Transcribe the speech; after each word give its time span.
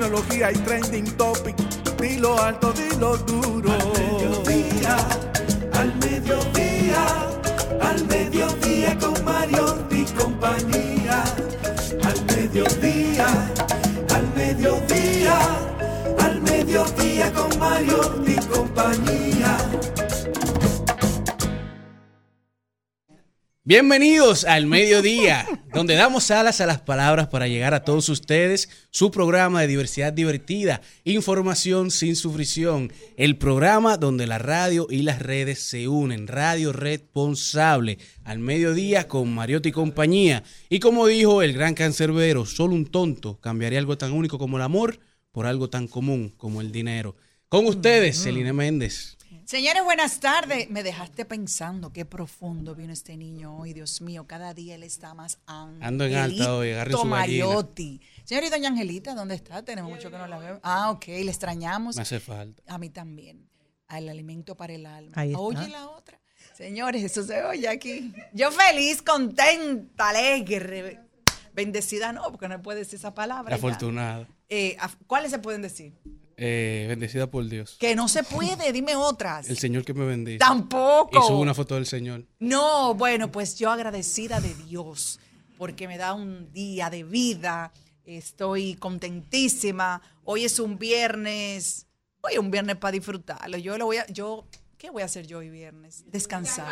tecnología 0.00 0.50
y 0.50 0.54
trending 0.56 1.04
topic. 1.18 1.54
Dilo 2.00 2.40
alto, 2.42 2.72
dilo 2.72 3.18
duro. 3.18 3.70
Al 3.70 3.92
mediodía, 3.98 4.96
al 5.74 5.94
mediodía, 5.96 7.06
al 7.82 8.06
mediodía 8.06 8.98
con 8.98 9.24
Mario 9.24 9.76
y 9.90 10.04
compañía. 10.04 11.22
Al 12.02 12.24
mediodía, 12.34 13.26
al 14.14 14.34
mediodía, 14.34 15.38
al 16.18 16.40
mediodía 16.40 17.32
con 17.34 17.58
Mario 17.58 18.22
y 18.26 18.36
compañía. 18.46 19.58
Bienvenidos 23.62 24.44
al 24.44 24.64
mediodía, 24.64 25.46
donde 25.74 25.94
damos 25.94 26.30
alas 26.30 26.62
a 26.62 26.66
las 26.66 26.80
palabras 26.80 27.28
para 27.28 27.46
llegar 27.46 27.74
a 27.74 27.84
todos 27.84 28.08
ustedes. 28.08 28.70
Su 28.88 29.10
programa 29.10 29.60
de 29.60 29.66
diversidad 29.66 30.14
divertida, 30.14 30.80
información 31.04 31.90
sin 31.90 32.16
sufrición. 32.16 32.90
El 33.18 33.36
programa 33.36 33.98
donde 33.98 34.26
la 34.26 34.38
radio 34.38 34.86
y 34.88 35.02
las 35.02 35.18
redes 35.20 35.60
se 35.60 35.88
unen. 35.88 36.26
Radio 36.26 36.72
responsable 36.72 37.98
al 38.24 38.38
mediodía 38.38 39.06
con 39.06 39.30
Mariotti 39.34 39.68
y 39.68 39.72
compañía. 39.72 40.42
Y 40.70 40.80
como 40.80 41.06
dijo 41.06 41.42
el 41.42 41.52
gran 41.52 41.74
cancerbero, 41.74 42.46
solo 42.46 42.74
un 42.74 42.86
tonto 42.86 43.40
cambiaría 43.40 43.78
algo 43.78 43.98
tan 43.98 44.12
único 44.12 44.38
como 44.38 44.56
el 44.56 44.62
amor 44.62 44.98
por 45.32 45.44
algo 45.44 45.68
tan 45.68 45.86
común 45.86 46.32
como 46.38 46.62
el 46.62 46.72
dinero. 46.72 47.14
Con 47.50 47.66
ustedes, 47.66 48.22
Celine 48.22 48.54
Méndez. 48.54 49.18
Señores, 49.50 49.82
buenas 49.82 50.20
tardes. 50.20 50.70
Me 50.70 50.84
dejaste 50.84 51.24
pensando 51.24 51.92
qué 51.92 52.04
profundo 52.04 52.76
vino 52.76 52.92
este 52.92 53.16
niño 53.16 53.58
hoy, 53.58 53.72
Dios 53.72 54.00
mío. 54.00 54.24
Cada 54.28 54.54
día 54.54 54.76
él 54.76 54.84
está 54.84 55.12
más 55.12 55.40
Ando 55.44 56.04
en 56.04 56.14
alta 56.14 56.54
hoy, 56.54 56.70
agarre 56.70 56.92
su 56.92 57.04
Mariotti. 57.04 58.00
Señor 58.22 58.44
y 58.44 58.48
doña 58.48 58.68
Angelita, 58.68 59.12
¿dónde 59.12 59.34
está? 59.34 59.64
Tenemos 59.64 59.90
mucho 59.90 60.08
que 60.08 60.18
no 60.18 60.28
la 60.28 60.38
vemos. 60.38 60.60
Ah, 60.62 60.92
ok, 60.92 61.04
le 61.08 61.30
extrañamos. 61.32 61.96
Me 61.96 62.02
hace 62.02 62.20
falta. 62.20 62.62
A 62.72 62.78
mí 62.78 62.90
también. 62.90 63.50
Al 63.88 64.08
alimento 64.08 64.56
para 64.56 64.72
el 64.72 64.86
alma. 64.86 65.14
Ahí 65.16 65.30
está. 65.30 65.40
Oye 65.40 65.68
la 65.68 65.88
otra. 65.88 66.20
Señores, 66.54 67.02
eso 67.02 67.24
se 67.24 67.42
oye 67.42 67.66
aquí. 67.66 68.14
Yo 68.32 68.52
feliz, 68.52 69.02
contenta, 69.02 70.10
alegre, 70.10 71.00
bendecida, 71.52 72.12
no, 72.12 72.22
porque 72.30 72.46
no 72.46 72.62
puede 72.62 72.78
decir 72.78 73.00
esa 73.00 73.14
palabra. 73.14 73.56
Afortunada. 73.56 74.28
Eh, 74.48 74.76
¿Cuáles 75.08 75.32
se 75.32 75.40
pueden 75.40 75.62
decir? 75.62 75.98
Eh, 76.42 76.86
bendecida 76.88 77.26
por 77.26 77.46
Dios. 77.46 77.76
Que 77.78 77.94
no 77.94 78.08
se 78.08 78.22
puede, 78.22 78.72
dime 78.72 78.96
otras. 78.96 79.50
El 79.50 79.58
Señor 79.58 79.84
que 79.84 79.92
me 79.92 80.06
bendice. 80.06 80.38
Tampoco. 80.38 81.10
Y 81.12 81.28
subo 81.28 81.38
una 81.38 81.52
foto 81.52 81.74
del 81.74 81.84
Señor. 81.84 82.24
No, 82.38 82.94
bueno, 82.94 83.30
pues 83.30 83.58
yo 83.58 83.70
agradecida 83.70 84.40
de 84.40 84.54
Dios 84.54 85.20
porque 85.58 85.86
me 85.86 85.98
da 85.98 86.14
un 86.14 86.50
día 86.54 86.88
de 86.88 87.04
vida. 87.04 87.74
Estoy 88.06 88.76
contentísima. 88.76 90.00
Hoy 90.24 90.46
es 90.46 90.58
un 90.58 90.78
viernes. 90.78 91.86
Hoy 92.22 92.32
es 92.32 92.38
un 92.38 92.50
viernes 92.50 92.76
para 92.76 92.92
disfrutarlo. 92.92 93.58
Yo 93.58 93.76
lo 93.76 93.84
voy 93.84 93.98
a, 93.98 94.06
yo, 94.06 94.46
¿qué 94.80 94.88
voy 94.88 95.02
a 95.02 95.04
hacer 95.04 95.26
yo 95.26 95.38
hoy 95.38 95.50
viernes? 95.50 96.04
Descansar. 96.06 96.66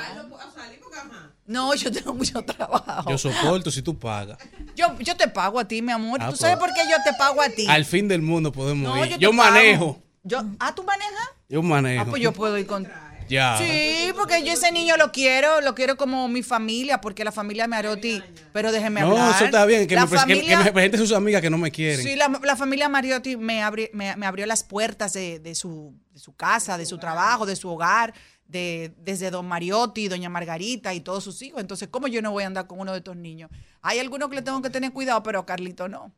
No, 1.47 1.75
yo 1.75 1.93
tengo 1.93 2.15
mucho 2.15 2.43
trabajo. 2.43 3.11
Yo 3.11 3.19
soporto 3.19 3.71
si 3.71 3.83
tú 3.83 3.99
pagas. 3.99 4.39
Yo, 4.75 4.99
yo 4.99 5.15
te 5.15 5.29
pago 5.29 5.61
a 5.61 5.69
ti, 5.69 5.83
mi 5.83 5.93
amor. 5.93 6.19
Ah, 6.23 6.31
¿Tú 6.31 6.37
sabes 6.37 6.57
pues. 6.57 6.71
por 6.71 6.75
qué 6.75 6.91
yo 6.91 6.97
te 7.05 7.13
pago 7.19 7.43
a 7.43 7.51
ti? 7.51 7.67
Al 7.69 7.85
fin 7.85 8.09
del 8.09 8.23
mundo 8.23 8.51
podemos 8.51 8.95
No, 8.95 9.05
ir. 9.05 9.19
Yo, 9.19 9.31
pago. 9.31 9.43
manejo. 9.43 10.03
Yo, 10.23 10.43
¿Ah, 10.59 10.75
tú 10.75 10.83
manejas? 10.85 11.29
Yo 11.51 11.63
manejo. 11.63 12.03
Ah, 12.03 12.07
pues 12.09 12.23
yo 12.23 12.33
puedo 12.33 12.57
ir 12.57 12.67
con. 12.67 12.89
Ya. 13.28 13.56
Sí, 13.59 14.11
porque 14.16 14.43
yo 14.44 14.53
ese 14.53 14.72
niño 14.72 14.97
lo 14.97 15.12
quiero, 15.12 15.61
lo 15.61 15.75
quiero 15.75 15.97
como 15.97 16.28
mi 16.28 16.43
familia, 16.43 17.00
porque 17.00 17.25
la 17.25 17.33
familia 17.33 17.66
Mariotti, 17.66 18.22
pero 18.53 18.72
déjeme 18.72 19.00
No, 19.03 19.09
hablar. 19.12 19.34
eso 19.37 19.44
está 19.44 19.65
bien. 19.66 19.87
Que, 19.87 19.94
la 19.94 20.06
me, 20.06 20.06
pres- 20.11 20.25
que- 20.25 20.33
que 20.33 20.34
familia, 20.41 20.61
me 20.62 20.72
presente 20.72 20.97
a 20.97 21.00
sus 21.00 21.12
amigas 21.12 21.43
que 21.43 21.50
no 21.50 21.59
me 21.59 21.71
quieren. 21.71 22.03
Sí, 22.03 22.17
la, 22.17 22.28
la 22.43 22.56
familia 22.56 22.88
Mariotti 22.88 23.37
me, 23.37 23.62
abri- 23.62 23.91
me, 23.93 24.17
me 24.17 24.26
abrió 24.26 24.47
las 24.47 24.64
puertas 24.64 25.12
de, 25.12 25.38
de 25.38 25.55
su, 25.55 25.94
de 26.11 26.19
su 26.19 26.35
casa, 26.35 26.79
de 26.79 26.87
su 26.87 26.99
trabajo, 26.99 27.44
de 27.47 27.56
su 27.56 27.69
hogar, 27.69 28.14
de, 28.47 28.94
desde 28.99 29.31
don 29.31 29.47
Mariotti, 29.47 30.08
doña 30.08 30.31
Margarita 30.31 30.94
y 30.94 31.00
todos 31.00 31.23
sus 31.23 31.43
hijos. 31.43 31.61
Entonces, 31.61 31.88
¿cómo 31.91 32.08
yo 32.08 32.23
no 32.23 32.31
voy 32.32 32.44
a 32.44 32.47
andar 32.47 32.67
con 32.67 32.81
uno 32.81 32.93
de 32.93 32.99
estos 32.99 33.17
niños? 33.17 33.50
Hay 33.82 33.99
algunos 33.99 34.31
que 34.31 34.37
le 34.37 34.43
tengo 34.43 34.62
que 34.62 34.70
tener 34.70 34.93
cuidado, 34.93 35.23
pero 35.23 35.44
Carlito 35.44 35.87
no. 35.88 36.12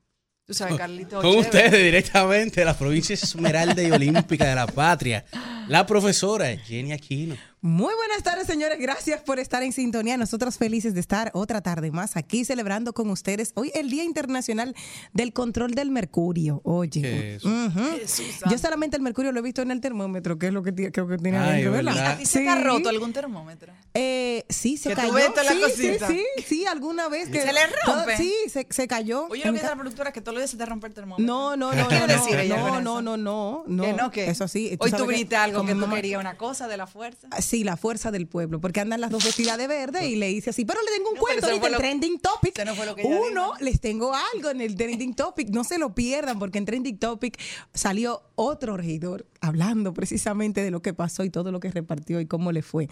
Tú 0.51 0.55
sabes, 0.55 0.75
Carlito. 0.79 1.21
Con 1.21 1.31
chévere. 1.31 1.41
ustedes 1.43 1.85
directamente 1.85 2.63
de 2.63 2.65
la 2.65 2.77
provincia 2.77 3.15
esmeralda 3.15 3.81
y 3.81 3.93
olímpica 3.93 4.49
de 4.49 4.57
la 4.57 4.67
patria. 4.67 5.25
la 5.69 5.87
profesora 5.87 6.57
Jenny 6.57 6.91
Aquino. 6.91 7.37
Muy 7.63 7.93
buenas 7.95 8.23
tardes, 8.23 8.47
señores. 8.47 8.79
Gracias 8.81 9.21
por 9.21 9.39
estar 9.39 9.63
en 9.63 9.75
sintonía. 9.75 10.17
Nosotros 10.17 10.57
felices 10.57 10.95
de 10.95 11.01
estar 11.01 11.31
otra 11.35 11.61
tarde 11.61 11.91
más 11.91 12.17
aquí 12.17 12.47
celebrando 12.47 12.95
con 12.95 13.11
ustedes 13.11 13.53
hoy 13.55 13.71
el 13.75 13.91
Día 13.91 14.03
Internacional 14.03 14.75
del 15.13 15.35
Control 15.35 15.73
del 15.73 15.91
Mercurio. 15.91 16.63
Oye, 16.65 17.03
¿Qué 17.03 17.35
es? 17.35 17.45
ujú. 17.45 17.99
Jesús 17.99 18.27
yo 18.51 18.57
solamente 18.57 18.97
el 18.97 19.03
mercurio 19.03 19.31
lo 19.33 19.41
he 19.41 19.43
visto 19.43 19.61
en 19.61 19.71
el 19.73 19.83
termómetro, 19.83 20.39
que 20.39 20.47
es 20.47 20.55
lo 20.55 20.63
que 20.63 20.73
creo 20.91 21.07
que 21.07 21.19
tiene 21.19 21.37
Ay, 21.37 21.49
adentro, 21.51 21.73
¿verdad? 21.73 21.95
¿verdad? 21.95 22.13
¿A 22.13 22.17
ti 22.17 22.25
se 22.25 22.39
te 22.41 22.49
ha 22.49 22.57
Sí. 22.57 22.63
roto 22.63 22.89
algún 22.89 23.13
termómetro? 23.13 23.75
Eh, 23.93 24.47
sí, 24.49 24.79
se 24.79 24.89
Que 24.89 24.95
tú 24.95 25.01
cayó. 25.03 25.13
ves 25.13 25.29
toda 25.35 25.45
la 25.45 25.53
sí, 25.53 25.61
cosita. 25.61 26.09
sí, 26.09 26.25
sí, 26.39 26.43
sí, 26.47 26.67
alguna 26.67 27.09
vez 27.11 27.29
que 27.29 27.43
¿Se 27.43 27.53
le 27.53 27.61
rompe? 27.87 28.17
sí, 28.17 28.35
se, 28.49 28.67
se 28.71 28.89
cayó. 28.89 29.27
Oye, 29.29 29.45
lo 29.45 29.53
que 29.53 29.59
dice 29.59 29.67
la 29.67 29.77
productora 29.77 30.13
que 30.13 30.23
todos 30.23 30.33
los 30.35 30.41
días 30.41 30.51
se 30.51 30.57
te 30.57 30.65
rompe 30.65 30.87
el 30.87 30.95
termómetro. 30.95 31.27
no, 31.27 31.57
no, 31.59 31.75
no, 31.75 31.89
¿Qué 31.89 31.97
quiere 31.99 32.15
no, 32.17 32.23
decir 32.23 32.39
ella 32.39 32.57
no, 32.57 32.63
no, 32.69 32.75
eso? 33.01 33.03
no, 33.03 33.17
no, 33.19 33.65
no. 33.67 33.85
¿Que 33.85 33.93
no? 33.93 34.11
¿Qué? 34.11 34.31
Eso 34.31 34.49
sí. 34.49 34.79
Hoy 34.81 34.91
tú 34.93 35.07
que 35.07 35.15
viste 35.15 35.37
algo 35.37 35.67
que 35.67 35.75
tú 35.75 35.91
querías, 35.91 36.19
una 36.21 36.39
cosa 36.39 36.67
de 36.67 36.79
la 36.79 36.87
fuerza. 36.87 37.29
Sí, 37.51 37.65
la 37.65 37.77
fuerza 37.77 38.13
del 38.13 38.29
pueblo, 38.29 38.61
porque 38.61 38.79
andan 38.79 39.01
las 39.01 39.11
dos 39.11 39.25
vestidas 39.25 39.59
de 39.59 39.67
verde 39.67 40.09
y 40.09 40.15
le 40.15 40.31
hice 40.31 40.51
así. 40.51 40.65
Pero 40.65 40.79
le 40.83 40.97
tengo 40.97 41.09
un 41.11 41.17
No, 41.17 41.21
cuento 41.21 41.47
ahorita 41.47 41.67
en 41.67 41.77
Trending 41.79 42.21
Topic. 42.21 42.65
no 42.65 42.75
fue 42.77 42.87
lo 42.87 42.95
que 42.95 43.03
ella 43.03 43.21
Uno, 43.29 43.53
dijo. 43.55 43.65
les 43.65 43.81
tengo 43.81 44.13
algo 44.35 44.51
en 44.51 44.61
el 44.61 44.77
Trending 44.77 45.15
Topic. 45.15 45.49
No 45.49 45.65
se 45.65 45.77
lo 45.79 45.93
pierdan, 45.93 46.39
porque 46.39 46.59
en 46.59 46.65
Trending 46.65 46.99
Topic 46.99 47.37
salió 47.75 48.23
otro 48.37 48.77
regidor 48.77 49.27
hablando 49.41 49.93
precisamente 49.93 50.63
de 50.63 50.71
lo 50.71 50.81
que 50.81 50.95
pasó 50.95 51.25
y 51.25 51.31
todo 51.31 51.51
lo 51.51 51.59
que 51.59 51.73
repartió 51.73 52.21
y 52.21 52.27
cómo 52.27 52.53
le 52.53 52.63
fue. 52.63 52.89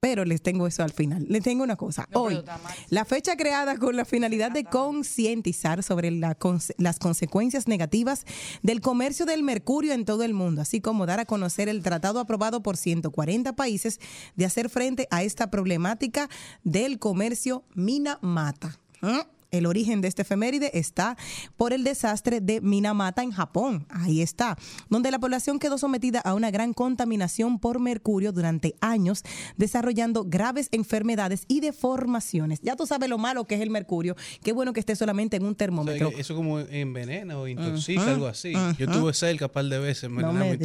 Pero 0.00 0.24
les 0.24 0.40
tengo 0.40 0.66
eso 0.66 0.82
al 0.82 0.92
final. 0.92 1.26
Les 1.28 1.42
tengo 1.42 1.62
una 1.62 1.76
cosa. 1.76 2.06
No, 2.10 2.22
Hoy, 2.22 2.42
la 2.88 3.04
fecha 3.04 3.36
creada 3.36 3.76
con 3.76 3.96
la 3.96 4.06
finalidad 4.06 4.50
de 4.50 4.64
concientizar 4.64 5.82
sobre 5.82 6.10
la 6.10 6.38
las 6.78 6.98
consecuencias 6.98 7.68
negativas 7.68 8.24
del 8.62 8.80
comercio 8.80 9.26
del 9.26 9.42
mercurio 9.42 9.92
en 9.92 10.06
todo 10.06 10.24
el 10.24 10.32
mundo, 10.32 10.62
así 10.62 10.80
como 10.80 11.04
dar 11.04 11.20
a 11.20 11.26
conocer 11.26 11.68
el 11.68 11.82
tratado 11.82 12.18
aprobado 12.18 12.62
por 12.62 12.78
140 12.78 13.54
países 13.54 14.00
de 14.36 14.46
hacer 14.46 14.70
frente 14.70 15.06
a 15.10 15.22
esta 15.22 15.50
problemática 15.50 16.30
del 16.64 16.98
comercio 16.98 17.64
mina-mata. 17.74 18.78
¿Mm? 19.02 19.39
El 19.50 19.66
origen 19.66 20.00
de 20.00 20.08
este 20.08 20.22
efeméride 20.22 20.70
está 20.78 21.16
por 21.56 21.72
el 21.72 21.84
desastre 21.84 22.40
de 22.40 22.60
Minamata 22.60 23.22
en 23.22 23.32
Japón. 23.32 23.86
Ahí 23.90 24.22
está. 24.22 24.56
Donde 24.88 25.10
la 25.10 25.18
población 25.18 25.58
quedó 25.58 25.78
sometida 25.78 26.20
a 26.20 26.34
una 26.34 26.50
gran 26.50 26.72
contaminación 26.72 27.58
por 27.58 27.80
mercurio 27.80 28.32
durante 28.32 28.74
años, 28.80 29.22
desarrollando 29.56 30.24
graves 30.24 30.68
enfermedades 30.72 31.44
y 31.48 31.60
deformaciones. 31.60 32.60
Ya 32.62 32.76
tú 32.76 32.86
sabes 32.86 33.08
lo 33.08 33.18
malo 33.18 33.44
que 33.44 33.56
es 33.56 33.60
el 33.60 33.70
mercurio. 33.70 34.16
Qué 34.42 34.52
bueno 34.52 34.72
que 34.72 34.80
esté 34.80 34.96
solamente 34.96 35.36
en 35.36 35.42
un 35.44 35.48
O 35.48 35.52
sea, 35.52 35.56
termómetro. 35.58 36.10
eso 36.16 36.34
como 36.34 36.60
envenena 36.60 37.38
o 37.38 37.48
intoxica, 37.48 38.10
algo 38.10 38.26
así. 38.26 38.52
Yo 38.78 38.86
ujú. 38.86 39.00
tuve 39.00 39.14
cerca 39.14 39.46
un 39.46 39.52
par 39.52 39.64
de 39.64 39.78
veces, 39.78 40.08
me 40.10 40.22
No 40.22 40.32
no 40.32 40.44
me. 40.44 40.58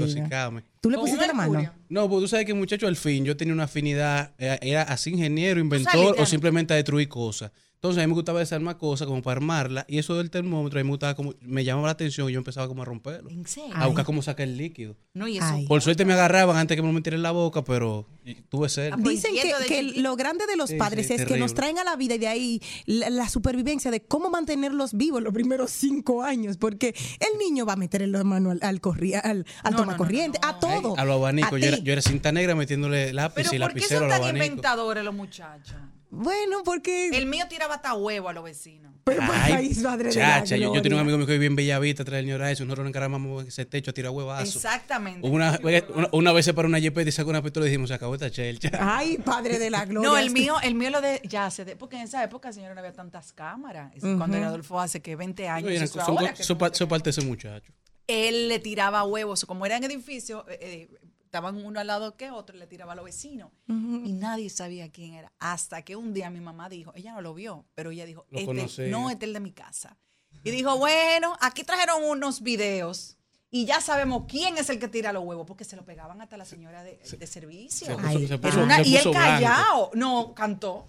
¿Tú 0.82 0.92
le 0.92 0.98
pusiste 1.00 1.26
la 1.26 1.34
mano? 1.34 1.54
mercurio. 1.54 1.74
No, 1.90 2.08
pues 2.08 2.22
tú 2.22 2.28
sabes 2.28 2.46
que 2.46 2.54
muchacho 2.54 2.88
al 2.88 2.96
fin 2.96 3.26
yo 3.26 3.36
tenía 3.36 3.54
una 3.54 3.64
afinidad, 3.64 4.34
eh, 4.38 4.60
era 4.62 4.84
así 4.84 5.10
ingeniero, 5.10 5.60
inventor 5.60 6.16
o 6.20 6.26
simplemente 6.26 6.74
a 6.74 6.78
destruir 6.78 7.10
cosas. 7.10 7.52
Entonces 7.76 8.02
a 8.04 8.08
mí 8.08 8.08
me 8.08 8.16
gustaba 8.16 8.40
desarmar 8.40 8.78
cosas 8.80 9.06
como 9.08 9.22
para 9.22 9.38
armarla 9.38 9.86
y 9.88 10.00
eso 10.00 10.16
del 10.16 10.32
termómetro 10.32 10.80
a 10.80 10.84
mí 10.84 10.88
me 10.88 10.92
gustaba 10.94 11.14
como, 11.14 11.36
me 11.42 11.64
llamaba 11.64 11.88
la 11.90 11.92
atención 11.92 12.28
y 12.30 12.34
yo 12.34 12.40
empezaba 12.40 12.68
como 12.68 12.82
a 12.82 12.86
romperlo. 12.86 13.30
¿En 13.30 13.46
serio? 13.46 13.76
A 13.76 13.86
buscar 13.86 14.06
cómo 14.06 14.24
sacar 14.24 14.48
el 14.48 14.58
líquido. 14.58 14.96
No, 15.14 15.28
y 15.28 15.38
eso. 15.38 15.46
Ay. 15.48 15.68
Por 15.68 15.82
suerte 15.84 16.04
me 16.04 16.14
agarraban 16.14 16.58
antes 16.58 16.76
que 16.76 16.82
me 16.82 16.88
lo 16.88 16.94
metiera 16.94 17.16
en 17.16 17.22
la 17.22 17.30
boca, 17.32 17.64
pero 17.64 18.08
tuve 18.50 18.70
cerca. 18.70 18.98
Pues, 18.98 19.22
Dicen 19.22 19.36
que, 19.36 19.68
que 19.68 20.02
lo 20.02 20.16
grande 20.16 20.48
de 20.48 20.58
los 20.58 20.72
Sí, 20.72 20.78
padres 20.78 21.08
sí, 21.08 21.14
es 21.14 21.26
que 21.26 21.38
nos 21.38 21.54
traen 21.54 21.78
a 21.78 21.84
la 21.84 21.96
vida 21.96 22.16
y 22.16 22.18
de 22.18 22.28
ahí 22.28 22.62
la, 22.88 23.12
la 23.12 23.30
supervivencia 23.30 23.92
de 23.92 24.02
cómo 24.02 24.32
mantenerlos 24.32 24.94
vivos 24.94 25.22
los 25.22 25.34
primeros 25.34 25.70
cinco 25.70 26.24
años, 26.24 26.58
porque 26.58 26.96
el 27.20 27.38
niño 27.38 27.68
va 27.68 27.74
a 27.74 27.78
meter 27.78 28.08
la 28.08 28.24
mano 28.24 28.50
al, 28.50 28.60
al, 28.64 28.82
corri- 28.82 29.14
al, 29.24 29.46
al 29.64 29.72
No, 29.74 29.78
toma 29.78 29.86
no, 29.86 29.92
no, 29.92 29.98
corriente, 29.98 30.40
no, 30.42 30.50
a 30.50 30.60
todo. 30.60 30.98
A 30.98 31.06
los 31.06 31.18
abanicos. 31.18 31.54
A 31.54 31.58
Yo 31.60 31.68
era, 31.68 31.78
ti. 31.78 31.84
yo 31.84 31.94
era 31.94 32.02
cinta 32.02 32.32
negra 32.32 32.56
metiéndole 32.56 33.14
lápiz 33.14 33.36
Pero 33.36 33.50
y 33.56 33.60
¿por 33.60 33.74
qué 33.74 33.76
lapicero 33.76 34.00
son 34.00 34.04
a 34.06 34.08
los 34.08 34.14
tan 34.16 34.22
abanicos. 34.24 34.48
inventadores 34.48 35.04
los 35.04 35.14
muchachos? 35.14 35.76
Bueno, 36.16 36.64
porque... 36.64 37.10
El 37.10 37.26
mío 37.26 37.46
tiraba 37.50 37.76
hasta 37.76 37.94
huevo 37.94 38.30
a 38.30 38.34
los 38.34 38.44
vecinos. 38.44 38.94
pero 39.04 39.20
para 39.20 39.46
Ay, 39.46 39.54
país, 39.54 39.84
madre 39.84 40.10
de 40.10 40.16
la 40.16 40.40
chacha, 40.40 40.58
yo, 40.58 40.74
yo 40.74 40.82
tenía 40.82 40.96
un 40.96 41.02
amigo 41.02 41.18
mío 41.18 41.28
que 41.28 41.34
vivía 41.34 41.48
en 41.48 41.56
Bellavista, 41.56 42.04
atrás 42.04 42.18
del 42.18 42.28
Ñorazo, 42.28 42.64
nosotros 42.64 42.86
nos 42.86 42.90
encaramamos 42.90 43.44
en 43.44 43.48
ese 43.50 43.66
techo 43.66 43.92
a 43.92 43.94
tirar 43.94 44.12
huevazos. 44.12 44.56
Exactamente. 44.56 45.28
Una, 45.28 45.60
una, 45.94 46.10
una 46.12 46.32
vez 46.32 46.46
se 46.46 46.54
paró 46.54 46.68
una 46.68 46.80
jipeta 46.80 47.10
y 47.10 47.12
sacó 47.12 47.30
una 47.30 47.44
pistola 47.44 47.66
y 47.66 47.70
dijimos, 47.70 47.90
se 47.90 47.96
acabó 47.96 48.16
esta 48.16 48.32
chelcha. 48.32 48.72
Ay, 48.80 49.18
padre 49.18 49.60
de 49.60 49.70
la 49.70 49.86
gloria. 49.86 50.10
No, 50.10 50.18
el 50.18 50.32
mío, 50.32 50.56
el 50.64 50.76
mío 50.76 50.90
lo 50.90 51.02
de 51.02 51.22
ya 51.24 51.50
se 51.52 51.66
de, 51.66 51.76
porque 51.76 51.98
en 51.98 52.04
esa 52.04 52.24
época, 52.24 52.52
señora, 52.54 52.74
no 52.74 52.80
había 52.80 52.94
tantas 52.94 53.34
cámaras. 53.34 53.94
Es 53.96 54.02
Cuando 54.02 54.38
era 54.38 54.48
Adolfo 54.48 54.80
hace 54.80 55.02
que 55.02 55.16
20 55.16 55.48
años. 55.48 55.68
Oye, 55.68 55.84
eso 55.84 56.00
son, 56.06 56.18
ahora 56.18 56.34
que 56.34 56.44
no 56.48 56.88
parte 56.88 57.04
de 57.06 57.10
ese 57.12 57.22
muchacho. 57.22 57.74
él 58.08 58.48
le 58.48 58.60
tiraba 58.60 59.04
huevos, 59.04 59.46
como 59.46 59.66
era 59.66 59.78
en 59.78 59.84
edificio, 59.84 60.46
eh, 60.50 60.58
eh, 60.62 61.00
estaban 61.36 61.58
uno 61.66 61.82
al 61.82 61.88
lado 61.88 62.16
que 62.16 62.32
otro, 62.32 62.56
le 62.56 62.66
tiraba 62.66 62.94
a 62.94 62.96
los 62.96 63.04
vecinos. 63.04 63.52
Y 63.68 64.14
nadie 64.14 64.50
sabía 64.50 64.90
quién 64.90 65.14
era. 65.16 65.34
Hasta 65.40 65.82
que 65.82 65.98
un 65.98 66.14
día 66.14 66.30
mi 66.30 66.40
mamá 66.40 66.70
dijo, 66.70 66.94
ella 66.96 67.12
no 67.14 67.20
lo 67.22 67.34
vio, 67.34 67.66
pero 67.76 67.92
ella 67.92 68.06
dijo, 68.06 68.26
este, 68.32 68.88
no, 68.90 69.10
este 69.10 69.26
es 69.26 69.28
el 69.30 69.34
de 69.34 69.40
mi 69.42 69.52
casa. 69.52 69.98
Y 70.46 70.52
dijo, 70.52 70.78
bueno, 70.78 71.36
aquí 71.42 71.64
trajeron 71.66 72.04
unos 72.06 72.42
videos. 72.42 73.18
Y 73.52 73.66
ya 73.66 73.82
sabemos 73.82 74.24
quién 74.30 74.58
es 74.58 74.70
el 74.70 74.80
que 74.80 74.88
tira 74.88 75.12
los 75.12 75.24
huevos, 75.26 75.46
porque 75.46 75.66
se 75.66 75.76
lo 75.76 75.84
pegaban 75.84 76.22
hasta 76.22 76.38
la 76.38 76.46
señora 76.46 76.84
de, 76.84 77.00
de 77.20 77.28
servicio. 77.28 77.88
Se 77.88 77.96
puso- 77.96 78.08
Ay, 78.08 78.28
se 78.28 78.34
Era 78.36 78.38
puso- 78.42 78.64
una- 78.64 78.78
se 78.84 78.90
y 78.90 78.96
él 78.98 79.12
callado, 79.12 79.92
no, 79.94 80.34
cantó. 80.34 80.86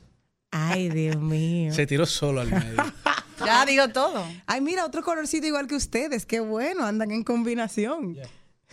Ay, 0.52 0.88
Dios 0.90 1.16
mío. 1.16 1.72
Se 1.74 1.86
tiró 1.88 2.06
solo 2.06 2.40
al 2.42 2.50
medio. 2.50 2.76
Ya 3.44 3.66
dijo 3.66 3.86
todo. 3.90 4.24
Ay, 4.46 4.62
mira, 4.62 4.86
otro 4.86 5.02
colorcito 5.02 5.46
igual 5.46 5.66
que 5.66 5.74
ustedes. 5.74 6.24
Qué 6.24 6.40
bueno, 6.40 6.86
andan 6.86 7.10
en 7.10 7.22
combinación. 7.22 8.16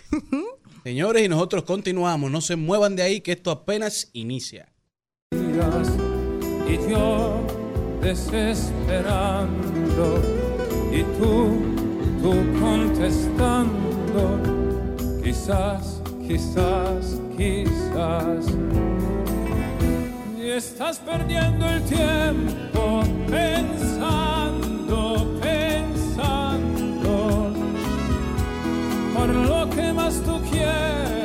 Señores, 0.84 1.24
y 1.26 1.30
nosotros 1.30 1.64
continuamos. 1.64 2.30
No 2.30 2.42
se 2.42 2.58
muevan 2.58 2.98
de 2.98 3.04
ahí, 3.04 3.22
que 3.22 3.32
esto 3.32 3.52
apenas 3.52 4.10
inicia. 4.12 4.68
y 5.32 6.90
yo 6.90 7.42
desesperando 8.02 9.54
y 10.92 11.04
tú, 11.18 11.62
tú 12.22 12.34
contestando, 12.60 14.40
quizás, 15.24 16.02
quizás, 16.28 17.22
quizás. 17.38 18.46
Y 20.38 20.50
estás 20.50 21.00
perdiendo 21.00 21.66
el 21.66 21.82
tiempo 21.86 23.04
pensando, 23.30 24.33
por 29.26 29.36
lo 29.36 29.70
que 29.70 29.94
más 29.94 30.22
tú 30.24 30.42
quieras. 30.52 31.23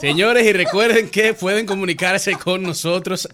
Señores, 0.00 0.46
y 0.46 0.52
recuerden 0.52 1.08
que 1.10 1.34
pueden 1.34 1.66
comunicarse 1.66 2.32
con 2.36 2.62
nosotros. 2.62 3.28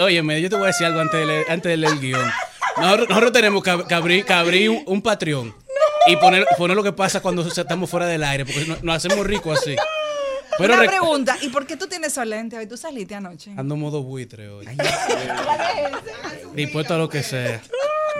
Óyeme, 0.00 0.40
yo 0.42 0.50
te 0.50 0.56
voy 0.56 0.64
a 0.64 0.66
decir 0.68 0.86
algo 0.86 1.00
antes 1.00 1.20
de 1.20 1.26
leer, 1.26 1.46
antes 1.48 1.70
de 1.70 1.76
leer 1.76 1.92
el 1.92 2.00
guion. 2.00 2.30
Nosotros, 2.76 3.08
nosotros 3.08 3.32
tenemos 3.32 3.62
que, 3.62 3.70
ab- 3.70 3.86
que 3.86 3.94
abrir, 3.94 4.24
que 4.24 4.32
abrir 4.32 4.70
un, 4.70 4.82
un 4.86 5.02
Patreon 5.02 5.54
y 6.06 6.16
poner, 6.16 6.46
poner 6.56 6.76
lo 6.76 6.82
que 6.82 6.92
pasa 6.92 7.20
cuando 7.20 7.46
estamos 7.46 7.88
fuera 7.90 8.06
del 8.06 8.24
aire, 8.24 8.44
porque 8.44 8.64
nos, 8.64 8.82
nos 8.82 8.96
hacemos 8.96 9.24
ricos 9.26 9.58
así. 9.60 9.76
Pero 10.58 10.74
Una 10.74 10.84
pregunta, 10.84 11.36
¿y 11.40 11.48
por 11.48 11.66
qué 11.66 11.76
tú 11.76 11.86
tienes 11.86 12.12
esos 12.12 12.26
lentes 12.26 12.58
hoy? 12.58 12.66
¿Tú 12.66 12.76
saliste 12.76 13.14
anoche? 13.14 13.52
ando 13.56 13.76
modo 13.76 14.02
buitre 14.02 14.48
hoy. 14.48 14.66
Dispuesto 16.54 16.94
a 16.94 16.98
lo 16.98 17.08
que 17.08 17.22
sea. 17.22 17.60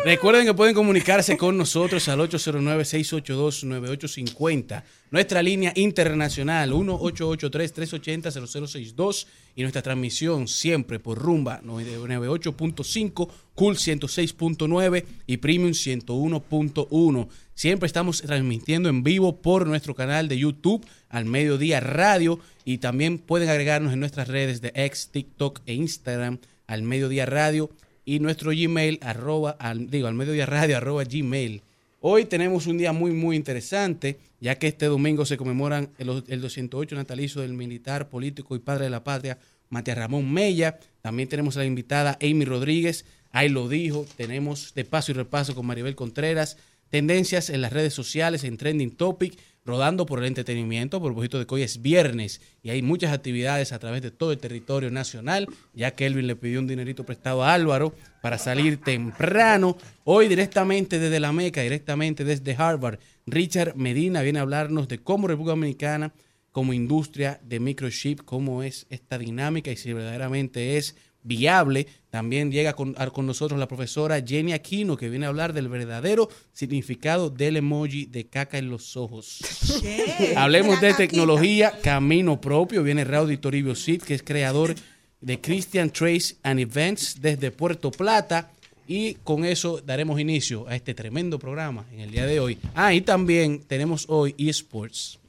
Recuerden 0.02 0.47
que 0.47 0.54
pueden 0.54 0.75
comunicarse 0.75 1.37
con 1.37 1.59
nosotros 1.59 2.09
al 2.09 2.21
809-682-9850. 2.21 4.83
Nuestra 5.11 5.42
línea 5.42 5.75
internacional 5.76 6.73
1-883-380-0062. 6.73 9.26
Y 9.57 9.61
nuestra 9.61 9.83
transmisión 9.83 10.49
siempre 10.49 11.00
por 11.00 11.19
Rumba 11.19 11.61
98.5, 11.61 13.28
Cool 13.54 13.76
106.9 13.76 15.04
y 15.26 15.37
Premium 15.37 15.73
101.1. 15.73 17.28
Siempre 17.54 17.87
estamos 17.87 18.23
transmitiendo 18.23 18.88
en 18.88 19.02
vivo 19.02 19.42
por 19.42 19.66
nuestro 19.66 19.95
canal 19.95 20.28
de 20.28 20.38
YouTube 20.38 20.83
al 21.11 21.26
mediodía 21.26 21.80
radio. 21.80 22.40
Y 22.64 22.78
también 22.78 23.19
pueden 23.19 23.50
agregarnos 23.50 23.92
en 23.92 24.00
nuestras 24.00 24.28
redes 24.28 24.62
de 24.62 24.73
X, 24.75 25.11
TikTok 25.12 25.61
e 25.66 25.75
Instagram 25.75 26.38
al 26.66 26.85
mediodía 26.85 27.26
radio 27.26 27.71
y 28.04 28.21
nuestro 28.21 28.50
Gmail, 28.50 28.99
arroba, 29.02 29.52
al, 29.52 29.90
digo, 29.90 30.09
al 30.09 30.14
mediodía 30.14 30.47
radio, 30.47 30.76
arroba 30.76 31.04
Gmail. 31.04 31.62
Hoy 32.00 32.25
tenemos 32.25 32.66
un 32.66 32.78
día 32.78 32.92
muy, 32.92 33.12
muy 33.12 33.37
interesante, 33.37 34.19
ya 34.40 34.59
que 34.59 34.69
este 34.69 34.87
domingo 34.87 35.26
se 35.26 35.37
conmemoran 35.37 35.90
el, 35.99 36.25
el 36.28 36.40
208 36.40 36.97
natalicio 36.97 37.42
del 37.42 37.52
militar, 37.52 38.09
político 38.09 38.57
y 38.57 38.59
padre 38.59 38.85
de 38.85 38.90
la 38.90 39.04
patria, 39.04 39.38
Matías 39.69 39.99
Ramón 39.99 40.33
Mella. 40.33 40.78
También 41.02 41.28
tenemos 41.28 41.57
a 41.57 41.61
la 41.61 41.66
invitada 41.66 42.19
Amy 42.23 42.45
Rodríguez, 42.45 43.04
ahí 43.33 43.49
lo 43.49 43.69
dijo. 43.69 44.07
Tenemos 44.16 44.75
de 44.75 44.85
paso 44.85 45.12
y 45.12 45.14
repaso 45.14 45.54
con 45.54 45.66
Maribel 45.66 45.95
Contreras, 45.95 46.57
tendencias 46.88 47.50
en 47.50 47.61
las 47.61 47.73
redes 47.73 47.95
sociales, 47.95 48.45
en 48.45 48.57
Trending 48.57 48.97
Topic, 48.97 49.38
rodando 49.64 50.06
por 50.06 50.20
el 50.20 50.26
entretenimiento, 50.26 51.00
por 51.00 51.12
propósito 51.12 51.38
de 51.38 51.46
que 51.46 51.54
hoy 51.54 51.62
es 51.62 51.82
viernes 51.82 52.40
y 52.62 52.70
hay 52.70 52.82
muchas 52.82 53.12
actividades 53.12 53.72
a 53.72 53.78
través 53.78 54.02
de 54.02 54.10
todo 54.10 54.32
el 54.32 54.38
territorio 54.38 54.90
nacional, 54.90 55.46
ya 55.74 55.92
que 55.92 56.06
Elvin 56.06 56.26
le 56.26 56.36
pidió 56.36 56.60
un 56.60 56.66
dinerito 56.66 57.04
prestado 57.04 57.44
a 57.44 57.52
Álvaro 57.52 57.94
para 58.22 58.38
salir 58.38 58.80
temprano. 58.80 59.76
Hoy 60.04 60.28
directamente 60.28 60.98
desde 60.98 61.20
la 61.20 61.32
Meca, 61.32 61.62
directamente 61.62 62.24
desde 62.24 62.54
Harvard, 62.56 62.98
Richard 63.26 63.76
Medina 63.76 64.22
viene 64.22 64.38
a 64.38 64.42
hablarnos 64.42 64.88
de 64.88 64.98
cómo 64.98 65.28
República 65.28 65.52
Dominicana 65.52 66.12
como 66.52 66.72
industria 66.72 67.40
de 67.44 67.60
microchip, 67.60 68.22
cómo 68.24 68.62
es 68.62 68.86
esta 68.90 69.18
dinámica 69.18 69.70
y 69.70 69.76
si 69.76 69.92
verdaderamente 69.92 70.76
es 70.76 70.96
viable. 71.22 71.86
También 72.10 72.50
llega 72.50 72.72
con, 72.72 72.94
con 72.94 73.26
nosotros 73.26 73.58
la 73.58 73.68
profesora 73.68 74.20
Jenny 74.20 74.52
Aquino, 74.52 74.96
que 74.96 75.08
viene 75.08 75.26
a 75.26 75.28
hablar 75.28 75.52
del 75.52 75.68
verdadero 75.68 76.28
significado 76.52 77.30
del 77.30 77.56
emoji 77.56 78.06
de 78.06 78.26
caca 78.26 78.58
en 78.58 78.68
los 78.68 78.96
ojos. 78.96 79.40
Hablemos 80.36 80.80
de 80.80 80.94
tecnología, 80.94 81.78
camino 81.82 82.40
propio. 82.40 82.82
Viene 82.82 83.04
Raudy 83.04 83.36
Toribio 83.36 83.74
Cid, 83.74 84.02
que 84.02 84.14
es 84.14 84.22
creador 84.22 84.74
de 85.20 85.40
Christian 85.40 85.90
Trace 85.90 86.36
and 86.42 86.60
Events 86.60 87.20
desde 87.20 87.50
Puerto 87.50 87.90
Plata. 87.90 88.50
Y 88.88 89.14
con 89.22 89.44
eso 89.44 89.80
daremos 89.80 90.18
inicio 90.18 90.66
a 90.66 90.74
este 90.74 90.94
tremendo 90.94 91.38
programa 91.38 91.86
en 91.92 92.00
el 92.00 92.10
día 92.10 92.26
de 92.26 92.40
hoy. 92.40 92.58
Ah, 92.74 92.92
y 92.92 93.02
también 93.02 93.62
tenemos 93.62 94.04
hoy 94.08 94.34
eSports. 94.36 95.20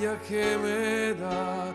Ya 0.00 0.20
que 0.28 0.56
me 0.58 1.20
da 1.20 1.74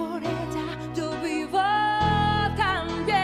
por 0.00 0.20
ella 0.22 0.66
yo 0.96 1.08
vivo 1.22 1.62
también. 2.56 3.18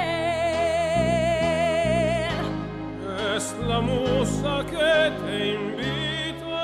Es 3.37 3.45
la 3.71 3.80
musa 3.80 4.52
que 4.73 4.92
te 5.21 5.37
invita 5.54 6.59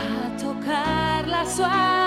a 0.00 0.36
tocarla 0.42 1.40
suavecita. 1.56 1.99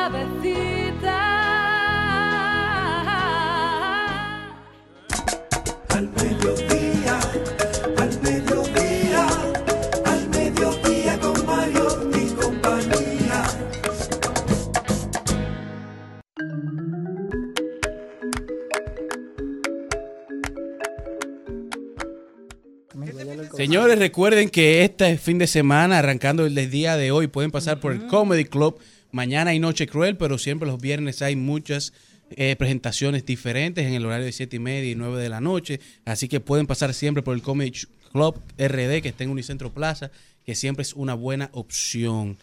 Señores, 23.63 23.97
recuerden 23.97 24.49
que 24.49 24.83
este 24.83 25.17
fin 25.17 25.37
de 25.37 25.47
semana, 25.47 25.99
arrancando 25.99 26.45
el 26.45 26.69
día 26.69 26.97
de 26.97 27.11
hoy, 27.11 27.27
pueden 27.27 27.49
pasar 27.49 27.79
por 27.79 27.93
el 27.93 28.07
Comedy 28.07 28.43
Club. 28.43 28.77
Mañana 29.13 29.51
hay 29.51 29.59
Noche 29.59 29.87
Cruel, 29.87 30.17
pero 30.17 30.37
siempre 30.37 30.67
los 30.67 30.81
viernes 30.81 31.21
hay 31.21 31.37
muchas 31.37 31.93
eh, 32.31 32.57
presentaciones 32.57 33.25
diferentes 33.25 33.87
en 33.87 33.93
el 33.93 34.05
horario 34.05 34.25
de 34.25 34.33
7 34.33 34.57
y 34.57 34.59
media 34.59 34.91
y 34.91 34.95
9 34.95 35.23
de 35.23 35.29
la 35.29 35.39
noche. 35.39 35.79
Así 36.03 36.27
que 36.27 36.41
pueden 36.41 36.67
pasar 36.67 36.93
siempre 36.93 37.23
por 37.23 37.35
el 37.35 37.41
Comedy 37.41 37.71
Club 38.11 38.35
RD, 38.57 39.01
que 39.01 39.07
está 39.07 39.23
en 39.23 39.29
Unicentro 39.29 39.71
Plaza, 39.71 40.11
que 40.45 40.55
siempre 40.55 40.81
es 40.81 40.91
una 40.91 41.13
buena 41.13 41.49
opción. 41.53 42.37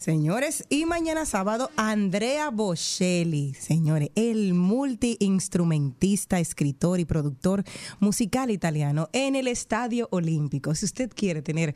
Señores, 0.00 0.64
y 0.70 0.86
mañana 0.86 1.26
sábado, 1.26 1.70
Andrea 1.76 2.48
Bocelli, 2.48 3.52
señores, 3.52 4.08
el 4.14 4.54
multiinstrumentista, 4.54 6.40
escritor 6.40 7.00
y 7.00 7.04
productor 7.04 7.64
musical 7.98 8.50
italiano 8.50 9.10
en 9.12 9.36
el 9.36 9.46
Estadio 9.46 10.08
Olímpico. 10.10 10.74
Si 10.74 10.86
usted 10.86 11.10
quiere 11.14 11.42
tener 11.42 11.74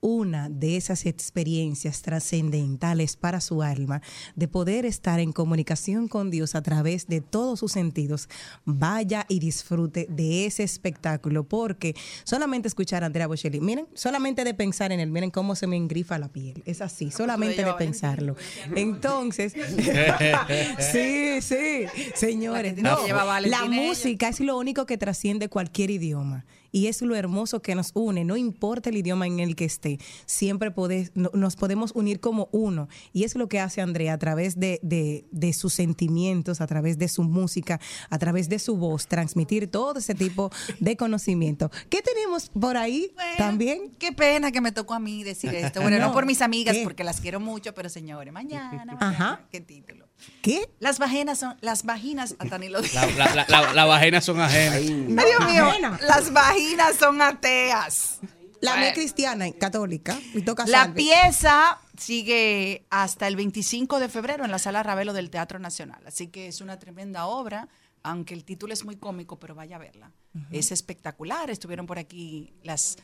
una 0.00 0.48
de 0.48 0.76
esas 0.76 1.06
experiencias 1.06 2.02
trascendentales 2.02 3.16
para 3.16 3.40
su 3.40 3.62
alma, 3.62 4.02
de 4.34 4.48
poder 4.48 4.86
estar 4.86 5.20
en 5.20 5.32
comunicación 5.32 6.08
con 6.08 6.30
Dios 6.30 6.54
a 6.54 6.62
través 6.62 7.06
de 7.06 7.20
todos 7.20 7.60
sus 7.60 7.72
sentidos, 7.72 8.28
vaya 8.64 9.26
y 9.28 9.38
disfrute 9.38 10.06
de 10.08 10.46
ese 10.46 10.62
espectáculo, 10.62 11.44
porque 11.44 11.94
solamente 12.24 12.68
escuchar 12.68 13.02
a 13.02 13.06
Andrea 13.06 13.26
Bocelli, 13.26 13.60
miren, 13.60 13.86
solamente 13.94 14.44
de 14.44 14.54
pensar 14.54 14.92
en 14.92 15.00
él, 15.00 15.10
miren 15.10 15.30
cómo 15.30 15.54
se 15.54 15.66
me 15.66 15.76
engrifa 15.76 16.18
la 16.18 16.28
piel, 16.28 16.62
es 16.64 16.80
así, 16.80 17.10
solamente 17.10 17.64
de 17.64 17.74
pensarlo. 17.74 18.36
Entonces, 18.74 19.52
sí, 20.92 21.42
sí, 21.42 21.86
señores, 22.14 22.76
no, 22.78 22.98
la 23.06 23.64
música 23.66 24.28
es 24.28 24.40
lo 24.40 24.56
único 24.56 24.86
que 24.86 24.96
trasciende 24.96 25.48
cualquier 25.48 25.90
idioma. 25.90 26.46
Y 26.72 26.86
es 26.86 27.02
lo 27.02 27.14
hermoso 27.16 27.62
que 27.62 27.74
nos 27.74 27.90
une, 27.94 28.24
no 28.24 28.36
importa 28.36 28.90
el 28.90 28.96
idioma 28.96 29.26
en 29.26 29.40
el 29.40 29.56
que 29.56 29.64
esté, 29.64 29.98
siempre 30.26 30.72
podés- 30.74 31.10
no- 31.14 31.30
nos 31.34 31.56
podemos 31.56 31.92
unir 31.94 32.20
como 32.20 32.48
uno. 32.52 32.88
Y 33.12 33.24
es 33.24 33.34
lo 33.34 33.48
que 33.48 33.60
hace 33.60 33.80
Andrea 33.80 34.14
a 34.14 34.18
través 34.18 34.58
de, 34.58 34.78
de- 34.82 35.24
de 35.30 35.52
sus 35.52 35.74
sentimientos, 35.74 36.60
a 36.60 36.66
través 36.66 36.98
de 36.98 37.08
su 37.08 37.22
música, 37.22 37.80
a 38.08 38.18
través 38.18 38.48
de 38.48 38.58
su 38.58 38.76
voz, 38.76 39.06
transmitir 39.06 39.68
todo 39.70 39.98
ese 39.98 40.14
tipo 40.14 40.50
de 40.78 40.96
conocimiento. 40.96 41.70
¿Qué 41.88 42.02
tenemos 42.02 42.50
por 42.50 42.76
ahí 42.76 43.10
Bueno, 43.14 43.30
también? 43.38 43.92
Qué 43.98 44.12
pena 44.12 44.52
que 44.52 44.60
me 44.60 44.72
tocó 44.72 44.94
a 44.94 44.98
mí 45.00 45.24
decir 45.24 45.54
esto. 45.54 45.80
Bueno, 45.82 45.98
no, 46.00 46.08
No, 46.08 46.12
por 46.12 46.26
mis 46.26 46.40
amigas, 46.42 46.76
¿qué? 46.76 46.82
porque 46.84 47.04
las 47.04 47.20
quiero 47.20 47.40
mucho, 47.40 47.74
pero 47.74 47.88
señores, 47.88 48.32
mañana, 48.32 48.84
mañana, 48.84 48.96
Ajá. 49.00 49.46
qué 49.50 49.60
título. 49.60 50.06
¿Qué? 50.42 50.70
Las 50.80 50.98
vaginas 50.98 51.38
son, 51.38 51.56
las 51.60 51.84
vaginas, 51.84 52.34
hasta 52.38 52.58
ni 52.58 52.68
lo 52.68 52.80
dije. 52.80 52.94
La, 52.94 53.06
la, 53.06 53.34
la, 53.34 53.46
la- 53.48 53.72
la 53.74 53.84
vagina 53.84 54.20
son 54.20 54.40
ajenas. 54.40 54.74
Ay, 54.76 54.88
Dios 54.88 55.44
mío, 55.50 55.66
Ajena. 55.66 55.98
las 56.06 56.32
vaginas 56.32 56.96
son 56.96 57.20
ateas. 57.22 58.18
La 58.60 58.76
mía 58.76 58.88
es 58.88 58.94
cristiana, 58.94 59.48
y 59.48 59.52
católica, 59.52 60.18
y 60.34 60.42
toca 60.42 60.66
La 60.66 60.82
salve. 60.84 60.94
pieza 60.96 61.78
sigue 61.96 62.84
hasta 62.90 63.26
el 63.26 63.36
25 63.36 63.98
de 64.00 64.08
febrero 64.10 64.44
en 64.44 64.50
la 64.50 64.58
Sala 64.58 64.82
Ravelo 64.82 65.12
del 65.14 65.30
Teatro 65.30 65.58
Nacional. 65.58 66.02
Así 66.06 66.26
que 66.28 66.46
es 66.48 66.60
una 66.60 66.78
tremenda 66.78 67.24
obra, 67.26 67.68
aunque 68.02 68.34
el 68.34 68.44
título 68.44 68.72
es 68.74 68.84
muy 68.84 68.96
cómico, 68.96 69.38
pero 69.38 69.54
vaya 69.54 69.76
a 69.76 69.78
verla. 69.78 70.10
Es 70.50 70.72
espectacular. 70.72 71.48
Estuvieron 71.50 71.86
por 71.86 71.98
aquí 71.98 72.52
las 72.62 72.98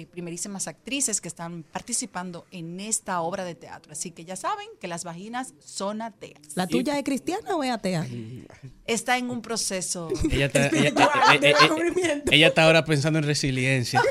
eh, 0.00 0.06
primerísimas 0.06 0.66
actrices 0.68 1.20
que 1.20 1.28
están 1.28 1.62
participando 1.62 2.46
en 2.50 2.80
esta 2.80 3.20
obra 3.20 3.44
de 3.44 3.54
teatro. 3.54 3.92
Así 3.92 4.10
que 4.10 4.24
ya 4.24 4.36
saben 4.36 4.66
que 4.80 4.88
las 4.88 5.04
vaginas 5.04 5.54
son 5.64 6.02
ateas. 6.02 6.40
¿La 6.54 6.66
tuya 6.66 6.96
es 6.98 7.04
cristiana 7.04 7.54
o 7.54 7.62
es 7.62 7.70
atea? 7.70 8.06
Está 8.86 9.18
en 9.18 9.30
un 9.30 9.42
proceso. 9.42 10.08
Ella 10.30 10.46
está, 10.46 10.68
ella- 12.30 12.46
está 12.48 12.64
ahora 12.64 12.84
pensando 12.84 13.18
en 13.18 13.24
resiliencia. 13.24 14.02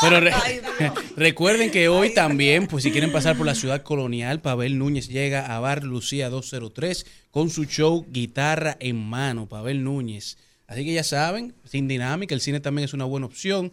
Pero 0.00 0.20
re- 0.20 0.32
recuerden 1.16 1.70
que 1.70 1.88
hoy 1.88 2.12
también, 2.14 2.66
pues 2.66 2.84
si 2.84 2.90
quieren 2.90 3.12
pasar 3.12 3.36
por 3.36 3.46
la 3.46 3.54
ciudad 3.54 3.82
colonial, 3.82 4.40
Pavel 4.40 4.78
Núñez 4.78 5.08
llega 5.08 5.54
a 5.54 5.60
Bar 5.60 5.84
Lucía 5.84 6.28
203 6.30 7.06
con 7.30 7.50
su 7.50 7.64
show 7.64 8.06
Guitarra 8.10 8.76
en 8.80 8.96
Mano, 8.96 9.48
Pavel 9.48 9.82
Núñez. 9.84 10.36
Así 10.66 10.84
que 10.84 10.92
ya 10.92 11.02
saben, 11.04 11.54
sin 11.64 11.88
dinámica, 11.88 12.34
el 12.34 12.42
cine 12.42 12.60
también 12.60 12.84
es 12.84 12.92
una 12.92 13.06
buena 13.06 13.24
opción. 13.26 13.72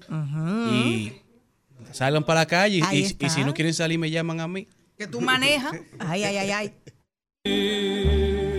Y 0.72 1.12
salgan 1.92 2.24
para 2.24 2.42
la 2.42 2.46
calle 2.46 2.78
y- 2.78 2.82
y 3.20 3.30
si 3.30 3.44
no 3.44 3.54
quieren 3.54 3.74
salir 3.74 3.98
me 4.00 4.10
llaman 4.12 4.40
a 4.40 4.48
mí. 4.48 4.68
Que 4.98 5.08
tú 5.08 5.20
manejas. 5.22 5.74
Ay, 6.00 6.24
ay, 6.24 6.38
ay, 6.38 6.52
ay. 6.52 6.74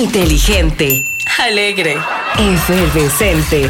inteligente, 0.00 1.04
alegre, 1.38 1.98
efervescente, 2.38 3.68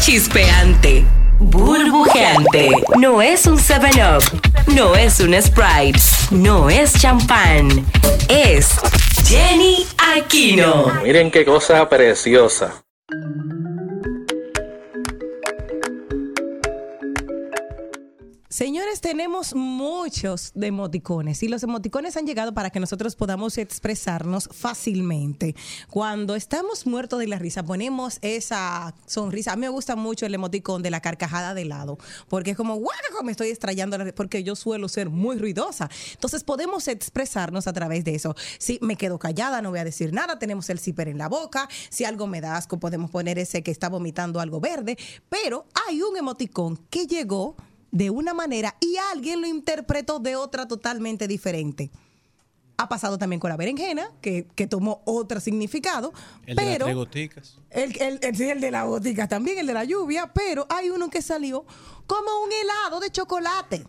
chispeante, 0.00 1.04
burbujeante. 1.40 2.70
No 2.98 3.20
es 3.20 3.46
un 3.46 3.58
7-Up, 3.58 4.22
no 4.68 4.94
es 4.94 5.18
un 5.18 5.34
Sprite, 5.42 5.98
no 6.30 6.70
es 6.70 6.92
champán, 6.92 7.84
es 8.28 8.76
Jenny 9.26 9.84
Aquino. 10.16 11.00
Miren 11.02 11.32
qué 11.32 11.44
cosa 11.44 11.88
preciosa. 11.88 12.84
Señores, 18.52 19.00
tenemos 19.00 19.54
muchos 19.54 20.52
emoticones 20.60 21.42
y 21.42 21.48
los 21.48 21.62
emoticones 21.62 22.18
han 22.18 22.26
llegado 22.26 22.52
para 22.52 22.68
que 22.68 22.80
nosotros 22.80 23.16
podamos 23.16 23.56
expresarnos 23.56 24.50
fácilmente. 24.52 25.56
Cuando 25.88 26.34
estamos 26.34 26.86
muertos 26.86 27.18
de 27.18 27.28
la 27.28 27.38
risa, 27.38 27.62
ponemos 27.62 28.18
esa 28.20 28.94
sonrisa. 29.06 29.52
A 29.52 29.56
mí 29.56 29.60
me 29.60 29.70
gusta 29.70 29.96
mucho 29.96 30.26
el 30.26 30.34
emoticón 30.34 30.82
de 30.82 30.90
la 30.90 31.00
carcajada 31.00 31.54
de 31.54 31.64
lado, 31.64 31.96
porque 32.28 32.50
es 32.50 32.56
como, 32.58 32.74
guau, 32.74 32.92
me 33.24 33.32
estoy 33.32 33.48
estrellando, 33.48 33.96
la 33.96 34.04
ri-", 34.04 34.12
porque 34.12 34.44
yo 34.44 34.54
suelo 34.54 34.86
ser 34.90 35.08
muy 35.08 35.38
ruidosa. 35.38 35.88
Entonces 36.12 36.44
podemos 36.44 36.88
expresarnos 36.88 37.66
a 37.66 37.72
través 37.72 38.04
de 38.04 38.16
eso. 38.16 38.34
Si 38.58 38.78
me 38.82 38.96
quedo 38.96 39.18
callada, 39.18 39.62
no 39.62 39.70
voy 39.70 39.78
a 39.78 39.84
decir 39.84 40.12
nada, 40.12 40.38
tenemos 40.38 40.68
el 40.68 40.78
zipper 40.78 41.08
en 41.08 41.16
la 41.16 41.30
boca. 41.30 41.70
Si 41.88 42.04
algo 42.04 42.26
me 42.26 42.42
da 42.42 42.58
asco, 42.58 42.78
podemos 42.78 43.10
poner 43.10 43.38
ese 43.38 43.62
que 43.62 43.70
está 43.70 43.88
vomitando 43.88 44.40
algo 44.40 44.60
verde. 44.60 44.98
Pero 45.30 45.64
hay 45.88 46.02
un 46.02 46.18
emoticón 46.18 46.76
que 46.90 47.06
llegó 47.06 47.56
de 47.92 48.10
una 48.10 48.34
manera 48.34 48.74
y 48.80 48.96
alguien 49.12 49.40
lo 49.40 49.46
interpretó 49.46 50.18
de 50.18 50.34
otra 50.34 50.66
totalmente 50.66 51.28
diferente. 51.28 51.90
Ha 52.78 52.88
pasado 52.88 53.18
también 53.18 53.38
con 53.38 53.50
la 53.50 53.56
berenjena, 53.56 54.10
que, 54.20 54.48
que 54.56 54.66
tomó 54.66 55.02
otro 55.04 55.38
significado, 55.38 56.12
El 56.46 56.56
de 56.56 56.62
las 56.64 56.72
pero 56.72 56.84
tres 56.86 56.96
goticas. 56.96 57.58
el, 57.70 58.02
el, 58.02 58.18
el- 58.22 58.34
sí, 58.36 58.44
el 58.48 58.60
de 58.60 58.70
la 58.72 58.84
botica 58.84 59.28
también, 59.28 59.58
el 59.58 59.66
de 59.68 59.74
la 59.74 59.84
lluvia, 59.84 60.32
pero 60.34 60.66
hay 60.68 60.90
uno 60.90 61.08
que 61.10 61.22
salió 61.22 61.64
como 62.06 62.28
un 62.44 62.50
helado 62.50 62.98
de 62.98 63.10
chocolate. 63.12 63.86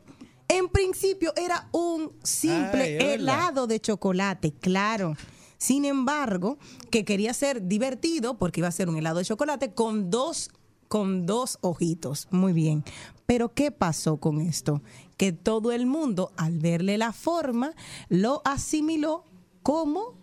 En 0.50 0.67
principio 0.69 1.33
era 1.36 1.69
un 1.72 2.12
simple 2.22 2.83
Ay, 2.83 3.13
helado 3.13 3.65
de 3.65 3.79
chocolate, 3.79 4.51
claro. 4.51 5.15
Sin 5.57 5.86
embargo, 5.86 6.57
que 6.91 7.05
quería 7.05 7.33
ser 7.33 7.65
divertido 7.67 8.38
porque 8.38 8.60
iba 8.60 8.67
a 8.67 8.72
ser 8.72 8.89
un 8.89 8.98
helado 8.98 9.19
de 9.19 9.25
chocolate 9.25 9.74
con 9.74 10.12
dos 10.12 10.51
con 10.89 11.25
dos 11.25 11.57
ojitos. 11.62 12.27
Muy 12.29 12.53
bien. 12.53 12.83
Pero 13.25 13.53
¿qué 13.53 13.72
pasó 13.72 14.18
con 14.18 14.42
esto? 14.42 14.82
Que 15.18 15.32
todo 15.32 15.72
el 15.72 15.86
mundo, 15.86 16.32
al 16.38 16.60
verle 16.60 16.98
la 16.98 17.13
forma, 17.13 17.74
lo 18.10 18.42
asimiló 18.46 19.24
como 19.62 20.15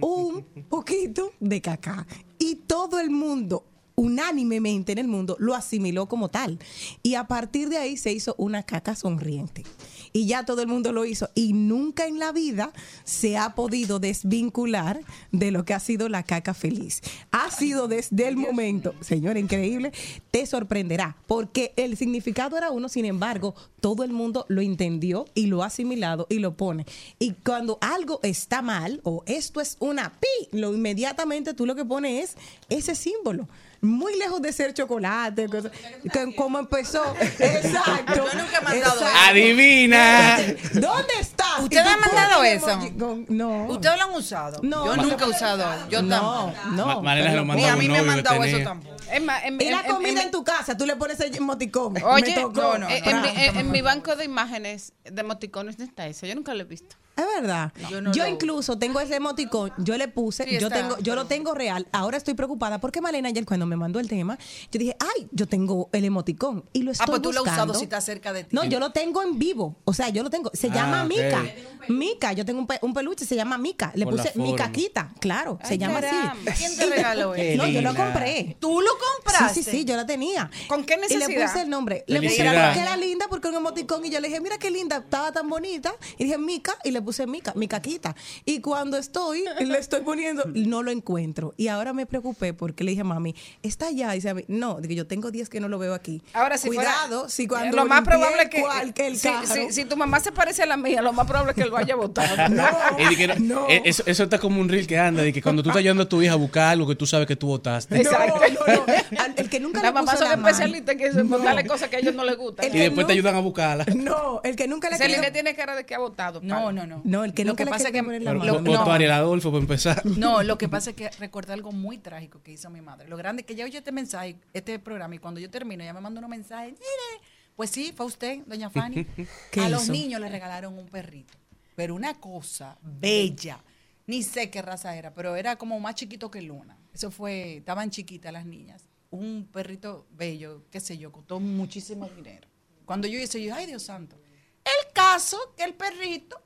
un 0.00 0.44
poquito 0.68 1.32
de 1.40 1.60
caca. 1.60 2.06
Y 2.38 2.56
todo 2.56 3.00
el 3.00 3.10
mundo, 3.10 3.64
unánimemente 3.96 4.92
en 4.92 4.98
el 4.98 5.08
mundo, 5.08 5.36
lo 5.38 5.54
asimiló 5.54 6.06
como 6.06 6.28
tal. 6.28 6.58
Y 7.02 7.14
a 7.14 7.24
partir 7.24 7.68
de 7.68 7.78
ahí 7.78 7.96
se 7.96 8.12
hizo 8.12 8.34
una 8.38 8.62
caca 8.62 8.96
sonriente. 8.96 9.64
Y 10.12 10.26
ya 10.26 10.44
todo 10.44 10.62
el 10.62 10.68
mundo 10.68 10.92
lo 10.92 11.04
hizo. 11.04 11.28
Y 11.34 11.52
nunca 11.52 12.06
en 12.06 12.18
la 12.18 12.32
vida 12.32 12.72
se 13.02 13.36
ha 13.36 13.54
podido 13.54 13.98
desvincular 13.98 15.00
de 15.32 15.50
lo 15.50 15.64
que 15.64 15.74
ha 15.74 15.80
sido 15.80 16.08
la 16.08 16.22
caca 16.22 16.54
feliz. 16.54 17.02
Ha 17.32 17.50
sido 17.50 17.88
desde 17.88 18.28
el 18.28 18.36
momento, 18.36 18.94
señor, 19.00 19.36
increíble, 19.36 19.92
te 20.30 20.46
sorprenderá. 20.46 21.16
Porque 21.26 21.72
el 21.76 21.96
significado 21.96 22.56
era 22.56 22.70
uno, 22.70 22.88
sin 22.88 23.04
embargo, 23.04 23.54
todo 23.80 24.04
el 24.04 24.12
mundo 24.12 24.46
lo 24.48 24.60
entendió 24.60 25.26
y 25.34 25.46
lo 25.46 25.62
ha 25.62 25.66
asimilado 25.66 26.26
y 26.30 26.38
lo 26.38 26.56
pone. 26.56 26.86
Y 27.18 27.32
cuando 27.32 27.78
algo 27.80 28.20
está 28.22 28.62
mal 28.62 29.00
o 29.02 29.24
esto 29.26 29.60
es 29.60 29.76
una 29.80 30.12
pi, 30.12 30.48
lo 30.52 30.74
inmediatamente 30.74 31.54
tú 31.54 31.66
lo 31.66 31.74
que 31.74 31.84
pones 31.84 32.36
es 32.68 32.88
ese 32.88 32.94
símbolo. 32.94 33.48
Muy 33.84 34.16
lejos 34.18 34.40
de 34.42 34.52
ser 34.52 34.72
chocolate, 34.74 35.46
que- 35.48 36.34
como 36.34 36.58
empezó. 36.58 37.02
Exacto. 37.20 38.14
Yo 38.16 38.24
nunca 38.24 38.58
he 38.58 38.60
mandado 38.60 38.94
Exacto. 38.94 39.04
eso. 39.06 39.28
¡Adivina! 39.30 40.36
¿Dónde 40.74 41.14
está? 41.20 41.44
¿Ustedes 41.60 41.86
han 41.86 42.00
mandado 42.00 42.44
eso? 42.44 42.78
con- 42.98 43.26
no. 43.28 43.66
¿Ustedes 43.66 43.96
lo 43.98 44.04
han 44.04 44.12
usado? 44.12 44.60
No. 44.62 44.86
Yo 44.86 44.96
nunca 44.96 45.24
he 45.24 45.28
usado. 45.28 45.88
Yo 45.88 46.02
no, 46.02 46.08
tampoco. 46.08 46.70
no. 46.74 47.02
Ma- 47.02 47.14
lo 47.16 47.44
mandó 47.44 47.66
a 47.68 47.76
mí 47.76 47.88
me 47.88 47.98
han 47.98 48.04
que 48.04 48.10
mandado 48.10 48.44
eso 48.44 48.58
tampoco. 48.64 48.94
Es 49.12 49.22
más, 49.22 49.44
en, 49.44 49.60
Y 49.60 49.70
la 49.70 49.80
en- 49.80 49.86
en- 49.86 49.92
comida 49.92 50.10
en- 50.10 50.18
en 50.18 50.30
tu 50.30 50.42
casa, 50.44 50.76
tú 50.76 50.86
le 50.86 50.96
pones 50.96 51.20
el 51.20 51.34
emoticón. 51.36 51.94
Oye, 52.02 52.34
Me 52.34 52.40
tocó. 52.42 52.60
no, 52.62 52.78
no, 52.78 52.88
en, 52.88 53.04
en 53.08 53.22
mi, 53.22 53.28
en- 53.28 53.56
en 53.58 53.70
mi 53.70 53.80
banco 53.82 54.16
de 54.16 54.24
imágenes 54.24 54.92
de 55.04 55.20
emoticones 55.20 55.78
no 55.78 55.84
está 55.84 56.06
eso. 56.06 56.26
Yo 56.26 56.34
nunca 56.34 56.54
lo 56.54 56.62
he 56.62 56.64
visto. 56.64 56.96
Es 57.16 57.24
verdad. 57.40 57.72
Yo 57.82 57.90
Yo, 57.90 58.00
no 58.00 58.12
lo- 58.12 58.26
incluso 58.28 58.76
tengo 58.78 58.98
ese 59.00 59.16
emoticón, 59.16 59.72
yo 59.78 59.96
le 59.96 60.08
puse, 60.08 60.44
Sí, 60.44 60.58
yo 60.58 60.66
está, 60.66 60.80
tengo, 60.80 60.98
yo 60.98 61.14
lo 61.14 61.26
tengo 61.26 61.54
real. 61.54 61.86
Ahora 61.92 62.16
estoy 62.16 62.34
preocupada 62.34 62.80
porque 62.80 63.00
Malena 63.00 63.28
ayer 63.28 63.44
cuando 63.46 63.66
me 63.66 63.76
mandó 63.76 64.00
el 64.00 64.08
tema, 64.08 64.36
yo 64.72 64.78
dije, 64.78 64.96
ay, 64.98 65.28
yo 65.30 65.46
tengo 65.46 65.88
el 65.92 66.04
emoticón 66.04 66.64
y 66.72 66.82
lo 66.82 66.90
estoy 66.90 67.04
Ah, 67.04 67.06
pues 67.10 67.22
tú 67.22 67.32
lo 67.32 67.40
has 67.40 67.46
usado 67.46 67.66
buscando. 67.66 67.74
si 67.78 67.84
está 67.84 68.00
cerca 68.00 68.32
de 68.32 68.44
ti. 68.44 68.50
No, 68.54 68.64
yo 68.64 68.80
lo 68.80 68.90
tengo 68.90 69.22
en 69.22 69.38
vivo. 69.38 69.76
O 69.84 69.92
sea, 69.94 70.08
yo 70.08 70.22
lo 70.24 70.30
tengo. 70.30 70.50
Se 70.54 70.68
Ah, 70.68 70.74
llama 70.74 71.02
ok. 71.04 71.08
Mica. 71.08 71.44
Mica, 71.88 72.32
yo 72.32 72.44
tengo 72.46 72.60
un, 72.60 72.66
pe- 72.66 72.78
un 72.82 72.94
peluche, 72.94 73.24
se 73.26 73.36
llama 73.36 73.58
Mica. 73.58 73.92
Le 73.94 74.06
Por 74.06 74.16
puse. 74.16 74.32
Micaquita, 74.36 75.12
claro, 75.20 75.58
se 75.62 75.76
llama 75.76 76.00
caramba. 76.00 76.50
así. 76.50 76.64
¿Quién 76.64 76.76
te 76.76 76.86
regaló 76.86 77.34
eso? 77.34 77.62
No, 77.62 77.68
yo 77.68 77.82
lo 77.82 77.94
compré. 77.94 78.56
¿Tú 78.58 78.80
lo 78.80 78.90
compraste? 79.16 79.54
Sí, 79.54 79.62
sí, 79.62 79.70
sí, 79.70 79.84
yo 79.84 79.94
la 79.96 80.06
tenía. 80.06 80.50
¿Con 80.66 80.84
qué 80.84 80.94
Y 80.94 80.96
le 80.96 81.18
necesidad? 81.18 81.46
puse 81.48 81.62
el 81.62 81.68
nombre. 81.70 82.02
Le 82.06 82.22
puse 82.22 82.36
que 82.36 82.42
era 82.80 82.96
linda 82.96 83.26
porque 83.28 83.48
un 83.48 83.54
emoticón 83.56 84.04
y 84.04 84.10
yo 84.10 84.18
le 84.20 84.28
dije, 84.28 84.40
mira 84.40 84.58
qué 84.58 84.70
linda, 84.70 84.96
estaba 84.96 85.30
tan 85.32 85.48
bonita. 85.48 85.94
Y 86.18 86.24
dije, 86.24 86.38
Mica, 86.38 86.74
y 86.84 86.90
le 86.90 87.02
puse 87.04 87.26
Mica, 87.26 87.52
mi 87.54 87.68
caquita. 87.68 88.14
Y 88.44 88.60
cuando 88.60 88.96
estoy, 88.96 89.44
le 89.60 89.78
estoy 89.78 90.00
poniendo, 90.00 90.44
no 90.54 90.82
lo 90.82 90.90
encuentro. 90.90 91.54
Y 91.56 91.68
ahora 91.68 91.92
me 91.92 92.06
preocupé 92.06 92.54
porque 92.54 92.84
le 92.84 92.90
dije, 92.92 93.04
mami, 93.04 93.34
está 93.62 93.86
allá. 93.88 94.12
Y 94.14 94.18
dice, 94.18 94.30
a 94.30 94.34
mí, 94.34 94.44
no, 94.48 94.80
digo, 94.80 94.94
yo 94.94 95.06
tengo 95.06 95.30
10 95.30 95.48
que 95.48 95.60
no 95.60 95.68
lo 95.68 95.78
veo 95.78 95.94
aquí. 95.94 96.22
Ahora, 96.32 96.56
si 96.58 96.68
Cuidado, 96.68 97.20
fuera, 97.20 97.28
si 97.28 97.46
cuando 97.46 97.76
lo 97.76 97.86
más 97.86 98.02
probable 98.02 98.42
es 98.44 98.48
que, 98.50 98.60
cual- 98.62 98.94
que 98.94 99.06
el 99.06 99.18
si, 99.18 99.28
si- 99.52 99.72
si 99.72 99.84
tu 99.84 99.96
mamá 99.96 100.20
se 100.20 100.32
parece 100.32 100.62
a 100.62 100.66
la 100.66 100.76
mía, 100.76 101.02
lo 101.02 101.12
más 101.12 101.26
probable 101.26 101.52
es 101.52 101.56
que 101.56 101.64
lo 101.68 101.76
haya 101.76 101.94
votado. 101.96 102.34
No, 102.54 102.64
que 103.66 103.74
eh, 103.74 103.82
eso, 103.84 104.02
eso 104.06 104.22
está 104.24 104.38
como 104.38 104.60
un 104.60 104.68
reel 104.68 104.86
que 104.86 104.98
anda, 104.98 105.22
de 105.22 105.32
que 105.32 105.42
cuando 105.42 105.62
tú 105.62 105.68
estás 105.70 105.80
ayudando 105.80 106.04
a 106.04 106.08
tu 106.08 106.22
hija 106.22 106.32
a 106.32 106.36
buscar 106.36 106.68
algo 106.68 106.86
que 106.86 106.94
tú 106.94 107.06
sabes 107.06 107.26
que 107.26 107.36
tú 107.36 107.46
votaste. 107.48 107.96
Exacto. 107.96 108.34
No, 108.38 108.76
no, 108.76 108.86
no. 108.86 108.92
Al- 109.22 109.34
El 109.36 109.48
que 109.50 109.60
nunca 109.60 109.82
Las 109.82 109.92
le 109.94 110.00
puso 110.00 110.04
mamás 110.04 110.18
son 110.18 110.28
la 110.30 110.36
mano. 110.36 110.48
especialistas 110.48 111.16
en 111.16 111.28
botarle 111.28 111.66
cosas 111.66 111.88
que 111.88 111.96
a 111.96 111.98
ellos 111.98 112.14
no 112.14 112.24
les 112.24 112.36
gustan. 112.36 112.66
El 112.66 112.70
Y 112.70 112.74
que 112.74 112.82
después 112.84 113.06
te 113.06 113.12
ayudan 113.12 113.34
a 113.34 113.40
buscarla. 113.40 113.84
No, 113.94 114.40
el 114.44 114.56
que 114.56 114.66
nunca 114.68 114.88
le 114.90 115.08
Lina 115.08 115.30
tiene 115.32 115.54
cara 115.54 115.74
de 115.76 115.84
que 115.84 115.94
ha 115.94 115.98
votado. 115.98 116.40
No, 116.42 116.72
no, 116.72 116.86
no. 116.86 116.93
No, 117.04 117.24
el 117.24 117.34
que 117.34 117.44
lo 117.44 117.52
nunca 117.52 117.64
que 117.64 117.70
pasa 117.70 117.88
es 117.88 117.92
que 117.92 118.02
poner 118.02 118.22
la 118.22 118.30
Pero 118.32 118.40
mano. 118.40 118.52
lo- 118.52 118.58
votó 118.60 118.84
no. 118.84 118.90
a 118.92 118.94
Ariel 118.94 119.10
Adolfo 119.12 119.50
para 119.50 119.62
empezar. 119.62 120.04
No, 120.06 120.42
lo 120.42 120.56
que 120.58 120.68
pasa 120.68 120.90
es 120.90 120.96
que 120.96 121.10
recuerdo 121.18 121.52
algo 121.52 121.72
muy 121.72 121.98
trágico 121.98 122.42
que 122.42 122.52
hizo 122.52 122.70
mi 122.70 122.80
madre. 122.80 123.08
Lo 123.08 123.16
grande 123.16 123.42
es 123.42 123.46
que 123.46 123.54
ya 123.54 123.64
oye 123.64 123.78
este 123.78 123.92
mensaje, 123.92 124.36
este 124.52 124.78
programa, 124.78 125.14
y 125.14 125.18
cuando 125.18 125.40
yo 125.40 125.50
termino, 125.50 125.82
ella 125.82 125.92
me 125.94 126.00
manda 126.00 126.18
unos 126.18 126.30
mensajes. 126.30 126.72
"Mire". 126.72 127.26
Pues 127.56 127.70
sí, 127.70 127.92
fue 127.96 128.06
usted, 128.06 128.40
doña 128.46 128.68
Fanny. 128.70 129.04
¿Qué 129.52 129.60
a 129.60 129.68
los 129.68 129.88
niños 129.88 130.20
le 130.20 130.28
regalaron 130.28 130.76
un 130.78 130.86
perrito. 130.86 131.34
Pero 131.76 131.94
una 131.94 132.14
cosa 132.14 132.76
bella. 132.82 133.58
Ni 134.06 134.22
sé 134.22 134.50
qué 134.50 134.60
raza 134.60 134.94
era, 134.96 135.14
pero 135.14 135.34
era 135.36 135.56
como 135.56 135.80
más 135.80 135.94
chiquito 135.94 136.30
que 136.30 136.42
Luna. 136.42 136.76
Eso 136.92 137.10
fue, 137.10 137.56
estaban 137.58 137.90
chiquitas 137.90 138.32
las 138.32 138.44
niñas. 138.44 138.82
Un 139.10 139.48
perrito 139.50 140.06
bello, 140.10 140.64
qué 140.70 140.80
sé 140.80 140.98
yo, 140.98 141.10
costó 141.12 141.40
muchísimo 141.40 142.08
dinero. 142.08 142.46
Cuando 142.84 143.06
yo 143.08 143.18
hice, 143.18 143.42
yo, 143.42 143.54
ay 143.54 143.66
Dios 143.66 143.82
santo. 143.84 144.16
El 144.64 144.92
caso 144.92 145.38
que 145.56 145.64
el 145.64 145.74
perrito 145.74 146.40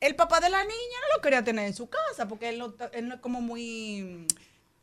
el 0.00 0.14
papá 0.16 0.40
de 0.40 0.50
la 0.50 0.62
niña 0.62 0.98
no 1.08 1.16
lo 1.16 1.22
quería 1.22 1.42
tener 1.44 1.66
en 1.66 1.74
su 1.74 1.88
casa 1.88 2.28
porque 2.28 2.48
él 2.50 2.58
no, 2.58 2.70
ta- 2.72 2.90
él 2.92 3.08
no 3.08 3.14
es 3.16 3.20
como 3.20 3.40
muy... 3.40 4.26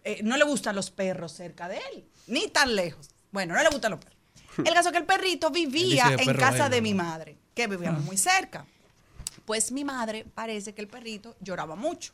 eh, 0.03 0.19
no 0.23 0.37
le 0.37 0.43
gustan 0.45 0.75
los 0.75 0.91
perros 0.91 1.31
cerca 1.31 1.67
de 1.67 1.77
él, 1.93 2.05
ni 2.27 2.47
tan 2.49 2.75
lejos. 2.75 3.09
Bueno, 3.31 3.53
no 3.55 3.63
le 3.63 3.69
gustan 3.69 3.91
los 3.91 3.99
perros. 3.99 4.17
El 4.57 4.73
caso 4.73 4.89
es 4.89 4.93
que 4.93 4.99
el 4.99 5.05
perrito 5.05 5.49
vivía 5.51 6.07
en 6.17 6.25
perro 6.25 6.39
casa 6.39 6.69
de 6.69 6.77
¿no? 6.77 6.83
mi 6.83 6.93
madre, 6.93 7.37
que 7.53 7.67
vivíamos 7.67 8.03
muy 8.03 8.17
cerca. 8.17 8.65
Pues 9.45 9.71
mi 9.71 9.83
madre 9.83 10.25
parece 10.33 10.73
que 10.73 10.81
el 10.81 10.87
perrito 10.87 11.35
lloraba 11.39 11.75
mucho. 11.75 12.13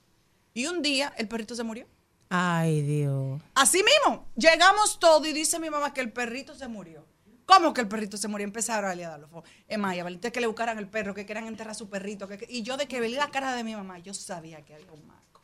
Y 0.54 0.66
un 0.66 0.82
día 0.82 1.14
el 1.18 1.28
perrito 1.28 1.56
se 1.56 1.64
murió. 1.64 1.88
Ay, 2.30 2.82
Dios. 2.82 3.42
Así 3.56 3.84
mismo, 3.84 4.28
llegamos 4.36 5.00
todos 5.00 5.26
y 5.28 5.34
dice 5.34 5.60
mi 5.60 5.70
mamá 5.70 5.94
que 5.94 6.02
el 6.02 6.12
perrito 6.12 6.56
se 6.56 6.68
murió. 6.68 7.06
¿Cómo 7.46 7.74
que 7.74 7.82
el 7.82 7.88
perrito 7.88 8.18
se 8.18 8.28
murió? 8.28 8.46
Empezaron 8.46 8.86
a 8.86 8.88
darle 8.90 9.06
los 9.20 9.44
Es 9.68 9.78
más, 9.78 9.96
que 10.32 10.40
le 10.42 10.48
buscaran 10.48 10.78
el 10.78 10.88
perro, 10.88 11.14
que 11.14 11.26
querían 11.26 11.48
enterrar 11.48 11.72
a 11.72 11.76
su 11.76 11.90
perrito. 11.90 12.28
que- 12.28 12.46
y 12.50 12.62
yo 12.64 12.78
de 12.78 12.88
que 12.88 13.00
veía 13.00 13.18
la 13.20 13.32
cara 13.32 13.54
de 13.56 13.64
mi 13.64 13.76
mamá, 13.76 14.00
yo 14.00 14.14
sabía 14.14 14.62
que 14.62 14.76
había 14.76 14.92
un 14.92 15.06
marco. 15.08 15.42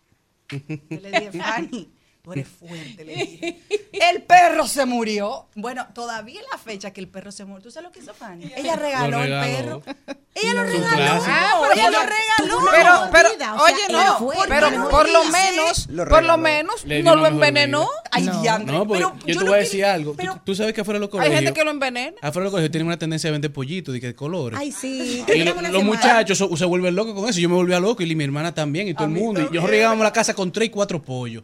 Yo 0.90 1.00
le 1.02 1.12
dije, 1.12 1.32
Fanny, 1.42 1.92
tú 2.22 2.32
eres 2.34 2.48
fuerte, 2.48 3.04
le 3.04 3.16
dije. 3.16 3.62
El 3.92 4.24
perro 4.24 4.68
se 4.68 4.86
murió. 4.86 5.48
Bueno, 5.56 5.88
todavía 5.94 6.42
la 6.52 6.58
fecha 6.58 6.92
que 6.92 7.02
el 7.02 7.08
perro 7.10 7.32
se 7.32 7.44
murió. 7.46 7.64
¿Tú 7.64 7.72
sabes 7.72 7.88
lo 7.90 7.92
que 7.92 8.00
hizo 8.00 8.14
Fanny? 8.14 8.52
Ella 8.56 8.76
regaló, 8.76 9.22
el 9.24 9.32
perro. 9.42 9.82
Ella 10.36 10.54
lo 10.54 10.64
regaló. 10.64 11.24
Ah, 11.28 11.62
pero 11.62 11.74
ella 11.74 11.90
lo 11.90 12.00
regaló. 12.04 12.72
Pero, 12.72 13.10
pero, 13.12 13.30
oye, 13.64 13.76
no, 13.92 14.30
pero 14.48 14.90
por 14.90 15.10
lo 15.10 15.24
menos, 15.26 15.88
por 16.10 16.24
lo 16.24 16.38
menos, 16.38 16.86
no 16.86 17.16
lo 17.16 17.26
envenenó. 17.26 17.90
Ay, 18.17 18.25
No. 18.25 18.41
diantre. 18.41 18.75
No, 18.75 18.88
Pero 18.88 19.13
yo, 19.25 19.38
te 19.39 19.43
voy 19.45 19.53
a 19.53 19.58
decir 19.58 19.86
algo. 19.86 20.12
Tú- 20.12 20.17
pero- 20.17 20.41
Tú, 20.43 20.56
sabes 20.56 20.73
que 20.73 20.82
afuera 20.82 20.99
de 20.99 21.06
los 21.06 21.13
Hay 21.13 21.19
colegios. 21.19 21.39
gente 21.39 21.53
que 21.53 21.63
lo 21.65 21.71
envenena. 21.71 22.17
Afuera 22.21 22.41
de 22.41 22.43
los 22.45 22.51
colegios 22.51 22.71
tienen 22.71 22.88
una 22.88 22.97
tendencia 22.97 23.30
a 23.30 23.32
vender 23.32 23.51
pollitos 23.53 23.93
de, 23.93 24.15
colores. 24.15 24.60
Ay, 24.60 24.71
sí. 24.71 25.23
Y 25.34 25.43
lo- 25.43 25.62
los 25.71 25.84
muchachos 25.84 26.38
so- 26.38 26.56
se 26.58 26.65
vuelven 26.65 26.95
locos 26.95 27.13
con 27.13 27.30
eso. 27.30 27.39
Yo 27.39 27.49
me 27.49 27.56
volvía 27.56 27.80
loco 27.80 28.03
y 28.03 28.15
mi 28.15 28.23
hermana 28.23 28.53
también 28.53 28.88
y 28.88 28.93
todo 28.93 29.06
el 29.06 29.12
mundo. 29.12 29.39
Y 29.41 29.43
nosotros 29.45 29.71
llegábamos 29.71 30.01
a 30.01 30.06
la 30.06 30.13
casa 30.13 30.34
con 30.34 30.51
tres 30.51 30.67
y 30.67 30.69
cuatro 30.69 31.01
pollos. 31.01 31.43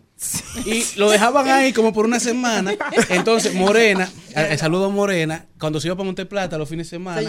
Y 0.65 0.83
lo 0.97 1.09
dejaban 1.09 1.47
ahí 1.49 1.73
como 1.73 1.93
por 1.93 2.05
una 2.05 2.19
semana. 2.19 2.73
Entonces, 3.09 3.53
Morena, 3.53 4.09
el 4.35 4.57
saludo 4.57 4.85
a 4.85 4.89
Morena, 4.89 5.45
cuando 5.59 5.79
se 5.79 5.87
iba 5.87 5.95
para 5.95 6.05
Monteplata 6.05 6.57
los 6.57 6.67
fines 6.69 6.87
de 6.87 6.97
semana, 6.97 7.21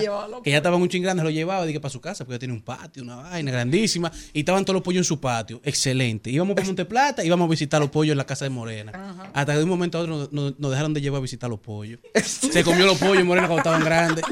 que 0.42 0.50
ya 0.50 0.58
estaban 0.58 0.80
un 0.80 0.88
ching 0.88 1.02
grande, 1.02 1.22
lo 1.22 1.30
llevaba 1.30 1.64
dije, 1.66 1.80
para 1.80 1.90
su 1.92 2.00
casa, 2.00 2.24
porque 2.24 2.34
ya 2.36 2.38
tenía 2.40 2.54
un 2.54 2.62
patio, 2.62 3.02
una 3.02 3.16
vaina 3.16 3.50
grandísima. 3.50 4.10
Y 4.32 4.40
estaban 4.40 4.64
todos 4.64 4.74
los 4.74 4.82
pollos 4.82 4.98
en 5.00 5.04
su 5.04 5.20
patio. 5.20 5.60
Excelente. 5.64 6.30
Íbamos 6.30 6.54
para 6.54 6.66
Monteplata, 6.66 7.24
íbamos 7.24 7.46
a 7.46 7.50
visitar 7.50 7.80
los 7.80 7.90
pollos 7.90 8.12
en 8.12 8.18
la 8.18 8.26
casa 8.26 8.44
de 8.44 8.50
Morena. 8.50 8.92
Hasta 9.32 9.52
que 9.52 9.58
de 9.58 9.64
un 9.64 9.70
momento 9.70 9.98
a 9.98 10.02
otro 10.02 10.16
nos, 10.16 10.32
nos- 10.32 10.58
nos 10.58 10.70
dejaron 10.70 10.94
de 10.94 11.00
llevar 11.00 11.18
a 11.18 11.22
visitar 11.22 11.48
los 11.50 11.60
pollos. 11.60 12.00
Se 12.24 12.62
comió 12.64 12.86
los 12.86 12.98
pollos 12.98 13.24
Morena 13.24 13.46
cuando 13.46 13.60
estaban 13.60 13.84
grandes. 13.84 14.24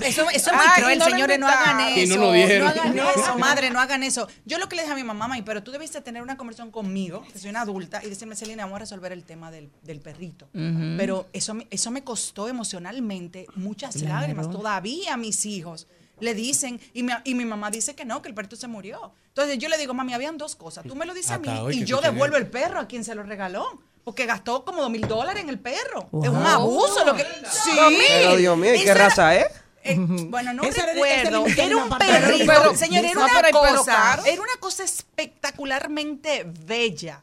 Eso, 0.00 0.28
eso 0.30 0.50
es 0.50 0.56
muy 0.56 0.66
Ay, 0.68 0.82
cruel, 0.82 0.98
no 0.98 1.04
señores, 1.04 1.38
no 1.38 1.46
hagan 1.48 1.80
eso. 1.80 2.14
Y 2.14 2.58
no 2.60 2.68
hagan 2.68 2.98
eso, 2.98 3.38
madre, 3.38 3.70
no 3.70 3.80
hagan 3.80 4.02
eso. 4.02 4.26
Yo 4.44 4.58
lo 4.58 4.68
que 4.68 4.76
le 4.76 4.82
dije 4.82 4.92
a 4.92 4.96
mi 4.96 5.04
mamá, 5.04 5.28
mami, 5.28 5.42
pero 5.42 5.62
tú 5.62 5.70
debiste 5.70 6.00
tener 6.00 6.22
una 6.22 6.36
conversación 6.36 6.70
conmigo, 6.70 7.22
que 7.32 7.38
soy 7.38 7.50
una 7.50 7.60
adulta, 7.62 8.00
y 8.04 8.08
decirme, 8.08 8.34
Celina, 8.36 8.64
vamos 8.64 8.76
a 8.76 8.80
resolver 8.80 9.12
el 9.12 9.24
tema 9.24 9.50
del, 9.50 9.70
del 9.82 10.00
perrito. 10.00 10.48
Pero 10.96 11.26
eso, 11.32 11.54
me- 11.54 11.66
eso 11.70 11.90
me 11.90 12.02
costó 12.04 12.48
emocionalmente 12.48 13.46
muchas 13.54 13.96
lágrimas. 14.02 14.50
Todavía 14.50 15.16
mis 15.16 15.44
hijos 15.46 15.86
le 16.20 16.34
dicen, 16.34 16.80
y 16.94 17.02
mi, 17.02 17.12
y 17.24 17.34
mi 17.34 17.44
mamá 17.44 17.70
dice 17.70 17.94
que 17.94 18.04
no, 18.04 18.22
que 18.22 18.28
el 18.28 18.34
perrito 18.34 18.56
se 18.56 18.68
murió. 18.68 19.12
Entonces 19.28 19.58
yo 19.58 19.68
le 19.68 19.76
digo, 19.78 19.92
mami, 19.94 20.14
habían 20.14 20.38
dos 20.38 20.54
cosas. 20.56 20.84
Tú 20.86 20.94
me 20.94 21.04
lo 21.06 21.14
dices 21.14 21.32
a 21.32 21.38
mí 21.38 21.48
Hasta 21.48 21.62
hoy 21.64 21.78
y 21.78 21.84
yo 21.84 22.00
devuelvo 22.00 22.36
el 22.36 22.46
perro 22.46 22.78
a 22.80 22.86
quien 22.86 23.04
se 23.04 23.14
lo 23.14 23.22
regaló. 23.22 23.66
Porque 24.04 24.26
gastó 24.26 24.64
como 24.64 24.80
dos 24.82 24.90
mil 24.90 25.02
dólares 25.06 25.44
en 25.44 25.48
el 25.48 25.60
perro. 25.60 26.08
Es 26.24 26.28
un 26.28 26.44
abuso 26.44 27.04
lo 27.04 27.14
que. 27.14 27.22
Sí. 27.22 27.70
Pero 28.08 28.36
Dios 28.36 28.58
mío, 28.58 28.74
¿y 28.74 28.82
qué 28.82 28.94
raza 28.94 29.36
es? 29.36 29.46
Eh, 29.84 29.96
bueno, 29.98 30.52
no 30.54 30.62
Ese 30.62 30.80
era- 30.82 30.92
recuerdo. 30.92 31.46
era 31.46 31.76
un 31.76 31.98
perrito. 31.98 32.76
señor, 32.76 33.04
era 33.04 33.20
una 33.20 33.50
cosa. 33.50 34.20
Era 34.26 34.40
una 34.42 34.56
cosa 34.60 34.84
espectacularmente 34.84 36.44
bella. 36.46 37.22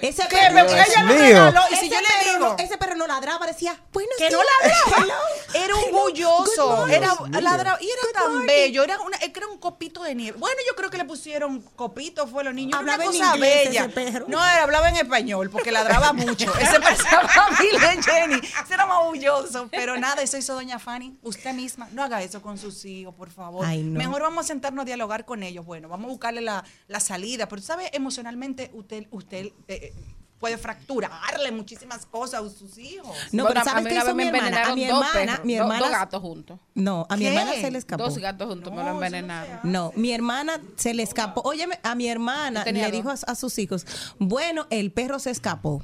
Ese 0.00 0.22
Que 0.28 0.36
perro, 0.36 0.54
me- 0.54 0.64
Dios 0.64 0.88
ella 0.88 1.02
lo 1.02 1.14
mío. 1.14 1.20
regaló. 1.20 1.60
Y 1.70 1.76
si 1.76 1.86
ese 1.86 1.88
yo 1.94 2.00
le 2.00 2.06
perro 2.08 2.32
digo 2.32 2.38
no- 2.48 2.56
ese 2.58 2.78
perro 2.78 2.94
no 2.96 3.06
ladraba, 3.06 3.46
decía, 3.46 3.78
bueno, 3.92 4.10
que 4.18 4.30
no 4.30 4.38
ladraba, 4.60 5.18
era 5.54 5.74
un 5.76 5.90
bulloso. 5.92 6.86
Era, 6.88 7.14
ladraba, 7.40 7.78
y 7.80 7.86
era 7.86 8.02
tan 8.20 8.46
bello. 8.46 8.82
Era, 8.84 9.00
una, 9.00 9.16
era 9.18 9.46
un 9.46 9.58
copito 9.58 10.02
de 10.02 10.14
nieve. 10.14 10.38
Bueno, 10.38 10.56
yo 10.68 10.74
creo 10.76 10.90
que 10.90 10.98
le 10.98 11.04
pusieron 11.04 11.60
copito, 11.76 12.26
fue 12.26 12.44
los 12.44 12.54
niños. 12.54 12.80
Una 12.80 12.94
Hablaba 12.94 13.04
en 13.04 13.18
cosa 13.18 13.36
bella. 13.36 13.80
ese 13.84 13.88
perro. 13.90 14.26
No, 14.28 14.38
era, 14.44 14.62
hablaba 14.64 14.88
en 14.88 14.96
español 14.96 15.50
porque 15.50 15.72
ladraba 15.72 16.12
mucho. 16.12 16.52
Ese 16.58 16.80
pensaba 16.80 17.48
mil 17.60 18.02
Jenny. 18.02 18.36
Ese 18.64 18.74
era 18.74 18.86
mabulloso. 18.86 19.68
Pero 19.70 19.96
nada, 19.98 20.22
eso 20.22 20.36
hizo 20.36 20.54
doña 20.54 20.78
Fanny. 20.78 21.16
Usted 21.22 21.52
misma, 21.54 21.88
no 21.92 22.02
haga 22.02 22.22
eso 22.22 22.42
con 22.42 22.58
sus 22.58 22.84
hijos, 22.84 23.14
por 23.14 23.30
favor. 23.30 23.64
Ay, 23.66 23.82
no. 23.82 23.98
Mejor 23.98 24.22
vamos 24.22 24.44
a 24.44 24.48
sentarnos 24.48 24.82
a 24.82 24.86
dialogar 24.86 25.24
con 25.24 25.42
ellos. 25.42 25.64
Bueno, 25.64 25.88
vamos 25.88 26.06
a 26.06 26.10
buscarle 26.10 26.40
la, 26.40 26.64
la 26.88 27.00
salida. 27.00 27.48
Pero, 27.48 27.62
¿sabe? 27.62 27.90
Emocionalmente, 27.92 28.70
usted, 28.74 29.06
usted 29.10 29.21
eh, 29.68 29.92
puede 30.38 30.58
fracturarle 30.58 31.52
muchísimas 31.52 32.04
cosas 32.04 32.42
a 32.42 32.50
sus 32.50 32.76
hijos. 32.76 33.16
No, 33.30 33.46
pero 33.46 33.60
a 33.60 33.64
¿sabes 33.64 33.86
qué 33.86 33.94
hizo 33.96 34.12
mi 34.14 34.24
hermana? 34.24 34.64
A 34.66 34.74
mi 34.74 34.84
hermana, 34.84 35.40
mi 35.44 35.54
dos- 35.54 35.62
hermana. 35.62 35.78
dos 35.78 35.90
gatos 35.90 36.20
juntos. 36.20 36.60
No, 36.74 37.06
a 37.08 37.16
mi 37.16 37.26
hermana 37.26 37.52
se 37.52 37.70
le 37.70 37.78
escapó. 37.78 38.02
Dos 38.02 38.18
gatos 38.18 38.48
juntos 38.48 38.72
me 38.72 38.82
lo 38.82 38.90
envenenaron. 38.90 39.60
No, 39.62 39.92
mi 39.94 40.12
hermana 40.12 40.60
se 40.76 40.94
le 40.94 41.04
escapó. 41.04 41.42
Oye, 41.44 41.66
a 41.84 41.94
mi 41.94 42.08
hermana 42.08 42.64
le 42.64 42.90
dijo 42.90 43.10
a, 43.10 43.12
a 43.14 43.34
sus 43.36 43.56
hijos, 43.58 43.86
bueno, 44.18 44.66
el 44.70 44.90
perro 44.92 45.18
se 45.20 45.30
escapó. 45.30 45.80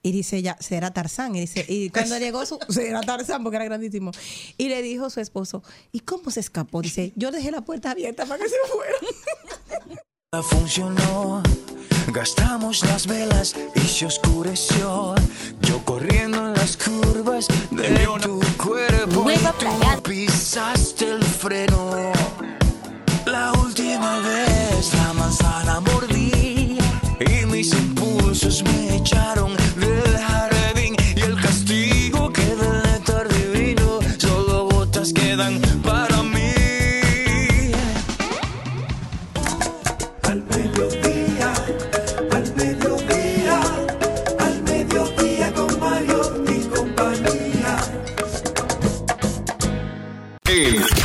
Y 0.00 0.12
dice 0.12 0.36
ella, 0.36 0.56
será 0.60 0.92
Tarzán. 0.92 1.34
Y 1.34 1.40
dice, 1.40 1.66
y 1.68 1.90
cuando 1.90 2.16
llegó 2.18 2.46
su, 2.46 2.60
será 2.68 3.00
Tarzán 3.00 3.42
porque 3.42 3.56
era 3.56 3.64
grandísimo. 3.64 4.12
Y 4.56 4.68
le 4.68 4.80
dijo 4.82 5.10
su 5.10 5.18
esposo, 5.18 5.64
¿y 5.90 5.98
cómo 6.00 6.30
se 6.30 6.38
escapó? 6.38 6.80
Dice, 6.80 7.12
yo 7.16 7.32
dejé 7.32 7.50
la 7.50 7.62
puerta 7.62 7.90
abierta 7.90 8.24
para 8.24 8.40
que 8.44 8.48
se 8.48 8.56
fuera. 8.70 9.98
Funcionó, 10.30 11.42
gastamos 12.12 12.84
las 12.84 13.06
velas 13.06 13.56
y 13.74 13.80
se 13.80 14.04
oscureció. 14.04 15.14
Yo 15.62 15.82
corriendo 15.86 16.48
en 16.48 16.52
las 16.52 16.76
curvas 16.76 17.48
de 17.70 18.06
tu 18.20 18.38
cuerpo. 18.62 19.22
Nueva 19.22 19.54
y 19.58 19.96
tú 19.96 20.02
pisaste 20.02 21.12
el 21.12 21.24
freno. 21.24 22.12
La 23.24 23.52
última 23.52 24.18
vez 24.18 24.92
la 24.92 25.14
manzana 25.14 25.80
mordí 25.80 26.76
y 27.20 27.46
mis 27.46 27.72
impulsos 27.72 28.62
me 28.64 28.96
echaron 28.96 29.56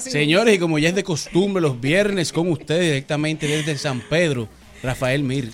Señores, 0.00 0.54
y 0.54 0.58
como 0.58 0.78
ya 0.78 0.90
es 0.90 0.94
de 0.94 1.04
costumbre, 1.04 1.60
los 1.60 1.80
viernes 1.80 2.32
con 2.32 2.50
ustedes 2.50 2.82
directamente 2.82 3.46
desde 3.46 3.76
San 3.76 4.00
Pedro, 4.00 4.48
Rafael 4.82 5.22
Mir. 5.22 5.52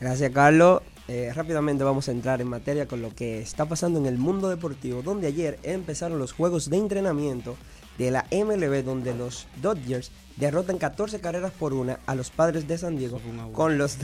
Gracias, 0.00 0.30
Carlos. 0.32 0.82
Eh, 1.08 1.30
rápidamente 1.34 1.84
vamos 1.84 2.08
a 2.08 2.12
entrar 2.12 2.40
en 2.40 2.48
materia 2.48 2.86
con 2.86 3.00
lo 3.00 3.14
que 3.14 3.40
está 3.40 3.66
pasando 3.66 3.98
en 4.00 4.06
el 4.06 4.18
mundo 4.18 4.48
deportivo, 4.48 5.02
donde 5.02 5.28
ayer 5.28 5.58
empezaron 5.62 6.18
los 6.18 6.32
juegos 6.32 6.68
de 6.68 6.78
entrenamiento 6.78 7.56
de 7.96 8.10
la 8.10 8.26
MLB, 8.32 8.82
donde 8.84 9.14
los 9.14 9.46
Dodgers 9.62 10.10
derrotan 10.36 10.78
14 10.78 11.20
carreras 11.20 11.52
por 11.52 11.72
una 11.74 12.00
a 12.06 12.14
los 12.14 12.30
padres 12.30 12.66
de 12.66 12.76
San 12.76 12.96
Diego 12.96 13.20
con 13.52 13.78
los, 13.78 13.98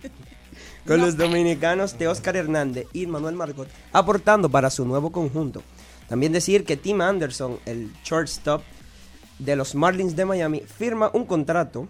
con 0.86 1.00
los 1.00 1.16
dominicanos 1.16 1.98
de 1.98 2.08
Oscar 2.08 2.36
Hernández 2.36 2.86
y 2.92 3.06
Manuel 3.06 3.36
Margot 3.36 3.68
aportando 3.92 4.48
para 4.48 4.70
su 4.70 4.84
nuevo 4.84 5.12
conjunto. 5.12 5.62
También 6.08 6.32
decir 6.32 6.64
que 6.64 6.76
Tim 6.76 7.00
Anderson, 7.00 7.58
el 7.64 7.92
shortstop 8.02 8.62
de 9.38 9.56
los 9.56 9.74
Marlins 9.74 10.16
de 10.16 10.24
Miami, 10.24 10.60
firma 10.60 11.10
un 11.14 11.24
contrato 11.24 11.88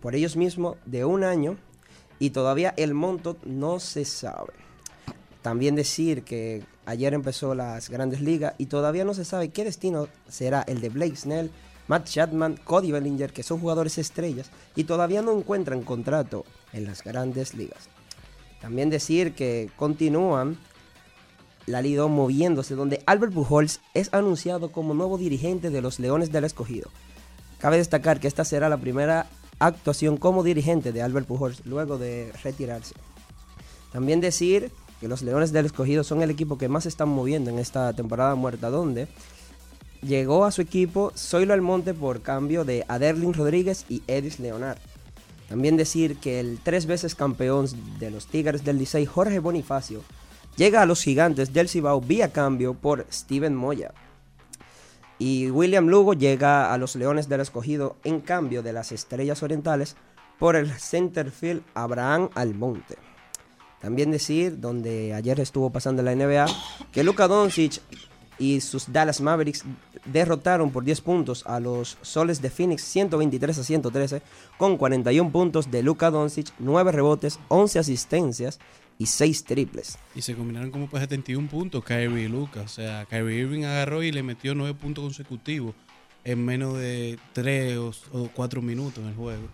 por 0.00 0.14
ellos 0.14 0.36
mismos 0.36 0.76
de 0.84 1.04
un 1.04 1.24
año 1.24 1.56
y 2.18 2.30
todavía 2.30 2.74
el 2.76 2.94
monto 2.94 3.36
no 3.44 3.80
se 3.80 4.04
sabe. 4.04 4.52
También 5.42 5.74
decir 5.74 6.22
que 6.22 6.64
ayer 6.86 7.14
empezó 7.14 7.54
las 7.54 7.90
grandes 7.90 8.20
ligas 8.20 8.54
y 8.58 8.66
todavía 8.66 9.04
no 9.04 9.14
se 9.14 9.24
sabe 9.24 9.50
qué 9.50 9.64
destino 9.64 10.08
será 10.28 10.62
el 10.62 10.80
de 10.80 10.88
Blake 10.88 11.16
Snell, 11.16 11.50
Matt 11.88 12.08
Chapman, 12.08 12.58
Cody 12.64 12.90
Bellinger, 12.90 13.32
que 13.32 13.42
son 13.42 13.60
jugadores 13.60 13.98
estrellas 13.98 14.50
y 14.74 14.84
todavía 14.84 15.22
no 15.22 15.36
encuentran 15.36 15.82
contrato 15.82 16.44
en 16.72 16.84
las 16.84 17.02
grandes 17.02 17.54
ligas. 17.54 17.88
También 18.60 18.90
decir 18.90 19.34
que 19.34 19.70
continúan 19.76 20.56
la 21.66 21.82
Liga 21.82 22.06
moviéndose, 22.06 22.74
donde 22.74 23.02
Albert 23.06 23.34
Pujols 23.34 23.80
es 23.94 24.12
anunciado 24.12 24.72
como 24.72 24.94
nuevo 24.94 25.18
dirigente 25.18 25.70
de 25.70 25.82
los 25.82 25.98
Leones 25.98 26.32
del 26.32 26.44
Escogido. 26.44 26.90
Cabe 27.58 27.78
destacar 27.78 28.20
que 28.20 28.28
esta 28.28 28.44
será 28.44 28.68
la 28.68 28.78
primera 28.78 29.26
actuación 29.58 30.16
como 30.16 30.42
dirigente 30.42 30.92
de 30.92 31.02
Albert 31.02 31.26
Pujols 31.26 31.64
luego 31.64 31.98
de 31.98 32.32
retirarse. 32.44 32.94
También 33.92 34.20
decir 34.20 34.70
que 35.00 35.08
los 35.08 35.22
Leones 35.22 35.52
del 35.52 35.66
Escogido 35.66 36.04
son 36.04 36.22
el 36.22 36.30
equipo 36.30 36.58
que 36.58 36.68
más 36.68 36.86
están 36.86 37.08
moviendo 37.08 37.50
en 37.50 37.58
esta 37.58 37.92
temporada 37.92 38.34
muerta, 38.34 38.70
donde 38.70 39.08
llegó 40.02 40.44
a 40.44 40.52
su 40.52 40.62
equipo 40.62 41.12
Zoilo 41.16 41.54
Almonte 41.54 41.94
por 41.94 42.22
cambio 42.22 42.64
de 42.64 42.84
Aderlin 42.88 43.34
Rodríguez 43.34 43.84
y 43.88 44.02
Edis 44.06 44.38
Leonard. 44.38 44.78
También 45.48 45.76
decir 45.76 46.16
que 46.18 46.40
el 46.40 46.58
tres 46.62 46.86
veces 46.86 47.14
campeón 47.14 47.68
de 47.98 48.10
los 48.10 48.26
Tigres 48.26 48.64
del 48.64 48.78
Licey, 48.78 49.06
Jorge 49.06 49.38
Bonifacio, 49.38 50.02
llega 50.56 50.82
a 50.82 50.86
los 50.86 51.02
gigantes 51.02 51.52
del 51.52 51.68
Cibao 51.68 52.00
vía 52.00 52.32
cambio 52.32 52.74
por 52.74 53.06
Steven 53.10 53.54
Moya. 53.54 53.92
Y 55.18 55.50
William 55.50 55.86
Lugo 55.86 56.12
llega 56.12 56.72
a 56.72 56.78
los 56.78 56.96
Leones 56.96 57.28
del 57.28 57.40
Escogido 57.40 57.96
en 58.04 58.20
cambio 58.20 58.62
de 58.62 58.72
las 58.72 58.92
Estrellas 58.92 59.42
Orientales 59.42 59.96
por 60.38 60.56
el 60.56 60.70
centerfield 60.70 61.62
Abraham 61.74 62.28
Almonte. 62.34 62.96
También 63.80 64.10
decir, 64.10 64.60
donde 64.60 65.14
ayer 65.14 65.38
estuvo 65.40 65.70
pasando 65.70 66.02
la 66.02 66.14
NBA, 66.14 66.46
que 66.92 67.04
Luka 67.04 67.28
Doncic 67.28 67.80
y 68.38 68.60
sus 68.60 68.92
Dallas 68.92 69.20
Mavericks 69.20 69.64
derrotaron 70.04 70.70
por 70.70 70.84
10 70.84 71.00
puntos 71.00 71.44
a 71.46 71.60
los 71.60 71.96
Soles 72.02 72.42
de 72.42 72.50
Phoenix 72.50 72.82
123 72.82 73.58
a 73.58 73.64
113 73.64 74.22
con 74.58 74.76
41 74.76 75.30
puntos 75.30 75.70
de 75.70 75.82
Luka 75.82 76.10
Doncic, 76.10 76.52
9 76.58 76.92
rebotes, 76.92 77.38
11 77.48 77.78
asistencias 77.78 78.58
y 78.98 79.06
6 79.06 79.44
triples. 79.44 79.98
Y 80.14 80.22
se 80.22 80.34
combinaron 80.34 80.70
como 80.70 80.88
para 80.88 81.02
71 81.04 81.48
puntos 81.48 81.84
Kyrie 81.84 82.24
y 82.24 82.28
Lucas. 82.28 82.64
O 82.64 82.68
sea, 82.68 83.06
Kyrie 83.06 83.40
Irving 83.40 83.64
agarró 83.64 84.02
y 84.02 84.12
le 84.12 84.22
metió 84.22 84.54
9 84.54 84.74
puntos 84.74 85.04
consecutivos 85.04 85.74
en 86.24 86.44
menos 86.44 86.76
de 86.78 87.18
3 87.32 87.78
o 87.78 88.30
4 88.34 88.62
minutos 88.62 88.98
en 88.98 89.10
el 89.10 89.14
juego. 89.14 89.48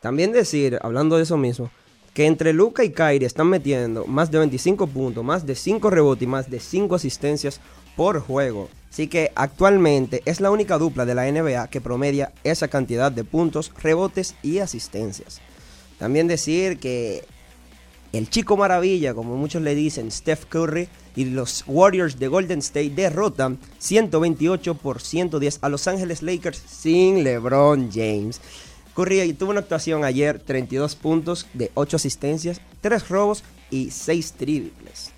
También 0.00 0.32
decir, 0.32 0.78
hablando 0.82 1.16
de 1.16 1.22
eso 1.24 1.36
mismo, 1.36 1.70
que 2.14 2.26
entre 2.26 2.52
Luca 2.52 2.84
y 2.84 2.92
Kyrie 2.92 3.26
están 3.26 3.48
metiendo 3.48 4.06
más 4.06 4.30
de 4.30 4.38
25 4.38 4.86
puntos, 4.86 5.24
más 5.24 5.44
de 5.44 5.54
5 5.54 5.90
rebotes 5.90 6.22
y 6.22 6.26
más 6.26 6.50
de 6.50 6.60
5 6.60 6.94
asistencias 6.94 7.60
por 7.96 8.20
juego. 8.20 8.68
Así 8.90 9.08
que 9.08 9.32
actualmente 9.34 10.22
es 10.24 10.40
la 10.40 10.52
única 10.52 10.78
dupla 10.78 11.04
de 11.04 11.16
la 11.16 11.30
NBA 11.30 11.68
que 11.68 11.80
promedia 11.80 12.32
esa 12.44 12.68
cantidad 12.68 13.10
de 13.10 13.24
puntos, 13.24 13.72
rebotes 13.82 14.36
y 14.42 14.58
asistencias. 14.58 15.40
También 15.98 16.28
decir 16.28 16.78
que 16.78 17.24
el 18.16 18.30
chico 18.30 18.56
maravilla, 18.56 19.14
como 19.14 19.36
muchos 19.36 19.62
le 19.62 19.74
dicen, 19.74 20.10
Steph 20.10 20.44
Curry 20.46 20.88
y 21.16 21.26
los 21.26 21.64
Warriors 21.66 22.18
de 22.18 22.28
Golden 22.28 22.58
State 22.60 22.90
derrotan 22.90 23.58
128 23.78 24.74
por 24.74 25.00
110 25.00 25.58
a 25.62 25.68
Los 25.68 25.86
Ángeles 25.88 26.22
Lakers 26.22 26.58
sin 26.66 27.24
LeBron 27.24 27.90
James. 27.92 28.40
Curry 28.94 29.32
tuvo 29.32 29.50
una 29.50 29.60
actuación 29.60 30.04
ayer, 30.04 30.38
32 30.38 30.94
puntos 30.96 31.46
de 31.54 31.70
8 31.74 31.96
asistencias, 31.96 32.60
3 32.80 33.08
robos 33.08 33.42
y 33.70 33.90
6 33.90 34.32
triples. 34.34 35.10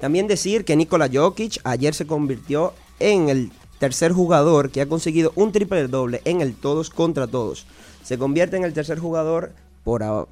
También 0.00 0.26
decir 0.26 0.64
que 0.64 0.76
Nikola 0.76 1.08
Jokic 1.12 1.60
ayer 1.64 1.94
se 1.94 2.06
convirtió 2.06 2.72
en 2.98 3.28
el 3.28 3.52
tercer 3.78 4.12
jugador 4.12 4.70
que 4.70 4.80
ha 4.80 4.86
conseguido 4.86 5.32
un 5.36 5.52
triple 5.52 5.86
doble 5.88 6.22
en 6.24 6.40
el 6.40 6.54
todos 6.54 6.90
contra 6.90 7.26
todos. 7.26 7.66
Se 8.02 8.18
convierte 8.18 8.56
en 8.56 8.64
el 8.64 8.72
tercer 8.72 8.98
jugador 8.98 9.52
por, 9.84 10.02
a- 10.02 10.26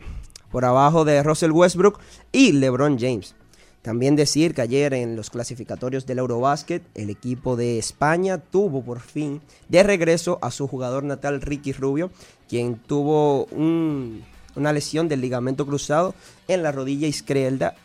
por 0.50 0.64
abajo 0.64 1.04
de 1.04 1.22
Russell 1.22 1.52
Westbrook 1.52 1.98
y 2.32 2.52
LeBron 2.52 2.98
James. 2.98 3.34
También 3.82 4.16
decir 4.16 4.54
que 4.54 4.62
ayer 4.62 4.92
en 4.92 5.14
los 5.16 5.30
clasificatorios 5.30 6.04
del 6.04 6.18
Eurobasket, 6.18 6.82
el 6.94 7.10
equipo 7.10 7.56
de 7.56 7.78
España 7.78 8.38
tuvo 8.38 8.82
por 8.82 9.00
fin 9.00 9.40
de 9.68 9.82
regreso 9.82 10.38
a 10.42 10.50
su 10.50 10.66
jugador 10.66 11.04
natal 11.04 11.40
Ricky 11.40 11.72
Rubio, 11.72 12.10
quien 12.48 12.76
tuvo 12.76 13.44
un- 13.46 14.24
una 14.56 14.72
lesión 14.72 15.08
del 15.08 15.20
ligamento 15.20 15.64
cruzado 15.66 16.14
en 16.48 16.62
la 16.64 16.72
rodilla 16.72 17.06
izquierda 17.06 17.76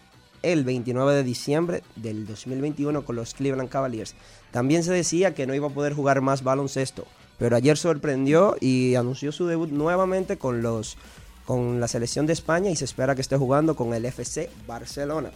el 0.42 0.64
29 0.66 1.14
de 1.14 1.24
diciembre 1.24 1.84
del 1.96 2.26
2021 2.26 3.06
con 3.06 3.16
los 3.16 3.34
Cleveland 3.34 3.70
Cavaliers. 3.70 4.16
También 4.52 4.84
se 4.84 4.92
decía 4.92 5.34
que 5.34 5.46
no 5.48 5.54
iba 5.54 5.68
a 5.68 5.74
poder 5.74 5.94
jugar 5.94 6.20
más 6.22 6.44
baloncesto, 6.44 7.06
pero 7.38 7.56
ayer 7.56 7.78
sorprendió 7.78 8.58
y 8.60 8.96
anunció 8.96 9.32
su 9.32 9.46
debut 9.46 9.70
nuevamente 9.70 10.38
con 10.38 10.62
los 10.62 10.98
con 11.46 11.80
la 11.80 11.88
selección 11.88 12.26
de 12.26 12.34
España 12.34 12.70
y 12.70 12.76
se 12.76 12.86
espera 12.86 13.16
que 13.16 13.22
esté 13.22 13.38
jugando 13.38 13.76
con 13.76 13.94
el 13.94 14.06
FC 14.06 14.50
Barcelona. 14.68 15.32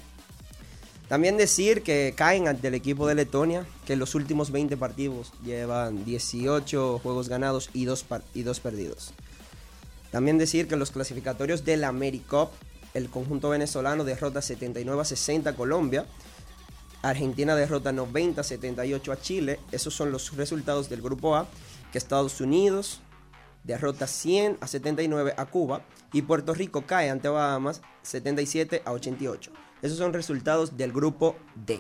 También 1.07 1.37
decir 1.37 1.83
que 1.83 2.13
caen 2.15 2.47
ante 2.49 2.67
el 2.67 2.73
equipo 2.73 3.07
de 3.07 3.15
Letonia, 3.15 3.65
que 3.85 3.93
en 3.93 3.99
los 3.99 4.13
últimos 4.13 4.51
20 4.51 4.75
partidos 4.75 5.31
llevan 5.43 6.03
18 6.03 6.99
juegos 6.99 7.29
ganados 7.29 7.69
y 7.73 7.85
2 7.85 8.05
y 8.33 8.43
dos 8.43 8.59
perdidos. 8.59 9.13
También 10.11 10.37
decir 10.37 10.67
que 10.67 10.75
los 10.75 10.91
clasificatorios 10.91 11.63
del 11.63 11.85
AmeriCup, 11.85 12.49
el 12.93 13.09
conjunto 13.09 13.49
venezolano 13.49 14.03
derrota 14.03 14.41
79 14.41 15.01
a 15.01 15.05
60 15.05 15.49
a 15.49 15.55
Colombia, 15.55 16.05
Argentina 17.03 17.55
derrota 17.55 17.93
90 17.93 18.41
a 18.41 18.43
78 18.43 19.11
a 19.11 19.21
Chile, 19.21 19.59
esos 19.71 19.93
son 19.93 20.11
los 20.11 20.35
resultados 20.35 20.89
del 20.89 21.01
grupo 21.01 21.35
A, 21.35 21.47
que 21.91 21.97
Estados 21.97 22.41
Unidos 22.41 22.99
derrota 23.67 24.07
100 24.07 24.57
a 24.61 24.67
79 24.67 25.33
a 25.37 25.45
Cuba 25.45 25.81
y 26.13 26.23
Puerto 26.23 26.53
Rico 26.53 26.85
cae 26.87 27.09
ante 27.09 27.27
Bahamas 27.27 27.81
77 28.01 28.81
a 28.85 28.93
88. 28.93 29.51
Esos 29.81 29.97
son 29.97 30.13
resultados 30.13 30.77
del 30.77 30.91
grupo 30.91 31.35
D. 31.53 31.79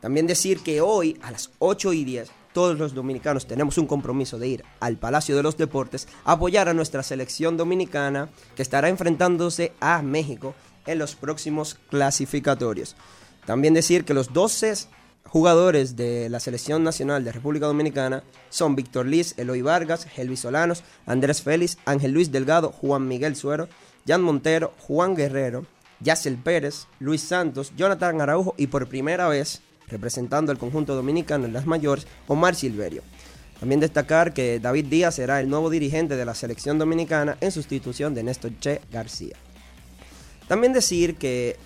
También 0.00 0.26
decir 0.26 0.60
que 0.60 0.80
hoy 0.80 1.18
a 1.22 1.32
las 1.32 1.50
8 1.58 1.92
y 1.92 2.04
10 2.04 2.30
todos 2.52 2.78
los 2.78 2.94
dominicanos 2.94 3.46
tenemos 3.46 3.76
un 3.76 3.86
compromiso 3.86 4.38
de 4.38 4.48
ir 4.48 4.64
al 4.80 4.96
Palacio 4.96 5.36
de 5.36 5.42
los 5.42 5.58
Deportes 5.58 6.08
a 6.24 6.32
apoyar 6.32 6.70
a 6.70 6.74
nuestra 6.74 7.02
selección 7.02 7.58
dominicana 7.58 8.30
que 8.54 8.62
estará 8.62 8.88
enfrentándose 8.88 9.74
a 9.80 10.00
México 10.00 10.54
en 10.86 10.98
los 10.98 11.16
próximos 11.16 11.74
clasificatorios. 11.90 12.96
También 13.44 13.74
decir 13.74 14.04
que 14.04 14.14
los 14.14 14.32
12 14.32 14.88
jugadores 15.36 15.96
de 15.96 16.30
la 16.30 16.40
selección 16.40 16.82
nacional 16.82 17.22
de 17.22 17.30
República 17.30 17.66
Dominicana 17.66 18.22
son 18.48 18.74
Víctor 18.74 19.04
Liz, 19.04 19.34
Eloy 19.36 19.60
Vargas, 19.60 20.06
Helvis 20.16 20.40
Solanos, 20.40 20.82
Andrés 21.04 21.42
Félix, 21.42 21.76
Ángel 21.84 22.12
Luis 22.12 22.32
Delgado, 22.32 22.72
Juan 22.72 23.06
Miguel 23.06 23.36
Suero, 23.36 23.68
Jan 24.06 24.22
Montero, 24.22 24.72
Juan 24.78 25.14
Guerrero, 25.14 25.66
Yacel 26.00 26.38
Pérez, 26.38 26.86
Luis 27.00 27.20
Santos, 27.20 27.74
Jonathan 27.76 28.18
Araujo 28.22 28.54
y 28.56 28.68
por 28.68 28.88
primera 28.88 29.28
vez, 29.28 29.60
representando 29.88 30.52
al 30.52 30.58
conjunto 30.58 30.94
dominicano 30.94 31.44
en 31.44 31.52
las 31.52 31.66
mayores, 31.66 32.06
Omar 32.28 32.54
Silverio. 32.54 33.02
También 33.60 33.80
destacar 33.80 34.32
que 34.32 34.58
David 34.58 34.86
Díaz 34.86 35.16
será 35.16 35.42
el 35.42 35.50
nuevo 35.50 35.68
dirigente 35.68 36.16
de 36.16 36.24
la 36.24 36.34
selección 36.34 36.78
dominicana 36.78 37.36
en 37.42 37.52
sustitución 37.52 38.14
de 38.14 38.22
Néstor 38.22 38.52
Che 38.58 38.80
García. 38.90 39.36
También 40.48 40.72
decir 40.72 41.16
que 41.16 41.58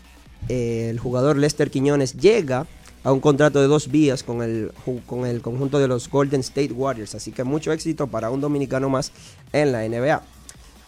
eh, 0.49 0.89
el 0.91 0.99
jugador 0.99 1.37
Lester 1.37 1.71
Quiñones 1.71 2.17
llega 2.17 2.67
a 3.03 3.13
un 3.13 3.21
contrato 3.21 3.61
de 3.61 3.67
dos 3.67 3.91
vías 3.91 4.23
con 4.23 4.43
el, 4.43 4.73
con 5.07 5.27
el 5.27 5.41
conjunto 5.41 5.79
de 5.79 5.89
los 5.89 6.09
Golden 6.09 6.41
State 6.41 6.73
Warriors, 6.73 7.15
así 7.15 7.33
que 7.33 7.45
mucho 7.45 7.73
éxito 7.73 8.07
para 8.07 8.31
un 8.31 8.41
dominicano 8.41 8.89
más 8.89 9.13
en 9.53 9.73
la 9.73 9.89
NBA. 9.89 10.23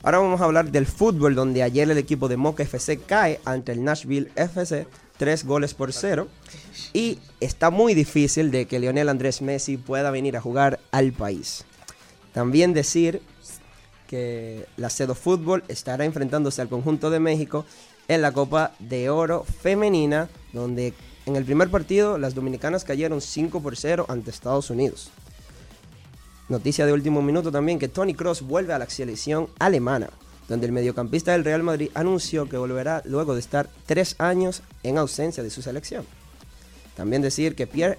Ahora 0.05 0.19
vamos 0.19 0.41
a 0.41 0.45
hablar 0.45 0.73
del 0.73 0.87
fútbol, 0.87 1.37
donde 1.37 1.63
ayer 1.63 1.89
el 1.89 1.97
equipo 1.97 2.29
de 2.29 2.37
Moca 2.37 2.65
FC 2.65 2.99
cae 2.99 3.41
ante 3.45 3.71
el 3.71 3.85
Nashville 3.85 4.33
FC, 4.35 4.87
tres 5.17 5.45
goles 5.45 5.75
por 5.75 5.93
cero. 5.93 6.27
Y 6.93 7.21
está 7.39 7.71
muy 7.71 7.95
difícil 7.95 8.51
de 8.51 8.67
que 8.67 8.81
Lionel 8.81 9.09
Andrés 9.09 9.43
Messi 9.43 9.77
pueda 9.77 10.11
venir 10.11 10.37
a 10.37 10.41
jugar 10.41 10.81
al 10.91 11.13
país. 11.13 11.65
También 12.33 12.73
decir 12.73 13.23
que 14.09 14.67
la 14.77 14.91
Cedo 14.91 15.15
Fútbol 15.15 15.63
estará 15.69 16.05
enfrentándose 16.05 16.61
al 16.61 16.69
conjunto 16.69 17.09
de 17.09 17.21
México 17.21 17.65
en 18.09 18.23
la 18.23 18.33
Copa 18.33 18.73
de 18.81 19.09
Oro 19.09 19.45
Femenina, 19.45 20.29
donde 20.53 20.95
en 21.27 21.37
el 21.37 21.45
primer 21.45 21.71
partido 21.71 22.19
las 22.19 22.35
dominicanas 22.35 22.85
cayeron 22.85 23.21
5 23.21 23.63
por 23.63 23.77
0 23.77 24.07
ante 24.09 24.31
Estados 24.31 24.71
Unidos. 24.71 25.11
Noticia 26.49 26.85
de 26.85 26.93
último 26.93 27.23
minuto 27.23 27.51
también 27.53 27.79
que 27.79 27.89
Tony 27.89 28.15
Cross 28.15 28.43
vuelve 28.43 28.73
a 28.73 28.79
la 28.79 28.91
selección 28.91 29.49
alemana, 29.59 30.11
donde 30.49 30.67
el 30.67 30.73
mediocampista 30.73 31.33
del 31.33 31.45
Real 31.45 31.63
Madrid 31.63 31.91
anunció 31.95 32.49
que 32.49 32.57
volverá 32.57 33.03
luego 33.05 33.35
de 33.35 33.41
estar 33.41 33.71
tres 33.87 34.17
años 34.19 34.63
en 34.83 34.99
ausencia 34.99 35.43
de 35.43 35.51
su 35.51 35.63
selección. 35.63 36.05
También 36.97 37.23
decir 37.23 37.55
que 37.55 37.67
Pierre 37.67 37.99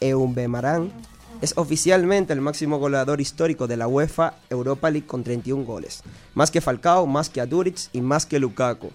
Eumbemarán 0.00 0.92
es 1.40 1.54
oficialmente 1.56 2.32
el 2.32 2.40
máximo 2.40 2.78
goleador 2.78 3.20
histórico 3.20 3.66
de 3.66 3.76
la 3.76 3.88
UEFA 3.88 4.34
Europa 4.48 4.90
League 4.90 5.06
con 5.06 5.24
31 5.24 5.64
goles. 5.64 6.02
Más 6.34 6.50
que 6.50 6.60
Falcao, 6.60 7.06
más 7.06 7.28
que 7.28 7.40
Aduriz 7.40 7.90
y 7.92 8.00
más 8.00 8.26
que 8.26 8.38
Lukaku. 8.38 8.90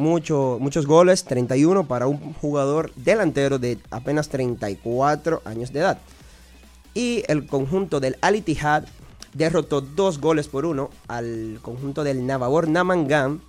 Mucho- 0.00 0.56
muchos 0.60 0.86
goles, 0.86 1.24
31 1.24 1.86
para 1.86 2.06
un 2.06 2.32
jugador 2.34 2.90
delantero 2.96 3.58
de 3.58 3.78
apenas 3.90 4.30
34 4.30 5.42
años 5.44 5.72
de 5.72 5.80
edad. 5.80 5.98
Y 6.94 7.22
el 7.28 7.46
conjunto 7.46 8.00
del 8.00 8.16
Al 8.22 8.36
Ittihad 8.36 8.84
derrotó 9.34 9.82
dos 9.82 10.18
goles 10.18 10.48
por 10.48 10.64
uno 10.64 10.88
al 11.06 11.58
conjunto 11.62 12.02
del 12.02 12.26
Navabor 12.26 12.66
Namangam 12.66 13.40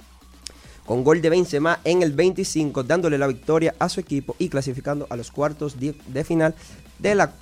con 0.85 1.03
gol 1.05 1.21
de 1.21 1.29
Benzema 1.29 1.79
en 1.85 2.03
el 2.03 2.11
25, 2.11 2.83
dándole 2.83 3.17
la 3.17 3.27
victoria 3.27 3.73
a 3.79 3.87
su 3.87 4.01
equipo 4.01 4.35
y 4.37 4.49
clasificando 4.49 5.07
a 5.09 5.15
los 5.15 5.31
cuartos 5.31 5.77
de 5.79 6.23
final 6.25 6.53
de 6.99 7.15
la 7.15 7.33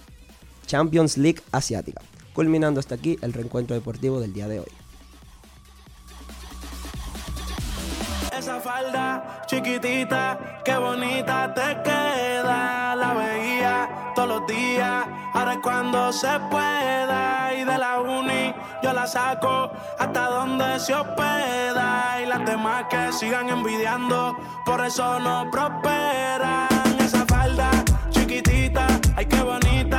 Champions 0.68 1.18
League 1.18 1.42
asiática. 1.52 2.02
Culminando 2.34 2.80
hasta 2.80 2.94
aquí 2.96 3.18
el 3.22 3.34
reencuentro 3.34 3.76
deportivo 3.76 4.20
del 4.20 4.34
día 4.34 4.48
de 4.48 4.60
hoy. 4.60 4.68
Esa 8.40 8.62
falda 8.62 9.44
chiquitita, 9.48 10.40
qué 10.64 10.78
bonita 10.78 11.54
te 11.54 11.76
queda. 11.84 12.96
La 12.96 13.14
veía 13.14 14.14
todos 14.16 14.30
los 14.30 14.48
días, 14.48 15.06
ahora 15.34 15.54
es 15.56 15.60
cuando 15.62 16.14
se 16.14 16.40
pueda. 16.50 17.54
Y 17.54 17.66
de 17.66 17.78
la 17.78 18.00
uni 18.00 18.56
yo 18.82 18.94
la 18.94 19.06
saco 19.08 19.72
hasta 20.00 20.30
donde 20.30 20.80
se 20.80 20.96
hospeda. 20.96 22.22
Y 22.24 22.28
las 22.28 22.46
demás 22.46 22.86
que 22.90 23.12
sigan 23.12 23.50
envidiando, 23.50 24.38
por 24.66 24.86
eso 24.86 25.20
no 25.20 25.52
prosperan. 25.52 26.70
Esa 26.98 27.26
falda 27.26 27.70
chiquitita, 28.10 28.88
ay 29.18 29.26
qué 29.26 29.44
bonita 29.44 29.99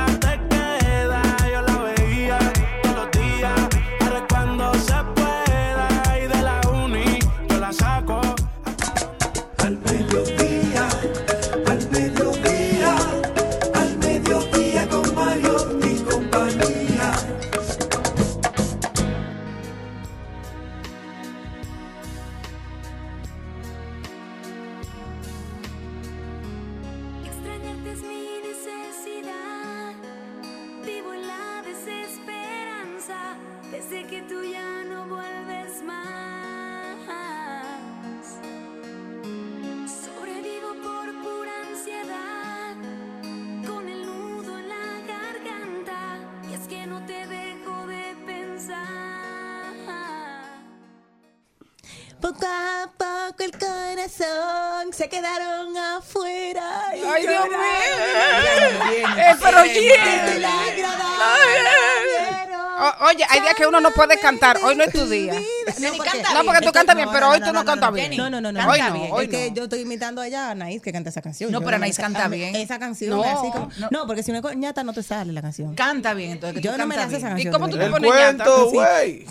días 64.07 64.19
que 64.19 64.27
uno 64.27 64.37
no 64.37 64.37
puede 64.37 64.51
cantar. 64.51 64.57
Hoy 64.63 64.75
no 64.75 64.83
es 64.83 64.91
tu 64.91 65.05
día. 65.09 65.33
No, 65.33 65.93
porque, 65.97 66.23
No, 66.33 66.43
porque 66.45 66.65
tú 66.65 66.71
cantas 66.71 66.95
bien, 66.95 67.09
pero 67.11 67.29
hoy 67.29 67.41
tú 67.41 67.53
no 67.53 67.65
cantas 67.65 67.93
bien. 67.93 68.15
No, 68.17 68.29
no, 68.29 68.41
no, 68.41 68.51
no. 68.51 68.69
Hoy 68.69 68.79
no, 68.79 69.03
hoy 69.15 69.25
es 69.25 69.29
que 69.29 69.49
no. 69.49 69.55
yo 69.55 69.63
estoy 69.63 69.81
imitando 69.81 70.21
allá 70.21 70.47
a 70.47 70.51
Anaís 70.51 70.81
que 70.81 70.91
canta 70.91 71.09
esa 71.09 71.21
canción. 71.21 71.51
No, 71.51 71.61
pero 71.61 71.75
Anaís 71.77 71.97
canta 71.97 72.27
bien. 72.27 72.55
Esa 72.55 72.79
canción 72.79 73.19
así 73.23 73.51
como- 73.51 73.69
no. 73.89 74.07
porque 74.07 74.23
si 74.23 74.31
no 74.31 74.37
es 74.47 74.57
ñata 74.57 74.83
no 74.83 74.93
te 74.93 75.03
sale 75.03 75.31
la 75.33 75.41
canción. 75.41 75.75
Canta 75.75 76.13
bien, 76.13 76.31
entonces. 76.31 76.55
que 76.57 76.61
Yo 76.61 76.71
tú 76.73 76.77
no 76.77 76.85
me 76.87 76.95
la 76.95 77.09
sé 77.09 77.17
esa 77.17 77.29
canción. 77.29 77.47
¿Y 77.47 77.51
cómo 77.51 77.67
de 77.67 77.73
tú 77.73 77.79
te 77.79 77.89
pones 77.89 78.11
ñata? 78.11 78.43
cuento, 78.45 78.69
güey. 78.71 79.25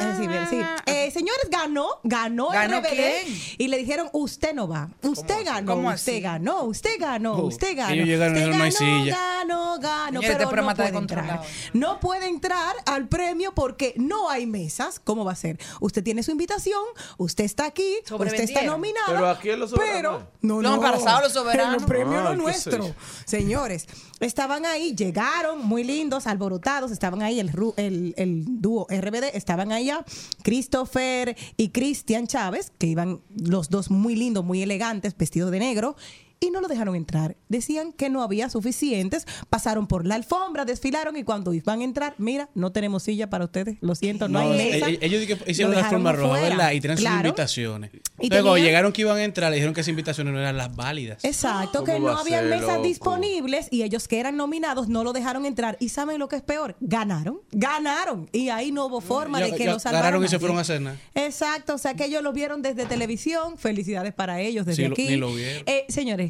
Eh, 0.00 0.07
sí, 0.18 0.28
bien, 0.28 0.46
sí. 0.50 0.60
Eh, 0.86 1.10
señores, 1.10 1.48
ganó, 1.50 1.88
ganó, 2.04 2.48
¿Ganó 2.50 2.80
RBD, 2.80 2.88
quién? 2.88 3.40
Y 3.58 3.68
le 3.68 3.78
dijeron, 3.78 4.08
usted 4.12 4.54
no 4.54 4.68
va. 4.68 4.88
Usted 5.02 5.44
ganó, 5.44 5.74
¿Cómo 5.74 5.88
usted 5.88 6.12
así? 6.14 6.20
ganó, 6.20 6.62
usted 6.64 6.90
ganó, 6.98 7.32
Oh, 7.34 7.46
usted 7.46 7.76
ganó. 7.76 7.92
ellos 7.94 8.06
llegaron 8.06 8.34
usted 8.34 8.46
no 8.50 8.58
ganó, 8.58 8.70
silla. 8.72 9.16
ganó, 9.38 9.78
ganó, 9.78 10.06
Señores, 10.20 10.30
este 10.30 10.36
pero 10.38 10.48
programa 10.48 10.66
no 10.66 10.70
está 10.72 10.82
puede 10.84 10.98
entrar. 10.98 11.22
descontrolado. 11.24 11.70
No 11.74 12.00
puede 12.00 12.26
entrar 12.28 12.74
al 12.86 13.08
premio 13.08 13.54
porque 13.54 13.94
no 13.96 14.28
hay 14.30 14.46
mesas. 14.46 15.00
¿Cómo 15.02 15.24
va 15.24 15.32
a 15.32 15.36
ser? 15.36 15.58
Usted 15.80 16.02
tiene 16.02 16.22
su 16.22 16.30
invitación, 16.30 16.82
usted 17.16 17.44
está 17.44 17.64
aquí, 17.66 17.82
usted 18.00 18.04
está 18.04 18.16
Sobrevendieron. 18.16 18.66
nominado. 18.66 19.06
Pero 19.08 19.28
aquí 19.30 19.50
es 19.50 19.58
lo 19.58 19.68
soberano. 19.68 19.94
Pero, 19.96 20.26
no, 20.42 20.54
Los 20.60 20.62
no. 20.62 20.74
embarazados, 20.76 21.22
los 21.24 21.32
soberanos. 21.32 21.82
El 21.82 21.86
premio 21.88 22.20
no 22.20 22.28
Ah, 22.28 22.30
es 22.30 22.30
¿qué 22.30 22.36
nuestro. 22.76 22.94
Señores, 23.24 23.86
estaban 24.20 24.66
ahí, 24.66 24.94
llegaron 24.94 25.64
muy 25.64 25.84
lindos, 25.84 26.26
alborotados, 26.26 26.90
estaban 26.90 27.22
ahí 27.22 27.38
el, 27.40 27.52
ru- 27.52 27.74
el, 27.76 28.14
el 28.16 28.44
dúo 28.60 28.86
RBD, 28.90 29.30
estaban 29.34 29.72
allá 29.72 30.04
Christopher 30.42 31.36
y 31.56 31.70
Cristian 31.70 32.26
Chávez, 32.26 32.72
que 32.78 32.86
iban 32.86 33.20
los 33.36 33.70
dos 33.70 33.90
muy 33.90 34.14
lindos, 34.14 34.44
muy 34.44 34.62
elegantes, 34.62 35.16
vestidos 35.16 35.50
de 35.50 35.58
negro. 35.58 35.96
Y 36.40 36.50
no 36.50 36.60
lo 36.60 36.68
dejaron 36.68 36.94
entrar. 36.94 37.36
Decían 37.48 37.92
que 37.92 38.10
no 38.10 38.22
había 38.22 38.48
suficientes. 38.48 39.26
Pasaron 39.50 39.86
por 39.88 40.06
la 40.06 40.14
alfombra, 40.14 40.64
desfilaron 40.64 41.16
y 41.16 41.24
cuando 41.24 41.52
iban 41.52 41.80
a 41.80 41.84
entrar, 41.84 42.14
mira, 42.18 42.48
no 42.54 42.70
tenemos 42.70 43.02
silla 43.02 43.28
para 43.28 43.44
ustedes. 43.46 43.76
Lo 43.80 43.94
siento, 43.96 44.28
no, 44.28 44.40
No, 44.44 44.50
hay 44.52 44.60
eh, 44.60 44.70
mesa. 44.74 44.88
eh, 44.90 44.98
ellos 45.00 45.20
di 45.20 45.26
que 45.26 45.50
hicieron 45.50 45.74
Lo 45.74 45.80
la 45.80 45.88
forma 45.88 46.12
dejaron 46.12 46.30
roja. 46.36 46.40
¿verdad? 46.48 46.72
Y 46.72 46.80
tenían 46.80 46.98
sus 46.98 47.06
invitaciones. 47.10 47.90
Y 48.20 48.30
Luego 48.30 48.50
tenían- 48.54 48.66
llegaron 48.66 48.92
que 48.92 49.00
iban 49.02 49.16
a 49.18 49.24
entrar, 49.24 49.50
le 49.50 49.56
dijeron 49.56 49.74
que 49.74 49.80
esas 49.80 49.88
invitaciones 49.88 50.32
no 50.32 50.38
eran 50.38 50.56
las 50.56 50.74
válidas. 50.76 51.24
Exacto, 51.24 51.80
¿Cómo 51.80 51.84
que 51.92 51.98
no 52.00 52.08
a 52.10 52.20
habían 52.20 52.40
ser, 52.48 52.50
mesas 52.50 52.68
loco? 52.76 52.82
disponibles 52.82 53.68
y 53.72 53.82
ellos 53.82 54.06
que 54.06 54.20
eran 54.20 54.36
nominados 54.36 54.88
no 54.88 55.02
lo 55.04 55.12
dejaron 55.12 55.44
entrar. 55.44 55.76
¿Y 55.80 55.88
saben 55.88 56.18
lo 56.20 56.28
que 56.28 56.36
es 56.36 56.42
peor? 56.42 56.76
Ganaron, 56.80 57.40
ganaron. 57.50 58.28
Y 58.32 58.48
ahí 58.50 58.70
no 58.72 58.86
hubo 58.86 59.00
forma 59.00 59.40
Ya- 59.40 59.46
de 59.46 59.52
que 59.56 59.64
ya 59.64 59.72
lo 59.72 59.78
salvaran. 59.80 60.02
ganaron 60.04 60.24
y 60.24 60.28
se 60.28 60.38
fueron 60.38 60.58
a 60.58 60.64
cenar. 60.64 60.96
Exacto, 61.14 61.74
o 61.74 61.78
sea 61.78 61.94
que 61.94 62.04
ellos 62.04 62.22
lo 62.22 62.32
vieron 62.32 62.62
desde 62.62 62.86
televisión. 62.86 63.56
Felicidades 63.58 64.14
para 64.14 64.40
ellos 64.40 64.66
desde 64.66 64.82
Sí, 64.84 64.88
lo- 64.88 64.92
aquí. 64.94 65.08
ni 65.08 65.16
lo 65.16 65.32
vieron. 65.34 65.62
Eh, 65.66 65.84
señores, 65.88 66.27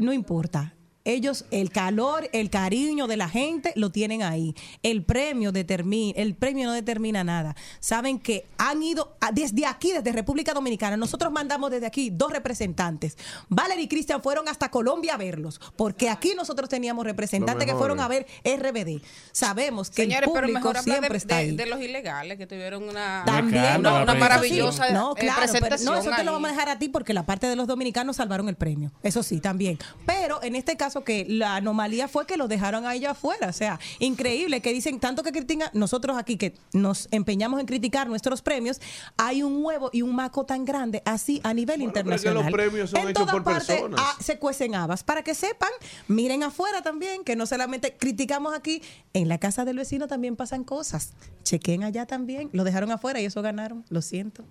no 0.00 0.12
importa. 0.12 0.74
Ellos, 1.10 1.44
el 1.50 1.70
calor, 1.70 2.28
el 2.32 2.50
cariño 2.50 3.06
de 3.06 3.16
la 3.16 3.28
gente 3.28 3.72
lo 3.74 3.90
tienen 3.90 4.22
ahí. 4.22 4.54
El 4.82 5.02
premio 5.04 5.50
determina, 5.52 6.12
el 6.16 6.34
premio 6.34 6.66
no 6.66 6.72
determina 6.72 7.24
nada. 7.24 7.56
Saben 7.80 8.18
que 8.18 8.46
han 8.58 8.82
ido 8.82 9.16
a- 9.20 9.32
desde 9.32 9.66
aquí, 9.66 9.92
desde 9.92 10.12
República 10.12 10.54
Dominicana. 10.54 10.96
Nosotros 10.96 11.32
mandamos 11.32 11.70
desde 11.70 11.86
aquí 11.86 12.10
dos 12.10 12.32
representantes. 12.32 13.16
Valerie 13.48 13.84
y 13.84 13.88
Cristian 13.88 14.22
fueron 14.22 14.48
hasta 14.48 14.70
Colombia 14.70 15.14
a 15.14 15.16
verlos, 15.16 15.60
porque 15.76 16.08
aquí 16.08 16.32
nosotros 16.36 16.68
teníamos 16.68 17.04
representantes 17.04 17.66
que 17.66 17.74
fueron 17.74 17.98
a 18.00 18.06
ver 18.08 18.26
RBD. 18.44 19.00
Sabemos 19.32 19.90
que 19.90 20.02
Señores, 20.02 20.28
el 20.28 20.32
pero 20.32 20.46
público 20.46 20.58
mejor 20.60 20.76
hablar 20.76 20.84
siempre 20.84 21.08
de, 21.10 21.16
está 21.18 21.34
de- 21.36 21.40
ahí. 21.42 21.56
de 21.56 21.66
los 21.66 21.80
ilegales 21.80 22.38
que 22.38 22.46
tuvieron 22.46 22.88
una, 22.88 23.22
También, 23.26 23.78
una, 23.80 24.02
una 24.02 24.14
maravillosa 24.14 24.90
no, 24.90 25.12
eh, 25.16 25.20
claro, 25.20 25.52
pero 25.52 25.76
no, 25.84 25.96
eso 25.96 26.10
te 26.14 26.24
lo 26.24 26.32
vamos 26.32 26.48
a 26.50 26.52
dejar 26.52 26.68
a 26.68 26.78
ti 26.78 26.88
porque 26.88 27.12
la 27.14 27.26
parte 27.26 27.46
de 27.48 27.56
los 27.56 27.66
dominicanos 27.66 28.16
salvaron 28.16 28.48
el 28.48 28.56
premio. 28.56 28.92
Eso 29.02 29.22
sí, 29.22 29.40
también. 29.40 29.78
Pero 30.06 30.42
en 30.42 30.54
este 30.56 30.76
caso 30.76 30.99
que 31.04 31.26
la 31.28 31.56
anomalía 31.56 32.08
fue 32.08 32.26
que 32.26 32.36
lo 32.36 32.48
dejaron 32.48 32.86
a 32.86 32.94
ellos 32.94 33.10
afuera. 33.10 33.48
O 33.48 33.52
sea, 33.52 33.78
increíble 33.98 34.60
que 34.60 34.72
dicen 34.72 35.00
tanto 35.00 35.22
que 35.22 35.32
critican, 35.32 35.70
nosotros 35.72 36.16
aquí 36.16 36.36
que 36.36 36.54
nos 36.72 37.08
empeñamos 37.10 37.60
en 37.60 37.66
criticar 37.66 38.08
nuestros 38.08 38.42
premios, 38.42 38.80
hay 39.16 39.42
un 39.42 39.64
huevo 39.64 39.90
y 39.92 40.02
un 40.02 40.14
maco 40.14 40.44
tan 40.44 40.64
grande 40.64 41.02
así 41.04 41.40
a 41.44 41.54
nivel 41.54 41.78
Bueno, 41.78 41.92
pero 41.92 42.04
que 42.04 42.10
internacional. 42.10 42.44
los 42.44 42.52
premios 42.52 42.90
son 42.90 43.00
en 43.00 43.08
hechos 43.08 43.30
por 43.30 43.44
personas. 43.44 44.00
ah, 44.02 44.16
se 44.20 44.38
cuecen 44.38 44.74
habas. 44.74 45.02
Para 45.04 45.22
que 45.22 45.34
sepan, 45.34 45.70
miren 46.08 46.42
afuera 46.42 46.82
también, 46.82 47.24
que 47.24 47.36
no 47.36 47.46
solamente 47.46 47.96
criticamos 47.96 48.54
aquí, 48.54 48.82
en 49.12 49.28
la 49.28 49.38
casa 49.38 49.64
del 49.64 49.76
vecino 49.76 50.08
también 50.08 50.36
pasan 50.36 50.64
cosas. 50.64 51.12
Chequen 51.42 51.84
allá 51.84 52.06
también. 52.06 52.50
Lo 52.52 52.64
dejaron 52.64 52.90
afuera 52.90 53.20
y 53.20 53.24
eso 53.24 53.42
ganaron. 53.42 53.84
Lo 53.88 54.02
siento. 54.02 54.44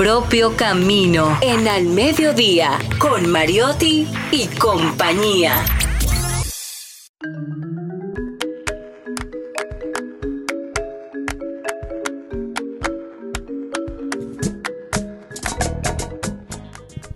Propio 0.00 0.56
camino 0.56 1.36
en 1.42 1.68
Al 1.68 1.84
Mediodía 1.84 2.78
con 2.98 3.30
Mariotti 3.30 4.08
y 4.32 4.46
compañía. 4.46 5.79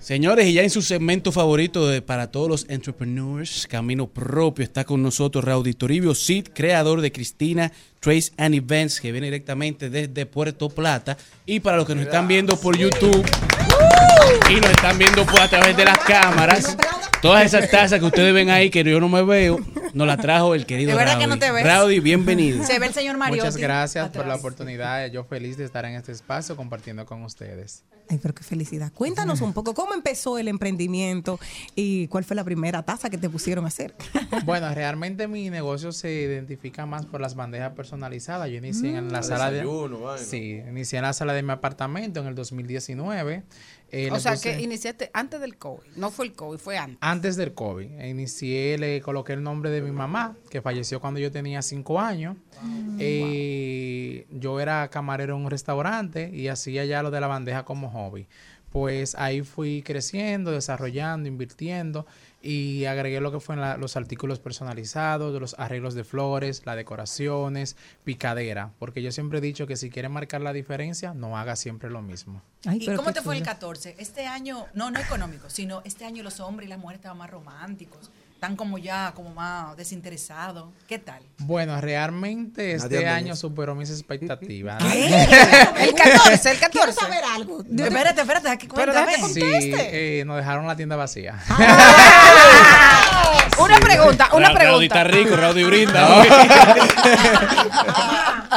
Señores, 0.04 0.44
y 0.48 0.52
ya 0.52 0.62
en 0.62 0.68
su 0.68 0.82
segmento 0.82 1.32
favorito 1.32 1.88
de, 1.88 2.02
para 2.02 2.30
todos 2.30 2.46
los 2.46 2.66
entrepreneurs, 2.68 3.66
Camino 3.66 4.06
Propio, 4.06 4.62
está 4.62 4.84
con 4.84 5.02
nosotros 5.02 5.42
Raúl 5.42 5.74
Toribio 5.76 6.14
Cid, 6.14 6.48
creador 6.52 7.00
de 7.00 7.10
Cristina 7.10 7.72
Trace 8.00 8.30
and 8.36 8.54
Events, 8.54 9.00
que 9.00 9.12
viene 9.12 9.28
directamente 9.28 9.88
desde 9.88 10.26
Puerto 10.26 10.68
Plata. 10.68 11.16
Y 11.46 11.60
para 11.60 11.78
los 11.78 11.86
que 11.86 11.94
nos 11.94 12.04
están 12.04 12.28
viendo 12.28 12.54
por 12.60 12.76
YouTube 12.76 13.24
y 14.50 14.60
nos 14.60 14.70
están 14.70 14.98
viendo 14.98 15.24
por 15.26 15.40
a 15.40 15.48
través 15.48 15.76
de 15.76 15.84
las 15.84 15.98
cámaras, 15.98 16.76
todas 17.22 17.44
esas 17.44 17.70
tazas 17.70 17.98
que 18.00 18.04
ustedes 18.06 18.32
ven 18.34 18.50
ahí, 18.50 18.70
que 18.70 18.84
yo 18.84 19.00
no 19.00 19.08
me 19.08 19.22
veo, 19.22 19.58
nos 19.92 20.06
la 20.06 20.16
trajo 20.16 20.54
el 20.54 20.66
querido 20.66 20.90
De 20.92 20.96
verdad 20.96 21.18
que 21.18 21.26
no 21.26 21.38
te 21.38 21.50
ves. 21.50 21.64
Raudy, 21.64 22.00
bienvenido. 22.00 22.64
Se 22.64 22.78
ve 22.78 22.86
el 22.86 22.94
señor 22.94 23.16
Mariotti. 23.16 23.40
Muchas 23.40 23.56
gracias 23.56 24.08
por 24.10 24.26
la 24.26 24.34
oportunidad. 24.36 25.06
Yo 25.10 25.24
feliz 25.24 25.56
de 25.56 25.64
estar 25.64 25.84
en 25.84 25.94
este 25.94 26.12
espacio 26.12 26.56
compartiendo 26.56 27.06
con 27.06 27.22
ustedes. 27.22 27.84
Ay, 28.10 28.18
pero 28.20 28.34
qué 28.34 28.44
felicidad. 28.44 28.92
Cuéntanos 28.92 29.40
un 29.40 29.54
poco 29.54 29.72
cómo 29.72 29.94
empezó 29.94 30.36
el 30.38 30.48
emprendimiento 30.48 31.40
y 31.74 32.06
cuál 32.08 32.22
fue 32.24 32.36
la 32.36 32.44
primera 32.44 32.82
taza 32.82 33.08
que 33.08 33.16
te 33.16 33.30
pusieron 33.30 33.64
a 33.64 33.68
hacer. 33.68 33.94
Bueno, 34.44 34.74
realmente 34.74 35.26
mi 35.28 35.48
negocio 35.48 35.90
se 35.92 36.12
identifica 36.12 36.84
más 36.86 37.06
por 37.06 37.20
las 37.20 37.34
bandejas 37.34 37.72
personalizadas. 37.72 38.50
Yo 38.50 38.56
inicié 38.56 38.96
en 38.96 39.10
la 39.12 39.20
Mm. 39.20 39.24
sala 39.24 39.50
de. 39.50 39.66
Sí, 40.18 40.60
inicié 40.68 40.98
en 40.98 41.04
la 41.04 41.12
sala 41.14 41.32
de 41.32 41.42
mi 41.42 41.52
apartamento 41.52 42.20
en 42.20 42.26
el 42.26 42.34
2019. 42.34 43.42
Eh, 43.96 44.10
O 44.10 44.18
sea, 44.18 44.32
puse- 44.32 44.56
que 44.56 44.60
iniciaste 44.60 45.10
antes 45.14 45.40
del 45.40 45.56
COVID. 45.56 45.86
No 45.94 46.10
fue 46.10 46.24
el 46.26 46.32
COVID, 46.32 46.58
fue 46.58 46.76
antes. 46.76 46.98
Antes 47.00 47.36
del 47.36 47.54
COVID, 47.54 48.00
inicié, 48.04 48.76
le 48.76 49.00
coloqué 49.00 49.34
el 49.34 49.42
nombre 49.44 49.70
de 49.70 49.80
mi 49.82 49.92
mamá, 49.92 50.36
que 50.50 50.60
falleció 50.60 51.00
cuando 51.00 51.20
yo 51.20 51.30
tenía 51.30 51.62
cinco 51.62 52.00
años. 52.00 52.36
Eh, 52.98 54.26
Yo 54.30 54.60
era 54.60 54.88
camarero 54.88 55.36
en 55.36 55.42
un 55.44 55.50
restaurante 55.50 56.30
y 56.32 56.48
hacía 56.48 56.84
ya 56.84 57.02
lo 57.02 57.10
de 57.10 57.20
la 57.20 57.26
bandeja 57.26 57.64
como 57.64 57.90
hobby. 57.90 58.26
Pues 58.70 59.14
ahí 59.14 59.42
fui 59.42 59.82
creciendo, 59.82 60.50
desarrollando, 60.50 61.28
invirtiendo 61.28 62.06
y 62.44 62.84
agregué 62.84 63.20
lo 63.20 63.32
que 63.32 63.40
fue 63.40 63.56
los 63.56 63.96
artículos 63.96 64.38
personalizados, 64.38 65.40
los 65.40 65.56
arreglos 65.58 65.94
de 65.94 66.04
flores, 66.04 66.62
las 66.66 66.76
decoraciones, 66.76 67.74
picadera, 68.04 68.72
porque 68.78 69.00
yo 69.00 69.10
siempre 69.12 69.38
he 69.38 69.40
dicho 69.40 69.66
que 69.66 69.76
si 69.76 69.88
quieren 69.88 70.12
marcar 70.12 70.42
la 70.42 70.52
diferencia, 70.52 71.14
no 71.14 71.38
haga 71.38 71.56
siempre 71.56 71.88
lo 71.88 72.02
mismo. 72.02 72.42
¿Y 72.70 72.94
cómo 72.94 73.14
te 73.14 73.22
fue 73.22 73.38
el 73.38 73.42
14? 73.42 73.96
Este 73.98 74.26
año, 74.26 74.66
no, 74.74 74.90
no 74.90 75.00
económico, 75.00 75.48
sino 75.48 75.80
este 75.86 76.04
año 76.04 76.22
los 76.22 76.38
hombres 76.40 76.66
y 76.66 76.70
las 76.70 76.78
mujeres 76.78 76.98
estaban 76.98 77.16
más 77.16 77.30
románticos 77.30 78.10
están 78.44 78.56
como 78.56 78.76
ya, 78.76 79.12
como 79.14 79.30
más 79.30 79.74
desinteresados. 79.74 80.66
¿Qué 80.86 80.98
tal? 80.98 81.22
Bueno, 81.38 81.80
realmente 81.80 82.74
este 82.74 83.08
año 83.08 83.34
superó 83.36 83.74
mis 83.74 83.88
expectativas. 83.88 84.84
el 84.94 85.94
14, 85.94 86.50
el 86.50 86.58
14. 86.58 86.70
Quiero 86.70 86.92
saber 86.92 87.24
algo. 87.24 87.62
espérate, 87.62 88.20
espérate, 88.20 88.50
aquí 88.50 88.66
cuéntame. 88.66 89.16
Sí, 89.32 89.40
eh, 89.42 90.24
nos 90.26 90.36
dejaron 90.36 90.66
la 90.66 90.76
tienda 90.76 90.94
vacía. 90.94 91.38
una 93.58 93.80
pregunta, 93.80 94.28
una 94.34 94.52
pregunta. 94.52 94.64
Raudy 94.64 94.86
está 94.86 95.04
rico, 95.04 95.36
Raudy 95.36 95.64
brinda. 95.64 96.06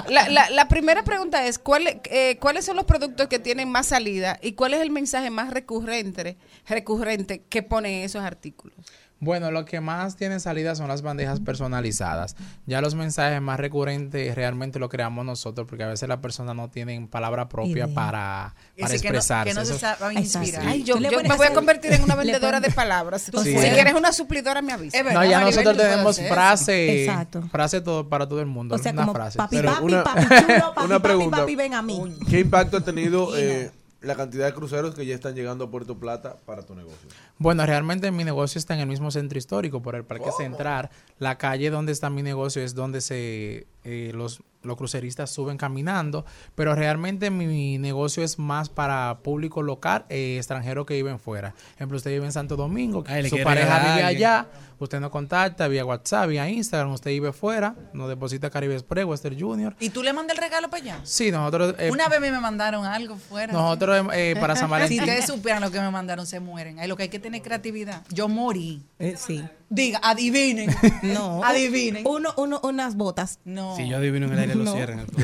La, 0.10 0.30
la, 0.30 0.50
la, 0.52 0.68
primera 0.68 1.04
pregunta 1.04 1.48
es, 1.48 1.58
¿cuál, 1.58 2.00
eh, 2.06 2.38
¿cuáles 2.40 2.66
son 2.66 2.76
los 2.76 2.86
productos 2.86 3.28
que 3.28 3.40
tienen 3.40 3.68
más 3.70 3.88
salida 3.88 4.38
y 4.44 4.52
cuál 4.54 4.76
es 4.76 4.82
el 4.82 4.92
mensaje 4.92 5.32
más 5.32 5.50
recurrente, 5.50 6.38
recurrente 6.68 7.42
que 7.50 7.64
ponen 7.64 8.04
esos 8.04 8.24
artículos? 8.24 8.76
Bueno, 9.20 9.50
lo 9.50 9.66
que 9.66 9.82
más 9.82 10.16
tiene 10.16 10.40
salida 10.40 10.76
son 10.76 10.88
las 10.88 11.02
bandejas 11.02 11.40
personalizadas. 11.40 12.36
Ya 12.68 12.82
los 12.82 12.94
mensajes 12.94 13.42
más 13.42 13.60
recurrentes 13.60 14.36
realmente 14.36 14.78
lo 14.78 14.90
creamos 14.90 15.26
nosotros 15.26 15.66
porque 15.68 15.84
a 15.84 15.88
veces 15.88 16.08
las 16.08 16.20
personas 16.20 16.56
no 16.56 16.70
tienen 16.70 17.08
palabra 17.08 17.50
propia 17.50 17.88
para, 17.88 18.54
para 18.80 18.94
expresarse. 18.94 19.50
Que 19.50 19.56
no, 19.56 19.66
se 19.66 19.80
sabe 19.80 20.14
inspirar. 20.14 20.68
Ay, 20.68 20.84
yo, 20.84 21.00
me 21.00 21.10
voy 21.10 21.48
a 21.48 21.54
convertir 21.54 21.94
en 21.94 22.04
una 22.04 22.16
vendedora 22.16 22.60
de 22.60 22.70
palabras. 22.70 23.24
Si 23.24 23.32
quieres 23.32 23.96
una 23.96 24.14
suplidora, 24.14 24.62
me 24.62 24.74
avisa. 24.74 25.02
No, 25.02 25.26
ya 25.26 25.42
nosotros 25.42 25.78
tenemos 25.78 26.20
frase, 26.20 27.12
frase 27.52 27.82
todo, 27.82 28.08
para 28.08 28.28
todo 28.28 28.40
el 28.40 28.48
mundo. 28.48 28.76
O 28.76 28.78
sea, 28.78 28.92
una 28.92 29.02
como 29.02 29.14
frase. 29.14 29.38
papi, 29.38 29.62
papi, 29.62 29.84
una, 29.84 30.04
papi 30.04 30.22
chulo, 30.22 30.74
papi, 30.76 30.86
una 30.86 31.00
pregunta. 31.02 31.38
papi, 31.38 31.56
ven 31.56 31.74
a 31.74 31.82
mí. 31.82 32.18
¿Qué 32.30 32.40
impacto 32.40 32.78
ha 32.78 32.82
tenido 32.82 33.36
eh, 33.36 33.72
la 34.08 34.16
cantidad 34.16 34.46
de 34.46 34.54
cruceros 34.54 34.96
que 34.96 35.06
ya 35.06 35.14
están 35.14 35.36
llegando 35.36 35.66
a 35.66 35.72
Puerto 35.72 36.00
Plata 36.00 36.38
para 36.46 36.64
tu 36.64 36.74
negocio? 36.76 37.10
Bueno, 37.38 37.66
realmente 37.66 38.12
mi 38.12 38.24
negocio 38.24 38.60
está 38.60 38.74
en 38.74 38.80
el 38.80 38.88
mismo 38.88 39.12
centro 39.12 39.38
histórico, 39.38 39.82
por 39.82 39.96
el 39.96 40.04
Parque 40.04 40.32
Central. 40.38 40.90
La 41.20 41.38
calle 41.38 41.70
donde 41.70 41.92
está 41.92 42.10
mi 42.10 42.24
negocio 42.24 42.64
es 42.64 42.74
donde 42.74 43.02
se 43.02 43.68
eh, 43.84 44.12
los, 44.14 44.42
los 44.64 44.76
cruceristas 44.78 45.30
suben 45.32 45.58
caminando, 45.58 46.26
pero 46.56 46.76
realmente 46.76 47.30
mi 47.30 47.78
negocio 47.78 48.24
es 48.24 48.38
más 48.40 48.70
para 48.70 49.20
público 49.24 49.62
local, 49.62 50.06
eh, 50.10 50.36
extranjero 50.38 50.86
que 50.86 50.96
viven 50.96 51.20
fuera. 51.20 51.52
Por 51.52 51.76
ejemplo, 51.76 51.98
usted 51.98 52.12
vive 52.12 52.26
en 52.26 52.32
Santo 52.32 52.56
Domingo, 52.56 53.04
Ay, 53.08 53.30
su 53.30 53.42
pareja 53.44 53.80
vive 53.94 54.04
allá, 54.04 54.48
usted 54.80 55.00
nos 55.00 55.10
contacta 55.12 55.68
vía 55.68 55.86
WhatsApp, 55.86 56.30
vía 56.30 56.50
Instagram, 56.50 56.92
usted 56.94 57.12
vive 57.12 57.32
fuera, 57.32 57.76
nos 57.94 58.10
deposita 58.10 58.50
Caribe 58.50 58.74
Express, 58.76 59.06
Western 59.06 59.40
Junior. 59.40 59.76
¿Y 59.80 59.90
tú 59.90 60.04
le 60.04 60.12
mandas 60.14 60.38
el 60.38 60.44
regalo 60.44 60.70
para 60.70 60.84
allá? 60.84 61.00
Sí, 61.04 61.32
nosotros... 61.32 61.76
eh, 61.80 61.90
Una 61.92 62.08
vez 62.10 62.18
a 62.18 62.22
mí 62.22 62.30
me 62.32 62.40
mandaron 62.40 62.86
algo 62.86 63.16
fuera. 63.18 63.54
nosotros 63.54 64.08
eh, 64.14 64.36
para 64.40 64.56
San 64.56 64.66
Si 64.68 64.72
Valentín... 64.72 65.00
ustedes 65.02 65.26
supieran 65.26 65.62
lo 65.62 65.72
que 65.72 65.80
me 65.80 65.90
mandaron, 65.92 66.26
se 66.26 66.40
mueren. 66.40 66.80
Ahí 66.80 66.88
lo 66.88 66.98
que 66.98 67.04
hay 67.04 67.10
que 67.10 67.20
tener 67.20 67.42
creatividad. 67.42 68.04
Yo 68.10 68.28
morí. 68.28 68.84
Eh, 69.00 69.16
sí. 69.18 69.44
Diga, 69.70 70.00
adivinen. 70.02 70.74
No. 71.04 71.44
Adivinen. 71.44 72.04
Uno, 72.08 72.34
uno, 72.38 72.60
unas 72.64 72.96
botas. 72.96 73.40
No. 73.44 73.76
Si 73.76 73.88
yo 73.88 73.98
adivino 73.98 74.28
en 74.28 74.34
el 74.34 74.40
aire, 74.40 74.56
lo 74.56 74.64
No. 74.64 74.74
cierran. 74.74 75.06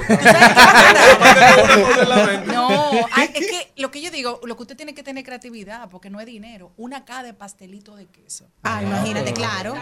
No, 2.48 2.92
es 3.22 3.30
que 3.30 3.72
lo 3.78 3.92
que 3.92 4.02
yo 4.02 4.12
digo, 4.12 4.40
lo 4.44 4.56
que 4.56 4.62
usted 4.64 4.76
tiene 4.78 4.94
que 4.94 5.04
tener 5.04 5.24
creatividad, 5.24 5.90
porque 5.90 6.10
no 6.10 6.20
es 6.20 6.26
dinero. 6.26 6.72
Una 6.78 7.06
K 7.06 7.24
de 7.24 7.34
pastelito 7.34 7.96
de 7.96 8.08
queso. 8.08 8.50
Ah, 8.64 8.82
imagínate, 8.84 9.34
claro. 9.34 9.76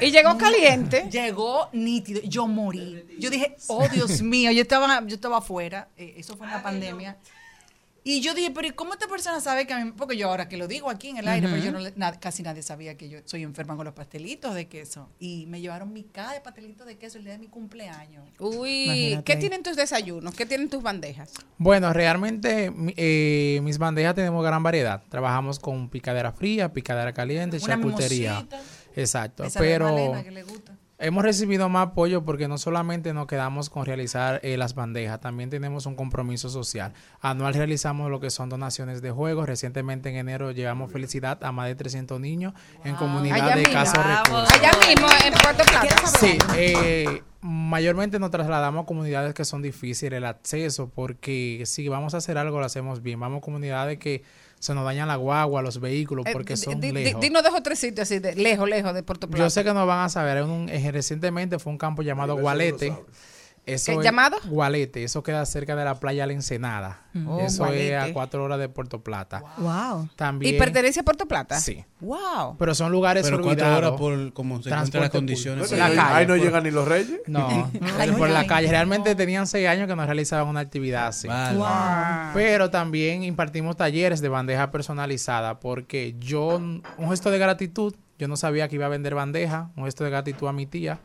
Y 0.00 0.10
llegó 0.10 0.36
caliente. 0.36 1.08
Llegó 1.10 1.68
nítido. 1.72 2.20
Yo 2.24 2.46
morí. 2.46 3.04
Yo 3.18 3.30
dije, 3.30 3.56
oh 3.68 3.86
Dios 3.88 4.22
mío, 4.22 4.50
yo 4.52 4.62
estaba, 4.62 5.02
yo 5.06 5.14
estaba 5.14 5.38
afuera. 5.38 5.88
eh, 5.96 6.14
eso 6.18 6.36
fue 6.36 6.46
en 6.46 6.52
la 6.52 6.62
pandemia. 6.62 7.16
Y 8.04 8.20
yo 8.22 8.32
dije, 8.32 8.50
pero 8.52 8.66
¿y 8.66 8.70
cómo 8.70 8.94
esta 8.94 9.06
persona 9.06 9.40
sabe 9.40 9.66
que 9.66 9.74
a 9.74 9.84
mí? 9.84 9.92
Porque 9.94 10.16
yo 10.16 10.28
ahora 10.30 10.48
que 10.48 10.56
lo 10.56 10.66
digo 10.66 10.88
aquí 10.88 11.08
en 11.08 11.18
el 11.18 11.28
aire, 11.28 11.46
pero 11.48 11.62
yo 11.62 11.72
no 11.72 11.78
le- 11.80 11.92
na- 11.96 12.18
casi 12.18 12.42
nadie 12.42 12.62
sabía 12.62 12.96
que 12.96 13.08
yo 13.10 13.18
soy 13.26 13.42
enferma 13.42 13.76
con 13.76 13.84
los 13.84 13.92
pastelitos 13.92 14.54
de 14.54 14.66
queso. 14.66 15.10
Y 15.18 15.44
me 15.46 15.60
llevaron 15.60 15.92
mi 15.92 16.04
K 16.04 16.32
de 16.32 16.40
pastelitos 16.40 16.86
de 16.86 16.96
queso 16.96 17.18
el 17.18 17.24
día 17.24 17.34
de 17.34 17.38
mi 17.40 17.48
cumpleaños. 17.48 18.24
Uy, 18.38 18.84
Imagínate 18.84 19.24
¿qué 19.24 19.36
tienen 19.36 19.62
tus 19.62 19.76
desayunos? 19.76 20.34
¿Qué 20.34 20.46
tienen 20.46 20.70
tus 20.70 20.82
bandejas? 20.82 21.32
Bueno, 21.58 21.92
realmente 21.92 22.70
mi- 22.70 22.94
eh, 22.96 23.60
mis 23.62 23.76
bandejas 23.76 24.14
tenemos 24.14 24.42
gran 24.42 24.62
variedad. 24.62 25.02
Trabajamos 25.10 25.58
con 25.58 25.90
picadera 25.90 26.32
fría, 26.32 26.72
picadera 26.72 27.12
caliente, 27.12 27.58
Una 27.58 27.66
charcutería. 27.66 28.30
mimosita. 28.36 28.60
Exacto. 28.96 29.44
Esa 29.44 29.60
de 29.60 29.66
pero 29.66 29.84
Malena 29.92 30.22
que 30.24 30.30
le 30.30 30.44
gusta. 30.44 30.77
Hemos 30.98 31.22
recibido 31.22 31.68
más 31.68 31.88
apoyo 31.88 32.24
porque 32.24 32.48
no 32.48 32.58
solamente 32.58 33.12
nos 33.14 33.26
quedamos 33.26 33.70
con 33.70 33.86
realizar 33.86 34.40
eh, 34.42 34.56
las 34.56 34.74
bandejas, 34.74 35.20
también 35.20 35.48
tenemos 35.50 35.86
un 35.86 35.94
compromiso 35.94 36.48
social. 36.48 36.92
Anual 37.20 37.54
realizamos 37.54 38.10
lo 38.10 38.20
que 38.20 38.30
son 38.30 38.48
donaciones 38.48 39.00
de 39.00 39.10
juegos. 39.10 39.46
Recientemente 39.46 40.08
en 40.10 40.16
enero 40.16 40.50
llevamos 40.50 40.90
felicidad 40.92 41.42
a 41.44 41.52
más 41.52 41.68
de 41.68 41.74
300 41.74 42.20
niños 42.20 42.52
en 42.84 42.96
comunidad 42.96 43.40
Allá 43.40 43.56
de 43.56 43.62
casos 43.64 44.04
recursos. 44.04 44.52
Allá 44.52 44.72
mismo, 44.86 45.06
en 45.24 45.32
Puerto 45.34 45.64
Plata. 45.64 46.06
Sí, 46.18 46.38
eh, 46.56 47.22
mayormente 47.40 48.18
nos 48.18 48.30
trasladamos 48.30 48.82
a 48.82 48.86
comunidades 48.86 49.34
que 49.34 49.44
son 49.44 49.62
difíciles 49.62 50.18
el 50.18 50.24
acceso, 50.24 50.90
porque 50.90 51.62
si 51.66 51.88
vamos 51.88 52.14
a 52.14 52.18
hacer 52.18 52.38
algo 52.38 52.58
lo 52.58 52.66
hacemos 52.66 53.02
bien. 53.02 53.20
Vamos 53.20 53.38
a 53.38 53.40
comunidades 53.40 53.98
que 53.98 54.24
se 54.58 54.74
nos 54.74 54.84
dañan 54.84 55.08
la 55.08 55.16
guagua, 55.16 55.62
los 55.62 55.80
vehículos, 55.80 56.26
Eh, 56.26 56.30
porque 56.32 56.56
son 56.56 56.80
di- 56.80 56.92
lejos. 56.92 57.20
Dinos 57.20 57.42
dos 57.42 57.54
o 57.54 57.62
tres 57.62 57.78
sitios 57.78 58.08
así, 58.08 58.18
de, 58.18 58.34
lejos, 58.34 58.68
lejos 58.68 58.92
de 58.94 59.02
Puerto 59.02 59.28
Plata. 59.28 59.44
Yo 59.44 59.50
sé 59.50 59.62
que 59.64 59.72
no 59.72 59.86
van 59.86 60.00
a 60.00 60.08
saber. 60.08 60.42
un- 60.42 60.68
eh, 60.68 60.90
recientemente 60.92 61.58
fue 61.58 61.72
un 61.72 61.78
campo 61.78 62.02
llamado 62.02 62.36
Gualete. 62.36 62.92
Eso 63.74 63.92
¿Qué, 63.92 63.98
es- 63.98 64.04
llamado? 64.04 64.36
Gualete. 64.46 65.04
Eso 65.04 65.22
queda 65.22 65.44
cerca 65.46 65.76
de 65.76 65.84
la 65.84 65.94
playa 66.00 66.26
La 66.26 66.32
Ensenada. 66.32 67.02
Oh, 67.26 67.40
eso 67.40 67.66
es 67.72 67.92
a 67.94 68.12
cuatro 68.12 68.44
horas 68.44 68.58
de 68.58 68.68
Puerto 68.68 69.02
Plata. 69.02 69.42
Wow. 69.58 70.08
También. 70.16 70.54
¿Y 70.54 70.58
pertenece 70.58 71.00
a 71.00 71.02
Puerto 71.02 71.26
Plata? 71.26 71.58
Sí. 71.58 71.84
Wow. 72.00 72.56
Pero 72.58 72.74
son 72.74 72.92
lugares 72.92 73.24
Pero 73.24 73.42
cuatro 73.42 73.66
olvidados. 73.66 73.78
horas 73.78 73.98
por 74.00 74.32
cómo 74.32 74.62
se 74.62 74.68
encuentran 74.70 75.02
las 75.02 75.10
condiciones. 75.10 75.70
La 75.72 75.86
ahí, 75.86 75.96
calle, 75.96 76.14
ahí 76.16 76.26
no 76.26 76.34
por- 76.36 76.42
llegan 76.44 76.62
ni 76.64 76.70
los 76.70 76.86
reyes. 76.88 77.20
No, 77.26 77.70
Ay, 77.98 78.10
por 78.12 78.28
no, 78.28 78.34
la 78.34 78.46
calle. 78.46 78.68
Realmente 78.68 79.14
tenían 79.14 79.46
seis 79.46 79.66
años 79.68 79.86
que 79.88 79.96
no 79.96 80.04
realizaban 80.06 80.46
una 80.48 80.60
actividad 80.60 81.08
así. 81.08 81.28
Vale. 81.28 81.58
Wow. 81.58 81.66
Pero 82.34 82.70
también 82.70 83.22
impartimos 83.22 83.76
talleres 83.76 84.20
de 84.20 84.28
bandeja 84.28 84.70
personalizada 84.70 85.58
porque 85.60 86.14
yo, 86.18 86.56
un 86.56 86.82
gesto 87.10 87.30
de 87.30 87.38
gratitud, 87.38 87.94
yo 88.18 88.28
no 88.28 88.36
sabía 88.36 88.68
que 88.68 88.76
iba 88.76 88.86
a 88.86 88.88
vender 88.88 89.14
bandeja, 89.14 89.70
un 89.76 89.84
gesto 89.84 90.04
de 90.04 90.10
gratitud 90.10 90.46
a 90.48 90.52
mi 90.52 90.66
tía. 90.66 90.98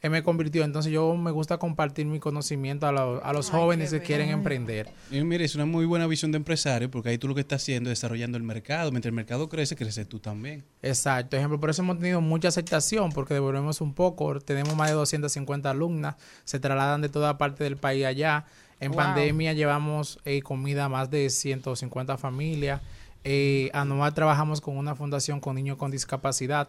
Él 0.00 0.10
me 0.10 0.22
convirtió, 0.22 0.62
entonces 0.64 0.92
yo 0.92 1.16
me 1.16 1.30
gusta 1.30 1.58
compartir 1.58 2.06
mi 2.06 2.20
conocimiento 2.20 2.86
a, 2.86 2.92
los- 2.92 3.20
a 3.22 3.32
los 3.32 3.50
jóvenes 3.50 3.90
que 3.90 4.00
quieren 4.00 4.30
emprender. 4.30 4.88
Y 5.10 5.22
mire, 5.24 5.44
es 5.44 5.54
una 5.54 5.66
muy 5.66 5.86
buena 5.86 6.06
visión 6.06 6.30
de 6.30 6.36
empresario 6.36 6.90
porque 6.90 7.08
ahí 7.08 7.18
tú 7.18 7.26
lo 7.28 7.34
que 7.34 7.40
estás 7.40 7.62
haciendo 7.62 7.90
es 7.90 7.98
desarrollando 7.98 8.36
el 8.36 8.44
mercado. 8.44 8.90
Mientras 8.92 9.10
el 9.10 9.14
mercado 9.16 9.48
crece, 9.48 9.74
creces 9.76 10.08
tú 10.08 10.20
también. 10.20 10.64
Exacto, 10.82 11.36
ejemplo, 11.36 11.58
por 11.58 11.70
eso 11.70 11.82
hemos 11.82 11.98
tenido 11.98 12.20
mucha 12.20 12.48
aceptación, 12.48 13.10
porque 13.10 13.34
devolvemos 13.34 13.80
un 13.80 13.92
poco, 13.94 14.38
tenemos 14.40 14.76
más 14.76 14.88
de 14.88 14.94
250 14.94 15.70
alumnas, 15.70 16.14
se 16.44 16.60
trasladan 16.60 17.00
de 17.00 17.08
toda 17.08 17.36
parte 17.38 17.64
del 17.64 17.76
país 17.76 18.04
allá. 18.04 18.44
En 18.80 18.92
Wow. 18.92 18.98
pandemia 18.98 19.52
llevamos 19.54 20.20
eh, 20.24 20.40
comida 20.42 20.84
a 20.84 20.88
más 20.88 21.10
de 21.10 21.28
150 21.30 22.16
familias. 22.16 22.80
Eh, 23.24 23.68
anual 23.74 24.14
trabajamos 24.14 24.60
con 24.60 24.76
una 24.76 24.94
fundación 24.94 25.40
con 25.40 25.56
niños 25.56 25.76
con 25.76 25.90
discapacidad, 25.90 26.68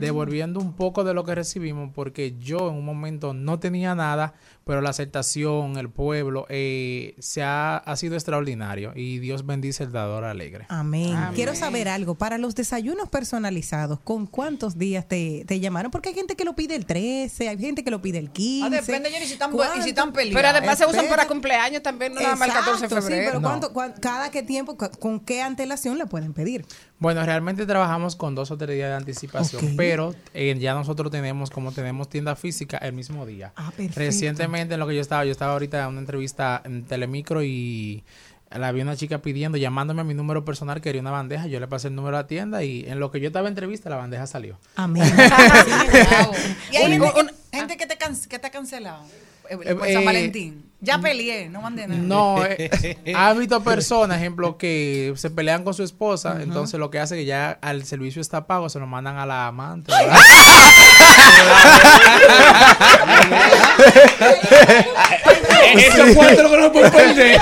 devolviendo 0.00 0.58
un 0.58 0.72
poco 0.72 1.04
de 1.04 1.14
lo 1.14 1.24
que 1.24 1.34
recibimos, 1.34 1.90
porque 1.94 2.36
yo 2.38 2.68
en 2.70 2.76
un 2.76 2.84
momento 2.84 3.34
no 3.34 3.58
tenía 3.58 3.94
nada, 3.94 4.34
pero 4.64 4.80
la 4.80 4.90
aceptación, 4.90 5.76
el 5.78 5.88
pueblo, 5.90 6.46
eh, 6.48 7.14
se 7.18 7.42
ha, 7.42 7.76
ha 7.78 7.96
sido 7.96 8.14
extraordinario 8.14 8.92
y 8.94 9.18
Dios 9.18 9.44
bendice 9.46 9.82
el 9.84 9.92
dador 9.92 10.24
alegre. 10.24 10.66
Amén. 10.68 11.14
Amén. 11.14 11.34
Quiero 11.34 11.54
saber 11.54 11.88
algo. 11.88 12.14
Para 12.14 12.38
los 12.38 12.54
desayunos 12.54 13.08
personalizados, 13.08 13.98
¿con 14.00 14.26
cuántos 14.26 14.78
días 14.78 15.06
te, 15.08 15.44
te 15.46 15.60
llamaron? 15.60 15.90
Porque 15.90 16.10
hay 16.10 16.14
gente 16.14 16.36
que 16.36 16.44
lo 16.44 16.54
pide 16.54 16.76
el 16.76 16.86
13, 16.86 17.48
hay 17.48 17.58
gente 17.58 17.82
que 17.82 17.90
lo 17.90 18.00
pide 18.02 18.18
el 18.18 18.30
15. 18.30 18.66
Ah, 18.66 18.70
depende, 18.80 19.10
Jenny, 19.10 19.26
si 19.26 19.32
están, 19.32 19.50
si 19.82 19.88
están 19.88 20.12
peleados. 20.12 20.36
Pero 20.42 20.48
además 20.56 20.78
se 20.78 20.86
usan 20.86 21.06
para 21.08 21.26
cumpleaños 21.26 21.82
también, 21.82 22.14
no 22.14 22.20
nada 22.20 22.36
más 22.36 22.48
el 22.48 22.54
14 22.54 22.80
de 22.80 22.84
Exacto, 22.86 23.02
sí, 23.06 23.08
febrero. 23.12 23.30
pero 23.30 23.40
No. 23.40 23.48
¿cuánto- 23.48 23.72
cuán- 23.72 23.94
cada 24.00 24.30
qué 24.30 24.42
tiempo, 24.42 24.76
con 24.76 25.20
qué 25.20 25.42
antelación 25.42 25.98
le 25.98 26.06
pueden 26.06 26.32
pedir? 26.32 26.64
Bueno, 26.98 27.24
realmente 27.24 27.64
trabajamos 27.64 28.14
con 28.14 28.34
dos 28.34 28.50
o 28.50 28.58
tres 28.58 28.76
días 28.76 28.90
de 28.90 28.94
anticipación, 28.96 29.74
pero 29.76 30.14
eh, 30.34 30.54
ya 30.60 30.74
nosotros 30.74 31.10
tenemos, 31.10 31.48
como 31.50 31.72
tenemos 31.72 32.08
tienda 32.10 32.36
física, 32.36 32.76
el 32.78 32.92
mismo 32.92 33.24
día. 33.24 33.52
Ah, 33.56 33.70
perfecto. 33.74 33.98
Recientemente 34.00 34.49
en 34.58 34.80
lo 34.80 34.86
que 34.86 34.94
yo 34.94 35.00
estaba, 35.00 35.24
yo 35.24 35.32
estaba 35.32 35.52
ahorita 35.52 35.82
en 35.82 35.88
una 35.88 36.00
entrevista 36.00 36.60
en 36.64 36.84
Telemicro 36.84 37.42
y 37.42 38.02
la 38.50 38.72
vi 38.72 38.80
una 38.82 38.96
chica 38.96 39.18
pidiendo, 39.22 39.56
llamándome 39.58 40.00
a 40.00 40.04
mi 40.04 40.12
número 40.14 40.44
personal, 40.44 40.80
quería 40.80 41.00
una 41.00 41.12
bandeja, 41.12 41.46
yo 41.46 41.60
le 41.60 41.68
pasé 41.68 41.86
el 41.88 41.94
número 41.94 42.16
a 42.16 42.22
la 42.22 42.26
tienda 42.26 42.64
y 42.64 42.84
en 42.88 42.98
lo 42.98 43.10
que 43.12 43.20
yo 43.20 43.28
estaba 43.28 43.46
en 43.46 43.52
entrevista, 43.52 43.88
la 43.90 43.96
bandeja 43.96 44.26
salió. 44.26 44.58
Amén. 44.76 45.04
Wow. 45.14 46.32
Y 46.72 46.76
hay 46.76 46.84
Un- 46.86 46.90
gente, 47.00 47.12
que- 47.14 47.20
un- 47.20 47.30
gente 47.52 47.76
que, 47.76 47.86
te 47.86 47.96
can- 47.96 48.16
que 48.28 48.38
te 48.38 48.46
ha 48.46 48.50
cancelado. 48.50 49.04
Eh, 49.50 49.58
Eh, 49.64 49.74
por 49.74 49.86
San 49.86 50.02
eh, 50.02 50.04
Valentín. 50.04 50.66
Ya 50.82 50.98
peleé, 50.98 51.50
no 51.50 51.60
mandé 51.60 51.86
nada. 51.86 52.00
No, 52.00 52.42
eh, 52.42 52.96
ha 53.14 53.34
visto 53.34 53.62
personas, 53.62 54.16
ejemplo, 54.16 54.56
que 54.56 55.12
se 55.16 55.28
pelean 55.28 55.62
con 55.62 55.74
su 55.74 55.82
esposa, 55.82 56.38
entonces 56.40 56.80
lo 56.80 56.90
que 56.90 56.98
hace 56.98 57.16
es 57.16 57.20
que 57.20 57.24
ya 57.26 57.58
al 57.60 57.84
servicio 57.84 58.22
está 58.22 58.46
pago, 58.46 58.70
se 58.70 58.78
lo 58.78 58.86
mandan 58.86 59.18
a 59.18 59.26
la 59.26 59.48
amante. 59.48 59.92
¿verdad? 59.92 60.18
Esos 65.74 66.14
cuatro 66.14 66.50
que 66.50 66.56
no 66.56 66.72
pueden 66.72 66.92
perder. 66.92 67.40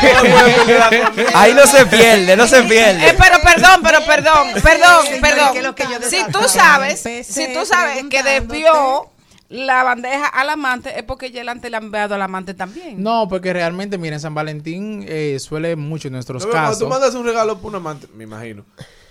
Ahí 1.35 1.55
no 1.55 1.67
se 1.67 1.87
pierde, 1.87 2.37
no 2.37 2.47
se 2.47 2.59
Eh, 2.59 2.63
pierde. 2.65 3.15
pero 3.19 3.41
perdón, 3.43 3.81
pero 3.83 4.05
perdón, 4.05 4.49
perdón, 4.63 5.07
perdón. 5.21 5.53
¿qué 5.53 5.59
es 5.59 5.65
lo 5.65 5.75
que 5.75 5.85
yo 5.85 6.09
si 6.09 6.23
tú 6.33 6.41
sabes, 6.49 7.01
si 7.27 7.53
tú 7.53 7.65
sabes 7.65 8.05
que 8.11 8.23
desvió 8.23 9.11
la 9.49 9.83
bandeja 9.83 10.27
al 10.27 10.51
amante, 10.51 10.99
es 10.99 11.05
porque 11.05 11.31
ya 11.31 11.41
el 11.41 11.49
ante 11.49 11.71
le 11.71 11.77
ha 11.77 11.81
enviado 11.81 12.15
al 12.15 12.23
amante 12.23 12.53
también. 12.55 13.03
No, 13.03 13.29
porque 13.29 13.53
realmente, 13.53 13.97
miren, 13.97 14.21
San 14.21 14.35
Valentín 14.35 15.05
eh, 15.09 15.39
suele 15.41 15.75
mucho 15.77 16.09
en 16.09 16.15
nuestros 16.15 16.45
No, 16.45 16.51
Cuando 16.51 16.69
tú 16.71 16.75
casos. 16.75 16.89
mandas 16.89 17.15
un 17.15 17.25
regalo 17.25 17.59
por 17.59 17.69
una 17.71 17.79
amante, 17.79 18.07
me 18.15 18.25
imagino. 18.25 18.65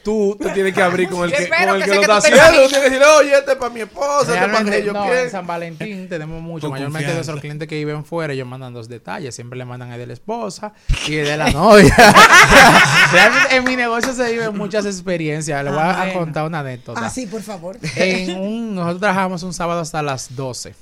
Tú 0.08 0.38
te 0.40 0.50
tienes 0.52 0.74
que 0.74 0.82
abrir 0.82 1.10
con 1.10 1.26
el 1.26 1.32
que, 1.36 1.44
espero 1.44 1.74
con 1.74 1.76
el 1.76 1.84
que 1.84 1.90
que 1.90 1.96
lo 1.98 2.02
está 2.02 2.16
haciendo. 2.18 2.42
Tú 2.46 2.70
tienes 2.70 2.72
que 2.72 2.90
decir, 2.92 3.02
oye, 3.20 3.38
este 3.38 3.52
es 3.52 3.58
para 3.58 3.74
mi 3.74 3.82
esposa, 3.82 4.34
este 4.34 4.46
es 4.46 4.52
para 4.54 4.72
que 4.72 4.84
yo 4.86 4.94
no, 4.94 5.14
en 5.14 5.30
San 5.30 5.46
Valentín 5.46 6.08
tenemos 6.10 6.42
mucho. 6.42 6.62
Con 6.68 6.72
Mayormente 6.72 7.08
confianza. 7.08 7.16
nuestros 7.16 7.42
clientes 7.42 7.68
que 7.68 7.76
viven 7.76 8.06
fuera, 8.06 8.32
ellos 8.32 8.48
mandan 8.48 8.74
dos 8.74 8.88
detalles. 8.88 9.36
Siempre 9.36 9.60
le 9.60 9.66
mandan 9.66 9.92
el 9.92 10.00
de 10.00 10.08
la 10.08 10.14
esposa 10.14 10.72
y 11.10 11.16
el 11.18 11.26
de 11.26 11.36
la 11.36 11.52
novia. 11.52 11.94
Realmente 13.12 13.56
en 13.58 13.64
mi 13.66 13.76
negocio 13.76 14.14
se 14.14 14.32
viven 14.32 14.58
muchas 14.58 14.86
experiencias. 14.86 15.62
Le 15.64 15.72
voy 15.72 15.80
a, 15.80 16.02
Ah, 16.04 16.14
contar 16.14 16.46
una 16.46 16.60
anécdota. 16.62 17.02
Ah, 17.04 17.10
sí, 17.10 17.28
por 17.28 17.42
favor. 17.42 17.78
En 17.98 18.40
un, 18.40 18.76
nosotros 18.76 19.02
trabajamos 19.02 19.44
un 19.44 19.54
sábado 19.54 19.82
hasta 19.82 20.02
las 20.02 20.36
12. 20.38 20.74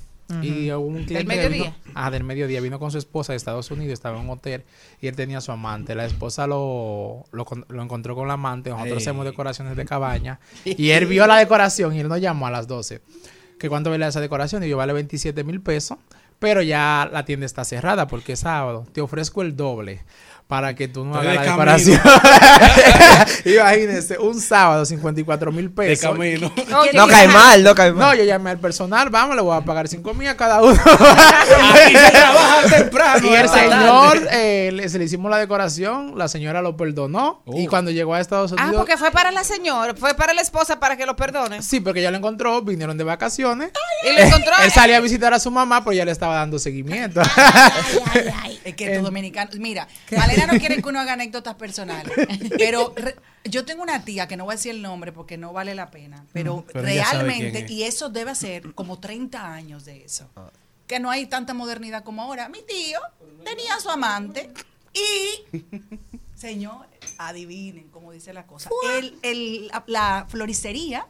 Y 0.42 0.70
hubo 0.72 0.86
un 0.86 1.04
cliente 1.04 1.18
que 1.18 1.24
mediodía? 1.24 1.62
vino- 1.84 1.92
ah, 1.94 2.10
del 2.10 2.24
mediodía. 2.24 2.60
Vino 2.60 2.78
con 2.78 2.90
su 2.90 2.98
esposa 2.98 3.32
de 3.32 3.36
Estados 3.36 3.70
Unidos, 3.70 3.92
estaba 3.92 4.18
en 4.18 4.24
un 4.24 4.30
hotel 4.30 4.64
y 5.00 5.06
él 5.06 5.14
tenía 5.14 5.38
a 5.38 5.40
su 5.40 5.52
amante. 5.52 5.94
La 5.94 6.04
esposa 6.04 6.46
lo, 6.48 7.24
lo, 7.32 7.44
con- 7.44 7.64
lo 7.68 7.82
encontró 7.82 8.14
con 8.16 8.26
la 8.28 8.34
amante. 8.34 8.70
Nosotros 8.70 8.98
Ey. 8.98 9.02
hacemos 9.04 9.24
decoraciones 9.24 9.76
de 9.76 9.84
cabaña. 9.84 10.40
Y 10.64 10.90
él 10.90 11.06
vio 11.06 11.26
la 11.26 11.36
decoración 11.36 11.94
y 11.94 12.00
él 12.00 12.08
nos 12.08 12.20
llamó 12.20 12.46
a 12.46 12.50
las 12.50 12.66
12. 12.66 13.00
Que 13.58 13.68
cuánto 13.68 13.90
vale 13.90 14.06
esa 14.06 14.20
decoración? 14.20 14.64
Y 14.64 14.68
yo, 14.68 14.76
vale 14.76 14.92
27 14.92 15.44
mil 15.44 15.60
pesos. 15.60 15.98
Pero 16.38 16.60
ya 16.60 17.08
la 17.10 17.24
tienda 17.24 17.46
está 17.46 17.64
cerrada 17.64 18.06
porque 18.08 18.32
es 18.34 18.40
sábado. 18.40 18.84
Te 18.92 19.00
ofrezco 19.00 19.40
el 19.42 19.56
doble 19.56 20.02
para 20.46 20.74
que 20.76 20.86
tú 20.88 21.04
no 21.04 21.14
Estoy 21.20 21.26
hagas 21.26 21.34
la 21.36 21.42
de 21.42 21.48
decoración. 21.50 22.00
Imagínense, 23.44 24.18
un 24.18 24.40
sábado, 24.40 24.84
54 24.84 25.50
mil 25.52 25.64
De 25.68 25.70
pesos. 25.74 26.10
camino. 26.10 26.52
Oye, 26.80 26.90
No 26.94 27.06
cae 27.08 27.28
mal, 27.28 27.62
no 27.64 27.74
cae 27.74 27.90
No, 27.90 27.96
mal. 27.98 28.16
yo 28.18 28.24
llamé 28.24 28.50
al 28.50 28.58
personal, 28.58 29.10
vamos, 29.10 29.34
le 29.36 29.42
voy 29.42 29.56
a 29.56 29.60
pagar 29.62 29.88
5 29.88 30.14
mil 30.14 30.28
a 30.28 30.36
cada 30.36 30.62
uno. 30.62 30.78
Aquí 30.80 31.96
se 31.96 32.10
trabaja 32.10 32.62
temprano. 32.76 33.26
y 33.28 33.34
el 33.34 33.48
señor, 33.48 34.12
tarde. 34.20 34.28
eh, 34.68 34.72
le, 34.72 34.88
se 34.88 34.98
le 34.98 35.04
hicimos 35.06 35.30
la 35.30 35.38
decoración, 35.38 36.16
la 36.16 36.28
señora 36.28 36.62
lo 36.62 36.76
perdonó. 36.76 37.42
Y 37.46 37.66
cuando 37.66 37.90
llegó 37.90 38.14
a 38.14 38.20
Estados 38.20 38.52
Ah, 38.56 38.62
Unidos. 38.64 38.76
porque 38.82 38.96
fue 38.96 39.10
para 39.10 39.30
la 39.32 39.42
señora, 39.44 39.94
fue 39.96 40.14
para 40.14 40.32
la 40.32 40.42
esposa 40.42 40.78
para 40.78 40.96
que 40.96 41.06
lo 41.06 41.16
perdone. 41.16 41.62
Sí, 41.62 41.80
porque 41.80 42.02
ya 42.02 42.10
lo 42.10 42.18
encontró, 42.18 42.62
vinieron 42.62 42.96
de 42.96 43.04
vacaciones. 43.04 43.70
Y 44.08 44.12
lo 44.12 44.20
encontró. 44.20 44.52
Él 44.62 44.70
salía 44.70 44.98
a 44.98 45.00
visitar 45.00 45.34
a 45.34 45.40
su 45.40 45.50
mamá, 45.50 45.82
pero 45.82 45.92
ya 45.94 46.04
le 46.04 46.12
estaba 46.12 46.36
dando 46.36 46.58
seguimiento. 46.60 47.20
Es 48.62 48.74
que 48.76 48.86
estos 48.92 49.02
dominicanos, 49.04 49.56
mira, 49.56 49.88
Malena 50.36 50.52
no 50.52 50.58
quiere 50.60 50.82
que 50.82 50.88
uno 50.88 51.00
haga 51.00 51.14
anécdotas 51.14 51.54
personales, 51.56 52.12
pero 52.58 52.92
re- 52.96 53.16
yo 53.44 53.64
tengo 53.64 53.82
una 53.82 54.04
tía 54.04 54.26
que 54.28 54.36
no 54.36 54.44
voy 54.44 54.52
a 54.52 54.56
decir 54.56 54.72
el 54.72 54.82
nombre 54.82 55.12
porque 55.12 55.36
no 55.38 55.52
vale 55.52 55.74
la 55.74 55.90
pena, 55.90 56.24
pero, 56.32 56.64
pero 56.72 56.84
realmente, 56.84 57.60
es. 57.64 57.70
y 57.70 57.82
eso 57.84 58.08
debe 58.10 58.34
ser 58.34 58.74
como 58.74 58.98
30 58.98 59.52
años 59.52 59.84
de 59.84 60.04
eso, 60.04 60.28
que 60.86 61.00
no 61.00 61.10
hay 61.10 61.26
tanta 61.26 61.54
modernidad 61.54 62.04
como 62.04 62.22
ahora. 62.22 62.48
Mi 62.48 62.62
tío 62.62 63.00
tenía 63.44 63.74
a 63.74 63.80
su 63.80 63.90
amante 63.90 64.50
y, 64.92 65.62
señores, 66.34 66.88
adivinen 67.18 67.88
cómo 67.90 68.12
dice 68.12 68.32
la 68.32 68.46
cosa, 68.46 68.70
el, 68.98 69.18
el- 69.22 69.66
la- 69.68 69.84
la 69.86 70.26
floristería 70.28 71.06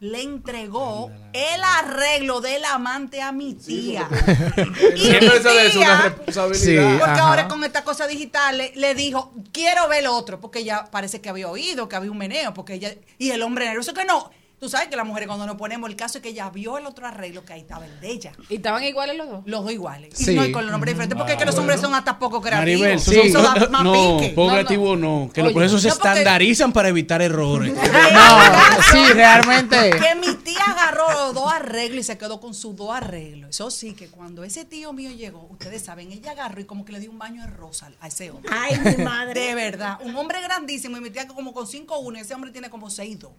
le 0.00 0.22
entregó 0.22 1.10
el 1.34 1.60
arreglo 1.78 2.40
del 2.40 2.64
amante 2.64 3.20
a 3.22 3.32
mi 3.32 3.54
tía. 3.54 4.08
Y 4.96 4.98
Siempre 4.98 5.20
mi 5.38 5.54
le 5.54 5.66
es 5.66 5.76
una 5.76 5.86
tía- 5.86 6.02
responsabilidad. 6.02 6.54
Sí. 6.92 6.98
porque 6.98 7.12
Ajá. 7.12 7.28
ahora 7.28 7.48
con 7.48 7.62
esta 7.64 7.84
cosa 7.84 8.06
digital 8.06 8.56
le, 8.58 8.72
le 8.76 8.94
dijo, 8.94 9.32
quiero 9.52 9.88
ver 9.88 10.00
el 10.00 10.06
otro, 10.06 10.40
porque 10.40 10.60
ella 10.60 10.86
parece 10.90 11.20
que 11.20 11.28
había 11.28 11.48
oído, 11.48 11.88
que 11.88 11.96
había 11.96 12.10
un 12.10 12.18
meneo, 12.18 12.54
porque 12.54 12.74
ella, 12.74 12.94
y 13.18 13.30
el 13.30 13.42
hombre 13.42 13.66
nervioso 13.66 13.92
que 13.94 14.04
no. 14.04 14.30
Tú 14.60 14.68
sabes 14.68 14.88
que 14.88 14.96
las 14.96 15.06
mujeres 15.06 15.26
cuando 15.26 15.46
nos 15.46 15.56
ponemos 15.56 15.88
el 15.88 15.96
caso 15.96 16.18
es 16.18 16.22
que 16.22 16.28
ella 16.28 16.50
vio 16.50 16.76
el 16.76 16.84
otro 16.84 17.06
arreglo 17.06 17.46
que 17.46 17.54
ahí 17.54 17.60
estaba 17.60 17.86
el 17.86 17.98
de 17.98 18.10
ella. 18.10 18.32
Y 18.50 18.56
estaban 18.56 18.84
iguales 18.84 19.16
los 19.16 19.26
dos. 19.30 19.42
Los 19.46 19.64
dos 19.64 19.72
iguales. 19.72 20.20
Y 20.20 20.24
Sí. 20.24 20.34
no, 20.36 20.44
y 20.44 20.52
con 20.52 20.64
los 20.64 20.70
nombres 20.70 20.92
diferentes, 20.94 21.16
porque 21.16 21.32
es 21.32 21.38
que 21.38 21.46
los 21.46 21.56
hombres 21.56 21.80
son 21.80 21.94
hasta 21.94 22.18
poco 22.18 22.42
creativos. 22.42 22.80
Maribel, 22.80 22.98
esos 22.98 23.32
son- 23.32 23.42
da 23.42 23.68
más 23.70 23.82
no, 23.84 24.18
pique. 24.20 24.34
poco 24.34 24.48
no. 24.48 24.52
creativo 24.52 24.96
no, 24.96 25.30
que 25.32 25.44
por 25.44 25.62
eso 25.62 25.78
se 25.78 25.88
no, 25.88 25.94
estandarizan 25.94 26.74
para 26.74 26.90
evitar 26.90 27.22
errores. 27.22 27.72
no, 28.12 28.82
sí, 28.92 29.12
realmente. 29.14 29.90
Que 29.92 30.14
mi 30.16 30.34
tía 30.34 30.62
agarró 30.66 31.10
los 31.10 31.34
dos 31.34 31.50
arreglos 31.50 32.00
y 32.00 32.02
se 32.04 32.18
quedó 32.18 32.38
con 32.38 32.52
sus 32.52 32.76
dos 32.76 32.90
arreglos. 32.94 33.48
Eso 33.50 33.70
sí, 33.70 33.94
que 33.94 34.08
cuando 34.08 34.44
ese 34.44 34.66
tío 34.66 34.92
mío 34.92 35.10
llegó, 35.10 35.46
ustedes 35.50 35.82
saben, 35.82 36.12
ella 36.12 36.32
agarró 36.32 36.60
y 36.60 36.64
como 36.66 36.84
que 36.84 36.92
le 36.92 37.00
dio 37.00 37.10
un 37.10 37.18
baño 37.18 37.40
de 37.42 37.48
rosa 37.48 37.90
a 37.98 38.08
ese 38.08 38.30
hombre. 38.30 38.52
Ay, 38.54 38.78
mi 38.78 39.02
madre. 39.04 39.40
De 39.40 39.54
verdad. 39.54 39.98
Un 40.04 40.14
hombre 40.16 40.42
grandísimo 40.42 40.98
y 40.98 41.00
mi 41.00 41.08
tía 41.08 41.26
como 41.26 41.54
con 41.54 41.66
5'1 41.66 42.18
y 42.18 42.20
ese 42.20 42.34
hombre 42.34 42.50
tiene 42.50 42.68
como 42.68 42.90
6'2. 42.90 43.30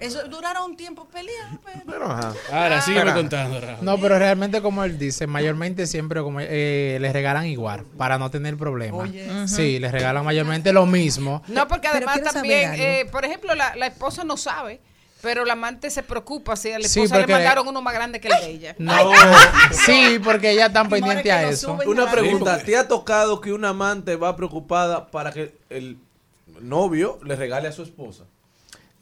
Eso 0.00 0.28
duraron 0.28 0.70
un 0.72 0.76
tiempo 0.76 1.06
peleando, 1.06 1.60
pero... 1.64 1.80
Pero, 1.86 2.10
ajá. 2.12 2.34
Ahora, 2.52 2.80
sígueme 2.82 3.00
Espera. 3.10 3.14
contando, 3.16 3.60
Raúl. 3.60 3.78
No, 3.84 3.98
pero 3.98 4.18
realmente 4.18 4.60
como 4.60 4.84
él 4.84 4.98
dice, 4.98 5.26
mayormente 5.26 5.86
siempre 5.86 6.20
como 6.22 6.40
eh, 6.40 6.98
les 7.00 7.12
regalan 7.12 7.46
igual 7.46 7.84
para 7.96 8.18
no 8.18 8.30
tener 8.30 8.56
problemas. 8.56 9.08
Oye. 9.08 9.28
Sí, 9.48 9.78
les 9.78 9.90
regalan 9.92 10.24
mayormente 10.24 10.72
lo 10.72 10.84
mismo. 10.86 11.42
No, 11.48 11.66
porque 11.68 11.88
además 11.88 12.20
también, 12.22 12.72
eh, 12.74 13.06
por 13.10 13.24
ejemplo, 13.24 13.54
la, 13.54 13.74
la 13.76 13.86
esposa 13.86 14.24
no 14.24 14.36
sabe, 14.36 14.80
pero 15.22 15.44
la 15.44 15.52
amante 15.54 15.88
se 15.90 16.02
preocupa 16.02 16.56
si 16.56 16.72
a 16.72 16.78
la 16.78 16.88
Sí, 16.88 17.00
esposa 17.00 17.16
le 17.16 17.22
porque- 17.22 17.32
mandaron 17.34 17.66
uno 17.68 17.80
más 17.80 17.94
grande 17.94 18.20
que 18.20 18.28
el 18.28 18.34
de 18.40 18.50
ella. 18.50 18.74
No, 18.78 18.92
sí, 19.86 20.18
porque 20.22 20.50
ella 20.50 20.68
Timores 20.68 20.90
pendiente 20.90 21.32
a 21.32 21.48
eso. 21.48 21.78
Una 21.86 22.04
Sí, 22.06 22.10
pregunta, 22.12 22.58
¿te 22.62 22.76
ha 22.76 22.88
tocado 22.88 23.40
que 23.40 23.52
una 23.52 23.70
amante 23.70 24.16
va 24.16 24.36
preocupada 24.36 25.06
para 25.10 25.32
que 25.32 25.54
el 25.70 25.96
novio 26.60 27.18
le 27.24 27.36
regale 27.36 27.68
a 27.68 27.72
su 27.72 27.82
esposa? 27.82 28.24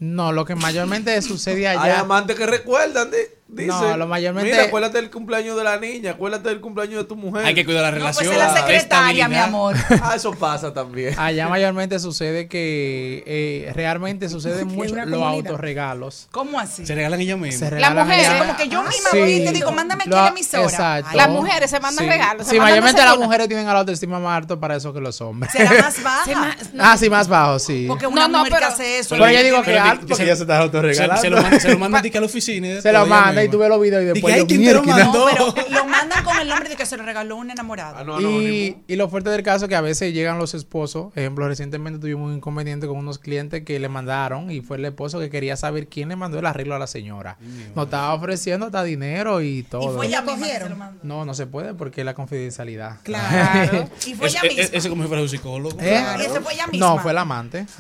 No, 0.01 0.33
lo 0.33 0.45
que 0.45 0.55
mayormente 0.55 1.21
sucede 1.23 1.69
Hay 1.69 1.77
allá. 1.77 2.01
amantes 2.01 2.37
que 2.37 2.47
recuerdan, 2.47 3.11
di- 3.11 3.17
dicen, 3.53 3.69
No, 3.69 3.97
lo 3.97 4.07
mayormente- 4.07 4.51
mira, 4.53 4.65
acuérdate 4.65 4.99
del 4.99 5.11
cumpleaños 5.11 5.57
de 5.57 5.65
la 5.65 5.79
niña, 5.79 6.13
acuérdate 6.13 6.49
del 6.49 6.61
cumpleaños 6.61 6.97
de 7.03 7.05
tu 7.05 7.17
mujer. 7.17 7.45
Hay 7.47 7.55
que 7.55 7.65
cuidar 7.65 7.83
la 7.83 7.91
No, 7.91 8.05
pues 8.05 8.17
relación. 8.19 8.33
es 8.33 8.39
la 8.55 8.61
secretaria, 8.61 9.29
mi 9.29 9.37
amor. 9.37 9.77
Ah, 10.03 10.15
eso 10.17 10.33
pasa 10.33 10.73
también. 10.73 11.19
Allá 11.19 11.49
mayormente 11.49 11.99
sucede 11.99 12.49
que 12.49 13.23
eh, 13.27 13.73
realmente 13.75 14.29
sucede 14.29 14.65
mucho 14.65 14.95
los 14.95 15.05
comunidad. 15.05 15.29
autorregalos. 15.29 16.29
¿Cómo 16.31 16.59
así? 16.59 16.87
Se 16.87 16.95
regalan 16.95 17.21
ellas 17.21 17.39
mismas. 17.39 17.59
Se 17.59 17.65
La 17.65 17.71
regalan 17.91 18.07
mujer, 18.07 18.27
allá. 18.27 18.39
como 18.39 18.57
que 18.57 18.69
yo 18.69 18.83
misma 18.83 19.11
Sí. 19.11 19.19
voy 19.19 19.33
y 19.33 19.45
te 19.45 19.53
digo, 19.53 19.73
mándame 19.73 20.03
aquí 20.05 20.11
la 20.11 20.29
emisora. 20.29 20.65
Exacto. 20.65 21.17
Las 21.17 21.29
mujeres 21.29 21.71
se 21.71 21.81
mandan 21.81 22.05
Sí. 22.05 22.11
regalos. 22.11 22.47
Sí, 22.47 22.59
mayormente 22.59 23.03
las 23.03 23.19
mujeres 23.19 23.49
tienen 23.49 23.67
la 23.67 23.73
autoestima 23.73 24.19
más 24.21 24.37
alto 24.39 24.59
para 24.61 24.77
eso 24.77 24.93
que 24.93 25.01
los 25.01 25.21
hombres. 25.21 25.53
Será 25.53 25.71
más 25.83 26.03
baja. 26.03 26.35
Más- 26.35 26.57
Ah, 26.79 26.97
sí, 26.97 27.11
más 27.11 27.29
bajo, 27.29 27.59
sí. 27.59 27.85
Porque 27.89 28.07
una 28.07 28.23
No, 28.23 28.29
no, 28.29 28.39
mujer 28.39 28.53
que 28.53 28.59
pero- 28.59 28.73
hace 28.73 28.99
eso. 28.99 29.17
Pero 29.17 29.31
yo 29.31 29.43
digo 29.43 29.63
que 29.63 29.73
que 29.73 29.81
porque 30.01 30.15
se- 30.15 30.27
ya 30.27 30.37
se 30.37 30.43
está 30.43 30.59
autorregalando. 30.59 31.21
se 31.23 31.31
lo 31.31 31.79
manda, 31.79 31.99
a 32.01 32.21
la 32.21 32.27
oficina. 32.27 32.69
y 32.69 32.81
Se 32.83 32.93
lo 32.93 33.01
ella 33.01 33.09
manda 33.09 33.40
y 33.41 33.49
misma. 33.49 33.53
tú 33.53 33.59
ves 33.59 33.69
los 33.69 33.81
videos 33.81 34.03
y 34.03 34.07
después 34.07 34.37
yo, 34.37 34.47
"Mierda". 34.59 34.83
mandó. 34.83 35.19
No, 35.31 35.55
pero 35.55 35.69
lo 35.71 35.85
mandan 35.87 36.25
con 36.25 36.37
el 36.39 36.49
nombre 36.49 36.69
de 36.69 36.77
que 36.77 36.87
se 36.87 36.97
lo 36.97 37.05
regaló 37.05 37.37
un 37.37 37.51
enamorado. 37.51 37.97
Ah, 37.99 38.05
no, 38.05 38.21
Y, 38.21 38.77
y 38.87 38.97
lo 38.97 39.09
fuerte 39.09 39.31
del 39.31 39.43
caso 39.43 39.65
es 39.67 39.69
que 39.69 39.77
a 39.77 39.81
veces 39.81 40.13
llegan 40.13 40.39
los 40.39 40.55
esposos. 40.55 41.13
Ejemplo, 41.17 41.47
recientemente 41.49 41.99
tuvimos 41.99 42.29
un 42.29 42.37
inconveniente 42.37 42.87
con 42.87 42.97
unos 42.99 43.19
clientes 43.19 43.63
que 43.65 43.79
le 43.79 43.89
mandaron 43.89 44.51
y 44.51 44.61
fue 44.61 44.77
el 44.77 44.85
esposo 44.85 45.19
que 45.21 45.31
quería 45.31 45.57
saber 45.57 45.89
quién 45.89 46.09
le 46.09 46.17
mandó 46.17 46.39
el 46.39 46.47
arreglo 46.47 46.75
a 46.75 46.79
la 46.79 46.87
señora. 46.87 47.37
Nos 47.75 47.85
estaba 47.87 48.15
ofreciendo 48.15 48.67
hasta 48.67 48.83
dinero 48.85 49.41
y 49.43 49.59
Y 49.59 49.63
todo. 49.65 49.95
fue 49.97 50.07
ella 50.07 50.21
¿Lo 50.23 50.33
misma 50.33 50.47
que 50.47 50.53
se 50.53 50.59
cogieron? 50.61 50.79
lo. 50.79 50.91
No, 51.03 51.25
no 51.25 51.35
se 51.35 51.47
puede 51.47 51.75
porque 51.75 52.01
es 52.03 52.05
la 52.05 52.15
confidencialidad. 52.15 52.97
Claro. 53.03 53.89
Y 54.07 54.15
fue 54.15 54.27
Es- 54.29 54.35
ella 54.35 54.43
misma. 54.45 54.65
Ese 54.79 54.89
como 54.89 55.03
si 55.03 55.09
fuera 55.09 55.23
un 55.23 55.29
psicólogo. 55.29 55.77
¿Eh? 55.81 56.03
Y 56.19 56.23
ese 56.23 56.41
fue 56.41 56.55
ella 56.55 56.67
misma. 56.67 56.87
No, 56.87 56.99
fue 56.99 57.11
el 57.13 57.19
amante. 57.19 57.67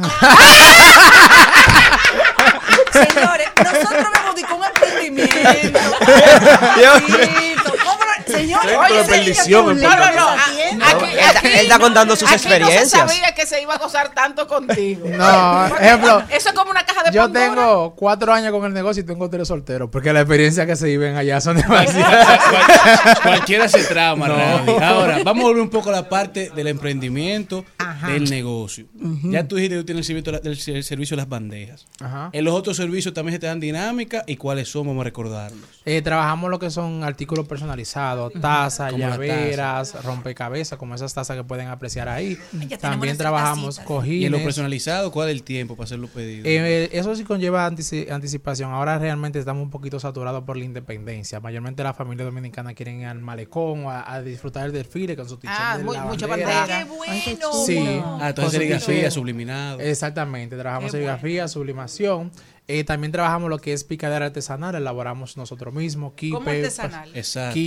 Señores, 2.92 3.48
nosotros 3.56 4.08
vemos 4.14 4.34
de 4.80 5.10
un 6.88 7.49
emprendimiento. 8.30 8.60
Papito, 8.62 8.76
¿cómo 8.76 8.88
no? 8.88 9.04
Centro 9.04 9.14
oye, 9.14 9.24
perdición, 9.24 9.80
No, 9.80 9.90
no, 9.90 10.14
no. 10.14 10.28
Aquí, 10.30 10.60
Él 10.60 10.80
está- 11.20 11.38
aquí- 11.38 11.48
él 11.48 11.60
está 11.60 11.78
contando 11.78 12.16
sus 12.16 12.28
aquí 12.28 12.34
experiencias. 12.36 13.02
No 13.02 13.08
se 13.08 13.14
sabía 13.14 13.34
que 13.34 13.46
se 13.46 13.62
iba 13.62 13.74
a 13.74 13.78
gozar 13.78 14.14
tanto 14.14 14.46
contigo. 14.46 15.06
No, 15.08 15.66
ejemplo, 15.76 16.22
Eso 16.30 16.48
es 16.50 16.54
como 16.54 16.70
una 16.70 16.84
caja 16.84 17.02
de 17.04 17.12
Yo 17.12 17.22
Pandora. 17.22 17.46
tengo 17.46 17.94
cuatro 17.96 18.32
años 18.32 18.52
con 18.52 18.64
el 18.64 18.72
negocio 18.72 19.02
y 19.02 19.06
tengo 19.06 19.28
tres 19.30 19.48
solteros 19.48 19.88
porque 19.90 20.12
las 20.12 20.22
experiencias 20.22 20.66
que 20.66 20.76
se 20.76 20.86
viven 20.86 21.16
allá 21.16 21.40
son 21.40 21.56
demasiadas. 21.60 22.38
Cual- 22.50 23.20
cualquiera 23.22 23.68
se 23.68 23.84
trama, 23.84 24.28
No. 24.28 24.34
Ahora, 24.84 25.18
vamos 25.24 25.44
a 25.44 25.46
volver 25.48 25.62
un 25.62 25.70
poco 25.70 25.88
a 25.90 25.92
la 25.92 26.08
parte 26.08 26.50
del 26.54 26.66
emprendimiento 26.68 27.64
Ajá. 27.78 28.08
del 28.08 28.28
negocio. 28.30 28.86
Ya 29.24 29.46
tú 29.46 29.56
dijiste 29.56 29.76
que 29.76 29.80
tú 29.82 29.86
tienes 29.86 30.08
el 30.08 30.22
servicio, 30.22 30.32
la- 30.32 30.76
el 30.78 30.84
servicio 30.84 31.16
de 31.16 31.20
las 31.22 31.28
bandejas. 31.28 31.86
Ajá. 32.00 32.30
En 32.32 32.44
los 32.44 32.54
otros 32.54 32.76
servicios 32.76 33.14
también 33.14 33.34
se 33.34 33.38
te 33.40 33.46
dan 33.46 33.60
dinámica 33.60 34.24
y 34.26 34.36
cuáles 34.36 34.68
son, 34.68 34.86
vamos 34.86 35.00
a 35.02 35.04
recordarlos. 35.04 35.60
Eh, 35.84 36.02
trabajamos 36.02 36.50
lo 36.50 36.58
que 36.58 36.70
son 36.70 37.04
artículos 37.04 37.46
personalizados, 37.48 38.19
tazas, 38.28 38.92
Como 38.92 39.04
la 39.06 39.10
llaveras, 39.12 40.04
rompecabezas, 40.04 40.78
como 40.78 40.94
esas 40.94 41.14
tazas 41.14 41.36
que 41.38 41.44
pueden 41.44 41.68
apreciar 41.68 42.08
ahí. 42.10 42.36
También 42.80 43.16
trabajamos 43.16 43.78
Y 43.78 43.80
en 43.80 43.86
cojines. 43.86 44.30
lo 44.30 44.38
personalizado, 44.42 45.10
¿cuál 45.12 45.28
es 45.30 45.34
el 45.36 45.42
tiempo 45.42 45.76
para 45.76 45.84
hacer 45.84 45.98
los 45.98 46.10
pedidos? 46.10 46.46
Eh, 46.46 46.90
eso 46.92 47.14
sí 47.16 47.24
conlleva 47.24 47.66
antici- 47.70 48.10
anticipación. 48.10 48.70
Ahora 48.72 48.98
realmente 48.98 49.38
estamos 49.38 49.62
un 49.62 49.70
poquito 49.70 49.98
saturados 49.98 50.44
por 50.44 50.56
la 50.58 50.64
independencia. 50.64 51.40
Mayormente 51.40 51.82
las 51.82 51.96
familias 51.96 52.26
dominicanas 52.26 52.74
quieren 52.74 53.00
ir 53.00 53.06
al 53.06 53.20
malecón 53.20 53.86
o 53.86 53.90
a, 53.90 54.12
a 54.12 54.20
disfrutar 54.20 54.64
del 54.64 54.72
desfile 54.72 55.16
con 55.16 55.28
su 55.28 55.36
t 55.38 55.46
Ah, 55.50 55.78
de 55.78 55.84
muy- 55.84 55.96
la 55.96 56.04
mucha 56.04 56.26
bandera. 56.26 56.50
bandera. 56.60 56.78
¡Qué 56.84 56.84
bueno! 56.84 57.64
Sí. 57.64 57.78
Ah, 58.04 58.28
entonces 58.28 58.52
serigrafía, 58.52 59.10
subliminado. 59.10 59.78
Exactamente. 59.80 60.56
Trabajamos 60.56 60.90
serigrafía, 60.90 61.48
sublimación. 61.48 62.30
Eh, 62.68 62.84
también 62.84 63.10
trabajamos 63.10 63.50
lo 63.50 63.58
que 63.58 63.72
es 63.72 63.82
picadera 63.82 64.26
artesanal, 64.26 64.76
elaboramos 64.76 65.36
nosotros 65.36 65.74
mismos, 65.74 66.12
kipe, 66.14 66.34
¿Cómo 66.36 66.50
artesanal? 66.50 67.10
Exacto, 67.14 67.58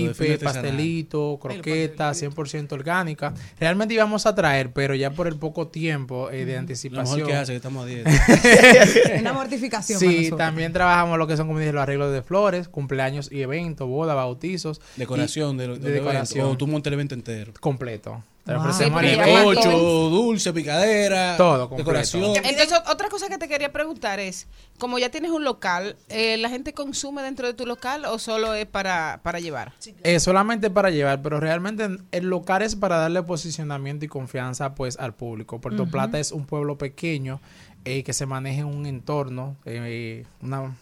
pastelito, 0.42 1.38
croqueta, 1.42 2.12
100% 2.12 2.72
orgánica. 2.72 3.34
Realmente 3.60 3.94
íbamos 3.96 4.26
a 4.26 4.34
traer, 4.34 4.72
pero 4.72 4.96
ya 4.96 5.10
por 5.12 5.28
el 5.28 5.36
poco 5.36 5.68
tiempo 5.68 6.30
eh, 6.32 6.46
de 6.46 6.54
Lo 6.54 6.60
anticipación. 6.60 7.18
mejor 7.18 7.32
que 7.32 7.36
hace, 7.38 7.52
que 7.52 7.58
estamos 7.58 7.84
a 7.84 7.88
dieta. 7.88 8.10
Una 9.20 9.34
mortificación. 9.34 10.00
Sí, 10.00 10.32
también 10.38 10.72
trabajamos 10.72 11.18
lo 11.18 11.28
que 11.28 11.36
son, 11.36 11.48
como 11.48 11.60
dije, 11.60 11.74
los 11.74 11.84
arreglos 11.84 12.14
de 12.14 12.22
flores, 12.22 12.70
cumpleaños 12.70 13.30
y 13.32 13.42
eventos, 13.42 13.88
bodas, 13.88 14.16
bautizos. 14.16 14.80
Decoración 14.96 15.56
y- 15.56 15.60
de, 15.60 15.68
lo- 15.68 15.74
de 15.76 15.80
evento, 15.90 16.00
decoración. 16.06 16.48
O 16.50 16.58
tú 16.58 16.66
montas 16.68 16.88
el 16.92 16.94
evento 16.94 17.14
entero. 17.16 17.52
Completo. 17.60 18.24
Te 18.46 18.52
Wow. 18.54 18.60
ofrecemos 18.62 19.02
Sí, 19.02 19.70
dulce, 20.10 20.52
picadera, 20.52 21.38
Todo 21.38 21.70
completo. 21.70 21.90
decoración. 21.92 22.24
Entonces, 22.44 22.78
otra 22.92 23.08
cosa 23.08 23.30
que 23.30 23.38
te 23.38 23.48
quería 23.48 23.72
preguntar 23.72 24.20
es, 24.20 24.48
como 24.80 25.00
ya 25.00 25.10
tienes 25.10 25.32
un 25.32 25.46
local, 25.46 25.96
eh, 26.10 26.36
¿la 26.38 26.50
gente 26.50 26.74
consume 26.74 27.22
dentro 27.22 27.48
de 27.48 27.54
tu 27.54 27.66
local 27.66 28.04
o 28.04 28.20
solo 28.20 28.54
es 28.54 28.66
para, 28.66 29.22
para 29.24 29.40
llevar? 29.40 29.72
Eh, 30.04 30.20
solamente 30.20 30.70
para 30.70 30.90
llevar, 30.90 31.22
pero 31.22 31.40
realmente 31.40 31.88
el 32.12 32.26
local 32.26 32.64
es 32.64 32.76
para 32.76 32.98
darle 32.98 33.24
posicionamiento 33.24 34.04
y 34.04 34.10
confianza 34.10 34.76
pues 34.76 34.98
al 35.00 35.14
público. 35.14 35.62
Puerto. 35.62 35.86
Plata 35.86 36.20
es 36.20 36.34
un 36.34 36.46
pueblo 36.46 36.78
pequeño 36.78 37.40
eh, 37.86 38.04
que 38.04 38.12
se 38.12 38.26
maneja 38.26 38.62
en 38.62 38.68
un 38.68 38.86
entorno, 38.86 39.56
eh, 39.66 40.26
una- 40.42 40.76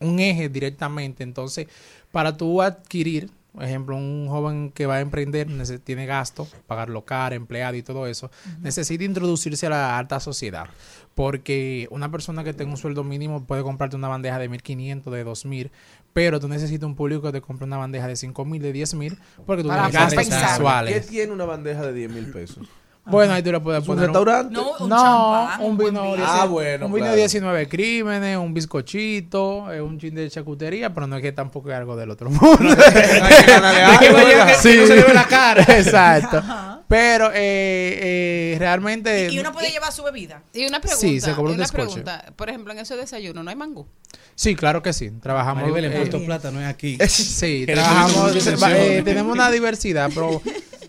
un 0.00 0.20
eje 0.20 0.48
directamente. 0.50 1.22
Entonces, 1.22 1.68
para 2.10 2.36
tú 2.36 2.60
adquirir, 2.60 3.30
por 3.52 3.64
ejemplo, 3.64 3.96
un 3.96 4.28
joven 4.28 4.70
que 4.70 4.86
va 4.86 4.96
a 4.96 5.00
emprender 5.00 5.46
tiene 5.84 6.06
gasto, 6.06 6.48
pagar 6.66 6.88
local, 6.88 7.34
empleado 7.34 7.76
y 7.76 7.82
todo 7.82 8.06
eso, 8.06 8.30
necesita 8.60 9.04
introducirse 9.04 9.66
a 9.66 9.70
la 9.70 9.98
alta 9.98 10.20
sociedad. 10.20 10.68
Porque 11.14 11.86
una 11.90 12.10
persona 12.10 12.44
que 12.44 12.54
tenga 12.54 12.70
un 12.70 12.78
sueldo 12.78 13.04
mínimo 13.04 13.44
puede 13.44 13.62
comprarte 13.62 13.96
una 13.96 14.08
bandeja 14.08 14.38
de 14.38 14.48
1.500, 14.48 15.10
de 15.10 15.26
2.000, 15.26 15.70
pero 16.14 16.40
tú 16.40 16.48
necesitas 16.48 16.86
un 16.86 16.94
público 16.94 17.22
que 17.22 17.32
te 17.32 17.40
compre 17.42 17.66
una 17.66 17.76
bandeja 17.76 18.06
de 18.06 18.14
5.000, 18.14 18.58
de 18.58 18.72
10.000, 18.74 19.18
porque 19.44 19.62
tú 19.62 19.68
Para 19.68 19.90
tienes 19.90 20.00
gastos 20.00 20.14
pensar. 20.14 20.40
¿Qué 20.40 20.46
mensuales. 20.46 21.06
tiene 21.08 21.32
una 21.32 21.44
bandeja 21.44 21.82
de 21.82 21.92
10 21.92 22.10
mil 22.10 22.32
pesos? 22.32 22.66
Bueno, 23.04 23.32
ahí 23.34 23.42
tú 23.42 23.50
le 23.50 23.58
puedes 23.58 23.82
¿Es 23.82 23.88
un 23.88 23.94
poner 23.96 24.10
restaurante? 24.10 24.54
No, 24.54 24.62
No, 24.78 24.84
un 24.84 24.88
no, 24.88 24.96
champán, 24.96 25.60
un 25.60 25.70
un 25.72 25.76
buen 25.76 25.94
vino. 25.94 26.16
10 26.16 26.20
Ah, 26.24 26.46
bueno, 26.46 26.86
un 26.86 26.92
vino 26.92 27.04
claro. 27.06 27.16
19 27.16 27.68
crímenes, 27.68 28.36
un 28.36 28.54
bizcochito, 28.54 29.72
eh, 29.72 29.80
un 29.80 29.98
chin 29.98 30.14
de 30.14 30.30
chacutería, 30.30 30.94
pero 30.94 31.08
no 31.08 31.16
es 31.16 31.22
que 31.22 31.32
tampoco 31.32 31.70
es 31.70 31.76
algo 31.76 31.96
del 31.96 32.10
otro 32.10 32.30
mundo. 32.30 32.58
que 32.58 34.06
no 34.06 34.86
se 34.86 34.96
le 34.96 35.02
ve 35.02 35.14
la 35.14 35.26
cara. 35.26 35.62
Exacto. 35.62 36.42
Pero 36.88 37.30
eh, 37.32 38.52
eh, 38.52 38.56
realmente 38.58 39.30
Y 39.32 39.38
uno 39.38 39.50
puede 39.52 39.70
llevar 39.70 39.92
su 39.92 40.02
bebida. 40.02 40.42
Y 40.52 40.66
una 40.66 40.78
pregunta, 40.80 41.00
Sí, 41.00 41.20
se 41.20 41.32
cobra 41.32 41.52
un 41.54 41.64
pregunta, 41.72 42.32
por 42.36 42.50
ejemplo, 42.50 42.72
en 42.72 42.80
ese 42.80 42.96
desayuno 42.96 43.42
no 43.42 43.50
hay 43.50 43.56
mangú. 43.56 43.86
Sí, 44.34 44.54
claro 44.54 44.82
que 44.82 44.92
sí. 44.92 45.10
Trabajamos. 45.10 45.62
Maribel, 45.62 45.86
en 45.86 45.92
eh, 45.92 45.96
Puerto 45.96 46.24
Plata 46.24 46.50
no 46.50 46.60
es 46.60 46.66
aquí. 46.66 46.98
Sí, 47.08 47.64
trabajamos. 47.66 48.34
eh, 48.46 49.02
tenemos 49.04 49.32
una 49.32 49.50
diversidad, 49.50 50.10
pero 50.14 50.40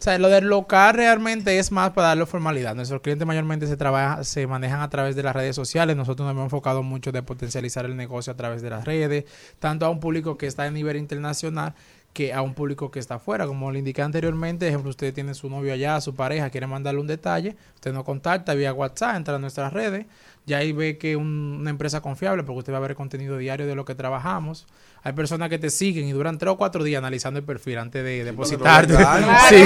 sea, 0.03 0.17
lo 0.19 0.27
del 0.27 0.45
local 0.45 0.95
realmente 0.95 1.57
es 1.57 1.71
más 1.71 1.91
para 1.91 2.09
darle 2.09 2.25
formalidad. 2.25 2.75
Nuestros 2.75 3.01
clientes 3.01 3.25
mayormente 3.25 3.67
se 3.67 3.77
trabaja, 3.77 4.23
se 4.23 4.45
manejan 4.47 4.81
a 4.81 4.89
través 4.89 5.15
de 5.15 5.23
las 5.23 5.33
redes 5.33 5.55
sociales. 5.55 5.95
Nosotros 5.95 6.25
nos 6.25 6.33
hemos 6.33 6.43
enfocado 6.45 6.83
mucho 6.83 7.11
de 7.11 7.23
potencializar 7.23 7.85
el 7.85 7.95
negocio 7.95 8.33
a 8.33 8.35
través 8.35 8.61
de 8.61 8.69
las 8.69 8.83
redes, 8.83 9.25
tanto 9.59 9.85
a 9.85 9.89
un 9.89 9.99
público 9.99 10.37
que 10.37 10.47
está 10.47 10.63
a 10.63 10.71
nivel 10.71 10.97
internacional 10.97 11.73
que 12.13 12.31
a 12.31 12.41
un 12.41 12.53
público 12.53 12.91
que 12.91 12.99
está 12.99 13.15
afuera. 13.15 13.47
Como 13.47 13.71
le 13.71 13.79
indiqué 13.79 14.01
anteriormente, 14.01 14.67
ejemplo, 14.67 14.89
usted 14.89 15.13
tiene 15.13 15.33
su 15.33 15.49
novio 15.49 15.73
allá, 15.73 15.99
su 15.99 16.13
pareja, 16.13 16.49
quiere 16.49 16.67
mandarle 16.67 17.01
un 17.01 17.07
detalle, 17.07 17.55
usted 17.75 17.91
nos 17.91 18.03
contacta 18.03 18.53
vía 18.53 18.73
WhatsApp, 18.73 19.15
entra 19.15 19.35
a 19.35 19.39
nuestras 19.39 19.73
redes, 19.73 20.05
ya 20.45 20.57
ahí 20.57 20.71
ve 20.73 20.97
que 20.97 21.15
un- 21.15 21.57
una 21.61 21.69
empresa 21.69 22.01
confiable, 22.01 22.43
porque 22.43 22.59
usted 22.59 22.73
va 22.73 22.77
a 22.77 22.81
ver 22.81 22.91
el 22.91 22.97
contenido 22.97 23.37
diario 23.37 23.65
de 23.67 23.75
lo 23.75 23.85
que 23.85 23.95
trabajamos. 23.95 24.65
Hay 25.05 25.11
personas 25.13 25.49
que 25.49 25.59
te 25.59 25.69
siguen 25.69 26.07
y 26.07 26.11
duran 26.13 26.37
tres 26.37 26.51
o 26.53 26.57
cuatro 26.57 26.81
días 26.83 26.99
analizando 26.99 27.37
el 27.39 27.45
perfil 27.45 27.77
antes 27.77 28.03
de 28.03 28.23
depositarte. 28.23 28.93
Claro, 28.97 29.27
Sí. 29.49 29.63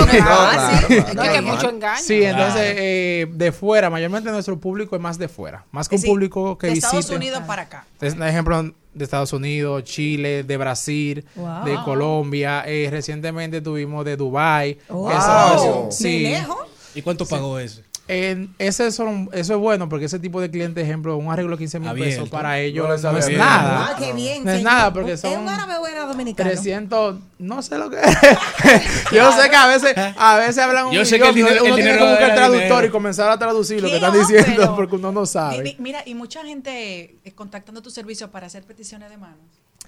Sí, 2.01 2.23
entonces 2.23 2.73
eh, 2.77 3.27
de 3.31 3.51
fuera, 3.51 3.89
mayormente 3.89 4.29
nuestro 4.31 4.59
público 4.59 4.95
es 4.95 5.01
más 5.01 5.17
de 5.17 5.27
fuera, 5.27 5.65
más 5.71 5.87
que 5.89 5.95
un 5.95 6.01
público 6.01 6.57
que 6.57 6.67
de 6.67 6.73
visite. 6.73 6.97
Estados 6.97 7.09
Unidos 7.17 7.41
para 7.45 7.63
acá. 7.63 7.85
Es 8.01 8.13
un 8.13 8.23
ejemplo 8.23 8.73
de 8.93 9.03
Estados 9.03 9.33
Unidos, 9.33 9.83
Chile, 9.83 10.43
de 10.43 10.57
Brasil, 10.57 11.25
Wow. 11.35 11.65
de 11.65 11.75
Colombia. 11.83 12.63
eh, 12.65 12.87
recientemente 12.89 13.61
tuvimos 13.61 14.05
de 14.05 14.17
Dubai. 14.17 14.77
Wow. 14.89 15.11
Eso, 15.11 15.83
¿De 15.87 15.91
sí. 15.91 16.19
lejos? 16.21 16.57
¿Y 16.95 17.01
cuánto 17.03 17.25
pagó 17.27 17.59
ese? 17.59 17.83
En- 18.09 18.53
ese 18.57 18.89
son, 18.91 19.29
eso 19.33 19.53
es 19.55 19.59
bueno 19.59 19.89
porque 19.89 20.05
ese 20.05 20.17
tipo 20.19 20.39
de 20.39 20.49
cliente, 20.49 20.81
ejemplo, 20.81 21.17
un 21.17 21.29
arreglo 21.31 21.51
de 21.51 21.57
15 21.57 21.79
mil 21.79 21.91
pesos 21.93 22.29
para 22.29 22.59
ellos 22.59 22.87
No 23.03 23.17
es 23.17 23.27
bien. 23.27 23.39
nada. 23.39 23.89
Ah, 23.91 23.95
qué 23.99 24.13
bien. 24.13 24.45
No 24.45 24.51
es 24.51 24.57
señor. 24.59 24.71
nada 24.73 24.93
porque 24.93 25.11
¿Es 25.13 25.21
son 25.21 25.37
un 25.41 25.49
árabe 25.49 25.75
o 25.77 25.85
era 25.87 26.05
dominicano? 26.05 26.49
300, 26.49 27.17
no 27.39 27.61
sé 27.61 27.77
lo 27.77 27.89
que 27.89 27.97
Yo 29.11 29.31
sé 29.33 29.49
que 29.49 29.55
a 29.55 29.67
veces, 29.67 29.93
a 30.17 30.37
veces 30.37 30.57
hablan 30.59 30.87
un 30.87 30.93
Yo 30.93 31.03
sé 31.05 31.19
que 31.19 31.27
el 31.27 31.35
dinero- 31.35 31.63
uno 31.63 31.69
el 31.69 31.75
tiene 31.75 31.91
dinero 31.91 32.05
que 32.05 32.11
buscar 32.11 32.27
era 32.29 32.35
traductor 32.35 32.61
dinero. 32.69 32.85
y 32.87 32.89
comenzar 32.91 33.29
a 33.29 33.37
traducir 33.37 33.81
lo 33.81 33.89
que 33.89 33.95
están 33.95 34.13
diciendo 34.13 34.45
pero- 34.55 34.75
porque 34.75 34.95
uno 34.95 35.11
no 35.11 35.25
sabe. 35.25 35.61
mi- 35.61 35.75
Mira, 35.79 36.01
y 36.05 36.13
mucha 36.15 36.43
gente 36.45 37.17
eh, 37.23 37.31
contactando 37.35 37.81
tu 37.81 37.89
servicio 37.89 38.31
para 38.31 38.47
hacer 38.47 38.63
peticiones 38.63 39.09
de 39.09 39.17
manos. 39.17 39.37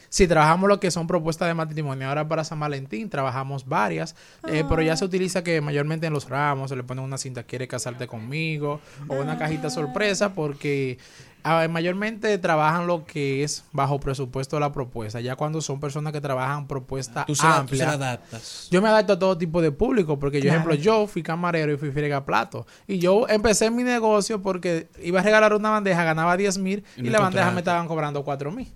Sí, 0.09 0.27
trabajamos 0.27 0.67
lo 0.67 0.79
que 0.79 0.89
son 0.91 1.05
propuestas 1.07 1.47
de 1.47 1.53
matrimonio. 1.53 2.07
Ahora 2.09 2.27
para 2.27 2.43
San 2.43 2.59
Valentín 2.59 3.09
trabajamos 3.09 3.67
varias, 3.67 4.15
eh, 4.47 4.63
pero 4.67 4.81
ya 4.81 4.97
se 4.97 5.05
utiliza 5.05 5.43
que 5.43 5.61
mayormente 5.61 6.07
en 6.07 6.13
los 6.13 6.27
ramos 6.27 6.69
se 6.69 6.75
le 6.75 6.83
ponen 6.83 7.03
una 7.03 7.17
cinta, 7.17 7.43
quiere 7.43 7.67
casarte 7.67 8.07
conmigo, 8.07 8.79
o 9.07 9.15
una 9.15 9.37
cajita 9.37 9.69
sorpresa, 9.69 10.33
porque 10.33 10.97
ah, 11.43 11.67
mayormente 11.69 12.35
trabajan 12.39 12.87
lo 12.87 13.05
que 13.05 13.43
es 13.43 13.63
bajo 13.71 13.99
presupuesto 13.99 14.55
de 14.55 14.61
la 14.61 14.71
propuesta. 14.71 15.21
Ya 15.21 15.35
cuando 15.35 15.61
son 15.61 15.79
personas 15.79 16.11
que 16.11 16.21
trabajan 16.21 16.67
propuesta 16.67 17.25
Tú 17.25 17.35
se 17.35 17.43
tú 17.43 17.47
amplia. 17.47 17.79
se 17.79 17.85
la 17.85 17.93
adaptas. 17.93 18.67
Yo 18.71 18.81
me 18.81 18.89
adapto 18.89 19.13
a 19.13 19.19
todo 19.19 19.37
tipo 19.37 19.61
de 19.61 19.71
público, 19.71 20.17
porque 20.17 20.39
yo, 20.39 20.49
Claro. 20.49 20.55
ejemplo, 20.59 20.75
yo 20.75 21.05
fui 21.05 21.21
camarero 21.21 21.71
y 21.71 21.77
fui 21.77 21.91
frega 21.91 22.25
plato. 22.25 22.65
Y 22.87 22.97
yo 22.97 23.27
empecé 23.29 23.69
mi 23.69 23.83
negocio 23.83 24.41
porque 24.41 24.87
iba 25.03 25.19
a 25.19 25.23
regalar 25.23 25.53
una 25.53 25.69
bandeja, 25.69 26.03
ganaba 26.03 26.35
10 26.35 26.57
mil 26.57 26.83
Y 26.97 27.01
y, 27.01 27.03
no 27.03 27.11
la 27.11 27.19
bandeja 27.19 27.51
me 27.51 27.59
estaban 27.59 27.87
cobrando 27.87 28.23
4 28.23 28.51
mil. 28.51 28.67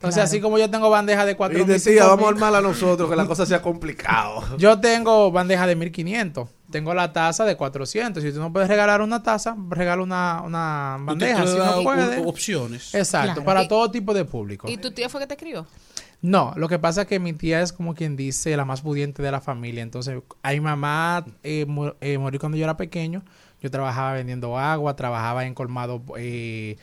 Entonces, 0.00 0.14
Claro. 0.14 0.28
así 0.28 0.40
como 0.40 0.56
yo 0.58 0.70
tengo 0.70 0.88
bandeja 0.88 1.26
de 1.26 1.36
4 1.36 1.58
Y 1.58 1.60
mil. 1.62 1.70
decía, 1.74 2.06
vamos 2.06 2.24
a 2.24 2.28
armarla 2.30 2.58
a 2.58 2.62
nosotros, 2.62 3.10
que 3.10 3.16
la 3.16 3.26
cosa 3.26 3.44
sea 3.44 3.60
complicado. 3.60 4.42
Yo 4.58 4.80
tengo 4.80 5.30
bandeja 5.30 5.66
de 5.66 5.76
1500. 5.76 6.48
Tengo 6.70 6.94
la 6.94 7.12
taza 7.12 7.44
de 7.44 7.54
400. 7.56 8.22
Si 8.22 8.32
tú 8.32 8.38
no 8.40 8.50
puedes 8.50 8.66
regalar 8.68 9.02
una 9.02 9.22
taza, 9.22 9.54
regala 9.68 10.02
una, 10.02 10.40
una 10.42 10.96
bandeja. 11.00 11.44
te 11.44 11.50
Si 11.50 11.58
no 11.58 11.82
puedes. 11.82 12.26
opciones. 12.26 12.94
Exacto, 12.94 13.26
Claro. 13.34 13.44
para 13.44 13.62
Y- 13.64 13.68
todo 13.68 13.90
tipo 13.90 14.14
de 14.14 14.24
público. 14.24 14.70
¿Y 14.70 14.78
tu 14.78 14.90
tía 14.90 15.10
fue 15.10 15.20
que 15.20 15.26
te 15.26 15.36
crió? 15.36 15.66
No, 16.22 16.54
lo 16.56 16.66
que 16.68 16.78
pasa 16.78 17.02
es 17.02 17.06
que 17.06 17.18
mi 17.18 17.34
tía 17.34 17.60
es 17.60 17.72
como 17.74 17.94
quien 17.94 18.16
dice 18.16 18.56
la 18.56 18.64
más 18.64 18.80
pudiente 18.80 19.22
de 19.22 19.30
la 19.30 19.40
familia. 19.42 19.82
Entonces, 19.82 20.22
a 20.42 20.50
mi 20.52 20.60
mamá 20.60 21.26
eh, 21.42 21.66
eh, 22.00 22.16
morí 22.18 22.38
cuando 22.38 22.56
yo 22.56 22.64
era 22.64 22.76
pequeño. 22.78 23.22
Yo 23.60 23.70
trabajaba 23.70 24.14
vendiendo 24.14 24.56
agua, 24.58 24.96
trabajaba 24.96 25.44
en 25.44 25.52
colmado 25.54 26.00
eh, 26.16 26.78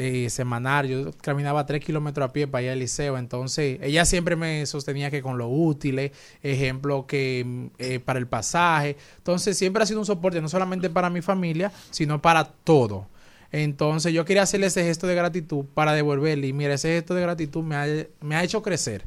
eh, 0.00 0.30
semanal. 0.30 0.86
Yo 0.86 1.10
caminaba 1.20 1.66
tres 1.66 1.84
kilómetros 1.84 2.28
a 2.28 2.32
pie 2.32 2.46
para 2.46 2.62
ir 2.62 2.70
al 2.70 2.78
liceo. 2.78 3.18
Entonces, 3.18 3.80
ella 3.82 4.04
siempre 4.04 4.36
me 4.36 4.64
sostenía 4.64 5.10
que 5.10 5.22
con 5.22 5.38
lo 5.38 5.48
útiles, 5.48 6.12
ejemplo, 6.40 7.04
que 7.06 7.42
mm, 7.44 7.66
eh, 7.78 7.98
para 7.98 8.20
el 8.20 8.28
pasaje. 8.28 8.96
Entonces, 9.16 9.58
siempre 9.58 9.82
ha 9.82 9.86
sido 9.86 9.98
un 9.98 10.06
soporte, 10.06 10.40
no 10.40 10.48
solamente 10.48 10.88
para 10.88 11.10
mi 11.10 11.20
familia, 11.20 11.72
sino 11.90 12.22
para 12.22 12.44
todo. 12.44 13.08
Entonces 13.50 14.12
yo 14.12 14.24
quería 14.24 14.42
hacerle 14.42 14.66
ese 14.66 14.84
gesto 14.84 15.06
de 15.06 15.14
gratitud 15.14 15.64
para 15.74 15.94
devolverle. 15.94 16.46
Y 16.46 16.52
mira, 16.52 16.74
ese 16.74 16.90
gesto 16.90 17.14
de 17.14 17.22
gratitud 17.22 17.64
me 17.64 17.76
ha, 17.76 17.86
me 18.20 18.36
ha 18.36 18.44
hecho 18.44 18.62
crecer. 18.62 19.04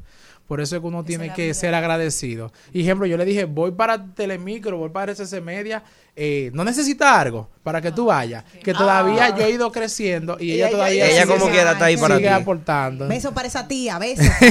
Por 0.47 0.59
eso 0.59 0.75
es 0.75 0.81
que 0.81 0.87
uno 0.87 1.03
tiene 1.05 1.33
que 1.33 1.53
ser 1.53 1.73
agradecido. 1.73 2.51
Y 2.73 2.81
ejemplo, 2.81 3.05
yo 3.07 3.15
le 3.17 3.23
dije, 3.25 3.45
voy 3.45 3.71
para 3.71 4.05
Telemicro, 4.13 4.77
voy 4.77 4.89
para 4.89 5.13
RCC 5.13 5.39
Media, 5.41 5.81
eh, 6.15 6.51
no 6.53 6.65
necesita 6.65 7.19
algo 7.21 7.49
para 7.63 7.79
que 7.81 7.91
tú 7.93 8.07
vayas. 8.07 8.43
Que 8.61 8.73
todavía 8.73 9.25
Ah. 9.27 9.37
yo 9.37 9.45
he 9.45 9.51
ido 9.51 9.71
creciendo 9.71 10.35
y 10.39 10.47
Y 10.47 10.51
ella 10.55 10.67
ella- 10.67 10.71
todavía 10.77 11.05
ella 11.09 11.21
sigue- 11.23 11.33
como 11.37 11.49
quiera 11.51 11.71
está 11.71 11.85
ahí 11.85 11.95
para 11.95 12.17
sigue 12.17 12.27
ti. 12.27 12.33
aportando. 12.33 13.07
Beso 13.07 13.33
para 13.33 13.47
esa 13.47 13.65
tía, 13.67 13.97
beso. 13.97 14.23
sí. 14.39 14.45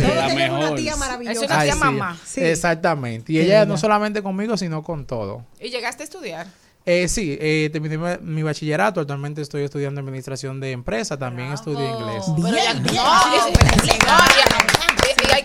Todos 0.00 0.14
La 0.14 0.26
tenemos 0.28 0.48
una 0.50 0.58
mejor. 0.60 0.76
tía 0.78 0.96
maravillosa. 0.96 1.32
Es 1.32 1.38
una 1.38 1.48
tía 1.48 1.58
Ay, 1.60 1.70
sí. 1.72 1.78
mamá. 1.78 2.18
Sí. 2.24 2.40
Exactamente. 2.44 3.32
Y 3.32 3.36
Qué 3.36 3.42
ella 3.44 3.60
linda. 3.60 3.74
no 3.74 3.76
solamente 3.78 4.22
conmigo, 4.22 4.56
sino 4.56 4.82
con 4.82 5.04
todo. 5.04 5.44
¿Y 5.60 5.68
llegaste 5.68 6.02
a 6.02 6.04
estudiar? 6.04 6.46
Eh, 6.86 7.06
sí, 7.06 7.36
eh, 7.38 7.68
terminé 7.70 7.98
mi- 7.98 8.16
mi 8.22 8.42
bachillerato. 8.42 9.00
Actualmente 9.00 9.42
estoy 9.42 9.62
estudiando 9.62 10.00
administración 10.00 10.58
de 10.58 10.70
empresa. 10.72 11.18
También 11.18 11.52
estudio 11.52 11.84
inglés. 11.86 12.24
Pero 12.34 12.56
ya- 12.56 12.72
no, 12.72 12.80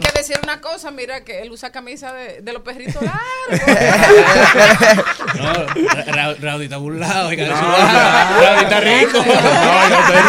que 0.04 0.12
decir 0.28 0.39
una 0.43 0.61
cosa, 0.61 0.91
mira 0.91 1.24
que 1.24 1.41
él 1.41 1.51
usa 1.51 1.71
camisa 1.71 2.13
de, 2.13 2.41
de 2.41 2.53
los 2.53 2.61
perritos 2.61 3.01
largos. 3.01 3.21
No, 5.39 6.61
está 6.61 6.78
burlado. 6.78 7.30
Raudy 7.30 7.41
está 8.63 8.80
rico. 8.80 9.24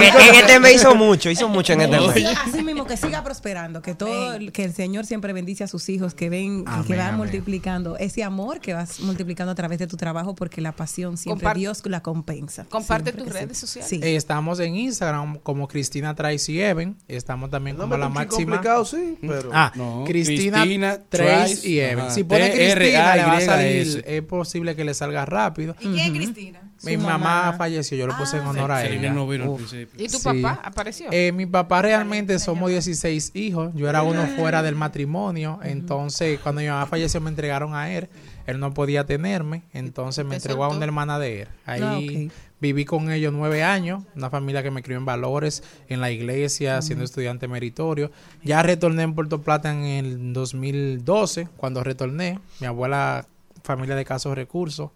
En, 0.00 0.34
este 0.34 0.60
mes 0.60 0.74
hizo 0.76 0.94
mucho, 0.94 1.30
hizo 1.30 1.48
mucho 1.48 1.72
en 1.72 1.82
este 1.82 2.00
mes. 2.00 2.38
así 2.46 2.62
mismo, 2.62 2.86
que 2.86 2.96
siga 2.96 3.22
prosperando, 3.22 3.82
que 3.82 3.94
todo, 3.94 4.38
que 4.52 4.64
el 4.64 4.74
Señor 4.74 5.06
siempre 5.06 5.32
bendice 5.32 5.64
a 5.64 5.68
sus 5.68 5.88
hijos, 5.88 6.14
que 6.14 6.28
ven, 6.28 6.64
Amén, 6.66 6.84
que 6.86 6.96
va 6.96 7.06
amén. 7.06 7.18
multiplicando 7.18 7.96
ese 7.96 8.24
amor 8.24 8.60
que 8.60 8.74
vas 8.74 9.00
multiplicando 9.00 9.52
a 9.52 9.54
través 9.54 9.78
de 9.78 9.86
tu 9.86 9.96
trabajo, 9.96 10.34
porque 10.34 10.60
la 10.60 10.72
pasión 10.72 11.16
siempre 11.16 11.54
Dios 11.54 11.82
la 11.86 12.02
compensa. 12.02 12.64
Comparte 12.64 13.12
Siempre 13.12 13.24
tus 13.24 13.40
redes 13.40 13.58
sociales. 13.58 13.88
Sí. 13.88 14.00
Eh, 14.02 14.16
estamos 14.16 14.58
en 14.60 14.74
Instagram 14.76 15.38
como 15.38 15.68
Cristina 15.68 16.14
Tracy 16.14 16.60
Even. 16.60 16.96
Estamos 17.08 17.50
también 17.50 17.76
como 17.76 17.96
la 17.96 18.08
máxima. 18.08 18.52
complicado, 18.56 18.84
sí, 18.84 19.18
pero- 19.20 19.50
Ah, 19.52 19.72
No, 19.74 19.83
Cristina, 20.06 20.58
Cristina 20.62 20.98
Tracy 21.08 21.54
Trice, 21.54 21.68
y 21.68 21.80
ajá. 21.80 22.10
Si 22.10 22.24
pone 22.24 22.50
Cristina, 22.52 23.16
le 23.16 23.22
va 23.24 23.36
a 23.36 23.40
salir. 23.40 24.04
Es 24.06 24.22
posible 24.22 24.74
que 24.76 24.84
le 24.84 24.94
salga 24.94 25.24
rápido. 25.24 25.74
¿Y 25.80 25.88
quién 25.88 25.98
es 25.98 26.10
Cristina? 26.12 26.60
Mi 26.82 26.96
mamá, 26.98 27.18
mamá. 27.18 27.52
falleció, 27.56 27.96
yo 27.96 28.06
lo 28.06 28.16
puse 28.16 28.36
en 28.36 28.42
honor 28.46 28.70
a 28.72 28.84
ella. 28.84 29.10
no 29.12 29.26
vino 29.26 29.56
al. 29.56 29.88
¿Y 29.96 30.08
tu 30.08 30.18
Sí. 30.18 30.24
papá 30.24 30.60
apareció? 30.62 31.06
Eh, 31.12 31.32
mi 31.32 31.46
papá 31.46 31.80
realmente 31.82 32.38
somos 32.38 32.68
16 32.70 33.30
hijos. 33.34 33.72
Yo 33.74 33.88
era 33.88 34.02
uno 34.02 34.26
fuera 34.36 34.62
del 34.62 34.74
matrimonio. 34.74 35.60
Entonces, 35.62 36.38
cuando 36.40 36.60
mi 36.60 36.66
mamá 36.68 36.86
falleció, 36.86 37.20
me 37.20 37.30
entregaron 37.30 37.74
a 37.74 37.90
él. 37.92 38.08
Él 38.46 38.60
no 38.60 38.74
podía 38.74 39.04
tenerme. 39.06 39.62
Entonces, 39.72 40.24
me 40.26 40.34
entregó 40.36 40.64
a 40.64 40.68
una 40.68 40.84
hermana 40.84 41.18
de 41.18 41.42
él. 41.42 41.48
Ahí 41.64 41.80
Ah, 41.82 41.98
ok. 41.98 42.32
Viví 42.60 42.84
con 42.84 43.10
ellos 43.10 43.32
nueve 43.32 43.62
años. 43.62 44.02
Una 44.16 44.30
familia 44.30 44.62
que 44.62 44.70
me 44.70 44.82
crió 44.82 44.96
en 44.96 45.04
valores, 45.04 45.62
en 45.88 46.00
la 46.00 46.10
iglesia, 46.10 46.80
siendo 46.82 47.04
estudiante 47.04 47.48
meritorio. 47.48 48.10
Ya 48.42 48.62
retorné 48.62 49.02
en 49.02 49.14
Puerto 49.14 49.42
Plata 49.42 49.70
en 49.72 49.84
el 49.84 50.32
2012. 50.32 51.48
Cuando 51.56 51.82
retorné, 51.84 52.38
mi 52.60 52.66
abuela, 52.66 53.26
familia 53.62 53.94
de 53.94 54.04
casos 54.04 54.34
recursos. 54.34 54.90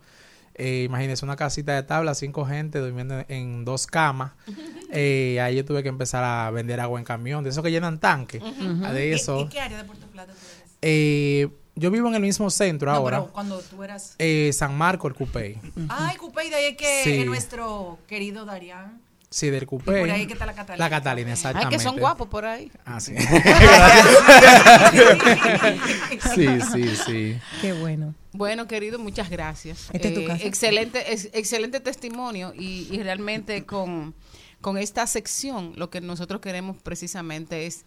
Eh, 0.61 0.82
imagínense 0.84 1.24
una 1.24 1.36
casita 1.36 1.72
de 1.76 1.84
tabla, 1.84 2.14
cinco 2.14 2.44
gente 2.44 2.80
durmiendo 2.80 3.24
en 3.28 3.64
dos 3.64 3.86
camas. 3.86 4.32
Eh, 4.90 5.38
ahí 5.40 5.54
yo 5.56 5.64
tuve 5.64 5.84
que 5.84 5.88
empezar 5.88 6.24
a 6.24 6.50
vender 6.50 6.80
agua 6.80 6.98
en 6.98 7.04
camión, 7.04 7.44
de 7.44 7.50
esos 7.50 7.62
que 7.62 7.70
llenan 7.70 8.00
tanque. 8.00 8.40
Ah, 8.82 8.92
De 8.92 9.09
¿Y- 9.09 9.12
eso. 9.12 9.42
¿Y, 9.42 9.48
qué 9.50 9.61
área 9.61 9.78
de 9.78 9.84
Puerto 9.84 10.06
Plata 10.09 10.32
tú 10.32 10.38
eres? 10.38 10.78
Eh, 10.82 11.48
yo 11.79 11.91
vivo 11.91 12.09
en 12.09 12.14
el 12.16 12.20
mismo 12.22 12.51
centro 12.51 12.91
No, 12.91 12.97
ahora. 12.97 13.20
pero 13.20 13.33
cuando 13.33 13.61
tú 13.61 13.83
eras... 13.83 14.14
Eh, 14.18 14.51
San 14.53 14.76
Marco, 14.76 15.09
el 15.09 15.14
Cupey. 15.14 15.59
Ay, 15.89 16.16
Cupey, 16.16 16.51
de 16.51 16.57
ahí 16.57 16.64
es 16.72 16.76
que 16.76 17.01
Sí. 17.05 17.20
es 17.20 17.26
nuestro 17.26 17.99
querido 18.07 18.45
Darián. 18.45 19.01
Sí, 19.31 19.51
del 19.51 19.64
Y 19.64 19.66
Cupey. 19.66 20.01
por 20.01 20.11
ahí 20.11 20.26
que 20.26 20.33
está 20.33 20.47
la 20.47 20.55
Catalina. 20.55 20.85
La 20.87 20.91
Catalina, 20.91 21.29
Ay, 21.29 21.33
exactamente. 21.35 21.76
que 21.76 21.83
son 21.83 21.99
guapos 21.99 22.29
por 22.29 22.47
ahí. 22.47 22.72
Ah, 22.87 22.99
sí. 22.99 23.14
Sí, 26.35 26.47
sí, 26.72 26.97
sí. 27.07 27.39
Qué 27.61 27.72
bueno. 27.72 28.14
Bueno, 28.33 28.66
querido, 28.66 28.99
muchas 28.99 29.31
gracias. 29.31 29.89
Esta 29.93 30.09
es 30.09 30.14
tu 30.14 30.20
Eh, 30.20 30.24
casa. 30.26 30.45
Excelente, 30.45 31.12
ex- 31.12 31.29
excelente 31.33 31.81
testimonio 31.81 32.53
y, 32.57 32.89
y 32.91 33.03
realmente 33.03 33.64
con, 33.66 34.14
con 34.61 34.79
esta 34.79 35.07
sección 35.07 35.72
lo 35.76 35.91
que 35.91 36.01
nosotros 36.01 36.41
queremos 36.41 36.76
precisamente 36.83 37.66
es 37.66 37.85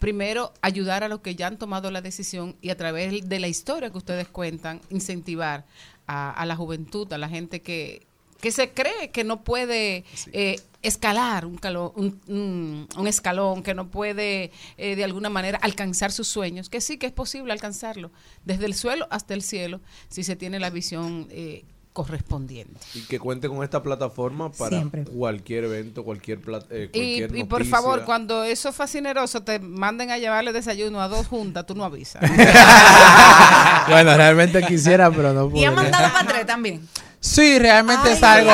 primero 0.00 0.52
ayudar 0.62 1.04
a 1.04 1.08
los 1.08 1.20
que 1.20 1.36
ya 1.36 1.46
han 1.46 1.58
tomado 1.58 1.92
la 1.92 2.00
decisión 2.00 2.56
y 2.60 2.70
a 2.70 2.76
través 2.76 3.28
de 3.28 3.38
la 3.38 3.46
historia 3.46 3.90
que 3.90 3.98
ustedes 3.98 4.26
cuentan, 4.26 4.80
incentivar 4.90 5.64
a, 6.08 6.32
a 6.32 6.44
la 6.46 6.56
juventud, 6.56 7.12
a 7.12 7.18
la 7.18 7.28
gente 7.28 7.60
que, 7.62 8.02
que 8.40 8.50
se 8.50 8.70
cree 8.70 9.10
que 9.12 9.22
no 9.22 9.44
puede 9.44 10.04
eh, 10.32 10.58
escalar 10.82 11.44
un, 11.44 11.58
calo- 11.58 11.92
un 11.94 13.06
escalón, 13.06 13.62
que 13.62 13.74
no 13.74 13.88
puede 13.90 14.50
eh, 14.78 14.96
de 14.96 15.04
alguna 15.04 15.28
manera 15.28 15.58
alcanzar 15.62 16.10
sus 16.10 16.26
sueños, 16.26 16.70
que 16.70 16.80
sí 16.80 16.96
que 16.96 17.06
es 17.06 17.12
posible 17.12 17.52
alcanzarlo, 17.52 18.10
desde 18.46 18.64
el 18.64 18.74
suelo 18.74 19.06
hasta 19.10 19.34
el 19.34 19.42
cielo, 19.42 19.80
si 20.08 20.24
se 20.24 20.34
tiene 20.34 20.58
la 20.58 20.70
visión 20.70 21.28
eh, 21.30 21.64
correspondiente. 22.04 22.78
Y 22.94 23.00
que 23.02 23.18
cuente 23.18 23.48
con 23.48 23.62
esta 23.62 23.82
plataforma 23.82 24.50
para 24.52 24.78
Siempre. 24.78 25.04
cualquier 25.04 25.64
evento, 25.64 26.04
cualquier, 26.04 26.40
plat- 26.40 26.66
eh, 26.70 26.90
Y, 26.92 27.18
cualquier 27.20 27.36
y 27.36 27.44
por 27.44 27.64
favor, 27.64 28.04
cuando 28.04 28.44
esos 28.44 28.74
fascinerosos 28.74 29.44
te 29.44 29.58
manden 29.58 30.10
a 30.10 30.18
llevarle 30.18 30.52
desayuno 30.52 31.00
a 31.00 31.08
dos 31.08 31.26
juntas, 31.26 31.66
tú 31.66 31.74
no 31.74 31.84
avisas. 31.84 32.22
bueno, 33.88 34.16
realmente 34.16 34.62
quisiera, 34.62 35.10
pero 35.10 35.32
no 35.32 35.46
Y 35.46 35.50
pude. 35.50 35.66
ha 35.66 35.70
mandado 35.70 36.12
para 36.12 36.26
tres 36.28 36.46
también. 36.46 36.86
Sí, 37.20 37.58
realmente 37.58 38.12
es 38.12 38.22
algo. 38.22 38.50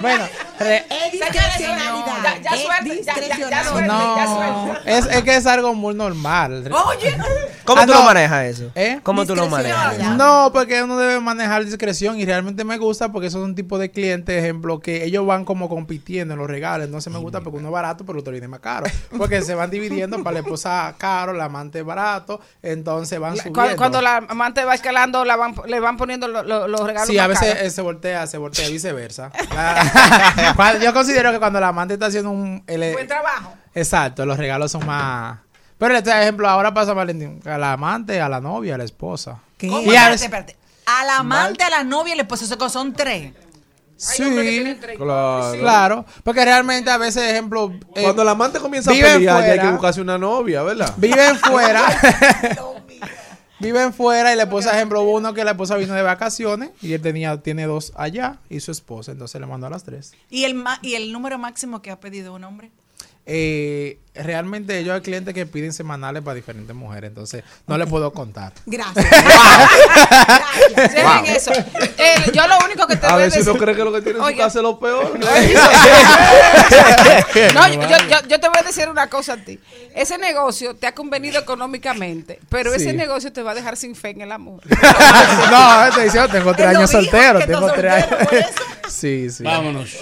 bueno, 0.00 0.24
Es 0.66 1.12
discrecionalidad. 1.12 2.22
Ya- 2.22 2.40
ya- 2.40 3.82
no, 3.86 5.24
que 5.24 5.36
es 5.36 5.46
algo 5.46 5.74
muy 5.74 5.94
normal. 5.94 6.70
Oye, 6.72 7.16
¿Cómo 7.64 7.80
Ah, 7.82 7.86
tú 7.86 7.92
no. 7.92 8.00
lo 8.00 8.04
manejas 8.06 8.44
eso? 8.46 8.70
¿Eh? 8.74 8.98
¿Cómo 9.04 9.24
tú 9.24 9.36
lo 9.36 9.48
manejas? 9.48 9.98
No, 10.16 10.50
porque 10.52 10.82
uno 10.82 10.96
debe 10.98 11.20
manejar 11.20 11.64
discreción 11.64 12.18
y 12.18 12.24
realmente 12.24 12.64
me 12.64 12.76
gusta 12.76 13.10
porque 13.12 13.30
son 13.30 13.42
un 13.42 13.54
tipo 13.54 13.78
de 13.78 13.90
clientes, 13.90 14.36
ejemplo, 14.36 14.80
que 14.80 15.04
ellos 15.04 15.24
van 15.26 15.44
como 15.44 15.68
compitiendo 15.68 16.34
en 16.34 16.40
los 16.40 16.48
regalos. 16.50 16.86
Entonces 16.86 17.12
me 17.12 17.18
gusta 17.20 17.40
porque 17.40 17.58
uno 17.58 17.68
es 17.68 17.72
barato, 17.72 18.04
pero 18.04 18.18
otro 18.18 18.32
viene 18.32 18.48
más 18.48 18.60
caro. 18.60 18.86
Porque 19.16 19.42
se 19.42 19.54
van 19.54 19.70
dividiendo 19.70 20.22
para 20.24 20.34
la 20.34 20.40
esposa 20.40 20.92
caro, 20.98 21.32
la 21.32 21.44
amante 21.44 21.82
barato, 21.82 22.40
entonces 22.62 23.18
van 23.20 23.36
subiendo. 23.36 23.52
Cuando, 23.60 23.76
cuando 23.76 24.02
la 24.02 24.16
amante 24.28 24.64
va 24.64 24.74
escalando, 24.74 25.24
la 25.24 25.36
van, 25.36 25.54
le 25.66 25.78
van 25.80 25.96
poniendo 25.96 26.26
lo- 26.28 26.42
lo- 26.42 26.66
los 26.66 26.80
regalos. 26.80 27.08
Sí, 27.08 27.18
a 27.18 27.26
veces 27.28 27.48
caros. 27.48 27.62
eh, 27.64 27.70
se 27.70 27.82
voltea, 27.82 28.26
se 28.26 28.38
voltea, 28.38 28.68
viceversa. 28.68 29.30
La- 29.54 30.51
yo 30.82 30.92
considero 30.94 31.32
que 31.32 31.38
cuando 31.38 31.60
la 31.60 31.68
amante 31.68 31.94
está 31.94 32.06
haciendo 32.06 32.30
un... 32.30 32.62
el- 32.66 32.92
Buen 32.92 33.06
trabajo. 33.06 33.54
Exacto, 33.74 34.26
los 34.26 34.36
regalos 34.38 34.70
son 34.72 34.84
más... 34.86 35.38
Pero 35.78 35.96
este 35.96 36.10
ejemplo, 36.10 36.48
ahora 36.48 36.72
pasa 36.72 36.92
Valentín, 36.92 37.40
a 37.44 37.58
la 37.58 37.72
amante, 37.72 38.20
a 38.20 38.28
la 38.28 38.40
novia, 38.40 38.76
a 38.76 38.78
la 38.78 38.84
esposa. 38.84 39.38
¿Qué? 39.58 39.66
¿cómo? 39.68 39.80
Y 39.82 39.96
a 39.96 40.12
Espérate, 40.12 40.24
espérate. 40.24 40.56
Al 40.86 41.10
amante, 41.10 41.64
a 41.64 41.70
la 41.70 41.82
novia 41.84 42.14
y 42.14 42.16
la 42.16 42.22
esposa, 42.22 42.44
eso 42.44 42.68
son 42.68 42.92
tres. 42.92 43.32
Sí, 43.96 44.76
Claro. 44.96 45.52
claro. 45.60 46.04
Porque 46.24 46.44
realmente 46.44 46.90
a 46.90 46.98
veces, 46.98 47.22
ejemplo... 47.30 47.72
eh, 47.94 48.02
Cuando 48.02 48.22
el 48.22 48.28
amante 48.28 48.58
comienza 48.58 48.90
a 48.90 48.94
pelear, 48.94 49.20
ya 49.20 49.36
hay 49.36 49.58
que 49.60 49.68
buscarse 49.70 50.00
una 50.00 50.18
novia, 50.18 50.62
¿verdad? 50.62 50.92
viven 50.96 51.36
fuera. 51.38 51.82
viven 53.62 53.92
fuera 53.94 54.32
y 54.32 54.36
la 54.36 54.42
esposa, 54.42 54.74
ejemplo, 54.76 55.02
uno 55.02 55.32
que 55.32 55.44
la 55.44 55.52
esposa 55.52 55.76
vino 55.76 55.94
de 55.94 56.02
vacaciones 56.02 56.70
y 56.82 56.92
él 56.92 57.00
tenía, 57.00 57.40
tiene 57.40 57.64
dos 57.66 57.92
allá 57.96 58.38
y 58.50 58.60
su 58.60 58.70
esposa, 58.72 59.12
entonces 59.12 59.40
le 59.40 59.46
mandó 59.46 59.66
a 59.66 59.70
las 59.70 59.84
tres. 59.84 60.12
¿Y 60.28 60.44
el, 60.44 60.54
ma- 60.54 60.78
¿Y 60.82 60.94
el 60.94 61.12
número 61.12 61.38
máximo 61.38 61.80
que 61.80 61.90
ha 61.90 61.98
pedido 62.00 62.34
un 62.34 62.44
hombre? 62.44 62.70
Eh, 63.24 63.98
realmente 64.14 64.76
ellos 64.78 64.94
hay 64.94 65.00
clientes 65.00 65.32
que 65.32 65.46
piden 65.46 65.72
semanales 65.72 66.22
para 66.22 66.34
diferentes 66.34 66.74
mujeres, 66.74 67.08
entonces 67.08 67.44
no 67.68 67.78
le 67.78 67.86
puedo 67.86 68.12
contar. 68.12 68.52
Gracias. 68.66 69.06
Dejen 70.76 71.26
eso. 71.26 71.52
Eh, 71.52 72.30
yo 72.34 72.46
lo 72.48 72.58
único 72.64 72.86
que 72.86 72.96
te 72.96 73.06
A 73.06 73.10
voy 73.12 73.20
a 73.20 73.24
ver 73.24 73.30
si 73.30 73.38
decir. 73.38 73.52
uno 73.52 73.60
cree 73.60 73.76
que 73.76 73.84
lo 73.84 73.92
que 73.92 74.02
tiene 74.02 74.18
en 74.18 74.24
su 74.24 74.28
Oiga. 74.28 74.44
casa 74.44 74.58
es 74.58 74.62
lo 74.64 74.78
peor. 74.78 75.18
No, 77.54 77.68
yo, 77.68 77.80
yo- 77.80 78.08
yo- 78.08 78.28
yo 78.28 78.40
te 78.40 78.48
voy 78.48 78.58
a 78.58 78.62
decir 78.62 78.88
una 78.88 79.08
cosa 79.08 79.34
a 79.34 79.36
ti. 79.36 79.58
Ese 79.94 80.18
negocio 80.18 80.74
te 80.74 80.86
ha 80.86 80.94
convenido 80.94 81.38
económicamente, 81.40 82.40
pero 82.48 82.72
ese 82.74 82.92
negocio 82.92 83.32
te 83.32 83.42
va 83.42 83.52
a 83.52 83.54
dejar 83.54 83.76
sin 83.76 83.94
fe 83.94 84.10
en 84.10 84.22
el 84.22 84.32
amor. 84.32 84.62
no, 85.50 85.94
te 85.94 86.04
diciendo, 86.04 86.28
tengo 86.28 86.52
tres 86.54 86.68
años 86.76 86.90
soltero, 86.90 87.40
tengo 87.46 87.70
tres 87.72 87.92
años. 87.92 88.08
Sí, 88.88 89.30
sí. 89.30 89.44
Vámonos. 89.44 89.96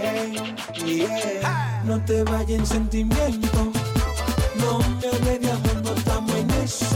También. 0.00 0.56
yeah. 0.84 1.82
No 1.84 2.02
te 2.04 2.22
vayas 2.24 2.50
en 2.50 2.66
sentimiento. 2.66 3.72
No 4.56 4.78
me 4.78 5.50
amor, 5.50 5.82
no 5.82 5.92
estamos 5.92 6.34
en 6.36 6.50
eso. 6.50 6.86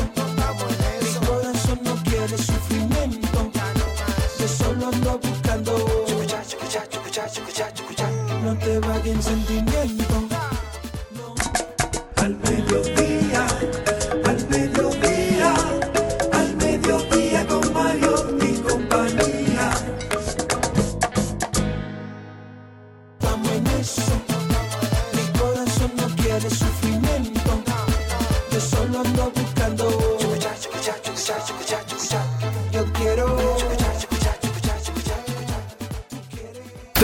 Mi 1.02 1.26
corazón 1.26 1.80
no 1.84 1.94
quiere 2.04 2.38
sufrimiento. 2.38 3.50
Yo 4.38 4.48
solo 4.48 4.88
ando 4.88 5.18
buscando. 5.18 5.72
No 8.44 8.56
te 8.58 8.78
vayas 8.78 9.06
en 9.06 9.22
sentimiento. 9.22 10.35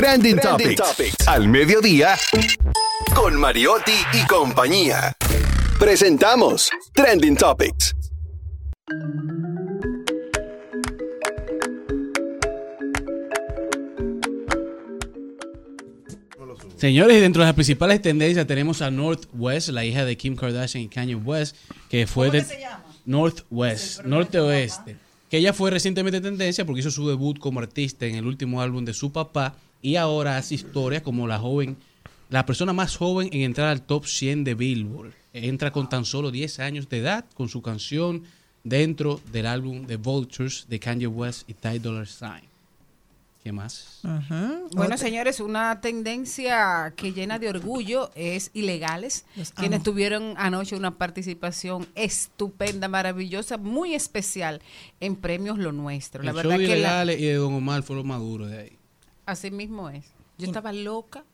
Trending, 0.02 0.38
Topics. 0.40 1.28
Al 1.28 1.46
mediodía, 1.46 2.16
con 3.14 3.36
Mariotti 3.36 3.92
y 4.12 4.26
compañía. 4.26 5.16
Presentamos 5.78 6.70
Trending 6.92 7.36
Topics. 7.36 7.94
Señores, 16.76 17.20
dentro 17.20 17.42
de 17.42 17.46
las 17.46 17.54
principales 17.54 18.02
tendencias 18.02 18.44
tenemos 18.48 18.82
a 18.82 18.90
Northwest, 18.90 19.68
la 19.68 19.84
hija 19.84 20.04
de 20.04 20.16
Kim 20.16 20.34
Kardashian 20.34 20.82
y 20.82 20.88
Kanye 20.88 21.14
West, 21.14 21.54
que 21.88 22.08
fue 22.08 22.26
¿Cómo 22.26 22.40
de 22.40 22.44
se 22.44 22.58
llama? 22.58 22.84
Northwest, 23.06 24.00
norte 24.02 24.40
oeste, 24.40 24.96
que 25.30 25.38
ella 25.38 25.52
fue 25.52 25.70
recientemente 25.70 26.20
tendencia 26.20 26.66
porque 26.66 26.80
hizo 26.80 26.90
su 26.90 27.08
debut 27.08 27.38
como 27.38 27.60
artista 27.60 28.04
en 28.06 28.16
el 28.16 28.26
último 28.26 28.60
álbum 28.60 28.84
de 28.84 28.94
su 28.94 29.12
papá, 29.12 29.54
y 29.82 29.96
ahora 29.96 30.36
hace 30.38 30.54
historia 30.54 31.02
como 31.02 31.26
la 31.26 31.38
joven, 31.38 31.76
la 32.30 32.46
persona 32.46 32.72
más 32.72 32.96
joven 32.96 33.28
en 33.32 33.42
entrar 33.42 33.68
al 33.68 33.82
top 33.82 34.06
100 34.06 34.44
de 34.44 34.54
Billboard. 34.54 35.12
Entra 35.34 35.70
con 35.72 35.88
tan 35.88 36.04
solo 36.04 36.30
10 36.30 36.60
años 36.60 36.88
de 36.88 36.98
edad 36.98 37.24
con 37.34 37.48
su 37.48 37.60
canción 37.62 38.22
dentro 38.64 39.20
del 39.32 39.46
álbum 39.46 39.86
The 39.86 39.96
Vultures 39.96 40.66
de 40.68 40.78
Kanye 40.78 41.06
West 41.08 41.48
y 41.50 41.54
Ty 41.54 41.78
Dolla 41.80 42.02
$ign. 42.04 42.48
¿Qué 43.42 43.50
más? 43.50 43.98
Bueno, 44.72 44.96
señores, 44.96 45.40
una 45.40 45.80
tendencia 45.80 46.92
que 46.96 47.12
llena 47.12 47.40
de 47.40 47.48
orgullo 47.48 48.12
es 48.14 48.52
ilegales, 48.54 49.24
Los 49.34 49.50
quienes 49.50 49.78
amo. 49.78 49.84
tuvieron 49.84 50.34
anoche 50.36 50.76
una 50.76 50.96
participación 50.96 51.88
estupenda, 51.96 52.86
maravillosa, 52.86 53.58
muy 53.58 53.96
especial 53.96 54.60
en 55.00 55.16
premios 55.16 55.58
Lo 55.58 55.72
Nuestro. 55.72 56.22
La 56.22 56.30
el 56.30 56.36
verdad 56.36 56.50
show 56.52 56.60
de 56.60 56.66
que 56.66 56.72
la- 56.74 56.76
Ilegales 56.78 57.20
y 57.20 57.24
de 57.24 57.34
Don 57.34 57.52
Omar 57.54 57.82
fueron 57.82 58.06
maduros 58.06 58.48
de 58.48 58.58
ahí. 58.60 58.72
Así 59.26 59.50
mismo 59.50 59.90
es. 59.90 60.04
Yo 60.38 60.46
estaba 60.46 60.72
loca 60.72 61.24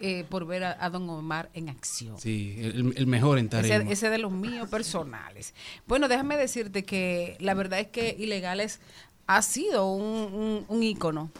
eh, 0.00 0.24
por 0.28 0.46
ver 0.46 0.64
a, 0.64 0.84
a 0.84 0.90
Don 0.90 1.08
Omar 1.10 1.50
en 1.54 1.68
acción. 1.68 2.18
Sí, 2.18 2.56
el, 2.58 2.94
el 2.96 3.06
mejor 3.06 3.38
en 3.38 3.48
tarima. 3.48 3.74
Ese, 3.76 3.92
ese 3.92 4.10
de 4.10 4.18
los 4.18 4.32
míos 4.32 4.68
personales. 4.68 5.54
Bueno, 5.86 6.08
déjame 6.08 6.36
decirte 6.36 6.84
que 6.84 7.36
la 7.40 7.54
verdad 7.54 7.80
es 7.80 7.88
que 7.88 8.16
Ilegales 8.18 8.80
ha 9.26 9.42
sido 9.42 9.92
un, 9.92 10.34
un, 10.34 10.64
un 10.68 10.82
ícono 10.82 11.30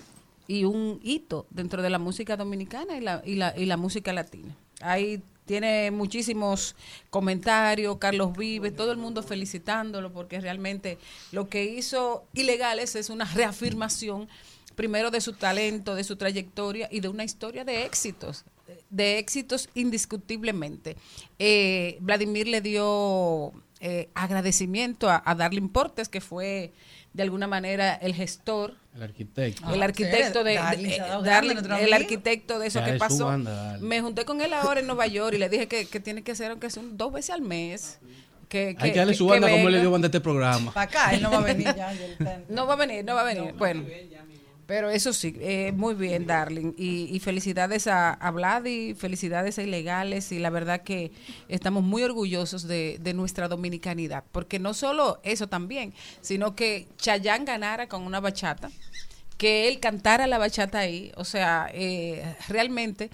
y 0.47 0.65
un 0.65 1.01
hito 1.03 1.47
dentro 1.51 1.83
de 1.83 1.91
la 1.91 1.99
música 1.99 2.37
dominicana 2.37 2.97
y 2.97 3.01
la, 3.01 3.23
y 3.25 3.35
la, 3.37 3.55
y 3.57 3.67
la 3.67 3.77
música 3.77 4.13
latina. 4.13 4.55
Ahí 4.81 5.23
tiene 5.47 5.91
muchísimos 5.91 6.75
comentarios, 7.11 7.99
Carlos 7.99 8.37
Vives, 8.37 8.75
todo 8.75 8.93
el 8.93 8.99
mundo 8.99 9.23
felicitándolo 9.23 10.13
porque 10.13 10.41
realmente 10.41 10.99
lo 11.33 11.49
que 11.49 11.65
hizo 11.65 12.25
Ilegales 12.33 12.95
es 12.97 13.11
una 13.11 13.25
reafirmación 13.27 14.29
primero 14.77 15.11
de 15.11 15.21
su 15.21 15.33
talento, 15.33 15.95
de 15.95 16.05
su 16.05 16.17
trayectoria 16.17 16.89
y 16.91 17.01
de 17.01 17.09
una 17.09 17.25
historia 17.25 17.65
de 17.65 17.85
éxitos, 17.85 18.45
de 18.91 19.19
éxitos 19.19 19.69
indiscutiblemente. 19.75 20.97
Eh, 21.39 21.99
Vladimir 22.01 22.49
le 22.49 22.61
dio 22.61 23.53
eh, 23.81 24.09
agradecimiento 24.15 25.09
a, 25.11 25.23
a 25.25 25.35
Darlene 25.35 25.69
Portes, 25.69 26.09
que 26.09 26.21
fue 26.21 26.73
de 27.13 27.23
alguna 27.23 27.47
manera 27.47 27.95
el 27.95 28.15
gestor 28.15 28.75
El 28.95 29.03
arquitecto. 29.05 29.73
el 29.73 29.83
arquitecto 29.83 30.43
de, 30.43 30.55
grande, 30.55 31.55
nuestro 31.55 31.77
el 31.77 31.93
arquitecto 31.93 32.59
de 32.59 32.67
eso 32.67 32.81
Ya 32.81 32.85
que 32.87 32.91
es 32.93 32.99
pasó. 32.99 33.27
banda. 33.27 33.79
Me 33.81 34.01
junté 34.01 34.25
con 34.25 34.41
él 34.41 34.53
ahora 34.53 34.81
en 34.81 34.87
Nueva 34.87 35.07
York 35.07 35.35
y 35.35 35.39
le 35.39 35.49
dije 35.49 35.69
que, 35.69 35.87
que 35.87 36.01
tiene 36.01 36.23
que 36.23 36.33
hacer 36.33 36.51
aunque 36.51 36.71
sea 36.71 36.83
un- 36.83 36.97
dos 36.97 37.13
veces 37.13 37.31
al 37.31 37.43
mes. 37.43 37.99
Que, 38.49 38.77
Hay 38.79 38.93
que 38.93 38.99
darle 38.99 39.15
su 39.15 39.27
banda 39.27 39.49
como 39.51 39.67
él 39.69 39.75
le 39.75 39.81
dio 39.81 39.91
banda 39.91 40.07
a 40.07 40.09
este 40.09 40.21
programa. 40.21 40.73
Para 40.73 40.85
acá, 40.85 41.15
él 41.15 41.23
no 41.23 41.31
va 41.31 41.39
a 41.39 41.43
venir 41.43 41.67
ya. 41.75 41.93
No 42.49 42.67
va 42.67 42.75
a 42.75 42.77
venir, 42.77 43.05
no 43.05 43.15
va 43.15 43.23
a 43.23 43.25
venir. 43.25 43.53
bueno, 43.55 43.85
pero 44.67 44.91
eso 44.91 45.13
sí, 45.13 45.37
eh, 45.41 45.73
muy 45.73 45.95
bien, 45.95 46.27
Darling. 46.27 46.73
Y, 46.77 47.15
y 47.15 47.21
felicidades 47.21 47.87
a, 47.87 48.13
a 48.13 48.31
Vladi, 48.31 48.95
felicidades 48.95 49.59
a 49.59 49.63
Ilegales. 49.63 50.33
Y 50.33 50.39
la 50.39 50.51
verdad 50.51 50.83
que 50.83 51.13
estamos 51.49 51.83
muy 51.83 52.03
orgullosos 52.03 52.67
de, 52.67 52.99
de 53.01 53.15
nuestra 53.15 53.49
dominicanidad. 53.49 54.25
Porque 54.33 54.59
no 54.59 54.73
solo 54.75 55.21
eso 55.23 55.49
también, 55.49 55.93
sino 56.21 56.55
que 56.55 56.89
Chayán 56.97 57.45
ganara 57.45 57.89
con 57.89 58.03
una 58.03 58.21
bachata, 58.21 58.71
que 59.37 59.69
él 59.69 59.81
cantara 59.81 60.27
la 60.27 60.39
bachata 60.39 60.79
ahí. 60.79 61.13
O 61.17 61.25
sea, 61.25 61.69
eh, 61.73 62.37
realmente 62.49 63.11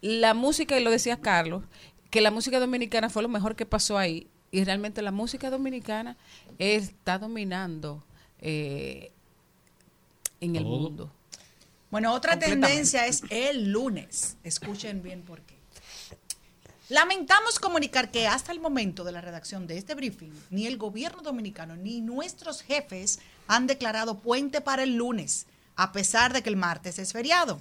la 0.00 0.34
música, 0.34 0.78
y 0.78 0.84
lo 0.84 0.90
decía 0.90 1.20
Carlos, 1.20 1.64
que 2.10 2.20
la 2.20 2.30
música 2.30 2.60
dominicana 2.60 3.10
fue 3.10 3.22
lo 3.22 3.28
mejor 3.28 3.56
que 3.56 3.66
pasó 3.66 3.98
ahí. 3.98 4.28
Y 4.52 4.62
realmente 4.62 5.02
la 5.02 5.10
música 5.10 5.50
dominicana 5.50 6.16
está 6.58 7.18
dominando 7.18 8.04
eh, 8.38 9.10
en 10.40 10.56
el 10.56 10.64
Todo. 10.64 10.78
mundo. 10.78 11.12
Bueno, 11.90 12.12
otra 12.12 12.38
tendencia 12.38 13.06
es 13.06 13.22
el 13.30 13.70
lunes. 13.70 14.36
Escuchen 14.42 15.02
bien 15.02 15.22
por 15.22 15.40
qué. 15.42 15.56
Lamentamos 16.88 17.58
comunicar 17.58 18.12
que 18.12 18.28
hasta 18.28 18.52
el 18.52 18.60
momento 18.60 19.02
de 19.02 19.10
la 19.10 19.20
redacción 19.20 19.66
de 19.66 19.76
este 19.76 19.94
briefing, 19.94 20.32
ni 20.50 20.66
el 20.66 20.78
gobierno 20.78 21.20
dominicano 21.20 21.74
ni 21.74 22.00
nuestros 22.00 22.62
jefes 22.62 23.18
han 23.48 23.66
declarado 23.66 24.18
puente 24.18 24.60
para 24.60 24.84
el 24.84 24.94
lunes, 24.94 25.46
a 25.74 25.90
pesar 25.90 26.32
de 26.32 26.42
que 26.42 26.48
el 26.48 26.56
martes 26.56 27.00
es 27.00 27.12
feriado. 27.12 27.60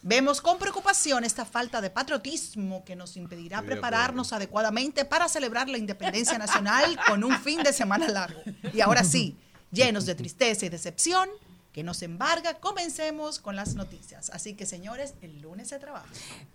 Vemos 0.00 0.40
con 0.40 0.58
preocupación 0.58 1.22
esta 1.22 1.44
falta 1.44 1.80
de 1.80 1.90
patriotismo 1.90 2.82
que 2.82 2.96
nos 2.96 3.16
impedirá 3.16 3.62
prepararnos 3.62 4.32
adecuadamente 4.32 5.04
para 5.04 5.28
celebrar 5.28 5.68
la 5.68 5.78
independencia 5.78 6.38
nacional 6.38 6.98
con 7.06 7.22
un 7.22 7.38
fin 7.40 7.62
de 7.62 7.72
semana 7.72 8.08
largo. 8.08 8.40
Y 8.72 8.80
ahora 8.80 9.04
sí, 9.04 9.36
llenos 9.70 10.06
de 10.06 10.14
tristeza 10.14 10.66
y 10.66 10.70
decepción, 10.70 11.28
que 11.72 11.82
nos 11.82 12.02
embarga, 12.02 12.60
comencemos 12.60 13.38
con 13.38 13.56
las 13.56 13.74
noticias. 13.74 14.30
Así 14.30 14.54
que, 14.54 14.66
señores, 14.66 15.14
el 15.22 15.40
lunes 15.40 15.68
se 15.68 15.78
trabaja. 15.78 16.06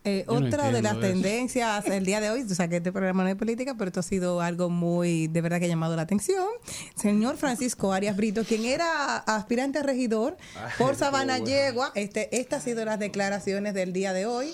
Eh, 0.04 0.24
no 0.28 0.34
otra 0.34 0.72
de 0.72 0.82
las 0.82 0.94
eso. 0.94 1.02
tendencias 1.02 1.86
el 1.88 2.06
día 2.06 2.22
de 2.22 2.30
hoy, 2.30 2.44
o 2.44 2.56
sea 2.56 2.68
que 2.68 2.78
este 2.78 2.92
programa 2.92 3.24
no 3.24 3.30
es 3.30 3.36
política, 3.36 3.76
pero 3.76 3.90
esto 3.90 4.00
ha 4.02 4.04
sido 4.04 4.42
algo 4.42 4.70
muy, 4.70 5.28
de 5.28 5.42
verdad 5.42 5.58
que 5.60 5.66
ha 5.66 5.70
llamado 5.70 5.96
la 5.96 6.04
atención. 6.04 6.48
Señor 6.96 7.38
Francisco 7.38 7.94
Arias 7.94 8.16
Brito, 8.16 8.44
quien 8.44 8.66
era 8.66 9.18
aspirante 9.18 9.80
a 9.80 9.84
regidor 9.84 10.38
por 10.78 10.96
Sabana 10.96 11.40
Yegua, 11.40 11.92
este, 11.96 12.40
estas 12.40 12.58
han 12.58 12.64
sido 12.66 12.86
las 12.86 13.00
declaraciones 13.00 13.74
del 13.74 13.94
día 13.94 14.14
de 14.14 14.26
hoy. 14.26 14.52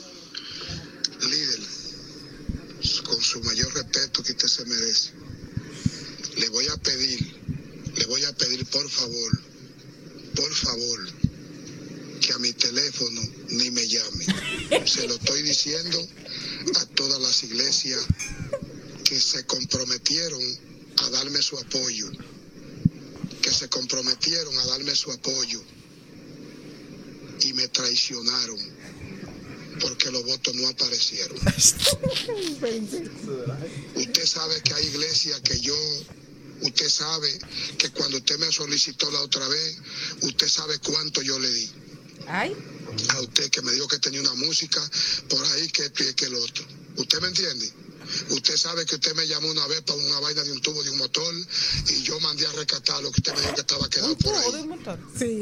líder, 1.29 1.59
con 3.05 3.21
su 3.21 3.41
mayor 3.43 3.73
respeto 3.73 4.23
que 4.23 4.31
usted 4.31 4.47
se 4.47 4.65
merece, 4.65 5.11
le 6.37 6.49
voy 6.49 6.67
a 6.67 6.77
pedir, 6.77 7.41
le 7.95 8.05
voy 8.07 8.23
a 8.25 8.33
pedir 8.33 8.65
por 8.69 8.89
favor, 8.89 9.41
por 10.35 10.53
favor, 10.53 10.99
que 12.19 12.33
a 12.33 12.37
mi 12.39 12.53
teléfono 12.53 13.21
ni 13.49 13.71
me 13.71 13.87
llame. 13.87 14.25
Se 14.85 15.07
lo 15.07 15.15
estoy 15.15 15.41
diciendo 15.41 16.07
a 16.75 16.85
todas 16.87 17.19
las 17.21 17.43
iglesias 17.43 17.99
que 19.03 19.19
se 19.19 19.45
comprometieron 19.45 20.41
a 20.97 21.09
darme 21.09 21.41
su 21.41 21.57
apoyo, 21.57 22.09
que 23.41 23.51
se 23.51 23.67
comprometieron 23.69 24.57
a 24.57 24.65
darme 24.67 24.95
su 24.95 25.11
apoyo 25.11 25.61
y 27.41 27.53
me 27.53 27.67
traicionaron 27.67 28.57
porque 29.81 30.11
los 30.11 30.23
votos 30.23 30.55
no 30.55 30.67
aparecieron. 30.67 31.37
Usted 33.95 34.25
sabe 34.25 34.61
que 34.63 34.73
hay 34.73 34.85
iglesias 34.87 35.41
que 35.41 35.59
yo, 35.59 35.75
usted 36.63 36.89
sabe 36.89 37.39
que 37.77 37.89
cuando 37.91 38.17
usted 38.17 38.37
me 38.39 38.51
solicitó 38.51 39.09
la 39.11 39.21
otra 39.21 39.47
vez, 39.47 39.77
usted 40.21 40.47
sabe 40.47 40.79
cuánto 40.79 41.21
yo 41.21 41.37
le 41.39 41.49
di. 41.49 41.71
Ay. 42.27 42.55
A 43.09 43.21
usted 43.21 43.49
que 43.49 43.61
me 43.61 43.71
dijo 43.71 43.87
que 43.87 43.99
tenía 43.99 44.21
una 44.21 44.33
música 44.35 44.81
por 45.29 45.43
ahí 45.45 45.67
que 45.69 45.89
pie 45.89 46.13
que 46.15 46.25
el 46.25 46.35
otro. 46.35 46.65
¿Usted 46.97 47.19
me 47.21 47.27
entiende? 47.27 47.71
Usted 48.29 48.57
sabe 48.57 48.85
que 48.85 48.95
usted 48.95 49.15
me 49.15 49.25
llamó 49.27 49.49
una 49.49 49.65
vez 49.67 49.81
para 49.81 49.97
una 49.97 50.19
vaina 50.19 50.43
de 50.43 50.51
un 50.51 50.61
tubo 50.61 50.83
de 50.83 50.89
un 50.89 50.97
motor 50.97 51.33
y 51.89 52.03
yo 52.03 52.19
mandé 52.19 52.45
a 52.45 52.51
rescatar 52.51 53.01
lo 53.01 53.11
que 53.11 53.21
usted 53.21 53.33
me 53.33 53.41
dijo 53.41 53.55
que 53.55 53.61
estaba 53.61 53.89
quedado 53.89 54.17
por 54.17 54.35
ahí. 54.35 54.49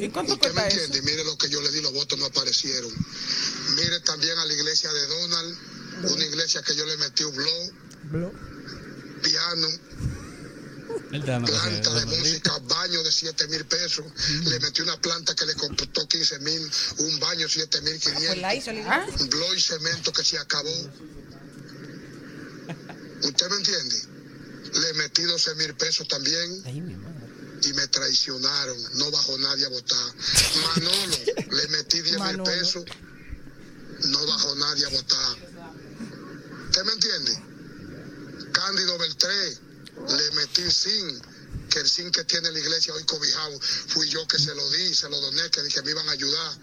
¿Y 0.05 0.09
cuánto 0.09 0.33
¿Usted 0.33 0.49
me 0.49 0.53
cuesta 0.53 0.67
eso? 0.67 0.77
entiende? 0.85 0.97
Y 0.99 1.01
Mire 1.01 1.23
lo 1.25 1.37
que 1.37 1.49
yo 1.49 1.61
le 1.61 1.71
di, 1.71 1.81
los 1.81 1.91
votos 1.91 2.19
no 2.19 2.25
aparecieron. 2.25 2.91
Mire 3.75 3.99
también 4.01 4.37
a 4.37 4.45
la 4.45 4.53
iglesia 4.53 4.93
de 4.93 5.07
Donald, 5.07 5.57
una 6.11 6.25
iglesia 6.25 6.61
que 6.61 6.75
yo 6.75 6.85
le 6.85 6.97
metí 6.97 7.23
un 7.23 7.35
blog, 7.35 8.33
piano, 9.23 9.67
está 9.67 9.89
dando 9.89 10.10
planta 11.19 11.93
de 11.93 12.05
música, 12.05 12.57
baño 12.59 13.03
de 13.03 13.11
7 13.11 13.47
mil 13.47 13.65
pesos. 13.65 14.05
Le 14.45 14.59
metí 14.59 14.81
una 14.81 14.99
planta 14.99 15.35
que 15.35 15.45
le 15.45 15.53
costó 15.55 16.07
15 16.07 16.39
mil, 16.39 16.71
un 16.99 17.19
baño 17.19 17.47
7 17.49 17.81
mil 17.81 17.99
Pues 17.99 18.37
la 18.37 18.55
hizo 18.55 18.71
la 18.71 18.79
iglesia. 18.79 19.05
500, 19.05 19.21
un 19.21 19.29
blog 19.29 19.55
y 19.55 19.61
cemento 19.61 20.13
que 20.13 20.23
se 20.23 20.37
acabó. 20.37 20.91
¿Usted 23.23 23.49
me 23.49 23.55
entiende? 23.57 23.95
Le 24.73 24.93
metí 24.93 25.23
12 25.23 25.55
mil 25.55 25.75
pesos 25.75 26.07
también 26.07 26.63
y 27.63 27.73
me 27.73 27.87
traicionaron. 27.87 28.77
No 28.95 29.11
bajó 29.11 29.37
nadie 29.37 29.65
a 29.65 29.69
votar. 29.69 30.13
Manolo, 30.75 31.17
le 31.51 31.67
metí 31.67 32.01
10 32.01 32.19
mil 32.19 32.43
pesos. 32.43 32.85
No 34.05 34.25
bajó 34.25 34.55
nadie 34.55 34.85
a 34.85 34.89
votar. 34.89 35.37
¿Usted 36.65 36.83
me 36.85 36.93
entiende? 36.93 37.43
Cándido 38.53 38.97
Beltré, 38.97 39.57
le 40.07 40.31
metí 40.31 40.69
sin 40.69 41.21
que 41.69 41.79
el 41.79 41.89
sin 41.89 42.11
que 42.11 42.23
tiene 42.25 42.51
la 42.51 42.59
iglesia 42.59 42.93
hoy 42.93 43.03
cobijado, 43.05 43.59
fui 43.61 44.09
yo 44.09 44.27
que 44.27 44.37
se 44.37 44.53
lo 44.53 44.69
di, 44.71 44.93
se 44.93 45.09
lo 45.09 45.19
doné, 45.19 45.49
que 45.51 45.63
dije 45.63 45.81
me 45.81 45.91
iban 45.91 46.07
a 46.09 46.11
ayudar. 46.11 46.59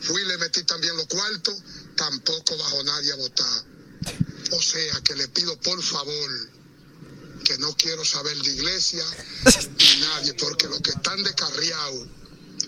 Fui 0.00 0.24
le 0.24 0.38
metí 0.38 0.62
también 0.62 0.96
los 0.96 1.06
cuartos, 1.06 1.56
tampoco 1.96 2.56
bajó 2.56 2.82
nadie 2.84 3.12
a 3.12 3.16
votar. 3.16 3.64
O 4.52 4.62
sea 4.62 5.00
que 5.02 5.16
le 5.16 5.28
pido 5.28 5.58
por 5.60 5.82
favor 5.82 6.30
que 7.44 7.58
no 7.58 7.74
quiero 7.76 8.04
saber 8.04 8.36
de 8.38 8.50
iglesia 8.52 9.04
ni 9.78 10.00
nadie, 10.00 10.34
porque 10.34 10.68
los 10.68 10.80
que 10.80 10.90
están 10.90 11.22
descarriados 11.24 12.06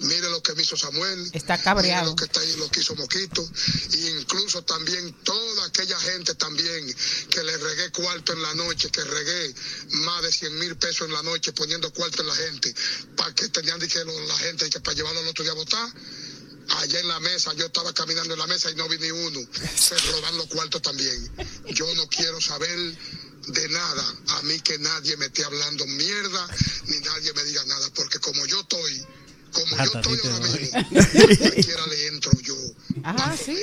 Mire 0.00 0.30
lo 0.30 0.42
que 0.42 0.54
me 0.54 0.62
hizo 0.62 0.76
Samuel. 0.76 1.30
Está 1.32 1.54
Mire 1.54 1.64
cabreado. 1.64 2.10
lo 2.10 2.16
que, 2.16 2.24
está 2.24 2.40
ahí, 2.40 2.54
lo 2.56 2.70
que 2.70 2.80
hizo 2.80 2.94
Moquito. 2.96 3.46
E 3.92 4.20
incluso 4.20 4.62
también 4.62 5.12
toda 5.24 5.66
aquella 5.66 5.98
gente 6.00 6.34
también 6.34 6.94
que 7.28 7.42
le 7.42 7.56
regué 7.56 7.90
cuarto 7.92 8.32
en 8.32 8.42
la 8.42 8.54
noche, 8.54 8.90
que 8.90 9.04
regué 9.04 9.54
más 9.90 10.22
de 10.22 10.32
100 10.32 10.58
mil 10.58 10.76
pesos 10.76 11.06
en 11.06 11.12
la 11.12 11.22
noche 11.22 11.52
poniendo 11.52 11.92
cuarto 11.92 12.22
en 12.22 12.28
la 12.28 12.34
gente, 12.34 12.74
para 13.16 13.34
que 13.34 13.48
tenían 13.48 13.78
que 13.80 14.04
la 14.04 14.38
gente 14.38 14.70
que 14.70 14.80
para 14.80 14.96
llevarlo 14.96 15.20
al 15.20 15.28
otro 15.28 15.44
día 15.44 15.52
a 15.52 15.56
votar. 15.56 15.92
Allá 16.78 17.00
en 17.00 17.08
la 17.08 17.18
mesa, 17.18 17.52
yo 17.54 17.66
estaba 17.66 17.92
caminando 17.92 18.32
en 18.34 18.38
la 18.38 18.46
mesa 18.46 18.70
y 18.70 18.76
no 18.76 18.88
vi 18.88 18.96
ni 18.98 19.10
uno. 19.10 19.40
Se 19.76 19.98
roban 20.12 20.36
los 20.36 20.46
cuartos 20.46 20.80
también. 20.80 21.30
Yo 21.70 21.92
no 21.96 22.06
quiero 22.08 22.40
saber 22.40 22.96
de 23.48 23.68
nada. 23.70 24.14
A 24.28 24.42
mí 24.42 24.60
que 24.60 24.78
nadie 24.78 25.16
me 25.16 25.26
esté 25.26 25.44
hablando 25.44 25.86
mierda, 25.86 26.48
ni 26.86 26.98
nadie 27.00 27.32
me 27.32 27.44
diga 27.44 27.64
nada, 27.64 27.90
porque 27.94 28.18
como 28.20 28.46
yo 28.46 28.60
estoy, 28.60 29.06
como 29.50 29.76
yo 29.76 29.84
estoy 29.84 30.18
ahora 30.30 30.48
mismo, 30.48 30.80
cualquiera 31.38 31.86
le 31.86 32.06
entro 32.08 32.32
yo. 32.42 32.54
Ah, 33.04 33.34
sí. 33.36 33.56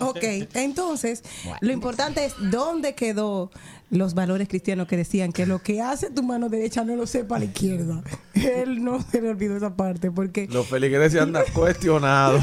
Ok, 0.00 0.22
entonces, 0.54 1.22
lo 1.60 1.72
importante 1.72 2.24
es 2.24 2.34
dónde 2.38 2.94
quedó 2.94 3.50
los 3.92 4.14
valores 4.14 4.48
cristianos 4.48 4.88
que 4.88 4.96
decían 4.96 5.32
que 5.32 5.44
lo 5.46 5.60
que 5.62 5.80
hace 5.82 6.10
tu 6.10 6.22
mano 6.22 6.48
derecha 6.48 6.82
no 6.82 6.96
lo 6.96 7.06
sepa 7.06 7.38
la 7.38 7.44
izquierda. 7.44 8.02
Él 8.34 8.82
no 8.82 9.00
se 9.02 9.20
le 9.20 9.28
olvidó 9.28 9.54
esa 9.56 9.76
parte 9.76 10.10
porque 10.10 10.48
Los 10.50 10.66
feligreses 10.66 11.20
andan 11.20 11.44
cuestionados. 11.54 12.42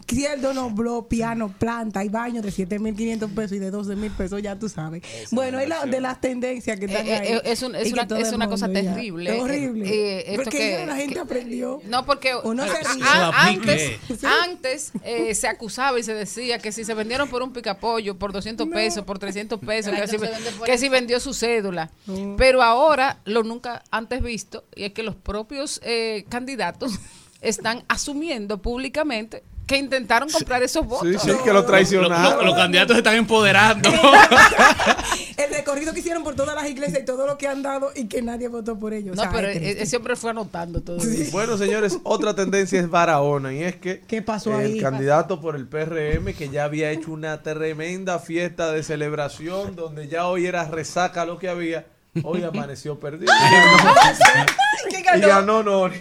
izquierdo 0.00 0.52
nombró 0.52 1.08
piano, 1.08 1.48
planta 1.58 2.04
y 2.04 2.08
baño 2.08 2.42
de 2.42 2.50
7.500 2.50 3.34
pesos 3.34 3.52
y 3.52 3.58
de 3.58 3.72
12.000 3.72 4.10
pesos, 4.16 4.42
ya 4.42 4.58
tú 4.58 4.68
sabes. 4.68 5.02
bueno, 5.30 5.58
es 5.58 5.68
la, 5.68 5.86
de 5.86 6.00
las 6.00 6.20
tendencias 6.20 6.78
que 6.78 6.86
están 6.86 7.06
Eh, 7.06 7.14
ahí. 7.14 7.28
eh, 7.32 7.40
es 7.44 7.62
un- 7.62 7.74
es 7.74 7.92
una- 7.92 8.06
es 8.18 8.32
una 8.32 8.48
cosa 8.48 8.68
terrible. 8.68 9.34
Es 9.36 9.42
horrible. 9.42 9.86
Eh, 9.88 10.18
eh, 10.18 10.24
esto 10.28 10.42
porque 10.44 10.58
que- 10.58 10.86
la 10.86 10.96
gente 10.96 11.14
que- 11.14 11.20
aprendió. 11.20 11.80
No, 11.88 12.04
porque 12.04 12.32
a- 12.32 13.46
antes, 13.48 13.92
antes 14.44 14.92
eh, 15.02 15.34
se 15.34 15.48
acusaba 15.48 15.98
y 15.98 16.02
se 16.02 16.14
decía 16.14 16.58
que 16.58 16.70
si 16.72 16.84
se 16.84 16.94
vendieron 16.94 17.28
por 17.28 17.42
un 17.42 17.52
picapollo, 17.52 18.16
por 18.18 18.32
200 18.32 18.68
pesos, 18.68 19.04
por 19.04 19.18
300 19.18 19.58
pesos, 19.60 19.92
que, 19.94 20.06
si, 20.06 20.16
que 20.64 20.78
si 20.78 20.88
vendió 20.88 21.20
su 21.20 21.34
cédula. 21.34 21.90
Mm. 22.06 22.36
Pero 22.36 22.62
ahora, 22.62 23.20
lo 23.24 23.42
nunca 23.42 23.82
antes 23.90 24.22
visto, 24.22 24.64
y 24.74 24.84
es 24.84 24.92
que 24.92 25.02
los 25.02 25.14
propios 25.14 25.80
eh, 25.84 26.24
candidatos 26.28 26.92
están 27.40 27.84
asumiendo 27.88 28.60
públicamente 28.62 29.42
que 29.66 29.76
intentaron 29.78 30.28
comprar 30.30 30.62
esos 30.62 30.86
votos. 30.86 31.08
Sí, 31.22 31.30
sí, 31.30 31.36
que 31.42 31.52
lo 31.52 31.64
traicionaron. 31.64 32.36
Los, 32.36 32.44
los 32.44 32.54
candidatos 32.54 32.94
se 32.94 32.98
están 32.98 33.14
empoderando. 33.14 33.88
El 35.36 35.50
recorrido 35.54 35.92
que 35.92 36.00
hicieron 36.00 36.22
por 36.22 36.34
todas 36.34 36.54
las 36.54 36.68
iglesias 36.68 37.00
y 37.02 37.04
todo 37.04 37.26
lo 37.26 37.38
que 37.38 37.48
han 37.48 37.62
dado 37.62 37.90
y 37.94 38.06
que 38.06 38.20
nadie 38.22 38.48
votó 38.48 38.78
por 38.78 38.92
ellos. 38.92 39.16
No, 39.16 39.22
O 39.22 39.24
sea, 39.24 39.32
pero 39.34 39.48
es 39.48 39.56
triste. 39.58 39.80
e- 39.80 39.82
ese 39.82 39.96
hombre 39.96 40.16
fue 40.16 40.30
anotando 40.30 40.80
todo 40.82 40.98
eso. 40.98 41.30
Bueno, 41.32 41.56
señores, 41.56 41.98
otra 42.02 42.34
tendencia 42.34 42.78
es 42.80 42.88
Barahona 42.90 43.52
y 43.54 43.62
es 43.62 43.76
que 43.76 44.00
¿Qué 44.00 44.22
pasó 44.22 44.58
el 44.60 44.66
ahí? 44.74 44.80
candidato 44.80 45.40
por 45.40 45.56
el 45.56 45.66
PRM 45.66 46.34
que 46.34 46.48
ya 46.50 46.64
había 46.64 46.90
hecho 46.90 47.10
una 47.12 47.42
tremenda 47.42 48.18
fiesta 48.18 48.70
de 48.72 48.82
celebración 48.82 49.74
donde 49.76 50.08
ya 50.08 50.26
hoy 50.26 50.46
era 50.46 50.64
resaca 50.68 51.24
lo 51.24 51.38
que 51.38 51.48
había, 51.48 51.86
hoy 52.22 52.42
amaneció 52.44 53.00
perdido. 53.00 53.32
¿Quién 54.88 55.00
y 55.00 55.04
ganó? 55.04 55.28
ganó 55.28 55.62
Noris 55.62 56.00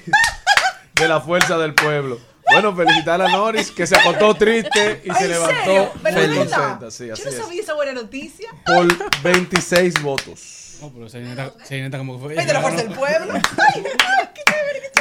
de 0.96 1.08
la 1.08 1.22
fuerza 1.22 1.58
del 1.58 1.74
pueblo. 1.74 2.20
Bueno, 2.52 2.76
felicitar 2.76 3.22
a 3.22 3.28
Noris 3.30 3.72
que 3.72 3.88
se 3.88 3.96
acostó 3.98 4.36
triste 4.36 5.02
y 5.06 5.12
se 5.12 5.24
¿En 5.26 5.30
levantó? 5.32 5.92
¿Verdad? 6.02 6.36
contenta. 6.36 6.92
Sí, 6.92 7.10
así 7.10 7.24
Yo 7.24 7.30
no 7.32 7.36
es. 7.38 7.44
sabía 7.44 7.62
esa 7.62 7.74
buena 7.74 7.94
noticia. 7.94 8.50
Por 8.66 9.22
26 9.24 10.02
votos. 10.02 10.60
No, 10.82 10.92
pero 10.92 11.08
se 11.10 11.20
neta, 11.22 11.98
como 11.98 12.18
que 12.18 12.24
fue. 12.24 12.36
Es 12.40 12.46
de 12.48 12.54
la 12.54 12.62
fuerza 12.62 12.84
del 12.84 12.94
pueblo. 12.94 13.34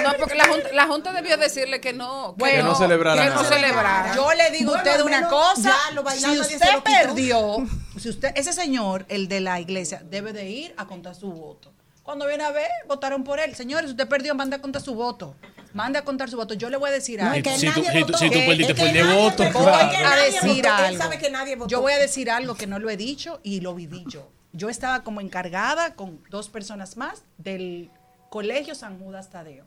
No, 0.03 0.11
porque 0.19 0.35
la 0.35 0.49
junta, 0.49 0.73
la 0.73 0.87
junta 0.87 1.13
debió 1.13 1.37
decirle 1.37 1.81
que 1.81 1.93
no, 1.93 2.35
que 2.37 2.39
Bueno, 2.41 2.65
no 2.71 2.75
celebrara 2.75 3.23
que 3.23 3.31
no 3.31 3.45
celebrara. 3.45 4.17
Yo 4.17 4.33
le 4.35 4.51
digo 4.51 4.75
a 4.75 4.79
usted 4.79 5.01
una 5.03 5.29
cosa. 5.29 5.71
ya 5.89 5.95
lo 5.95 6.03
bailado 6.03 6.43
si 6.43 6.57
usted 6.57 6.73
lo 6.73 6.83
perdió, 6.83 7.57
si 8.01 8.09
usted, 8.09 8.33
ese 8.35 8.53
señor, 8.53 9.07
el 9.09 9.29
de 9.29 9.41
la 9.41 9.61
iglesia, 9.61 10.03
debe 10.05 10.33
de 10.33 10.49
ir 10.51 10.75
a 10.77 10.87
contar 10.89 11.15
su 11.15 11.31
voto. 11.31 11.73
Cuando 12.03 12.27
viene 12.27 12.43
a 12.43 12.51
ver, 12.51 12.69
votaron 12.89 13.23
por 13.23 13.39
él. 13.39 13.55
Señores, 13.55 13.91
usted 13.91 14.09
perdió, 14.09 14.35
manda 14.35 14.57
a 14.57 14.61
contar 14.61 14.83
su 14.83 14.97
voto. 14.97 15.37
Manda 15.75 16.01
a 16.01 16.05
contar 16.05 16.29
su 16.31 16.37
voto. 16.37 16.55
Yo 16.55 16.69
le 16.71 16.77
voy 16.77 16.91
a 16.91 16.93
decir 16.93 17.21
No, 17.21 17.31
algo. 17.31 17.37
es 17.37 17.43
que 17.43 17.59
Si 17.59 17.67
tú- 17.73 17.81
nadie 17.83 18.01
si 18.01 18.05
tú- 18.07 18.19
si 18.19 18.31
perdiste 18.31 18.75
por 18.75 18.93
de 18.93 19.03
voto. 19.05 19.43
Voy 19.53 19.67
a 19.67 19.93
nadie 20.03 20.33
decir 20.33 20.63
votó. 20.65 20.75
Algo. 20.75 20.99
sabe 20.99 21.19
que 21.19 21.31
nadie 21.31 21.57
votó. 21.57 21.69
Yo 21.71 21.81
voy 21.81 21.93
a 21.93 21.99
decir 21.99 22.31
algo 22.31 22.55
que 22.55 22.67
no 22.67 22.79
lo 22.79 22.91
he 22.91 22.97
dicho 22.97 23.41
y 23.43 23.61
lo 23.61 23.75
viví 23.75 24.05
yo. 24.09 24.31
Yo 24.53 24.69
estaba 24.69 25.03
como 25.03 25.21
encargada 25.21 25.95
con 25.95 26.21
dos 26.31 26.49
personas 26.49 26.97
más 26.97 27.23
del 27.39 27.91
Colegio 28.29 28.75
San 28.75 28.99
Judas 28.99 29.31
Tadeo. 29.31 29.65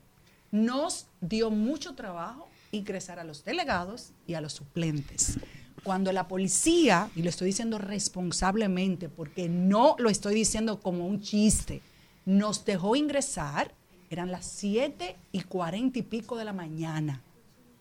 Nos 0.51 1.07
dio 1.21 1.49
mucho 1.49 1.95
trabajo 1.95 2.47
ingresar 2.71 3.19
a 3.19 3.23
los 3.23 3.43
delegados 3.43 4.11
y 4.27 4.35
a 4.35 4.41
los 4.41 4.53
suplentes. 4.53 5.37
Cuando 5.83 6.11
la 6.11 6.27
policía, 6.27 7.09
y 7.15 7.21
lo 7.23 7.29
estoy 7.29 7.47
diciendo 7.47 7.77
responsablemente 7.77 9.09
porque 9.09 9.49
no 9.49 9.95
lo 9.99 10.09
estoy 10.09 10.35
diciendo 10.35 10.79
como 10.79 11.07
un 11.07 11.21
chiste, 11.21 11.81
nos 12.25 12.65
dejó 12.65 12.95
ingresar, 12.95 13.71
eran 14.15 14.31
las 14.31 14.45
7 14.45 15.15
y 15.31 15.41
40 15.43 15.99
y 15.99 16.01
pico 16.01 16.37
de 16.37 16.45
la 16.45 16.53
mañana 16.53 17.21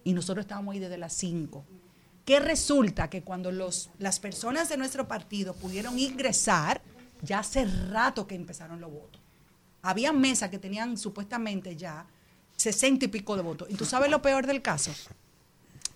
y 0.04 0.12
nosotros 0.12 0.44
estábamos 0.44 0.74
ahí 0.74 0.78
desde 0.80 0.98
las 0.98 1.12
5. 1.14 1.64
Que 2.24 2.40
resulta 2.40 3.08
que 3.10 3.22
cuando 3.22 3.52
los, 3.52 3.90
las 3.98 4.18
personas 4.20 4.68
de 4.68 4.76
nuestro 4.76 5.06
partido 5.08 5.54
pudieron 5.54 5.98
ingresar, 5.98 6.80
ya 7.22 7.38
hace 7.40 7.64
rato 7.64 8.26
que 8.26 8.34
empezaron 8.34 8.80
los 8.80 8.90
votos. 8.90 9.20
Había 9.82 10.12
mesas 10.12 10.50
que 10.50 10.58
tenían 10.58 10.96
supuestamente 10.96 11.76
ya 11.76 12.06
60 12.56 13.04
y 13.04 13.08
pico 13.08 13.36
de 13.36 13.42
votos. 13.42 13.68
¿Y 13.70 13.74
tú 13.74 13.84
sabes 13.84 14.10
lo 14.10 14.22
peor 14.22 14.46
del 14.46 14.62
caso? 14.62 14.90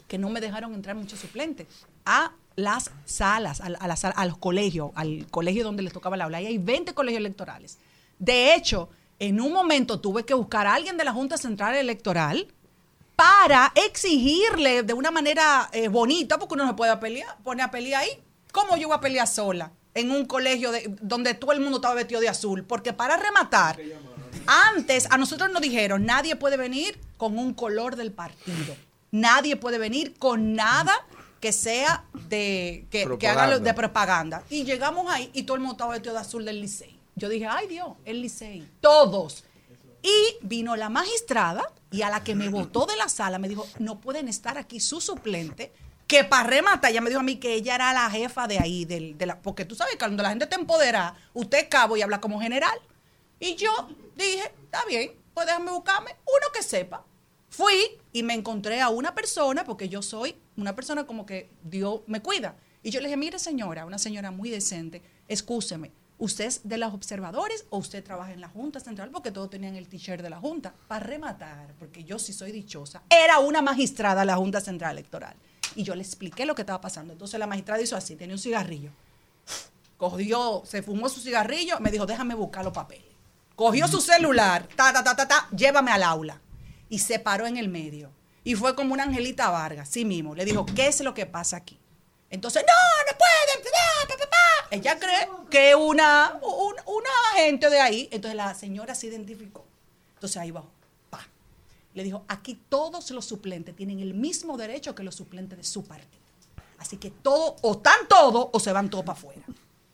Que 0.06 0.18
no 0.18 0.28
me 0.30 0.40
dejaron 0.40 0.74
entrar 0.74 0.96
muchos 0.96 1.18
suplentes 1.18 1.66
a 2.04 2.32
las 2.56 2.90
salas, 3.04 3.60
a, 3.60 3.66
a 3.66 3.86
la 3.88 3.96
sala- 3.96 4.14
a 4.16 4.26
los 4.26 4.36
colegios, 4.38 4.90
al 4.94 5.26
colegio 5.30 5.64
donde 5.64 5.82
les 5.82 5.92
tocaba 5.92 6.16
la 6.16 6.24
aula. 6.24 6.38
Ahí 6.38 6.46
hay 6.46 6.58
20 6.58 6.92
colegios 6.94 7.20
electorales. 7.20 7.78
De 8.18 8.54
hecho, 8.54 8.88
en 9.18 9.40
un 9.40 9.52
momento 9.52 10.00
tuve 10.00 10.24
que 10.24 10.34
buscar 10.34 10.66
a 10.66 10.74
alguien 10.74 10.96
de 10.96 11.04
la 11.04 11.12
Junta 11.12 11.36
Central 11.38 11.74
Electoral 11.74 12.46
para 13.16 13.72
exigirle 13.74 14.82
de 14.84 14.92
una 14.94 15.10
manera 15.10 15.68
eh, 15.72 15.88
bonita, 15.88 16.38
porque 16.38 16.54
uno 16.54 16.64
no 16.64 16.70
se 16.70 16.76
puede 16.76 16.96
pelear, 16.98 17.36
poner 17.42 17.66
a 17.66 17.70
pelear 17.70 18.02
ahí. 18.02 18.10
¿Cómo 18.52 18.76
yo 18.76 18.88
voy 18.88 18.96
a 18.96 19.00
pelear 19.00 19.26
sola 19.26 19.72
en 19.94 20.10
un 20.12 20.24
colegio 20.24 20.70
de- 20.70 20.84
donde 21.00 21.34
todo 21.34 21.52
el 21.52 21.60
mundo 21.60 21.78
estaba 21.78 21.94
vestido 21.94 22.20
de 22.20 22.28
azul? 22.28 22.64
Porque 22.64 22.92
para 22.92 23.16
rematar, 23.16 23.76
antes 24.46 25.06
a 25.10 25.18
nosotros 25.18 25.50
nos 25.52 25.60
dijeron, 25.62 26.04
nadie 26.06 26.36
puede 26.36 26.56
venir 26.56 26.98
con 27.16 27.38
un 27.38 27.54
color 27.54 27.96
del 27.96 28.12
partido. 28.12 28.76
Nadie 29.10 29.56
puede 29.56 29.78
venir 29.78 30.14
con 30.18 30.54
nada 30.54 30.94
que 31.40 31.52
sea 31.52 32.04
de 32.28 32.86
que, 32.90 33.04
que 33.18 33.26
haga 33.28 33.58
de 33.64 33.74
propaganda. 33.74 34.42
Y 34.50 34.64
llegamos 34.64 35.10
ahí 35.12 35.30
y 35.32 35.42
todo 35.44 35.56
el 35.56 35.60
mundo 35.60 35.72
estaba 35.74 35.92
vestido 35.92 36.14
de 36.14 36.20
azul 36.20 36.44
del 36.44 36.60
Licey. 36.60 36.97
Yo 37.18 37.28
dije, 37.28 37.46
ay 37.46 37.66
Dios, 37.66 37.90
el 38.04 38.22
Licey. 38.22 38.68
Todos. 38.80 39.44
Y 40.02 40.46
vino 40.46 40.76
la 40.76 40.88
magistrada 40.88 41.70
y 41.90 42.02
a 42.02 42.10
la 42.10 42.22
que 42.22 42.34
me 42.34 42.48
votó 42.48 42.86
de 42.86 42.96
la 42.96 43.08
sala 43.08 43.38
me 43.38 43.48
dijo, 43.48 43.66
no 43.78 44.00
pueden 44.00 44.28
estar 44.28 44.56
aquí 44.56 44.80
su 44.80 45.00
suplente, 45.00 45.72
que 46.06 46.24
para 46.24 46.48
rematar, 46.48 46.90
ella 46.90 47.00
me 47.00 47.10
dijo 47.10 47.20
a 47.20 47.24
mí 47.24 47.36
que 47.36 47.54
ella 47.54 47.74
era 47.74 47.92
la 47.92 48.08
jefa 48.08 48.46
de 48.46 48.58
ahí, 48.58 48.84
del, 48.84 49.18
de 49.18 49.26
la, 49.26 49.40
porque 49.42 49.64
tú 49.64 49.74
sabes 49.74 49.92
que 49.94 49.98
cuando 49.98 50.22
la 50.22 50.30
gente 50.30 50.46
te 50.46 50.54
empodera, 50.54 51.14
usted 51.34 51.58
es 51.58 51.68
cabo 51.68 51.96
y 51.96 52.02
habla 52.02 52.20
como 52.20 52.40
general. 52.40 52.78
Y 53.40 53.56
yo 53.56 53.70
dije, 54.16 54.52
está 54.64 54.84
bien, 54.86 55.12
pues 55.34 55.46
déjame 55.46 55.70
buscarme 55.70 56.16
uno 56.24 56.46
que 56.54 56.62
sepa. 56.62 57.04
Fui 57.50 57.98
y 58.12 58.22
me 58.22 58.34
encontré 58.34 58.80
a 58.80 58.88
una 58.88 59.14
persona, 59.14 59.64
porque 59.64 59.88
yo 59.88 60.00
soy 60.00 60.36
una 60.56 60.74
persona 60.74 61.06
como 61.06 61.26
que 61.26 61.50
Dios 61.62 62.00
me 62.06 62.22
cuida. 62.22 62.56
Y 62.82 62.90
yo 62.90 63.00
le 63.00 63.08
dije, 63.08 63.16
mire 63.16 63.38
señora, 63.38 63.84
una 63.84 63.98
señora 63.98 64.30
muy 64.30 64.48
decente, 64.48 65.02
excúseme, 65.28 65.92
¿usted 66.18 66.44
es 66.46 66.60
de 66.64 66.78
los 66.78 66.92
observadores 66.92 67.64
o 67.70 67.78
usted 67.78 68.04
trabaja 68.04 68.32
en 68.32 68.40
la 68.40 68.48
Junta 68.48 68.80
Central? 68.80 69.10
Porque 69.10 69.30
todos 69.30 69.50
tenían 69.50 69.76
el 69.76 69.88
t-shirt 69.88 70.22
de 70.22 70.30
la 70.30 70.38
Junta. 70.38 70.74
Para 70.86 71.04
rematar, 71.04 71.74
porque 71.78 72.04
yo 72.04 72.18
sí 72.18 72.32
soy 72.32 72.52
dichosa, 72.52 73.02
era 73.08 73.38
una 73.38 73.62
magistrada 73.62 74.20
de 74.20 74.26
la 74.26 74.36
Junta 74.36 74.60
Central 74.60 74.92
Electoral. 74.92 75.34
Y 75.74 75.82
yo 75.84 75.94
le 75.94 76.02
expliqué 76.02 76.44
lo 76.46 76.54
que 76.54 76.62
estaba 76.62 76.80
pasando. 76.80 77.12
Entonces 77.12 77.38
la 77.38 77.46
magistrada 77.46 77.80
hizo 77.80 77.96
así, 77.96 78.16
tenía 78.16 78.34
un 78.34 78.40
cigarrillo. 78.40 78.90
Cogió, 79.96 80.62
se 80.64 80.82
fumó 80.82 81.08
su 81.08 81.20
cigarrillo, 81.20 81.80
me 81.80 81.90
dijo, 81.90 82.06
déjame 82.06 82.34
buscar 82.34 82.64
los 82.64 82.72
papeles. 82.72 83.06
Cogió 83.56 83.88
su 83.88 84.00
celular, 84.00 84.68
ta, 84.76 84.92
ta, 84.92 85.02
ta, 85.02 85.16
ta, 85.16 85.26
ta, 85.26 85.48
llévame 85.56 85.90
al 85.90 86.04
aula. 86.04 86.40
Y 86.88 87.00
se 87.00 87.18
paró 87.18 87.46
en 87.46 87.56
el 87.56 87.68
medio. 87.68 88.10
Y 88.44 88.54
fue 88.54 88.74
como 88.74 88.94
una 88.94 89.02
Angelita 89.02 89.50
Vargas, 89.50 89.88
sí 89.88 90.04
mismo. 90.04 90.34
Le 90.34 90.44
dijo, 90.44 90.64
¿qué 90.64 90.86
es 90.86 91.00
lo 91.00 91.12
que 91.12 91.26
pasa 91.26 91.56
aquí? 91.56 91.78
Entonces, 92.30 92.64
no, 92.66 93.12
no 93.12 93.18
pueden. 93.18 93.64
pa. 94.30 94.57
Ella 94.70 94.98
cree 94.98 95.28
que 95.50 95.74
una, 95.74 96.38
un- 96.42 96.74
una 96.86 97.10
agente 97.32 97.70
de 97.70 97.80
ahí. 97.80 98.08
Entonces 98.12 98.36
la 98.36 98.54
señora 98.54 98.94
se 98.94 99.06
identificó. 99.06 99.64
Entonces 100.14 100.36
ahí 100.36 100.50
bajó. 100.50 100.70
Pa. 101.10 101.26
Le 101.94 102.02
dijo, 102.04 102.24
aquí 102.28 102.60
todos 102.68 103.10
los 103.12 103.24
suplentes 103.24 103.74
tienen 103.74 104.00
el 104.00 104.14
mismo 104.14 104.56
derecho 104.56 104.94
que 104.94 105.02
los 105.02 105.14
suplentes 105.14 105.56
de 105.58 105.64
su 105.64 105.84
partido. 105.84 106.22
Así 106.78 106.96
que 106.96 107.10
todo, 107.10 107.56
o 107.62 107.72
están 107.72 108.06
todos 108.08 108.48
o 108.52 108.60
se 108.60 108.72
van 108.72 108.88
todos 108.90 109.04
para 109.04 109.18
afuera. 109.18 109.42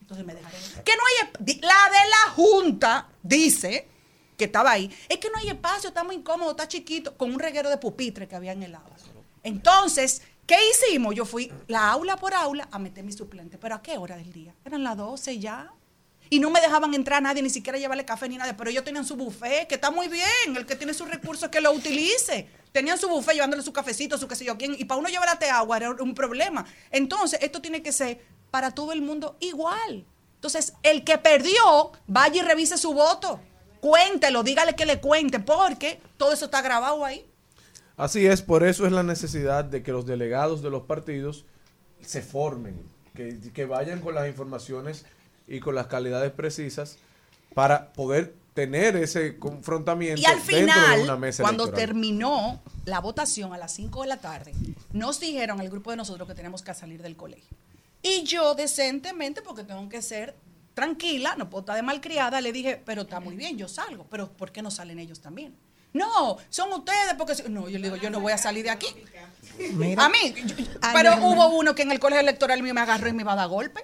Entonces 0.01 0.27
me 0.27 0.35
dejaron. 0.35 0.61
Que 0.85 0.93
no 0.97 1.03
hay. 1.07 1.61
La 1.61 1.91
de 1.91 2.09
la 2.11 2.33
Junta 2.35 3.09
dice 3.23 3.89
que 4.37 4.45
estaba 4.47 4.73
ahí, 4.73 4.91
es 5.09 5.19
que 5.19 5.31
no 5.31 5.39
hay 5.39 5.49
espacio, 5.49 5.89
está 5.89 6.03
muy 6.03 6.17
incómodo, 6.17 6.51
está 6.51 6.67
chiquito, 6.67 7.17
con 7.17 7.33
un 7.33 7.39
reguero 7.39 7.71
de 7.71 7.79
pupitre 7.79 8.27
que 8.27 8.35
había 8.35 8.51
en 8.53 8.65
el 8.65 8.75
aula. 8.75 8.97
Entonces, 9.45 10.23
¿qué 10.47 10.57
hicimos? 10.71 11.15
Yo 11.15 11.25
fui 11.25 11.53
la 11.67 11.91
aula 11.91 12.17
por 12.17 12.35
aula 12.35 12.69
a 12.71 12.79
meter 12.79 13.05
mi 13.05 13.13
suplente. 13.13 13.59
¿Pero 13.59 13.75
a 13.75 13.83
qué 13.83 13.99
hora 13.99 14.17
del 14.17 14.33
día? 14.33 14.55
Eran 14.65 14.85
las 14.85 14.97
12 14.97 15.39
ya. 15.39 15.73
Y 16.31 16.41
no 16.41 16.51
me 16.51 16.61
dejaban 16.61 16.95
entrar 16.95 17.19
a 17.19 17.21
nadie, 17.21 17.43
ni 17.43 17.51
siquiera 17.51 17.79
llevarle 17.79 18.05
café 18.05 18.29
ni 18.29 18.37
nada. 18.37 18.57
Pero 18.57 18.71
ellos 18.71 18.85
tenían 18.85 19.05
su 19.05 19.17
buffet, 19.17 19.69
que 19.69 19.77
está 19.77 19.91
muy 19.91 20.09
bien. 20.09 20.57
El 20.57 20.67
que 20.67 20.75
tiene 20.75 20.95
sus 20.95 21.09
recursos, 21.09 21.49
que 21.49 21.61
lo 21.61 21.73
utilice. 21.73 22.49
Tenían 22.73 22.99
su 22.99 23.09
buffet 23.09 23.35
llevándole 23.35 23.63
su 23.63 23.73
cafecito, 23.73 24.19
su 24.19 24.27
qué 24.27 24.35
sé 24.35 24.45
yo 24.45 24.57
quién. 24.57 24.75
Y 24.79 24.85
para 24.85 24.99
uno 24.99 25.09
llevarte 25.09 25.49
agua 25.51 25.77
era 25.77 25.91
un 25.91 26.15
problema. 26.15 26.65
Entonces, 26.91 27.39
esto 27.43 27.61
tiene 27.61 27.83
que 27.83 27.93
ser 27.93 28.25
para 28.51 28.71
todo 28.73 28.93
el 28.93 29.03
mundo 29.03 29.37
igual. 29.41 30.07
Entonces, 30.37 30.75
el 30.83 31.05
que 31.05 31.19
perdió, 31.19 31.93
vaya 32.07 32.43
y 32.43 32.45
revise 32.45 32.77
su 32.79 32.93
voto. 32.93 33.41
Cuéntelo, 33.81 34.43
dígale 34.43 34.75
que 34.75 34.87
le 34.87 35.01
cuente, 35.01 35.41
porque 35.41 36.01
todo 36.17 36.33
eso 36.33 36.47
está 36.47 36.63
grabado 36.63 37.05
ahí. 37.05 37.31
Así 37.97 38.27
es, 38.27 38.43
por 38.43 38.65
eso 38.65 38.87
es 38.87 38.93
la 38.93 39.03
necesidad 39.03 39.65
de 39.65 39.83
que 39.83 39.93
los 39.93 40.07
delegados 40.07 40.63
de 40.63 40.71
los 40.71 40.83
partidos 40.83 41.45
se 42.01 42.23
formen, 42.23 42.81
que, 43.15 43.39
que 43.53 43.65
vayan 43.67 44.01
con 44.01 44.15
las 44.15 44.27
informaciones 44.29 45.07
y 45.47 45.61
con 45.61 45.75
las 45.75 45.87
calidades 45.87 46.33
precisas 46.33 46.99
para 47.55 47.93
poder 47.93 48.35
tener 48.55 48.97
ese 48.97 49.37
confrontamiento 49.39 50.21
Y 50.21 50.25
al 50.25 50.37
dentro 50.37 50.57
de 50.57 50.63
final, 50.63 51.01
una 51.01 51.17
mesa 51.17 51.43
cuando 51.43 51.65
electoral. 51.65 51.87
terminó 51.87 52.63
la 52.85 53.01
votación 53.01 53.53
a 53.53 53.59
las 53.59 53.73
5 53.75 54.03
de 54.03 54.09
la 54.09 54.17
tarde, 54.19 54.53
nos 54.93 55.21
dijeron 55.21 55.61
al 55.61 55.69
grupo 55.69 55.91
de 55.91 55.97
nosotros 55.97 56.27
que 56.29 56.35
tenemos 56.35 56.63
que 56.63 56.73
salir 56.75 57.03
del 57.03 57.17
colegio. 57.17 57.57
Y 58.03 58.23
yo 58.25 58.55
decentemente, 58.55 59.43
porque 59.43 59.65
tengo 59.65 59.89
que 59.89 60.03
ser 60.03 60.37
tranquila, 60.75 61.35
no 61.37 61.49
puedo 61.49 61.61
estar 61.63 61.77
de 61.77 61.83
malcriada, 61.83 62.41
le 62.41 62.53
dije, 62.53 62.81
pero 62.85 63.03
está 63.03 63.21
muy 63.21 63.35
bien, 63.35 63.57
yo 63.57 63.69
salgo, 63.69 64.07
pero 64.11 64.31
¿por 64.31 64.53
qué 64.53 64.63
no 64.63 64.71
salen 64.71 64.99
ellos 64.99 65.21
también? 65.21 65.55
No, 65.95 66.37
son 66.51 66.71
ustedes 66.73 67.15
porque... 67.17 67.35
si-". 67.35 67.49
No, 67.49 67.69
yo 67.69 67.79
le 67.79 67.89
digo, 67.89 67.97
yo 67.97 68.11
no 68.11 68.21
voy 68.21 68.33
a 68.33 68.39
salir 68.39 68.65
de 68.65 68.71
aquí. 68.71 68.87
A 69.97 70.09
mí, 70.09 70.35
yo- 70.45 70.57
pero 70.93 71.15
hubo 71.23 71.57
uno 71.57 71.75
que 71.75 71.83
en 71.83 71.93
el 71.93 71.99
colegio 72.01 72.21
electoral 72.21 72.63
mío 72.63 72.75
me 72.75 72.81
agarró 72.83 73.09
y 73.09 73.13
me 73.13 73.23
iba 73.23 73.33
a 73.33 73.37
dar 73.37 73.49
golpe. 73.49 73.81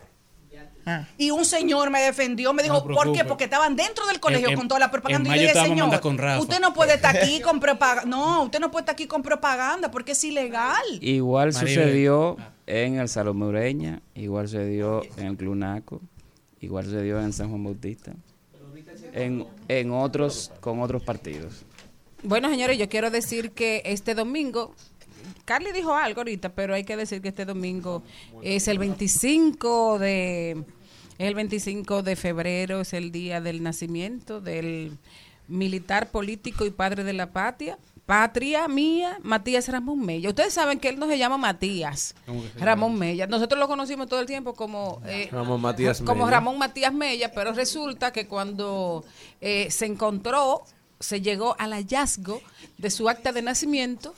Y 1.19 1.31
un 1.31 1.45
señor 1.45 1.89
me 1.91 2.01
defendió, 2.01 2.53
me 2.53 2.65
dijo, 2.65 2.83
No 2.85 2.95
¿por 2.95 3.13
qué? 3.13 3.25
Porque 3.25 3.45
estaban 3.45 3.77
dentro 3.77 4.05
del 4.09 4.19
colegio 4.19 4.49
En- 4.49 4.57
con 4.57 4.67
toda 4.67 4.81
la 4.81 4.91
propaganda. 4.91 5.31
Y 5.31 5.41
yo 5.41 5.43
dije, 5.43 5.55
señor, 5.55 6.01
con 6.01 6.19
Rafa". 6.19 6.41
usted 6.41 6.59
no 6.59 6.75
puede 6.75 6.95
estar 6.95 7.17
aquí 7.17 7.41
con 7.43 7.61
propaganda. 7.61 8.07
No, 8.07 8.43
usted 8.45 8.59
no 8.59 8.73
puede 8.73 8.83
estar 8.83 8.95
aquí 8.95 9.07
con 9.07 9.23
propaganda 9.23 9.91
porque 9.93 10.13
es 10.13 10.25
ilegal. 10.25 10.83
Igual 11.01 11.53
Maribel. 11.53 11.75
sucedió 11.75 12.37
en 12.67 12.99
el 12.99 13.09
Salón 13.09 13.37
Mureña, 13.37 14.01
igual 14.15 14.49
sucedió 14.49 15.03
en 15.17 15.27
el 15.29 15.37
Club 15.37 15.55
Naco, 15.55 16.01
igual 16.61 16.85
sucedió 16.87 17.21
en 17.21 17.33
San 17.33 17.51
Juan 17.51 17.63
Bautista, 17.63 18.13
en, 19.13 19.47
en 19.69 19.93
otros, 19.93 20.51
con 20.61 20.81
otros 20.81 21.03
partidos. 21.05 21.65
Bueno, 22.23 22.51
señores, 22.51 22.79
yo 22.79 22.89
quiero 22.89 23.11
decir 23.11 23.53
que 23.53 23.83
este 23.85 24.14
domingo, 24.14 24.75
Carly 25.45 25.73
dijo 25.73 25.95
algo 25.95 26.21
ahorita, 26.21 26.51
pero 26.51 26.75
hay 26.75 26.85
que 26.85 26.97
decir 26.97 27.23
que 27.23 27.29
este 27.29 27.45
domingo 27.45 28.03
es 28.43 28.68
el 28.68 28.79
25 28.79 29.99
de 29.99 30.64
es 31.18 31.29
el 31.29 31.35
25 31.35 32.03
de 32.03 32.16
febrero, 32.16 32.81
es 32.81 32.95
el 32.95 33.12
día 33.12 33.43
del 33.43 33.62
nacimiento 33.62 34.41
del 34.41 34.97
militar 35.49 36.11
político 36.11 36.64
y 36.64 36.71
padre 36.71 37.05
de 37.05 37.12
la 37.12 37.31
patria, 37.31 37.79
patria 38.07 38.66
mía, 38.68 39.18
Matías 39.23 39.68
Ramón 39.68 40.01
Mella. 40.01 40.31
Ustedes 40.31 40.55
saben 40.55 40.81
que 40.81 40.89
él 40.89 40.99
no 40.99 41.07
se 41.07 41.18
llama 41.18 41.37
Matías 41.37 42.14
¿Cómo 42.25 42.43
que 42.43 42.49
se 42.59 42.64
Ramón 42.64 42.99
Mella. 42.99 43.27
Nosotros 43.27 43.61
lo 43.61 43.68
conocimos 43.68 44.09
todo 44.09 44.21
el 44.21 44.27
tiempo 44.27 44.55
como 44.55 45.03
eh, 45.07 45.29
Ramón 45.31 45.61
Matías 45.61 46.01
como 46.01 46.25
Mella. 46.25 46.39
Ramón 46.39 46.59
Matías 46.59 46.95
Mella, 46.95 47.33
pero 47.33 47.53
resulta 47.53 48.12
que 48.12 48.27
cuando 48.27 49.05
eh, 49.43 49.71
se 49.71 49.87
encontró, 49.87 50.64
se 51.01 51.21
llegó 51.21 51.57
al 51.59 51.73
hallazgo 51.73 52.41
de 52.79 52.91
su 52.91 53.09
acta 53.09 53.33
de 53.33 53.43
nacimiento, 53.43 54.15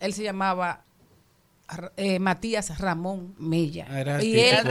él 0.00 0.12
se 0.12 0.22
llamaba 0.22 0.82
eh, 1.96 2.18
Matías 2.18 2.78
Ramón 2.78 3.34
Mella. 3.38 3.86
Ah, 3.90 4.00
era 4.00 4.22
y 4.22 4.38
él 4.38 4.68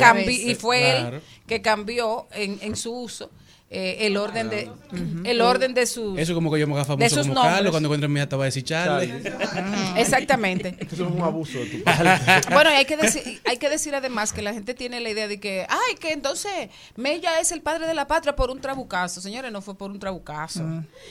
y 0.50 0.56
fue 0.56 0.80
Claro. 0.80 1.18
él 1.18 1.24
que 1.48 1.62
cambió 1.62 2.28
en, 2.32 2.60
en 2.62 2.76
su 2.76 2.94
uso 2.94 3.30
eh, 3.78 4.08
el 4.08 4.16
orden 4.16 4.50
de 4.50 4.70
el 5.26 5.42
orden 5.42 5.74
de 5.74 5.86
sus 5.86 6.18
Eso 6.18 6.34
como 6.34 6.50
que 6.52 6.60
yo 6.62 6.66
me 6.68 6.74
haga 6.76 6.86
famoso 6.86 7.22
como 7.22 7.34
nombres. 7.34 7.54
Carlos, 7.56 7.72
cuando 7.72 7.88
encuentre 7.88 8.08
mi 8.08 8.20
hija 8.20 8.30
te 8.30 8.36
va 8.38 8.44
a 8.44 8.46
decir 8.46 8.64
Charlie. 8.64 9.14
Exactamente. 9.98 10.76
Eso 10.80 11.06
es 11.06 11.12
un 11.12 11.22
abuso 11.22 11.60
de 11.60 11.66
tu 11.66 11.84
parte. 11.84 12.54
Bueno, 12.54 12.72
y 12.72 12.74
hay 12.76 12.86
que 12.86 12.98
decir, 12.98 13.42
hay 13.46 13.58
que 13.58 13.70
decir 13.70 13.94
además 13.96 14.34
que 14.34 14.42
la 14.42 14.54
gente 14.54 14.74
tiene 14.74 15.00
la 15.00 15.10
idea 15.10 15.28
de 15.28 15.40
que, 15.40 15.66
ay, 15.70 15.96
que 16.00 16.12
entonces 16.14 16.70
Mella 16.96 17.40
es 17.40 17.52
el 17.52 17.62
padre 17.62 17.88
de 17.88 17.94
la 17.94 18.08
patria 18.08 18.36
por 18.36 18.50
un 18.50 18.62
trabucazo. 18.62 19.22
Señores, 19.22 19.52
no 19.52 19.62
fue 19.62 19.78
por 19.78 19.92
un 19.92 20.00
trabucazo. 20.00 20.64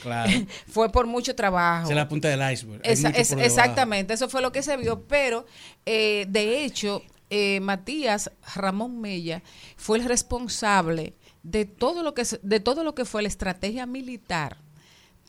Claro. 0.03 0.33
fue 0.69 0.91
por 0.91 1.07
mucho 1.07 1.35
trabajo. 1.35 1.89
Es 1.91 1.95
la 1.97 2.09
punta 2.09 2.29
del 2.29 2.41
iceberg. 2.53 2.81
Esa- 2.85 3.11
es- 3.11 3.33
exactamente, 3.33 4.15
eso 4.15 4.29
fue 4.29 4.41
lo 4.41 4.53
que 4.53 4.62
se 4.62 4.77
vio, 4.77 5.03
pero 5.07 5.45
eh, 5.87 6.27
de 6.29 6.65
hecho, 6.65 7.03
eh, 7.31 7.61
Matías 7.61 8.31
Ramón 8.55 9.01
Mella 9.01 9.43
fue 9.77 9.99
el 9.99 10.05
responsable 10.05 11.15
de 11.45 11.64
todo 11.66 12.03
lo 12.03 12.12
que 12.14 12.24
de 12.42 12.59
todo 12.59 12.82
lo 12.82 12.95
que 12.97 13.05
fue 13.05 13.22
la 13.22 13.28
estrategia 13.28 13.86
militar, 13.86 14.57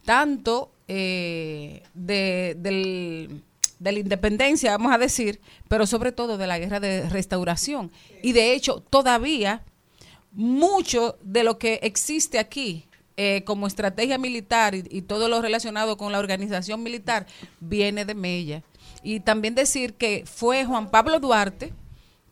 tanto 0.05 0.72
eh, 0.88 1.84
de, 1.93 2.55
del- 2.57 3.43
de 3.80 3.91
la 3.91 3.99
independencia, 3.99 4.72
vamos 4.72 4.93
a 4.93 4.97
decir, 4.97 5.41
pero 5.68 5.86
sobre 5.86 6.11
todo 6.13 6.38
de 6.38 6.47
la 6.47 6.57
guerra 6.57 6.80
de 6.80 7.09
restauración. 7.09 7.91
Y 8.24 8.32
de 8.32 8.53
hecho, 8.53 8.80
todavía 8.89 9.61
mucho 10.32 11.18
de 11.22 11.43
lo 11.43 11.57
que 11.59 11.80
existe 11.84 12.39
aquí 12.39 12.86
eh, 13.18 13.43
como 13.45 13.68
estrategia 13.68 14.18
militar 14.18 14.76
y, 14.76 14.84
y 14.89 15.01
todo 15.01 15.28
lo 15.28 15.41
relacionado 15.41 15.97
con 15.97 16.11
la 16.11 16.20
organización 16.20 16.84
militar 16.84 17.26
viene 17.59 18.05
de 18.05 18.16
Mella. 18.16 18.63
Y 19.03 19.20
también 19.20 19.55
decir 19.55 19.93
que 19.93 20.24
fue 20.26 20.66
Juan 20.66 20.89
Pablo 20.89 21.20
Duarte 21.20 21.74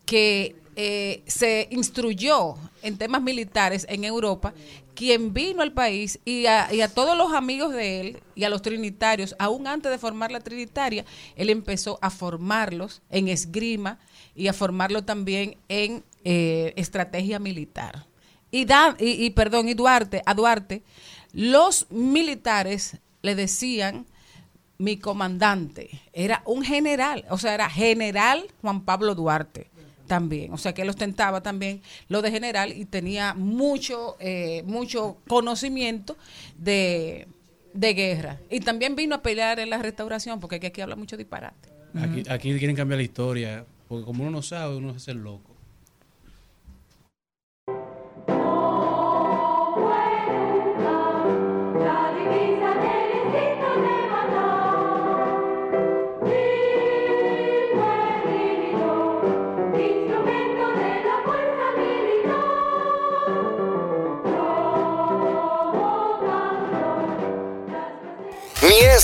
que 0.05 0.55
eh, 0.75 1.23
se 1.27 1.67
instruyó 1.71 2.55
en 2.81 2.97
temas 2.97 3.21
militares 3.21 3.85
en 3.89 4.03
Europa, 4.03 4.53
quien 4.95 5.33
vino 5.33 5.61
al 5.61 5.71
país 5.71 6.19
y 6.25 6.45
a, 6.45 6.69
todos 6.93 7.17
los 7.17 7.33
amigos 7.33 7.73
de 7.73 7.99
él 7.99 8.23
y 8.35 8.43
a 8.43 8.49
los 8.49 8.61
trinitarios, 8.61 9.35
aún 9.39 9.67
antes 9.67 9.91
de 9.91 9.97
formar 9.97 10.31
la 10.31 10.39
trinitaria, 10.39 11.05
él 11.35 11.49
empezó 11.49 11.99
a 12.01 12.09
formarlos 12.09 13.01
en 13.09 13.27
esgrima 13.27 13.99
y 14.35 14.47
a 14.47 14.53
formarlo 14.53 15.03
también 15.03 15.57
en 15.69 16.03
eh, 16.23 16.73
estrategia 16.75 17.39
militar. 17.39 18.05
Y, 18.51 18.65
da, 18.65 18.95
y, 18.99 19.25
y, 19.25 19.29
perdón, 19.31 19.67
y 19.67 19.73
Duarte, 19.73 20.21
a 20.25 20.33
Duarte, 20.33 20.83
los 21.31 21.89
militares 21.89 22.97
le 23.21 23.35
decían 23.35 24.05
mi 24.77 24.97
comandante, 24.97 26.01
era 26.13 26.41
un 26.45 26.63
general, 26.63 27.25
o 27.29 27.37
sea, 27.37 27.53
era 27.53 27.69
general 27.69 28.45
Juan 28.61 28.81
Pablo 28.81 29.15
Duarte 29.15 29.72
también, 30.07 30.53
o 30.53 30.57
sea 30.57 30.73
que 30.73 30.81
él 30.81 30.89
ostentaba 30.89 31.41
también 31.41 31.81
lo 32.09 32.21
de 32.21 32.31
general 32.31 32.73
y 32.73 32.85
tenía 32.85 33.33
mucho, 33.33 34.17
eh, 34.19 34.63
mucho 34.65 35.17
conocimiento 35.27 36.17
de, 36.57 37.27
de 37.73 37.93
guerra. 37.93 38.39
Y 38.49 38.59
también 38.59 38.95
vino 38.95 39.15
a 39.15 39.21
pelear 39.21 39.59
en 39.59 39.69
la 39.69 39.77
restauración, 39.77 40.39
porque 40.39 40.57
aquí, 40.57 40.67
aquí 40.67 40.81
habla 40.81 40.95
mucho 40.95 41.17
disparate. 41.17 41.69
Aquí, 41.95 42.23
aquí 42.29 42.57
quieren 42.57 42.75
cambiar 42.75 42.97
la 42.97 43.03
historia, 43.03 43.65
porque 43.87 44.05
como 44.05 44.23
uno 44.23 44.31
no 44.31 44.41
sabe, 44.41 44.75
uno 44.75 44.91
se 44.91 44.97
hace 44.97 45.11
el 45.11 45.19
loco. 45.19 45.52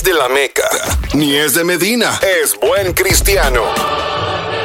Es 0.00 0.04
de 0.04 0.14
la 0.14 0.28
Meca, 0.28 0.68
ni 1.12 1.36
es 1.36 1.54
de 1.54 1.64
Medina, 1.64 2.18
es 2.42 2.58
buen 2.58 2.94
cristiano. 2.94 3.62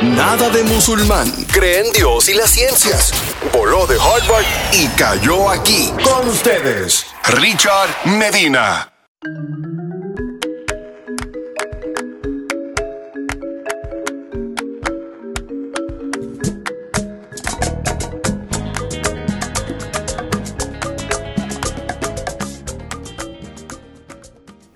Nada 0.02 0.50
de 0.50 0.64
musulmán, 0.64 1.30
cree 1.52 1.86
en 1.86 1.92
Dios 1.92 2.30
y 2.30 2.34
las 2.34 2.52
ciencias. 2.52 3.12
Voló 3.52 3.86
de 3.86 3.96
Harvard 3.96 4.46
y 4.72 4.88
cayó 4.90 5.50
aquí. 5.50 5.92
Con 6.04 6.30
ustedes, 6.30 7.06
Richard 7.24 7.90
Medina. 8.06 8.95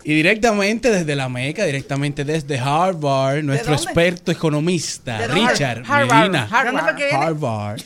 Y 0.10 0.16
directamente 0.16 0.90
desde 0.90 1.16
la 1.16 1.30
Meca, 1.30 1.66
directamente 1.66 2.26
desde 2.26 2.58
Harvard, 2.58 3.44
nuestro 3.44 3.76
experto 3.76 4.32
economista. 4.32 5.28
Richard 5.28 5.84
Harvard. 5.86 6.22
Medina. 6.22 6.50
Harvard. 6.50 6.66
¿Dónde 6.66 6.82
fue 6.82 6.96
que 6.96 7.06
viene? 7.06 7.26
Harvard. 7.26 7.82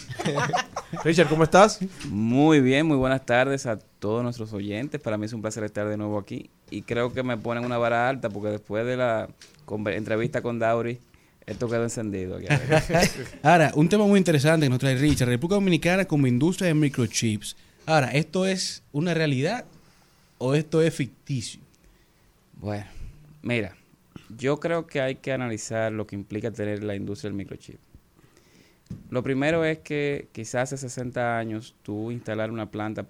Richard, 1.03 1.27
¿cómo 1.27 1.43
estás? 1.43 1.79
Muy 2.07 2.61
bien, 2.61 2.87
muy 2.87 2.95
buenas 2.95 3.25
tardes 3.25 3.65
a 3.65 3.77
todos 3.99 4.23
nuestros 4.23 4.53
oyentes. 4.53 5.01
Para 5.01 5.17
mí 5.17 5.25
es 5.25 5.33
un 5.33 5.41
placer 5.41 5.65
estar 5.65 5.85
de 5.85 5.97
nuevo 5.97 6.17
aquí 6.17 6.49
y 6.71 6.83
creo 6.83 7.11
que 7.11 7.23
me 7.23 7.35
ponen 7.35 7.65
una 7.65 7.77
vara 7.77 8.07
alta 8.07 8.29
porque 8.29 8.51
después 8.51 8.85
de 8.85 8.95
la 8.95 9.27
entrevista 9.87 10.41
con 10.41 10.59
Dauri, 10.59 11.01
esto 11.45 11.67
quedó 11.67 11.83
encendido. 11.83 12.37
aquí. 12.37 12.45
Ahora, 13.43 13.73
un 13.75 13.89
tema 13.89 14.07
muy 14.07 14.17
interesante 14.17 14.65
que 14.65 14.69
nos 14.69 14.79
trae 14.79 14.95
Richard, 14.95 15.27
República 15.27 15.55
Dominicana 15.55 16.05
como 16.05 16.25
industria 16.25 16.69
de 16.69 16.73
microchips. 16.73 17.57
Ahora, 17.85 18.11
¿esto 18.11 18.45
es 18.45 18.81
una 18.93 19.13
realidad 19.13 19.65
o 20.37 20.53
esto 20.55 20.81
es 20.81 20.95
ficticio? 20.95 21.59
Bueno, 22.64 22.85
mira, 23.41 23.76
yo 24.38 24.61
creo 24.61 24.88
que 24.88 25.02
hay 25.02 25.15
que 25.15 25.34
analizar 25.34 25.91
lo 25.91 26.07
que 26.07 26.15
implica 26.15 26.49
tener 26.49 26.81
la 26.81 26.95
industria 26.95 27.30
del 27.30 27.35
microchip. 27.35 27.77
Lo 29.10 29.22
primero 29.22 29.65
es 29.65 29.80
que 29.80 30.30
quizás 30.31 30.72
hace 30.72 30.77
60 30.77 31.38
años 31.38 31.76
tú 31.84 32.10
instalar 32.10 32.52
una 32.52 32.72
planta 32.72 33.06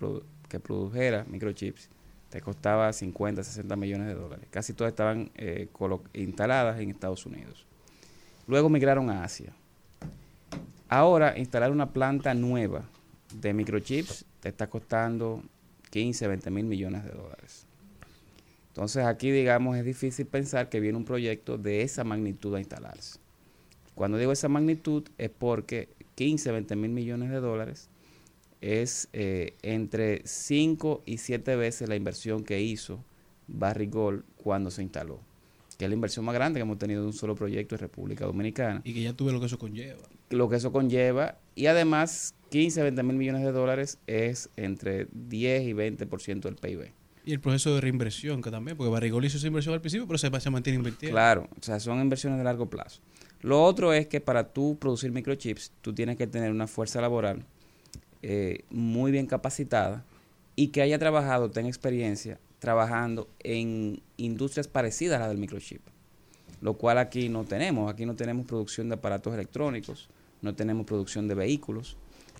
que 0.49 0.59
produjera 0.59 1.23
microchips 1.29 1.87
te 2.31 2.41
costaba 2.41 2.91
50, 2.91 3.43
60 3.43 3.75
millones 3.75 4.07
de 4.07 4.15
dólares. 4.15 4.47
Casi 4.49 4.73
todas 4.73 4.91
estaban 4.91 5.29
eh, 5.35 5.69
instaladas 6.13 6.79
en 6.79 6.89
Estados 6.89 7.23
Unidos. 7.27 7.67
Luego 8.47 8.69
migraron 8.69 9.11
a 9.11 9.23
Asia. 9.23 9.53
Ahora, 10.89 11.37
instalar 11.37 11.71
una 11.71 11.93
planta 11.93 12.33
nueva 12.33 12.89
de 13.31 13.53
microchips 13.53 14.25
te 14.39 14.49
está 14.49 14.65
costando 14.65 15.43
15, 15.91 16.27
20 16.27 16.49
mil 16.49 16.65
millones 16.65 17.03
de 17.03 17.11
dólares. 17.11 17.62
Entonces 18.73 19.05
aquí, 19.05 19.29
digamos, 19.29 19.77
es 19.77 19.85
difícil 19.85 20.25
pensar 20.25 20.67
que 20.67 20.79
viene 20.79 20.97
un 20.97 21.05
proyecto 21.05 21.59
de 21.59 21.83
esa 21.83 22.03
magnitud 22.03 22.55
a 22.55 22.59
instalarse. 22.59 23.19
Cuando 23.93 24.17
digo 24.17 24.31
esa 24.31 24.49
magnitud 24.49 25.03
es 25.19 25.29
porque 25.29 25.89
15, 26.15 26.51
20 26.51 26.75
mil 26.75 26.89
millones 26.89 27.29
de 27.29 27.39
dólares 27.39 27.89
es 28.61 29.09
eh, 29.13 29.53
entre 29.61 30.23
5 30.25 31.03
y 31.05 31.19
7 31.19 31.55
veces 31.55 31.87
la 31.87 31.95
inversión 31.95 32.43
que 32.43 32.61
hizo 32.61 33.03
Barrigol 33.47 34.25
cuando 34.37 34.71
se 34.71 34.81
instaló, 34.81 35.19
que 35.77 35.85
es 35.85 35.89
la 35.89 35.93
inversión 35.93 36.25
más 36.25 36.33
grande 36.33 36.57
que 36.57 36.63
hemos 36.63 36.79
tenido 36.79 37.01
de 37.01 37.07
un 37.07 37.13
solo 37.13 37.35
proyecto 37.35 37.75
en 37.75 37.81
República 37.81 38.25
Dominicana 38.25 38.81
Y 38.83 38.95
que 38.95 39.03
ya 39.03 39.13
tuve 39.13 39.31
lo 39.33 39.39
que 39.39 39.45
eso 39.45 39.59
conlleva. 39.59 40.01
lo 40.31 40.49
que 40.49 40.55
eso 40.55 40.71
conlleva. 40.71 41.37
Y 41.53 41.67
además, 41.67 42.33
15, 42.49 42.81
20 42.81 43.03
mil 43.03 43.17
millones 43.17 43.43
de 43.43 43.51
dólares 43.51 43.99
es 44.07 44.49
entre 44.55 45.07
10 45.11 45.63
y 45.63 45.73
20% 45.73 46.39
del 46.41 46.55
PIB. 46.55 46.91
Y 47.25 47.33
el 47.33 47.39
proceso 47.39 47.73
de 47.75 47.81
reinversión, 47.81 48.41
que 48.41 48.51
también, 48.51 48.75
porque 48.75 48.91
Barrigol 48.91 49.23
hizo 49.23 49.37
esa 49.37 49.47
inversión 49.47 49.73
al 49.73 49.81
principio, 49.81 50.05
pero 50.07 50.17
se, 50.17 50.29
se 50.39 50.49
mantiene 50.49 50.77
invirtiendo. 50.77 51.15
Claro, 51.15 51.47
o 51.57 51.63
sea, 51.63 51.79
son 51.79 52.01
inversiones 52.01 52.37
de 52.37 52.43
largo 52.43 52.69
plazo. 52.69 52.99
Lo 53.41 53.63
otro 53.63 53.93
es 53.93 54.07
que 54.07 54.21
para 54.21 54.51
tú 54.53 54.77
producir 54.79 55.11
microchips, 55.11 55.71
tú 55.81 55.93
tienes 55.93 56.17
que 56.17 56.27
tener 56.27 56.51
una 56.51 56.67
fuerza 56.67 57.01
laboral 57.01 57.45
eh, 58.21 58.63
muy 58.69 59.11
bien 59.11 59.25
capacitada 59.25 60.05
y 60.55 60.69
que 60.69 60.81
haya 60.81 60.99
trabajado, 60.99 61.51
tenga 61.51 61.67
experiencia 61.67 62.39
trabajando 62.59 63.27
en 63.39 64.01
industrias 64.15 64.67
parecidas 64.67 65.17
a 65.17 65.23
la 65.23 65.27
del 65.29 65.37
microchip. 65.37 65.81
Lo 66.61 66.75
cual 66.75 66.97
aquí 66.97 67.27
no 67.27 67.43
tenemos. 67.43 67.91
Aquí 67.91 68.05
no 68.05 68.15
tenemos 68.15 68.45
producción 68.45 68.87
de 68.87 68.95
aparatos 68.95 69.33
electrónicos, 69.33 70.07
no 70.41 70.55
tenemos 70.55 70.85
producción 70.85 71.27
de 71.27 71.35
vehículos, 71.35 71.97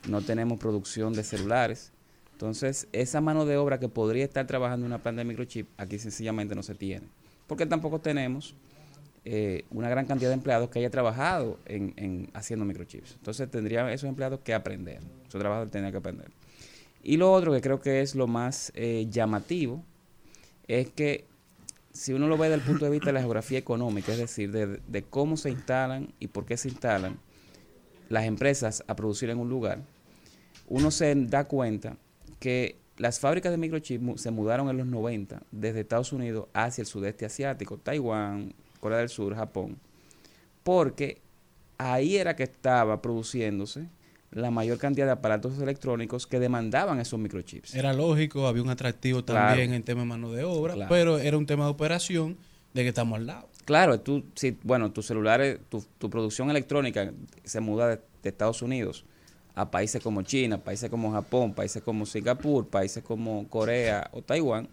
no 0.07 0.22
tenemos 0.22 0.60
producción 0.60 1.14
de 1.14 1.23
celulares. 1.23 1.91
Entonces, 2.34 2.88
esa 2.91 3.22
mano 3.22 3.45
de 3.45 3.57
obra 3.57 3.80
que 3.80 3.88
podría 3.88 4.26
estar 4.26 4.45
trabajando 4.45 4.85
en 4.85 4.91
una 4.91 5.01
planta 5.01 5.22
de 5.22 5.26
microchip, 5.26 5.68
aquí 5.77 5.97
sencillamente 5.97 6.55
no 6.55 6.64
se 6.64 6.76
tiene. 6.76 7.07
Porque 7.47 7.65
tampoco 7.65 7.99
tenemos 7.99 8.55
eh, 9.23 9.65
una 9.72 9.89
gran 9.89 10.05
cantidad 10.05 10.30
de 10.30 10.35
empleados 10.35 10.69
que 10.69 10.80
haya 10.80 10.89
trabajado 10.89 11.60
en, 11.65 11.93
en 11.95 12.30
haciendo 12.34 12.65
microchips. 12.65 13.14
Entonces, 13.14 13.49
tendrían 13.49 13.88
esos 13.89 14.10
empleados 14.10 14.41
que 14.41 14.53
aprender. 14.53 14.99
Esos 15.27 15.39
trabajadores 15.39 15.72
tendrían 15.72 15.91
que 15.91 15.99
aprender. 15.99 16.31
Y 17.03 17.18
lo 17.18 17.31
otro 17.31 17.51
que 17.51 17.61
creo 17.61 17.81
que 17.81 18.01
es 18.01 18.15
lo 18.15 18.27
más 18.27 18.72
eh, 18.76 19.07
llamativo 19.10 19.84
es 20.68 20.89
que 20.89 21.26
si 21.91 22.14
uno 22.14 22.27
lo 22.27 22.38
ve 22.38 22.49
desde 22.49 22.61
el 22.61 22.68
punto 22.68 22.85
de 22.85 22.91
vista 22.91 23.07
de 23.07 23.14
la 23.14 23.19
geografía 23.19 23.60
económica, 23.60 24.11
es 24.14 24.18
decir, 24.18 24.51
de, 24.51 24.80
de 24.88 25.03
cómo 25.03 25.38
se 25.38 25.51
instalan 25.51 26.14
y 26.19 26.27
por 26.27 26.45
qué 26.45 26.57
se 26.57 26.69
instalan 26.69 27.19
las 28.10 28.26
empresas 28.26 28.84
a 28.88 28.95
producir 28.95 29.30
en 29.30 29.38
un 29.38 29.49
lugar, 29.49 29.84
uno 30.68 30.91
se 30.91 31.14
da 31.15 31.43
cuenta 31.43 31.97
que 32.44 32.76
las 32.98 33.22
fábricas 33.22 33.53
de 33.53 33.57
microchip 33.57 34.02
mu- 34.02 34.18
se 34.18 34.30
mudaron 34.30 34.68
en 34.70 34.76
los 34.76 34.86
90 34.86 35.44
desde 35.52 35.80
Estados 35.80 36.11
Unidos 36.11 36.48
hacia 36.53 36.82
el 36.82 36.88
sudeste 36.88 37.26
asiático, 37.26 37.78
Taiwán, 37.78 38.53
Corea 38.82 38.98
del 38.98 39.07
Sur, 39.07 39.34
Japón, 39.34 39.78
porque 40.64 41.22
ahí 41.78 42.18
era 42.18 42.36
que 42.36 42.44
estaba 42.44 43.02
produciéndose 43.02 43.88
la 44.32 44.52
mayor 44.52 44.78
cantidad 44.78 45.06
de 45.06 45.11
aparatos 45.14 45.57
electrónicos 45.60 46.28
que 46.28 46.38
demandaban 46.40 46.99
esos 46.99 47.18
microchips. 47.18 47.76
Era 47.76 47.94
lógico, 47.94 48.45
había 48.48 48.61
un 48.64 48.70
atractivo 48.70 49.24
Claro. 49.24 49.48
también 49.49 49.74
en 49.74 49.84
tema 49.84 50.02
de 50.02 50.07
mano 50.07 50.32
de 50.32 50.44
obra, 50.44 50.74
Claro. 50.74 50.90
pero 50.90 51.20
era 51.20 51.38
un 51.38 51.45
tema 51.45 51.64
de 51.65 51.72
operación 51.72 52.38
de 52.74 52.82
que 52.82 52.90
estamos 52.90 53.20
al 53.20 53.28
lado. 53.28 53.48
Claro, 53.64 54.02
tú, 54.02 54.26
si, 54.36 54.57
bueno, 54.64 54.91
tus 54.91 55.06
celulares, 55.06 55.60
tu, 55.70 55.82
tu 55.98 56.10
producción 56.10 56.49
electrónica 56.49 57.14
se 57.45 57.60
muda 57.61 57.88
de, 57.88 57.95
de 58.24 58.30
Estados 58.30 58.61
Unidos 58.61 59.06
a 59.55 59.69
países 59.69 60.01
como 60.01 60.21
China, 60.23 60.57
países 60.63 60.89
como 60.89 61.11
Japón, 61.11 61.53
países 61.53 61.81
como 61.84 62.05
Singapur, 62.05 62.67
países 62.67 63.03
como 63.03 63.47
Corea 63.49 64.09
o 64.13 64.21
Taiwán, 64.21 64.67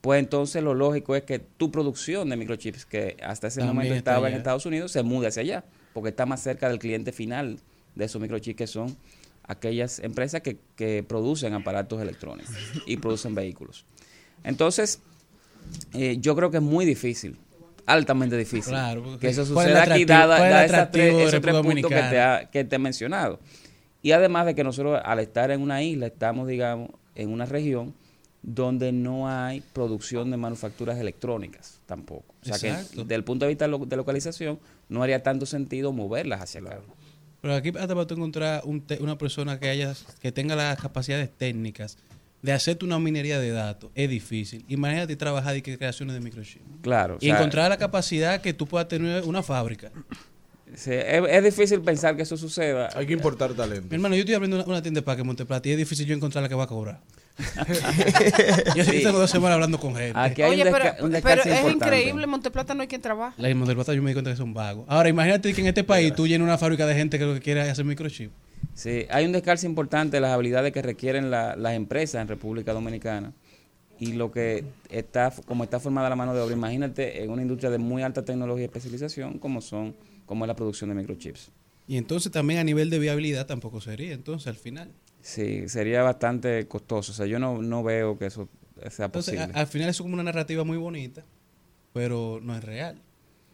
pues 0.00 0.20
entonces 0.20 0.62
lo 0.62 0.74
lógico 0.74 1.16
es 1.16 1.22
que 1.22 1.38
tu 1.38 1.70
producción 1.70 2.28
de 2.28 2.36
microchips, 2.36 2.84
que 2.84 3.16
hasta 3.22 3.48
ese 3.48 3.60
También 3.60 3.74
momento 3.76 3.94
estaba 3.94 4.28
en. 4.28 4.34
Estados 4.34 4.66
Unidos, 4.66 4.92
se 4.92 5.02
mude 5.02 5.28
hacia 5.28 5.42
allá, 5.42 5.64
porque 5.92 6.10
está 6.10 6.26
más 6.26 6.40
cerca 6.42 6.68
del 6.68 6.78
cliente 6.78 7.10
final 7.12 7.58
de 7.94 8.04
esos 8.04 8.20
microchips 8.20 8.56
que 8.56 8.66
son 8.66 8.96
aquellas 9.44 9.98
empresas 10.00 10.42
que, 10.42 10.58
que 10.76 11.02
producen 11.02 11.54
aparatos 11.54 12.00
electrónicos 12.02 12.54
y 12.86 12.98
producen 12.98 13.34
vehículos. 13.34 13.86
Entonces, 14.44 15.00
eh, 15.94 16.18
yo 16.20 16.36
creo 16.36 16.50
que 16.50 16.58
es 16.58 16.62
muy 16.62 16.84
difícil, 16.84 17.38
altamente 17.86 18.36
difícil, 18.36 18.72
Claro, 18.72 19.18
que 19.18 19.28
eso 19.28 19.42
¿cuál 19.54 19.68
es 19.68 19.72
el 19.72 19.78
suceda 19.80 19.94
aquí, 19.94 20.04
dada, 20.04 20.38
dada 20.38 20.64
esas 20.64 20.90
tres- 20.92 21.14
esos 21.28 21.40
tres 21.40 21.54
puntos 21.62 21.90
que 21.90 21.96
te, 22.10 22.20
ha, 22.20 22.50
que 22.50 22.64
te 22.64 22.76
he 22.76 22.78
mencionado. 22.78 23.40
Y 24.02 24.12
además 24.12 24.46
de 24.46 24.54
que 24.54 24.64
nosotros, 24.64 25.00
al 25.04 25.18
estar 25.18 25.50
en 25.50 25.60
una 25.60 25.82
isla, 25.82 26.06
estamos, 26.06 26.46
digamos, 26.48 26.90
en 27.14 27.30
una 27.30 27.46
región 27.46 27.94
donde 28.42 28.92
no 28.92 29.28
hay 29.28 29.60
producción 29.72 30.30
de 30.30 30.36
manufacturas 30.36 30.98
electrónicas 30.98 31.80
tampoco. 31.86 32.34
O 32.42 32.44
sea 32.44 32.56
Exacto. 32.56 32.90
que, 32.90 33.02
desde 33.02 33.14
el 33.16 33.24
punto 33.24 33.44
de 33.44 33.48
vista 33.50 33.66
de 33.66 33.96
localización, 33.96 34.58
no 34.88 35.02
haría 35.02 35.22
tanto 35.22 35.44
sentido 35.46 35.92
moverlas 35.92 36.40
hacia 36.40 36.60
acá. 36.60 36.80
Pero 37.40 37.54
aquí 37.54 37.68
hasta 37.70 37.94
para 37.94 38.06
tú 38.06 38.14
encontrar 38.14 38.62
un 38.64 38.84
una 39.00 39.18
persona 39.18 39.58
que 39.58 39.68
haya 39.68 39.94
que 40.20 40.32
tenga 40.32 40.56
las 40.56 40.80
capacidades 40.80 41.30
técnicas 41.30 41.98
de 42.42 42.52
hacerte 42.52 42.84
una 42.84 42.98
minería 42.98 43.38
de 43.40 43.50
datos 43.50 43.90
es 43.94 44.08
difícil. 44.08 44.64
Imagínate 44.68 45.16
trabajar 45.16 45.56
y 45.56 45.62
que 45.62 45.76
creaciones 45.76 46.14
de 46.14 46.20
microchip. 46.20 46.62
Claro. 46.82 47.14
o 47.14 47.18
Y 47.20 47.26
sea, 47.26 47.36
encontrar 47.36 47.68
la 47.68 47.76
capacidad 47.76 48.40
que 48.40 48.52
tú 48.54 48.66
puedas 48.66 48.86
tener 48.88 49.24
una 49.24 49.42
fábrica. 49.42 49.90
Sí, 50.74 50.90
es, 50.92 51.22
es 51.28 51.44
difícil 51.44 51.80
pensar 51.80 52.16
que 52.16 52.22
eso 52.22 52.36
suceda. 52.36 52.88
Hay 52.94 53.06
que 53.06 53.12
importar 53.12 53.52
talento. 53.54 53.86
Mi 53.88 53.94
hermano, 53.96 54.14
yo 54.14 54.20
estoy 54.20 54.34
abriendo 54.34 54.56
una, 54.58 54.64
una 54.66 54.82
tienda 54.82 55.00
de 55.00 55.04
parque 55.04 55.20
en 55.22 55.26
Monteplata 55.26 55.68
y 55.68 55.72
es 55.72 55.78
difícil 55.78 56.06
yo 56.06 56.14
encontrar 56.14 56.42
la 56.42 56.48
que 56.48 56.54
va 56.54 56.64
a 56.64 56.66
cobrar. 56.66 57.00
yo 58.74 58.84
sí 58.84 59.02
tengo 59.02 59.18
dos 59.18 59.30
semanas 59.30 59.54
hablando 59.54 59.78
con 59.78 59.94
gente. 59.94 60.12
Aquí 60.18 60.42
hay 60.42 60.50
Oye, 60.52 60.64
un, 60.66 60.72
pero, 60.72 61.04
un 61.06 61.10
pero 61.22 61.42
es 61.42 61.46
importante. 61.46 61.70
increíble, 61.72 62.24
en 62.24 62.30
Monteplata 62.30 62.74
no 62.74 62.82
hay 62.82 62.88
quien 62.88 63.00
trabaja. 63.00 63.34
La 63.38 63.54
Monteplata 63.54 63.94
yo 63.94 64.02
me 64.02 64.10
di 64.10 64.14
cuenta 64.14 64.30
que 64.30 64.36
son 64.36 64.52
vagos. 64.54 64.84
Ahora, 64.88 65.08
imagínate 65.08 65.52
que 65.54 65.60
en 65.60 65.68
este 65.68 65.84
país 65.84 66.14
tú 66.14 66.26
llenas 66.26 66.44
una 66.46 66.58
fábrica 66.58 66.86
de 66.86 66.94
gente 66.94 67.18
que 67.18 67.24
lo 67.24 67.34
que 67.34 67.40
quiere 67.40 67.62
es 67.62 67.68
hacer 67.68 67.84
microchip. 67.84 68.30
Sí, 68.74 69.06
hay 69.10 69.24
un 69.24 69.32
descalce 69.32 69.66
importante 69.66 70.16
de 70.16 70.20
las 70.20 70.32
habilidades 70.32 70.72
que 70.72 70.82
requieren 70.82 71.30
la- 71.30 71.54
las 71.56 71.74
empresas 71.74 72.20
en 72.22 72.28
República 72.28 72.72
Dominicana 72.72 73.32
y 74.00 74.12
lo 74.12 74.30
que 74.32 74.64
está, 74.90 75.32
como 75.46 75.64
está 75.64 75.78
formada 75.80 76.08
la 76.08 76.16
mano 76.16 76.34
de 76.34 76.40
obra. 76.40 76.54
Imagínate 76.54 77.22
en 77.22 77.30
una 77.30 77.42
industria 77.42 77.70
de 77.70 77.78
muy 77.78 78.02
alta 78.02 78.24
tecnología 78.24 78.62
y 78.62 78.66
especialización 78.66 79.38
como 79.38 79.60
son, 79.60 79.94
como 80.28 80.44
es 80.44 80.48
la 80.48 80.54
producción 80.54 80.90
de 80.90 80.94
microchips. 80.96 81.50
Y 81.88 81.96
entonces 81.96 82.30
también 82.30 82.60
a 82.60 82.64
nivel 82.64 82.90
de 82.90 82.98
viabilidad 83.00 83.46
tampoco 83.46 83.80
sería, 83.80 84.12
entonces 84.12 84.46
al 84.46 84.56
final. 84.56 84.92
Sí, 85.22 85.68
sería 85.68 86.02
bastante 86.02 86.68
costoso. 86.68 87.10
O 87.12 87.14
sea, 87.14 87.26
yo 87.26 87.38
no, 87.38 87.60
no 87.62 87.82
veo 87.82 88.16
que 88.18 88.26
eso 88.26 88.48
sea 88.90 89.06
Entonces, 89.06 89.34
posible. 89.34 89.52
a- 89.58 89.60
al 89.60 89.66
final 89.66 89.88
eso 89.88 90.02
es 90.02 90.04
como 90.04 90.14
una 90.14 90.22
narrativa 90.22 90.62
muy 90.64 90.76
bonita, 90.76 91.24
pero 91.92 92.40
no 92.42 92.54
es 92.56 92.62
real. 92.62 93.00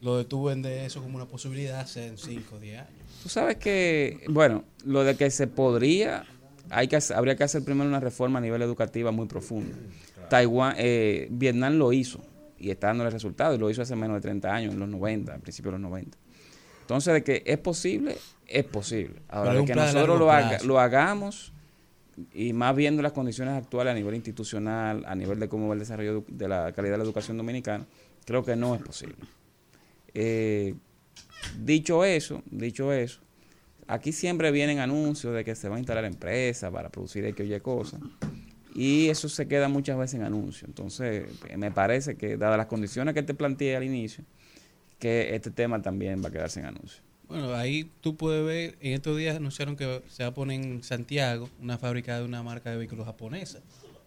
Lo 0.00 0.18
de 0.18 0.24
tú 0.24 0.44
vender 0.44 0.84
eso 0.84 1.00
como 1.00 1.16
una 1.16 1.26
posibilidad 1.26 1.80
hace 1.80 2.06
en 2.08 2.18
5 2.18 2.56
o 2.56 2.60
10 2.60 2.80
años. 2.80 2.90
Tú 3.22 3.28
sabes 3.30 3.56
que, 3.56 4.20
bueno, 4.28 4.64
lo 4.84 5.02
de 5.04 5.16
que 5.16 5.30
se 5.30 5.46
podría, 5.46 6.26
hay 6.68 6.88
que, 6.88 6.98
habría 7.14 7.36
que 7.36 7.44
hacer 7.44 7.64
primero 7.64 7.88
una 7.88 8.00
reforma 8.00 8.38
a 8.40 8.42
nivel 8.42 8.60
educativa 8.62 9.12
muy 9.12 9.26
profunda. 9.26 9.74
Taiwán, 10.28 10.74
eh, 10.78 11.28
Vietnam 11.30 11.74
lo 11.78 11.92
hizo 11.92 12.20
y 12.58 12.70
está 12.70 12.88
dándole 12.88 13.10
resultados 13.10 13.56
y 13.56 13.60
lo 13.60 13.70
hizo 13.70 13.80
hace 13.82 13.96
menos 13.96 14.16
de 14.16 14.20
30 14.22 14.52
años, 14.54 14.74
en 14.74 14.80
los 14.80 14.88
90, 14.88 15.34
a 15.34 15.38
principios 15.38 15.72
de 15.74 15.78
los 15.78 15.88
90. 15.88 16.18
Entonces, 16.84 17.14
de 17.14 17.24
que 17.24 17.42
es 17.46 17.58
posible, 17.58 18.16
es 18.46 18.64
posible. 18.64 19.22
Ahora, 19.28 19.50
Pero 19.52 19.60
de 19.62 19.66
que 19.66 19.74
nosotros 19.74 20.18
lo, 20.18 20.30
haga- 20.30 20.58
lo 20.64 20.78
hagamos, 20.78 21.52
y 22.34 22.52
más 22.52 22.76
viendo 22.76 23.02
las 23.02 23.12
condiciones 23.12 23.54
actuales 23.54 23.92
a 23.92 23.94
nivel 23.94 24.14
institucional, 24.14 25.02
a 25.06 25.14
nivel 25.14 25.40
de 25.40 25.48
cómo 25.48 25.66
va 25.68 25.74
el 25.74 25.80
desarrollo 25.80 26.24
de 26.28 26.46
la 26.46 26.72
calidad 26.72 26.92
de 26.94 26.98
la 26.98 27.04
educación 27.04 27.36
dominicana, 27.38 27.86
creo 28.26 28.44
que 28.44 28.54
no 28.54 28.74
es 28.74 28.82
posible. 28.82 29.16
Eh, 30.12 30.74
dicho 31.58 32.04
eso, 32.04 32.42
dicho 32.50 32.92
eso, 32.92 33.20
aquí 33.88 34.12
siempre 34.12 34.50
vienen 34.50 34.78
anuncios 34.78 35.34
de 35.34 35.42
que 35.42 35.54
se 35.54 35.68
va 35.68 35.76
a 35.76 35.78
instalar 35.78 36.04
empresas 36.04 36.70
para 36.70 36.90
producir 36.90 37.24
X 37.24 37.50
o 37.50 37.54
Y 37.54 37.60
cosas. 37.60 38.00
Y 38.74 39.08
eso 39.08 39.28
se 39.28 39.46
queda 39.48 39.68
muchas 39.68 39.96
veces 39.96 40.16
en 40.16 40.24
anuncios. 40.24 40.68
Entonces, 40.68 41.24
me 41.56 41.70
parece 41.70 42.16
que, 42.16 42.36
dadas 42.36 42.58
las 42.58 42.66
condiciones 42.66 43.14
que 43.14 43.22
te 43.22 43.32
planteé 43.32 43.76
al 43.76 43.84
inicio, 43.84 44.24
que 44.98 45.34
este 45.34 45.50
tema 45.50 45.82
también 45.82 46.22
va 46.22 46.28
a 46.28 46.32
quedarse 46.32 46.60
en 46.60 46.66
anuncios. 46.66 47.02
Bueno, 47.28 47.54
ahí 47.54 47.90
tú 48.00 48.16
puedes 48.16 48.44
ver, 48.44 48.76
en 48.80 48.92
estos 48.92 49.16
días 49.16 49.36
anunciaron 49.36 49.76
que 49.76 50.02
se 50.08 50.22
va 50.22 50.30
a 50.30 50.34
poner 50.34 50.60
en 50.60 50.82
Santiago 50.82 51.48
una 51.60 51.78
fábrica 51.78 52.18
de 52.18 52.24
una 52.24 52.42
marca 52.42 52.70
de 52.70 52.76
vehículos 52.76 53.06
japonesa. 53.06 53.60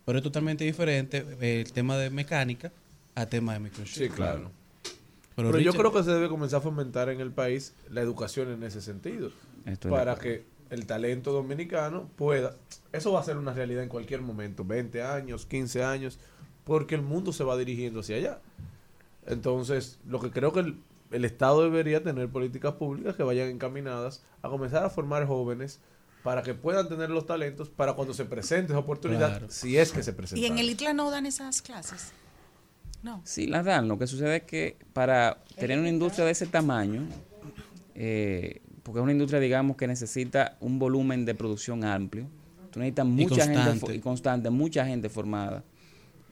Pero 0.05 0.19
es 0.19 0.23
totalmente 0.23 0.63
diferente 0.63 1.25
eh, 1.41 1.63
el 1.65 1.73
tema 1.73 1.97
de 1.97 2.09
mecánica 2.09 2.71
a 3.15 3.25
tema 3.25 3.53
de 3.53 3.59
microchip. 3.59 4.03
Sí, 4.03 4.09
claro. 4.09 4.51
Pero, 5.35 5.51
Pero, 5.51 5.59
yo 5.59 5.73
creo 5.73 5.91
que 5.91 6.03
se 6.03 6.11
debe 6.11 6.29
comenzar 6.29 6.59
a 6.59 6.61
fomentar 6.61 7.09
en 7.09 7.19
el 7.19 7.31
país 7.31 7.73
la 7.91 8.01
educación 8.01 8.51
en 8.51 8.63
ese 8.63 8.81
sentido. 8.81 9.31
Estoy 9.65 9.91
para 9.91 10.15
que 10.15 10.45
el 10.69 10.85
talento 10.85 11.31
dominicano 11.31 12.09
pueda... 12.15 12.55
Eso 12.91 13.11
va 13.11 13.19
a 13.19 13.23
ser 13.23 13.37
una 13.37 13.53
realidad 13.53 13.83
en 13.83 13.89
cualquier 13.89 14.21
momento, 14.21 14.63
20 14.63 15.03
años, 15.03 15.45
15 15.45 15.83
años, 15.83 16.19
porque 16.63 16.95
el 16.95 17.01
mundo 17.01 17.33
se 17.33 17.43
va 17.43 17.57
dirigiendo 17.57 17.99
hacia 17.99 18.15
allá. 18.15 18.39
Entonces, 19.27 19.99
lo 20.07 20.19
que 20.19 20.31
creo 20.31 20.53
que 20.53 20.61
el, 20.61 20.79
el 21.11 21.25
Estado 21.25 21.63
debería 21.63 22.01
tener 22.03 22.29
políticas 22.29 22.73
públicas 22.73 23.15
que 23.15 23.23
vayan 23.23 23.49
encaminadas 23.49 24.23
a 24.41 24.49
comenzar 24.49 24.83
a 24.83 24.89
formar 24.89 25.25
jóvenes 25.27 25.79
para 26.23 26.41
que 26.43 26.53
puedan 26.53 26.89
tener 26.89 27.09
los 27.09 27.25
talentos 27.25 27.69
para 27.69 27.93
cuando 27.93 28.13
se 28.13 28.25
presente 28.25 28.73
esa 28.73 28.79
oportunidad, 28.79 29.29
Claro. 29.29 29.47
si 29.49 29.77
es 29.77 29.91
que 29.91 30.03
se 30.03 30.13
presenta. 30.13 30.41
Y 30.41 30.45
en 30.45 30.57
el 30.57 30.69
ITLA 30.69 30.93
no 30.93 31.09
dan 31.11 31.25
esas 31.25 31.61
clases. 31.61 32.11
No. 33.03 33.21
Sí, 33.23 33.47
las 33.47 33.63
dan. 33.63 33.87
Lo 33.87 33.97
que 33.97 34.07
sucede 34.07 34.37
es 34.37 34.43
que 34.43 34.77
para 34.93 35.43
tener 35.57 35.79
una 35.79 35.87
industria 35.89 36.25
de 36.25 36.31
ese 36.31 36.47
tamaño, 36.47 37.03
eh, 37.95 38.61
porque 38.83 38.99
es 38.99 39.03
una 39.03 39.11
industria, 39.11 39.39
digamos, 39.39 39.77
que 39.77 39.87
necesita 39.87 40.57
un 40.59 40.79
volumen 40.79 41.23
de 41.25 41.35
producción 41.35 41.83
amplio, 41.83 42.27
tú 42.71 42.79
necesitas 42.79 43.05
mucha 43.05 43.45
gente 43.47 43.95
y 43.95 43.99
constante, 43.99 44.49
mucha 44.49 44.85
gente 44.85 45.09
formada 45.09 45.63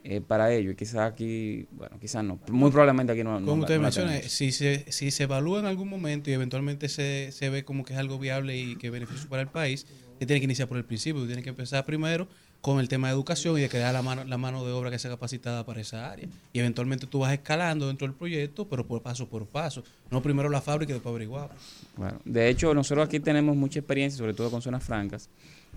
eh, 0.08 0.22
para 0.22 0.54
ello. 0.54 0.72
Y 0.72 0.76
quizás 0.76 1.12
aquí, 1.12 1.68
bueno, 1.72 1.98
quizás 2.00 2.24
no, 2.24 2.40
muy 2.50 2.70
probablemente 2.70 3.12
aquí 3.14 3.24
no. 3.24 3.40
no 3.40 3.46
Como 3.46 3.62
la- 3.62 3.66
usted 3.66 3.76
no 3.78 3.82
menciona, 3.82 4.22
si 4.22 4.52
se, 4.52 4.92
si 4.92 5.10
se 5.12 5.24
evalúa 5.24 5.60
en 5.60 5.66
algún 5.66 5.90
momento 5.90 6.30
y 6.30 6.34
eventualmente 6.34 6.88
se, 6.90 7.32
se 7.32 7.50
ve 7.50 7.66
como 7.66 7.84
que 7.84 7.94
es 7.94 8.00
algo 8.00 8.20
viable 8.20 8.56
y 8.58 8.76
que 8.76 8.90
beneficio 8.92 9.28
para 9.28 9.42
el 9.42 9.48
país, 9.48 9.88
se 10.20 10.26
tiene 10.26 10.40
que 10.40 10.46
iniciar 10.46 10.68
por 10.68 10.78
el 10.78 10.86
principio. 10.86 11.26
Tiene 11.26 11.42
que 11.44 11.50
empezar 11.50 11.84
primero 11.86 12.28
con 12.62 12.80
el 12.80 12.88
tema 12.88 13.08
de 13.10 13.14
educación 13.14 13.58
y 13.58 13.62
de 13.62 13.70
crear 13.70 13.94
la 13.94 14.02
mano, 14.02 14.24
la 14.24 14.38
mano 14.38 14.66
de 14.66 14.72
obra 14.72 14.90
que 14.90 14.98
sea 14.98 15.12
capacitada 15.12 15.66
para 15.66 15.82
esa 15.82 16.12
área. 16.12 16.28
Y 16.54 16.60
eventualmente 16.60 17.06
tú 17.06 17.20
vas 17.20 17.32
escalando 17.34 17.88
dentro 17.88 18.08
del 18.08 18.16
proyecto, 18.16 18.68
pero 18.68 18.88
por 18.88 19.02
paso 19.04 19.28
por 19.30 19.46
paso. 19.46 19.84
No 20.10 20.22
primero 20.24 20.50
la 20.50 20.62
fábrica 20.62 20.92
y 20.92 20.94
después 20.94 21.12
averiguar. 21.12 21.50
Bueno, 21.96 22.20
de 22.26 22.50
hecho, 22.50 22.74
nosotros 22.74 23.06
aquí 23.08 23.20
tenemos 23.20 23.56
mucha 23.56 23.80
experiencia, 23.80 24.18
sobre 24.18 24.34
todo 24.34 24.50
con 24.50 24.62
zonas 24.64 24.84
francas, 24.84 25.30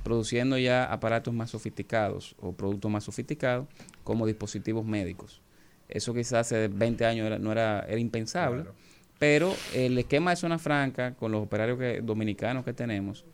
produciendo 0.02 0.58
ya 0.58 0.84
aparatos 0.84 1.34
más 1.34 1.50
sofisticados 1.50 2.34
o 2.40 2.52
productos 2.52 2.90
más 2.90 3.04
sofisticados 3.04 3.66
como 4.04 4.26
dispositivos 4.26 4.84
médicos. 4.84 5.40
Eso 5.88 6.12
quizás 6.14 6.46
hace 6.52 6.68
20 6.68 7.04
años 7.06 7.26
era- 7.26 7.38
no 7.38 7.52
era, 7.52 7.80
era 7.88 7.98
impensable, 7.98 8.64
pero 9.18 9.54
el 9.74 9.98
esquema 9.98 10.30
de 10.30 10.36
zona 10.36 10.58
franca 10.58 11.14
con 11.14 11.32
los 11.32 11.42
operarios 11.42 11.78
que- 11.78 12.00
dominicanos 12.02 12.64
que 12.64 12.72
tenemos 12.72 13.24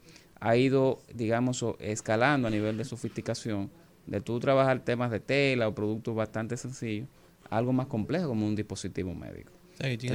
ha 0.41 0.57
ido, 0.57 0.99
digamos, 1.15 1.65
escalando 1.79 2.49
a 2.49 2.51
nivel 2.51 2.77
de 2.77 2.85
sofisticación, 2.85 3.71
de 4.07 4.21
tú 4.21 4.39
trabajar 4.39 4.81
temas 4.85 5.11
de 5.11 5.21
tela 5.21 5.67
o 5.69 5.75
productos 5.75 6.15
bastante 6.15 6.57
sencillos, 6.57 7.09
algo 7.51 7.73
más 7.73 7.87
complejo 7.87 8.29
como 8.29 8.47
un 8.47 8.55
dispositivo 8.55 9.15
médico. 9.15 9.53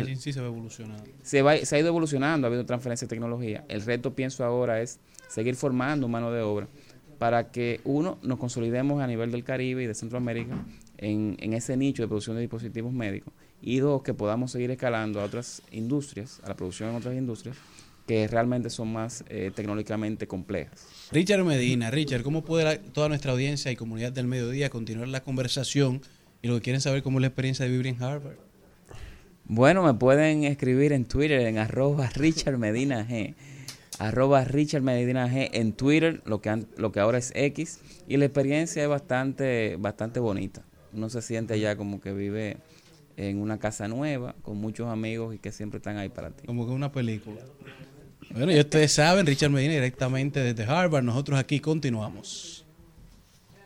En 0.09 0.17
sí 0.17 0.31
se 0.31 0.39
va 0.41 0.47
evolucionando. 0.47 1.03
Se, 1.23 1.41
va, 1.41 1.57
se 1.57 1.75
ha 1.75 1.79
ido 1.79 1.87
evolucionando, 1.89 2.45
ha 2.45 2.49
habido 2.49 2.65
transferencia 2.65 3.05
de 3.05 3.09
tecnología. 3.09 3.65
El 3.67 3.81
reto, 3.81 4.13
pienso 4.15 4.45
ahora, 4.45 4.81
es 4.81 4.99
seguir 5.29 5.55
formando 5.55 6.09
mano 6.09 6.31
de 6.31 6.41
obra 6.41 6.67
para 7.17 7.51
que, 7.51 7.79
uno, 7.85 8.17
nos 8.21 8.37
consolidemos 8.39 9.01
a 9.01 9.07
nivel 9.07 9.31
del 9.31 9.43
Caribe 9.45 9.83
y 9.83 9.87
de 9.87 9.93
Centroamérica 9.95 10.55
en, 10.97 11.37
en 11.39 11.53
ese 11.53 11.77
nicho 11.77 12.01
de 12.03 12.07
producción 12.07 12.35
de 12.35 12.41
dispositivos 12.41 12.91
médicos 12.91 13.33
y 13.61 13.79
dos, 13.79 14.03
que 14.03 14.13
podamos 14.13 14.51
seguir 14.51 14.71
escalando 14.71 15.21
a 15.21 15.25
otras 15.25 15.61
industrias, 15.71 16.41
a 16.43 16.49
la 16.49 16.55
producción 16.55 16.89
en 16.89 16.95
otras 16.95 17.15
industrias 17.15 17.55
que 18.07 18.27
realmente 18.27 18.69
son 18.71 18.91
más 18.91 19.23
eh, 19.29 19.51
tecnológicamente 19.53 20.27
complejas. 20.27 20.87
Richard 21.11 21.43
Medina, 21.43 21.91
Richard, 21.91 22.23
¿cómo 22.23 22.43
puede 22.43 22.63
la- 22.63 22.79
toda 22.81 23.07
nuestra 23.07 23.33
audiencia 23.33 23.71
y 23.71 23.75
comunidad 23.75 24.11
del 24.11 24.25
mediodía 24.27 24.69
continuar 24.71 25.09
la 25.09 25.21
conversación 25.21 26.01
y 26.41 26.47
lo 26.47 26.55
que 26.55 26.61
quieren 26.61 26.81
saber 26.81 27.03
cómo 27.03 27.19
es 27.19 27.21
la 27.21 27.27
experiencia 27.27 27.65
de 27.65 27.71
vivir 27.71 27.85
en 27.87 28.01
Harvard? 28.01 28.37
Bueno, 29.45 29.83
me 29.83 29.93
pueden 29.93 30.43
escribir 30.43 30.93
en 30.93 31.05
Twitter 31.05 31.41
en 31.41 31.57
arroba 31.57 32.09
Richard 32.15 32.57
Medina 32.57 33.05
G. 33.07 33.35
Arroba 33.99 34.43
Richard 34.45 34.81
Medina 34.81 35.27
G 35.29 35.49
en 35.53 35.73
Twitter, 35.73 36.21
lo 36.25 36.41
que, 36.41 36.49
an- 36.49 36.67
lo 36.77 36.91
que 36.91 36.99
ahora 37.01 37.17
es 37.17 37.31
X. 37.35 37.79
Y 38.07 38.17
la 38.17 38.25
experiencia 38.25 38.81
es 38.81 38.89
bastante, 38.89 39.75
bastante 39.77 40.19
bonita. 40.19 40.63
Uno 40.93 41.09
se 41.09 41.21
siente 41.21 41.59
ya 41.59 41.75
como 41.75 42.01
que 42.01 42.13
vive 42.13 42.57
en 43.17 43.39
una 43.41 43.59
casa 43.59 43.87
nueva, 43.89 44.33
con 44.41 44.57
muchos 44.57 44.87
amigos 44.87 45.35
y 45.35 45.37
que 45.39 45.51
siempre 45.51 45.77
están 45.77 45.97
ahí 45.97 46.09
para 46.09 46.31
ti. 46.31 46.47
Como 46.47 46.65
que 46.65 46.71
una 46.71 46.91
película. 46.91 47.41
Bueno, 48.31 48.51
y 48.51 48.59
ustedes 48.59 48.93
saben, 48.93 49.25
Richard 49.25 49.51
Medina 49.51 49.73
directamente 49.73 50.39
desde 50.41 50.63
Harvard. 50.71 51.03
Nosotros 51.03 51.37
aquí 51.37 51.59
continuamos. 51.59 52.65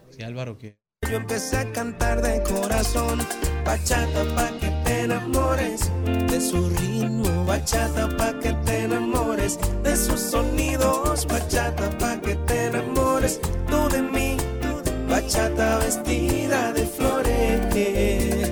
Si 0.09 0.23
Álvaro 0.23 0.57
quiere. 0.57 0.77
Yo 1.09 1.17
empecé 1.17 1.57
a 1.57 1.71
cantar 1.73 2.21
de 2.21 2.41
corazón, 2.43 3.19
bachata 3.65 4.23
pa' 4.35 4.57
que 4.59 4.69
te 4.85 5.01
enamores 5.01 5.91
de 6.33 6.41
su 6.41 6.67
ritmo, 6.67 7.45
bachata 7.45 8.09
pa' 8.17 8.33
que 8.39 8.53
te 8.65 8.85
enamores 8.85 9.59
de 9.83 9.95
sus 9.95 10.19
sonidos, 10.19 11.27
bachata 11.27 11.95
pa' 11.99 12.19
que 12.21 12.33
te 12.47 12.65
enamores 12.65 13.39
tú 13.69 13.87
de 13.89 14.01
mí, 14.01 14.37
bachata 15.07 15.77
vestida 15.77 16.73
de 16.73 16.85
flores. 16.87 18.42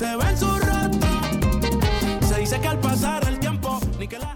Se 0.00 0.16
ve 0.16 0.24
en 0.30 0.38
su 0.38 0.46
rostro, 0.46 2.26
se 2.26 2.40
dice 2.40 2.58
que 2.58 2.68
al 2.68 2.80
pasar 2.80 3.22
el 3.28 3.38
tiempo, 3.38 3.78
ni 3.98 4.08
que 4.08 4.18
la 4.18 4.34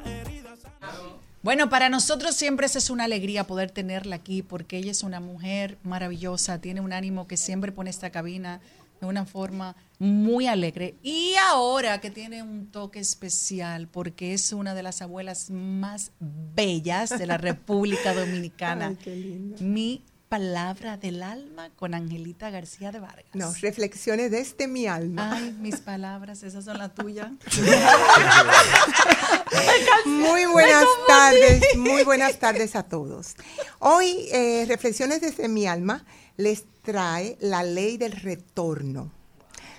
Bueno, 1.43 1.71
para 1.71 1.89
nosotros 1.89 2.37
siempre 2.37 2.67
es 2.67 2.91
una 2.91 3.05
alegría 3.05 3.47
poder 3.47 3.71
tenerla 3.71 4.17
aquí 4.17 4.43
porque 4.43 4.77
ella 4.77 4.91
es 4.91 5.03
una 5.03 5.21
mujer 5.21 5.79
maravillosa, 5.83 6.61
tiene 6.61 6.83
un 6.83 6.93
ánimo 6.93 7.27
que 7.27 7.39
siempre 7.39 7.73
pone 7.73 7.89
esta 7.89 8.11
cabina 8.11 8.61
de 9.01 9.07
una 9.07 9.25
forma 9.25 9.75
muy 9.99 10.49
alegre. 10.49 10.97
Y 11.03 11.33
ahora 11.49 11.99
que 11.99 12.11
tiene 12.11 12.43
un 12.43 12.67
toque 12.67 12.99
especial 12.99 13.89
porque 13.89 14.35
es 14.35 14.53
una 14.53 14.75
de 14.75 14.83
las 14.83 15.01
abuelas 15.01 15.49
más 15.49 16.13
bellas 16.21 17.09
de 17.09 17.27
la 17.27 17.39
República 17.39 18.13
Dominicana. 18.13 18.89
Ay, 18.89 18.99
qué 19.03 19.17
lindo. 19.17 19.57
Mi 19.61 20.03
palabra 20.35 20.97
del 20.97 21.23
alma 21.23 21.71
con 21.77 21.95
Angelita 21.95 22.51
García 22.51 22.91
de 22.91 22.99
Vargas. 22.99 23.27
No, 23.35 23.55
reflexiones 23.61 24.33
desde 24.33 24.67
mi 24.67 24.89
alma. 24.89 25.37
Ay, 25.37 25.55
mis 25.61 25.77
palabras, 25.77 26.43
esas 26.43 26.65
son 26.65 26.79
las 26.79 26.93
tuyas. 26.93 27.31
Muy 30.07 30.47
buenas 30.47 30.87
tardes, 31.07 31.63
muy 31.77 32.03
buenas 32.03 32.41
tardes 32.41 32.75
a 32.75 32.83
todos. 32.83 33.37
Hoy, 33.79 34.27
eh, 34.33 34.65
Reflexiones 34.67 35.21
desde 35.21 35.47
mi 35.47 35.69
alma 35.69 36.05
les 36.37 36.65
trae 36.83 37.37
la 37.41 37.63
ley 37.63 37.97
del 37.97 38.11
retorno. 38.11 39.13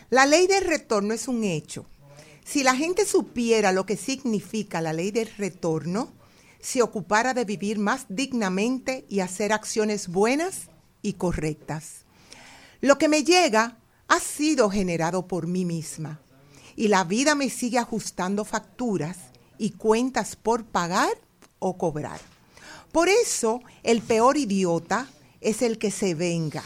La 0.10 0.26
ley 0.26 0.48
del 0.48 0.64
retorno 0.64 1.14
es 1.14 1.28
un 1.28 1.44
hecho. 1.44 1.86
Si 2.46 2.64
la 2.64 2.76
gente 2.76 3.06
supiera 3.06 3.74
lo 3.74 3.86
que 3.86 3.98
significa 3.98 4.80
la 4.80 4.94
ley 4.94 5.12
del 5.12 5.30
retorno, 5.38 6.14
se 6.66 6.82
ocupara 6.82 7.36
de 7.36 7.46
vivir 7.46 7.78
más 7.78 8.08
dignamente 8.10 9.06
y 9.08 9.20
hacer 9.20 9.54
acciones 9.54 10.08
buenas 10.08 10.70
y 11.04 11.14
correctas. 11.14 12.06
Lo 12.82 12.98
que 12.98 13.08
me 13.08 13.24
llega 13.24 13.78
ha 14.08 14.20
sido 14.20 14.72
generado 14.72 15.28
por 15.28 15.46
mí 15.46 15.64
misma 15.64 16.22
y 16.76 16.88
la 16.88 17.04
vida 17.04 17.36
me 17.36 17.52
sigue 17.52 17.78
ajustando 17.78 18.46
facturas 18.46 19.18
y 19.60 19.72
cuentas 19.72 20.36
por 20.36 20.66
pagar 20.66 21.12
o 21.60 21.78
cobrar. 21.78 22.20
Por 22.92 23.10
eso 23.10 23.62
el 23.84 24.02
peor 24.02 24.36
idiota 24.36 25.08
es 25.42 25.62
el 25.62 25.78
que 25.78 25.92
se 25.92 26.16
venga. 26.16 26.64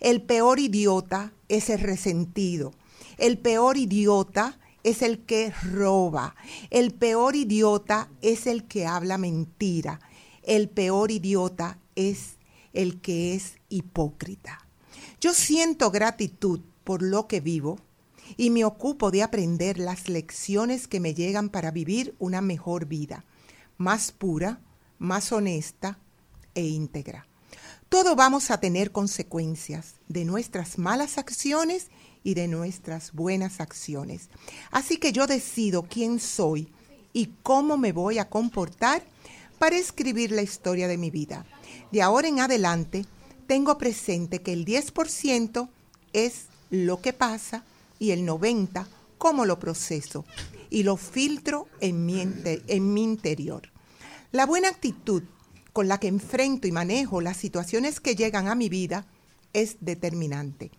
El 0.00 0.22
peor 0.22 0.58
idiota 0.58 1.34
es 1.50 1.68
el 1.68 1.80
resentido. 1.80 2.72
El 3.18 3.36
peor 3.36 3.76
idiota 3.76 4.58
es 4.84 5.02
el 5.02 5.20
que 5.24 5.50
roba. 5.72 6.36
El 6.70 6.92
peor 6.92 7.34
idiota 7.34 8.08
es 8.22 8.46
el 8.46 8.64
que 8.64 8.86
habla 8.86 9.18
mentira. 9.18 10.00
El 10.42 10.68
peor 10.68 11.10
idiota 11.10 11.78
es 11.96 12.36
el 12.72 13.00
que 13.00 13.34
es 13.34 13.56
hipócrita. 13.68 14.66
Yo 15.20 15.32
siento 15.32 15.90
gratitud 15.90 16.60
por 16.84 17.02
lo 17.02 17.26
que 17.26 17.40
vivo 17.40 17.78
y 18.36 18.50
me 18.50 18.64
ocupo 18.64 19.10
de 19.10 19.22
aprender 19.22 19.78
las 19.78 20.08
lecciones 20.08 20.86
que 20.86 21.00
me 21.00 21.14
llegan 21.14 21.48
para 21.48 21.70
vivir 21.70 22.14
una 22.18 22.40
mejor 22.40 22.86
vida, 22.86 23.24
más 23.78 24.12
pura, 24.12 24.60
más 24.98 25.32
honesta 25.32 25.98
e 26.54 26.62
íntegra. 26.62 27.26
Todo 27.88 28.16
vamos 28.16 28.50
a 28.50 28.58
tener 28.58 28.92
consecuencias 28.92 29.94
de 30.08 30.24
nuestras 30.24 30.78
malas 30.78 31.16
acciones 31.16 31.88
de 32.32 32.48
nuestras 32.48 33.12
buenas 33.12 33.60
acciones. 33.60 34.30
Así 34.70 34.96
que 34.96 35.12
yo 35.12 35.26
decido 35.26 35.82
quién 35.82 36.18
soy 36.18 36.72
y 37.12 37.34
cómo 37.42 37.76
me 37.76 37.92
voy 37.92 38.18
a 38.18 38.30
comportar 38.30 39.04
para 39.58 39.76
escribir 39.76 40.32
la 40.32 40.40
historia 40.40 40.88
de 40.88 40.96
mi 40.96 41.10
vida. 41.10 41.44
De 41.92 42.00
ahora 42.00 42.28
en 42.28 42.40
adelante, 42.40 43.04
tengo 43.46 43.76
presente 43.76 44.40
que 44.40 44.54
el 44.54 44.64
10% 44.64 45.68
es 46.14 46.46
lo 46.70 47.02
que 47.02 47.12
pasa 47.12 47.62
y 47.98 48.12
el 48.12 48.26
90% 48.26 48.86
cómo 49.24 49.46
lo 49.46 49.58
proceso 49.58 50.26
y 50.68 50.82
lo 50.82 50.98
filtro 50.98 51.66
en 51.80 52.04
mi, 52.04 52.20
en 52.20 52.92
mi 52.92 53.02
interior. 53.02 53.70
La 54.32 54.44
buena 54.44 54.68
actitud 54.68 55.22
con 55.72 55.88
la 55.88 55.98
que 55.98 56.08
enfrento 56.08 56.68
y 56.68 56.72
manejo 56.72 57.22
las 57.22 57.38
situaciones 57.38 58.00
que 58.00 58.16
llegan 58.16 58.48
a 58.48 58.54
mi 58.54 58.68
vida 58.68 59.06
es 59.54 59.78
determinante. 59.80 60.70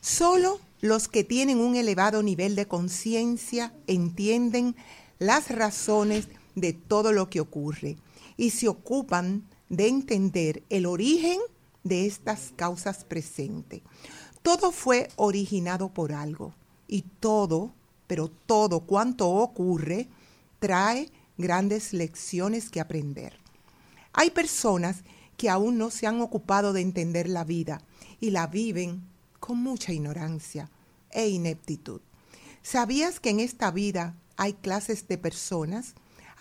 Solo 0.00 0.58
los 0.80 1.08
que 1.08 1.24
tienen 1.24 1.58
un 1.58 1.76
elevado 1.76 2.22
nivel 2.22 2.54
de 2.54 2.66
conciencia 2.68 3.72
entienden 3.86 4.76
las 5.18 5.50
razones 5.50 6.28
de 6.54 6.72
todo 6.72 7.12
lo 7.12 7.28
que 7.28 7.40
ocurre 7.40 7.96
y 8.36 8.50
se 8.50 8.68
ocupan 8.68 9.44
de 9.68 9.88
entender 9.88 10.62
el 10.70 10.86
origen 10.86 11.38
de 11.82 12.06
estas 12.06 12.52
causas 12.56 13.04
presentes. 13.04 13.82
Todo 14.42 14.70
fue 14.70 15.08
originado 15.16 15.88
por 15.88 16.12
algo 16.12 16.54
y 16.86 17.02
todo, 17.20 17.74
pero 18.06 18.28
todo 18.28 18.80
cuanto 18.80 19.28
ocurre, 19.28 20.08
trae 20.60 21.10
grandes 21.36 21.92
lecciones 21.92 22.70
que 22.70 22.80
aprender. 22.80 23.38
Hay 24.12 24.30
personas 24.30 25.02
que 25.36 25.48
aún 25.48 25.78
no 25.78 25.90
se 25.90 26.06
han 26.06 26.20
ocupado 26.20 26.72
de 26.72 26.80
entender 26.80 27.28
la 27.28 27.44
vida 27.44 27.80
y 28.20 28.30
la 28.30 28.46
viven 28.46 29.07
con 29.40 29.58
mucha 29.58 29.92
ignorancia 29.92 30.70
e 31.10 31.28
ineptitud. 31.28 32.00
¿Sabías 32.62 33.20
que 33.20 33.30
en 33.30 33.40
esta 33.40 33.70
vida 33.70 34.16
hay 34.36 34.54
clases 34.54 35.08
de 35.08 35.18
personas? 35.18 35.94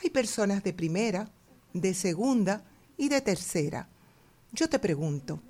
Hay 0.04 0.10
personas 0.10 0.64
de 0.64 0.74
primera, 0.74 1.32
de 1.74 1.94
segunda 1.94 2.64
y 2.98 3.10
de 3.10 3.22
tercera. 3.22 3.90
Yo 4.52 4.70
te 4.70 4.80
pregunto, 4.80 5.42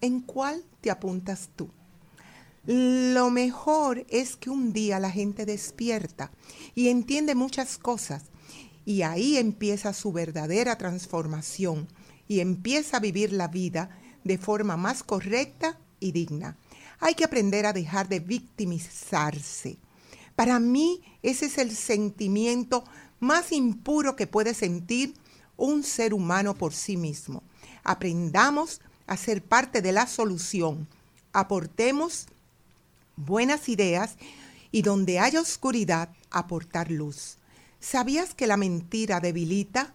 ¿en 0.00 0.20
cuál 0.20 0.64
te 0.80 0.90
apuntas 0.90 1.50
tú? 1.56 1.70
Lo 2.64 3.30
mejor 3.30 4.06
es 4.08 4.36
que 4.36 4.50
un 4.50 4.72
día 4.72 5.00
la 5.00 5.10
gente 5.10 5.46
despierta 5.46 6.30
y 6.74 6.88
entiende 6.88 7.34
muchas 7.34 7.76
cosas 7.76 8.24
y 8.84 9.02
ahí 9.02 9.36
empieza 9.36 9.92
su 9.92 10.12
verdadera 10.12 10.78
transformación 10.78 11.88
y 12.28 12.40
empieza 12.40 12.98
a 12.98 13.00
vivir 13.00 13.32
la 13.32 13.48
vida 13.48 13.90
de 14.24 14.38
forma 14.38 14.76
más 14.76 15.02
correcta 15.02 15.78
y 15.98 16.12
digna. 16.12 16.56
Hay 17.02 17.16
que 17.16 17.24
aprender 17.24 17.66
a 17.66 17.72
dejar 17.72 18.08
de 18.08 18.20
victimizarse. 18.20 19.76
Para 20.36 20.60
mí 20.60 21.02
ese 21.24 21.46
es 21.46 21.58
el 21.58 21.74
sentimiento 21.74 22.84
más 23.18 23.50
impuro 23.50 24.14
que 24.14 24.28
puede 24.28 24.54
sentir 24.54 25.14
un 25.56 25.82
ser 25.82 26.14
humano 26.14 26.54
por 26.54 26.72
sí 26.72 26.96
mismo. 26.96 27.42
Aprendamos 27.82 28.80
a 29.08 29.16
ser 29.16 29.42
parte 29.42 29.82
de 29.82 29.90
la 29.90 30.06
solución. 30.06 30.86
Aportemos 31.32 32.28
buenas 33.16 33.68
ideas 33.68 34.14
y 34.70 34.82
donde 34.82 35.18
haya 35.18 35.40
oscuridad, 35.40 36.08
aportar 36.30 36.92
luz. 36.92 37.36
¿Sabías 37.80 38.32
que 38.32 38.46
la 38.46 38.56
mentira 38.56 39.18
debilita? 39.18 39.92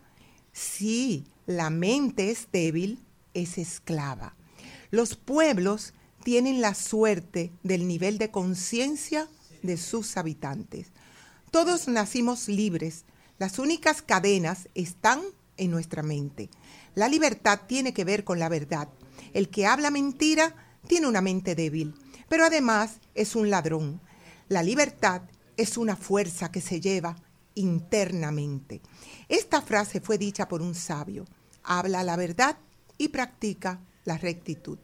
Sí, 0.52 1.24
la 1.46 1.70
mente 1.70 2.32
es 2.32 2.50
débil, 2.52 3.00
es 3.34 3.58
esclava. 3.58 4.36
Los 4.92 5.16
pueblos 5.16 5.94
tienen 6.28 6.60
la 6.60 6.74
suerte 6.74 7.54
del 7.64 7.88
nivel 7.88 8.18
de 8.18 8.32
conciencia 8.32 9.30
de 9.64 9.78
sus 9.78 10.18
habitantes. 10.18 10.88
Todos 11.52 11.88
nacimos 11.88 12.50
libres. 12.50 13.06
Las 13.40 13.60
únicas 13.60 14.02
cadenas 14.02 14.68
están 14.76 15.22
en 15.56 15.72
nuestra 15.72 16.04
mente. 16.04 16.50
La 16.96 17.08
libertad 17.08 17.62
tiene 17.66 17.94
que 17.94 18.04
ver 18.04 18.26
con 18.26 18.40
la 18.40 18.50
verdad. 18.50 18.90
El 19.32 19.48
que 19.48 19.68
habla 19.68 19.90
mentira 19.90 20.54
tiene 20.86 21.08
una 21.08 21.22
mente 21.22 21.56
débil, 21.56 21.96
pero 22.28 22.44
además 22.44 22.98
es 23.16 23.34
un 23.34 23.50
ladrón. 23.50 24.02
La 24.50 24.64
libertad 24.64 25.22
es 25.56 25.78
una 25.78 25.96
fuerza 25.96 26.52
que 26.52 26.60
se 26.60 26.82
lleva 26.82 27.16
internamente. 27.56 28.82
Esta 29.30 29.62
frase 29.62 30.02
fue 30.02 30.18
dicha 30.18 30.50
por 30.50 30.62
un 30.62 30.76
sabio. 30.76 31.24
Habla 31.64 32.04
la 32.04 32.18
verdad 32.18 32.58
y 32.98 33.08
practica 33.08 33.80
la 34.04 34.18
rectitud. 34.18 34.78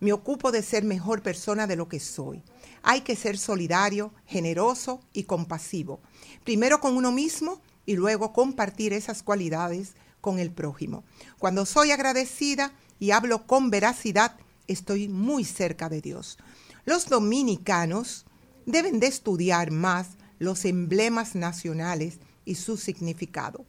Me 0.00 0.12
ocupo 0.12 0.52
de 0.52 0.62
ser 0.62 0.84
mejor 0.84 1.22
persona 1.22 1.66
de 1.66 1.76
lo 1.76 1.88
que 1.88 2.00
soy. 2.00 2.42
Hay 2.82 3.00
que 3.00 3.16
ser 3.16 3.38
solidario, 3.38 4.12
generoso 4.26 5.00
y 5.12 5.24
compasivo. 5.24 6.00
Primero 6.44 6.80
con 6.80 6.96
uno 6.96 7.12
mismo 7.12 7.60
y 7.86 7.96
luego 7.96 8.32
compartir 8.32 8.92
esas 8.92 9.22
cualidades 9.22 9.94
con 10.20 10.38
el 10.38 10.50
prójimo. 10.50 11.04
Cuando 11.38 11.64
soy 11.66 11.92
agradecida 11.92 12.72
y 12.98 13.12
hablo 13.12 13.46
con 13.46 13.70
veracidad, 13.70 14.36
estoy 14.66 15.08
muy 15.08 15.44
cerca 15.44 15.88
de 15.88 16.00
Dios. 16.00 16.38
Los 16.84 17.08
dominicanos 17.08 18.26
deben 18.66 19.00
de 19.00 19.06
estudiar 19.06 19.70
más 19.70 20.08
los 20.38 20.64
emblemas 20.64 21.34
nacionales 21.34 22.18
y 22.44 22.56
su 22.56 22.76
significado. 22.76 23.64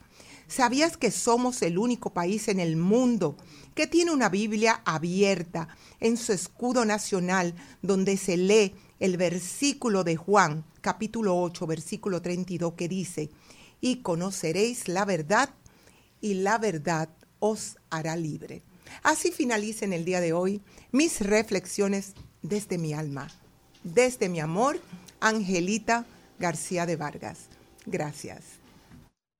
¿Sabías 0.47 0.95
que 0.95 1.11
somos 1.11 1.61
el 1.61 1.77
único 1.77 2.13
país 2.13 2.47
en 2.47 2.59
el 2.59 2.77
mundo 2.77 3.35
que 3.75 3.85
tiene 3.85 4.11
una 4.11 4.29
Biblia 4.29 4.81
abierta 4.85 5.67
en 5.99 6.15
su 6.15 6.31
escudo 6.31 6.85
nacional 6.85 7.53
donde 7.81 8.17
se 8.17 8.37
lee 8.37 8.73
el 8.99 9.17
versículo 9.17 10.03
de 10.03 10.15
Juan, 10.15 10.63
capítulo 10.81 11.39
8, 11.39 11.67
versículo 11.67 12.21
32, 12.21 12.73
que 12.73 12.87
dice, 12.87 13.29
y 13.81 13.97
conoceréis 13.97 14.87
la 14.87 15.05
verdad 15.05 15.49
y 16.21 16.35
la 16.35 16.57
verdad 16.57 17.09
os 17.39 17.77
hará 17.89 18.15
libre. 18.15 18.63
Así 19.03 19.31
finaliza 19.31 19.85
en 19.85 19.93
el 19.93 20.05
día 20.05 20.21
de 20.21 20.33
hoy 20.33 20.61
mis 20.91 21.21
reflexiones 21.21 22.13
desde 22.41 22.77
mi 22.77 22.93
alma, 22.93 23.27
desde 23.83 24.29
mi 24.29 24.39
amor, 24.39 24.79
Angelita 25.19 26.05
García 26.39 26.85
de 26.85 26.95
Vargas. 26.95 27.47
Gracias. 27.85 28.56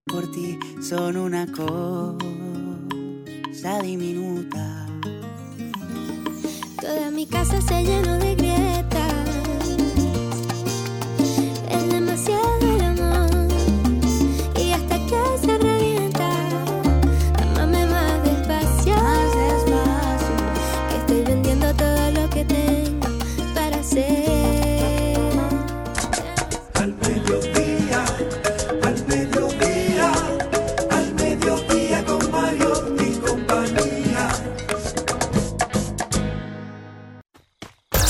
Por 0.08 0.32
ti 0.32 0.58
son 0.82 1.18
una 1.18 1.46
cosa 1.52 2.18
diminuta. 3.82 4.88
Toda 6.82 7.12
mi 7.12 7.26
casa 7.26 7.62
se 7.62 7.84
llenó 7.84 8.18
de 8.18 8.36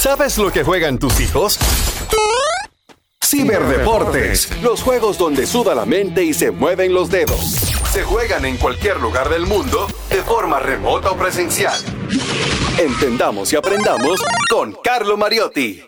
¿Sabes 0.08 0.38
lo 0.38 0.50
que 0.54 0.64
juegan 0.64 1.00
tus 1.00 1.20
hijos? 1.20 1.60
Ciberdeportes, 3.22 4.50
los 4.62 4.82
juegos 4.82 5.18
donde 5.18 5.46
suda 5.46 5.76
la 5.76 5.86
mente 5.86 6.24
y 6.24 6.34
se 6.34 6.50
mueven 6.50 6.94
los 6.94 7.12
dedos. 7.12 7.42
se 7.92 8.04
juegan 8.04 8.46
en 8.46 8.56
cualquier 8.56 9.02
lugar 9.02 9.28
del 9.28 9.46
mundo 9.46 9.86
de 10.10 10.24
forma 10.24 10.60
remota 10.60 11.12
o 11.12 11.18
presencial. 11.18 11.78
Entendamos 12.80 13.52
y 13.52 13.58
aprendamos 13.58 14.24
con 14.50 14.78
Carlo 14.82 15.18
Mariotti. 15.18 15.84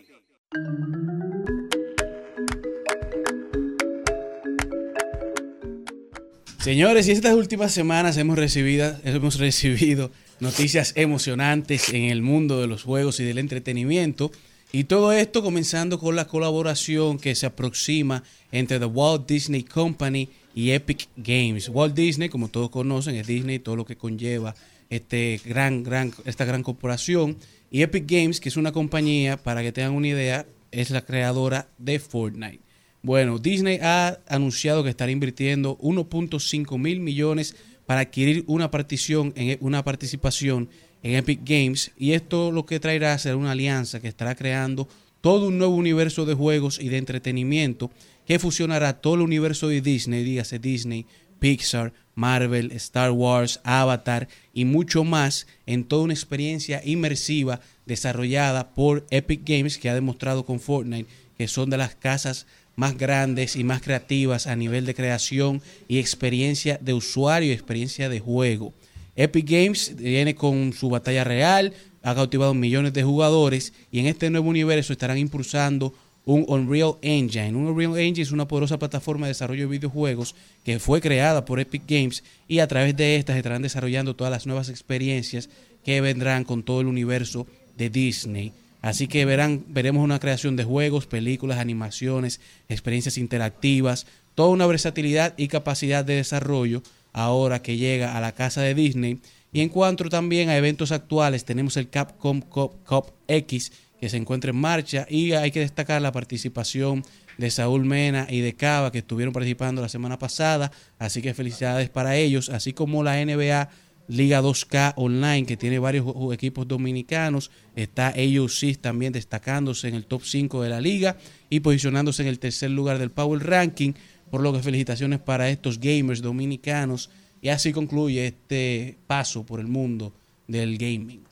Señores, 6.62 7.08
y 7.08 7.14
estas 7.14 7.36
últimas 7.36 7.72
semanas 7.72 8.18
hemos 8.18 8.38
recibido, 8.38 8.98
hemos 9.06 9.40
recibido 9.40 10.12
noticias 10.40 10.94
emocionantes 10.96 11.90
en 11.90 12.04
el 12.04 12.22
mundo 12.22 12.62
de 12.62 12.68
los 12.68 12.84
juegos 12.84 13.20
y 13.20 13.24
del 13.24 13.38
entretenimiento. 13.38 14.32
Y 14.72 14.86
todo 14.86 15.12
esto 15.12 15.42
comenzando 15.42 16.00
con 16.00 16.16
la 16.16 16.28
colaboración 16.28 17.18
que 17.18 17.36
se 17.36 17.46
aproxima 17.46 18.24
entre 18.52 18.80
The 18.80 18.86
Walt 18.86 19.28
Disney 19.28 19.64
Company 19.64 20.30
y 20.54 20.72
Epic 20.72 21.08
Games. 21.18 21.70
Walt 21.70 21.96
Disney, 21.96 22.30
como 22.30 22.50
todos 22.50 22.70
conocen, 22.70 23.16
es 23.16 23.26
Disney, 23.28 23.60
todo 23.60 23.76
lo 23.76 23.86
que 23.86 23.96
conlleva 23.96 24.56
este 24.90 25.40
gran, 25.46 25.84
gran, 25.84 26.14
esta 26.26 26.46
gran 26.46 26.64
corporación. 26.64 27.38
Y 27.72 27.82
Epic 27.82 28.06
Games, 28.08 28.40
que 28.40 28.50
es 28.50 28.58
una 28.58 28.72
compañía, 28.72 29.38
para 29.38 29.62
que 29.62 29.72
tengan 29.72 29.94
una 29.94 30.08
idea, 30.08 30.46
es 30.72 30.90
la 30.92 31.02
creadora 31.02 31.68
de 31.78 32.00
Fortnite. 32.00 32.62
Bueno, 33.02 33.40
Disney 33.40 33.80
ha 33.82 34.20
anunciado 34.28 34.84
que 34.84 34.90
estará 34.90 35.12
invirtiendo 35.12 35.78
1.5 35.78 36.78
mil 36.78 37.00
millones 37.00 37.56
para 37.90 38.02
adquirir 38.02 38.44
una 38.46 38.70
partición 38.70 39.34
en 39.36 39.58
una 39.62 39.84
participación 39.84 40.70
en 41.02 41.16
Epic 41.16 41.40
Games. 41.44 41.92
Y 41.98 42.12
esto 42.12 42.52
lo 42.52 42.64
que 42.64 42.80
traerá 42.80 43.18
será 43.18 43.36
una 43.36 43.54
alianza 43.54 44.00
que 44.00 44.08
estará 44.08 44.36
creando 44.36 44.88
todo 45.22 45.48
un 45.48 45.58
nuevo 45.58 45.74
universo 45.74 46.28
de 46.28 46.36
juegos 46.36 46.80
y 46.80 46.90
de 46.90 47.00
entretenimiento 47.00 47.90
que 48.28 48.38
fusionará 48.38 49.02
todo 49.02 49.16
el 49.16 49.22
universo 49.22 49.70
de 49.70 49.82
Disney, 49.82 50.24
dígase 50.24 50.60
Disney, 50.60 51.08
Pixar, 51.40 51.92
Marvel, 52.14 52.74
Star 52.74 53.10
Wars, 53.10 53.60
Avatar 53.64 54.28
y 54.54 54.66
mucho 54.66 55.04
más 55.04 55.48
en 55.66 55.84
toda 55.84 56.04
una 56.04 56.14
experiencia 56.14 56.84
inmersiva 56.86 57.60
desarrollada 57.88 58.70
por 58.76 59.08
Epic 59.10 59.42
Games 59.44 59.80
que 59.80 59.90
ha 59.90 59.96
demostrado 59.96 60.46
con 60.46 60.60
Fortnite 60.60 61.10
que 61.40 61.48
son 61.48 61.72
de 61.72 61.78
las 61.78 61.96
casas 61.96 62.46
más 62.80 62.98
grandes 62.98 63.58
y 63.58 63.66
más 63.66 63.82
creativas 63.82 64.48
a 64.48 64.56
nivel 64.56 64.86
de 64.86 64.96
creación 64.96 65.62
y 65.90 66.00
experiencia 66.00 66.80
de 66.82 66.94
usuario 66.94 67.50
y 67.50 67.52
experiencia 67.52 68.08
de 68.08 68.22
juego. 68.22 68.74
Epic 69.18 69.50
Games 69.50 69.98
viene 69.98 70.34
con 70.34 70.72
su 70.72 70.90
batalla 70.90 71.26
real, 71.26 71.74
ha 72.04 72.16
cautivado 72.16 72.54
millones 72.54 72.94
de 72.94 73.04
jugadores 73.04 73.74
y 73.92 74.00
en 74.00 74.06
este 74.06 74.30
nuevo 74.30 74.50
universo 74.50 74.94
estarán 74.94 75.18
impulsando 75.18 75.94
un 76.24 76.46
Unreal 76.48 76.96
Engine. 77.02 77.50
Un 77.50 77.68
Unreal 77.68 77.98
Engine 77.98 78.22
es 78.22 78.32
una 78.32 78.48
poderosa 78.48 78.80
plataforma 78.80 79.26
de 79.28 79.32
desarrollo 79.32 79.64
de 79.64 79.78
videojuegos 79.78 80.34
que 80.64 80.80
fue 80.80 81.02
creada 81.02 81.44
por 81.44 81.60
Epic 81.60 81.84
Games 81.86 82.24
y 82.48 82.60
a 82.60 82.68
través 82.70 82.96
de 82.96 83.18
esta 83.18 83.34
se 83.34 83.40
estarán 83.40 83.62
desarrollando 83.62 84.16
todas 84.16 84.32
las 84.32 84.46
nuevas 84.46 84.70
experiencias 84.70 85.50
que 85.84 86.00
vendrán 86.00 86.46
con 86.46 86.64
todo 86.64 86.80
el 86.80 86.88
universo 86.88 87.46
de 87.76 87.90
Disney. 87.90 88.54
Así 88.82 89.08
que 89.08 89.26
verán, 89.26 89.66
veremos 89.68 90.04
una 90.04 90.20
creación 90.20 90.56
de 90.56 90.64
juegos, 90.64 91.06
películas, 91.06 91.58
animaciones, 91.58 92.40
experiencias 92.70 93.18
interactivas, 93.18 94.08
toda 94.36 94.50
una 94.50 94.68
versatilidad 94.68 95.34
y 95.38 95.50
capacidad 95.50 96.06
de 96.06 96.16
desarrollo 96.16 96.82
ahora 97.12 97.62
que 97.62 97.78
llega 97.78 98.16
a 98.16 98.22
la 98.22 98.34
casa 98.34 98.62
de 98.62 98.74
Disney. 98.74 99.20
Y 99.52 99.62
en 99.62 99.70
cuanto 99.70 100.08
también 100.10 100.50
a 100.50 100.58
eventos 100.58 100.92
actuales, 100.92 101.44
tenemos 101.44 101.76
el 101.76 101.90
Capcom 101.90 102.42
Cup, 102.42 102.84
Cup 102.86 103.14
X 103.28 103.72
que 104.00 104.10
se 104.10 104.18
encuentra 104.18 104.52
en 104.52 104.58
marcha 104.58 105.06
y 105.10 105.34
hay 105.34 105.52
que 105.52 105.60
destacar 105.60 106.02
la 106.02 106.12
participación 106.12 107.04
de 107.38 107.52
Saúl 107.52 107.86
Mena 107.86 108.28
y 108.30 108.42
de 108.42 108.54
Cava 108.54 108.92
que 108.92 109.00
estuvieron 109.00 109.34
participando 109.34 109.82
la 109.82 109.90
semana 109.90 110.20
pasada, 110.20 110.72
así 111.00 111.22
que 111.22 111.34
felicidades 111.34 111.90
para 111.90 112.16
ellos, 112.16 112.50
así 112.50 112.74
como 112.74 113.04
la 113.04 113.24
NBA 113.24 113.70
Liga 114.10 114.42
2K 114.42 114.94
Online, 114.98 115.46
que 115.46 115.56
tiene 115.56 115.78
varios 115.78 116.06
equipos 116.34 116.68
dominicanos. 116.68 117.52
Está 117.76 118.08
AOC 118.08 118.78
también 118.82 119.14
destacándose 119.14 119.88
en 119.88 119.94
el 119.94 120.06
top 120.06 120.24
5 120.26 120.64
de 120.64 120.70
la 120.70 120.82
liga 120.82 121.16
y 121.50 121.60
posicionándose 121.60 122.24
en 122.24 122.28
el 122.28 122.40
tercer 122.40 122.72
lugar 122.72 122.98
del 122.98 123.12
Power 123.12 123.46
Ranking. 123.46 123.94
Por 124.32 124.42
lo 124.42 124.52
que 124.52 124.64
felicitaciones 124.64 125.20
para 125.20 125.50
estos 125.50 125.80
gamers 125.80 126.22
dominicanos. 126.22 127.12
Y 127.42 127.50
así 127.50 127.72
concluye 127.72 128.26
este 128.26 128.98
paso 129.06 129.46
por 129.46 129.60
el 129.60 129.68
mundo 129.68 130.12
del 130.48 130.78
gaming. 130.78 131.24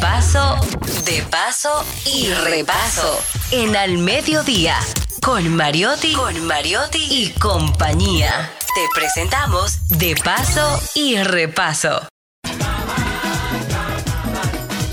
Paso, 0.00 0.56
de 1.04 1.22
paso 1.30 1.84
y 2.06 2.32
repaso. 2.32 3.22
En 3.50 3.76
Al 3.76 3.98
Mediodía, 3.98 4.76
con 5.22 5.54
Mariotti, 5.54 6.12
con 6.14 6.46
Mariotti 6.46 7.06
y 7.10 7.30
compañía. 7.38 8.50
Te 8.74 8.86
presentamos 8.94 9.88
De 9.88 10.14
paso 10.24 10.80
y 10.94 11.16
repaso. 11.22 12.08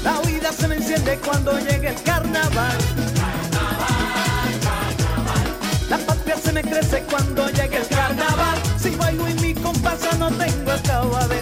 La 0.03 0.19
vida 0.25 0.51
se 0.51 0.67
me 0.67 0.75
enciende 0.75 1.17
cuando 1.19 1.57
llega 1.59 1.89
el 1.91 2.03
carnaval. 2.03 2.77
La 5.89 5.97
patria 5.99 6.38
se 6.38 6.51
me 6.51 6.61
crece 6.61 7.03
cuando 7.09 7.47
llega 7.49 7.77
el 7.77 7.88
carnaval. 7.88 8.59
Si 8.81 8.89
bailo 8.91 9.27
en 9.27 9.41
mi 9.41 9.53
comparsa 9.53 10.11
no 10.17 10.29
tengo 10.31 10.71
acabadera. 10.71 11.36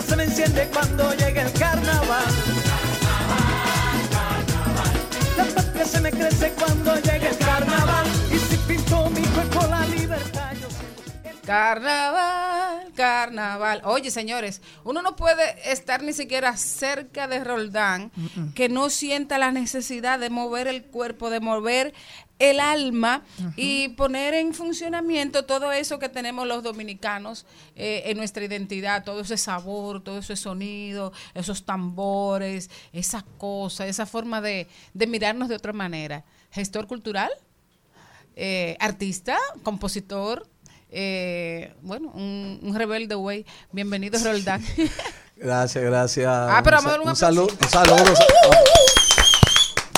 Vida 0.00 0.08
se 0.08 0.16
me 0.16 0.24
enciende 0.24 0.68
cuando 0.72 1.14
llega 1.14 1.42
el 1.42 1.52
carnaval. 1.52 2.24
La 5.36 5.44
patria 5.44 5.84
se 5.84 6.00
me 6.00 6.10
crece 6.10 6.52
cuando 6.58 6.94
llega 6.96 7.28
el 7.28 7.38
carnaval. 7.38 8.06
Y 8.32 8.38
si 8.38 8.56
pinto 8.58 9.10
mi 9.10 9.22
cuerpo 9.22 9.66
la 9.68 9.86
libertad, 9.86 10.52
yo 10.60 10.68
Carnaval, 11.46 12.92
carnaval. 12.94 13.82
Oye, 13.84 14.10
señores, 14.10 14.62
uno 14.84 15.02
no 15.02 15.16
puede 15.16 15.72
estar 15.72 16.02
ni 16.02 16.12
siquiera 16.12 16.56
cerca 16.56 17.26
de 17.26 17.42
Roldán 17.42 18.12
que 18.54 18.68
no 18.68 18.88
sienta 18.88 19.38
la 19.38 19.50
necesidad 19.50 20.20
de 20.20 20.30
mover 20.30 20.68
el 20.68 20.84
cuerpo, 20.84 21.28
de 21.28 21.40
mover 21.40 21.92
el 22.40 22.58
alma 22.58 23.22
y 23.54 23.90
poner 23.90 24.34
en 24.34 24.52
funcionamiento 24.54 25.44
todo 25.44 25.70
eso 25.70 25.98
que 25.98 26.08
tenemos 26.08 26.48
los 26.48 26.62
dominicanos 26.62 27.46
eh, 27.76 28.02
en 28.06 28.16
nuestra 28.16 28.42
identidad, 28.44 29.04
todo 29.04 29.20
ese 29.20 29.36
sabor, 29.36 30.02
todo 30.02 30.18
ese 30.18 30.36
sonido, 30.36 31.12
esos 31.34 31.64
tambores, 31.64 32.70
esa 32.92 33.24
cosa, 33.38 33.86
esa 33.86 34.06
forma 34.06 34.40
de, 34.40 34.66
de 34.94 35.06
mirarnos 35.06 35.48
de 35.48 35.54
otra 35.54 35.74
manera. 35.74 36.24
Gestor 36.50 36.86
cultural, 36.86 37.30
eh, 38.34 38.76
artista, 38.80 39.36
compositor, 39.62 40.48
eh, 40.90 41.74
bueno, 41.82 42.10
un, 42.14 42.58
un 42.62 42.74
rebelde 42.74 43.14
güey. 43.14 43.44
Bienvenido, 43.70 44.18
Roldán. 44.18 44.64
Gracias, 45.36 45.82
gracias. 45.82 46.28
Ah, 46.28 46.60
pero 46.62 46.78
un, 46.80 46.84
vamos 46.84 46.86
a 46.86 46.90
dar 46.90 47.00
un 47.00 47.08
un 47.08 47.16
saludo. 47.16 47.48
Un 47.62 47.68
saludo. 47.70 48.14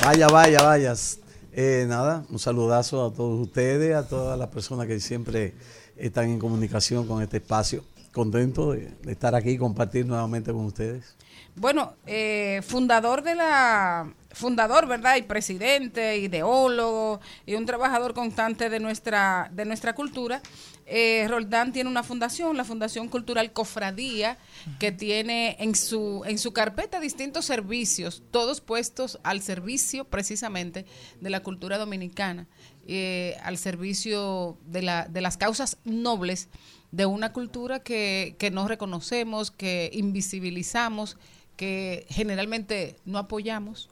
Vaya, 0.04 0.28
vaya, 0.28 0.62
vayas. 0.62 1.18
Eh, 1.54 1.84
nada, 1.86 2.24
un 2.30 2.38
saludazo 2.38 3.04
a 3.04 3.12
todos 3.12 3.38
ustedes, 3.38 3.94
a 3.94 4.08
todas 4.08 4.38
las 4.38 4.48
personas 4.48 4.86
que 4.86 4.98
siempre 5.00 5.52
están 5.96 6.30
en 6.30 6.38
comunicación 6.38 7.06
con 7.06 7.22
este 7.22 7.36
espacio. 7.36 7.84
Contento 8.12 8.72
de, 8.72 8.90
estar 9.06 9.34
aquí 9.34 9.50
y 9.50 9.58
compartir 9.58 10.06
nuevamente 10.06 10.50
con 10.50 10.64
ustedes. 10.64 11.14
Bueno, 11.54 11.92
eh, 12.06 12.62
fundador 12.66 13.22
de 13.22 13.34
la, 13.34 14.10
fundador, 14.34 14.86
¿verdad? 14.86 15.16
Y 15.16 15.22
presidente, 15.22 16.18
ideólogo 16.18 17.20
y 17.46 17.54
un 17.54 17.66
trabajador 17.66 18.14
constante 18.14 18.70
de 18.70 18.80
nuestra, 18.80 19.50
de 19.52 19.64
nuestra 19.64 19.94
cultura. 19.94 20.42
Eh, 20.86 21.26
Roldán 21.28 21.72
tiene 21.72 21.88
una 21.88 22.02
fundación, 22.02 22.56
la 22.56 22.64
Fundación 22.64 23.08
Cultural 23.08 23.52
Cofradía, 23.52 24.36
que 24.78 24.92
tiene 24.92 25.56
en 25.60 25.74
su, 25.74 26.22
en 26.26 26.38
su 26.38 26.52
carpeta 26.52 27.00
distintos 27.00 27.44
servicios, 27.44 28.22
todos 28.30 28.60
puestos 28.60 29.18
al 29.22 29.42
servicio 29.42 30.04
precisamente 30.04 30.84
de 31.20 31.30
la 31.30 31.40
cultura 31.40 31.78
dominicana, 31.78 32.48
eh, 32.86 33.36
al 33.42 33.58
servicio 33.58 34.58
de, 34.66 34.82
la, 34.82 35.06
de 35.06 35.20
las 35.20 35.36
causas 35.36 35.78
nobles 35.84 36.48
de 36.90 37.06
una 37.06 37.32
cultura 37.32 37.80
que, 37.80 38.36
que 38.38 38.50
no 38.50 38.68
reconocemos, 38.68 39.50
que 39.50 39.90
invisibilizamos, 39.94 41.16
que 41.56 42.06
generalmente 42.10 42.96
no 43.04 43.18
apoyamos 43.18 43.88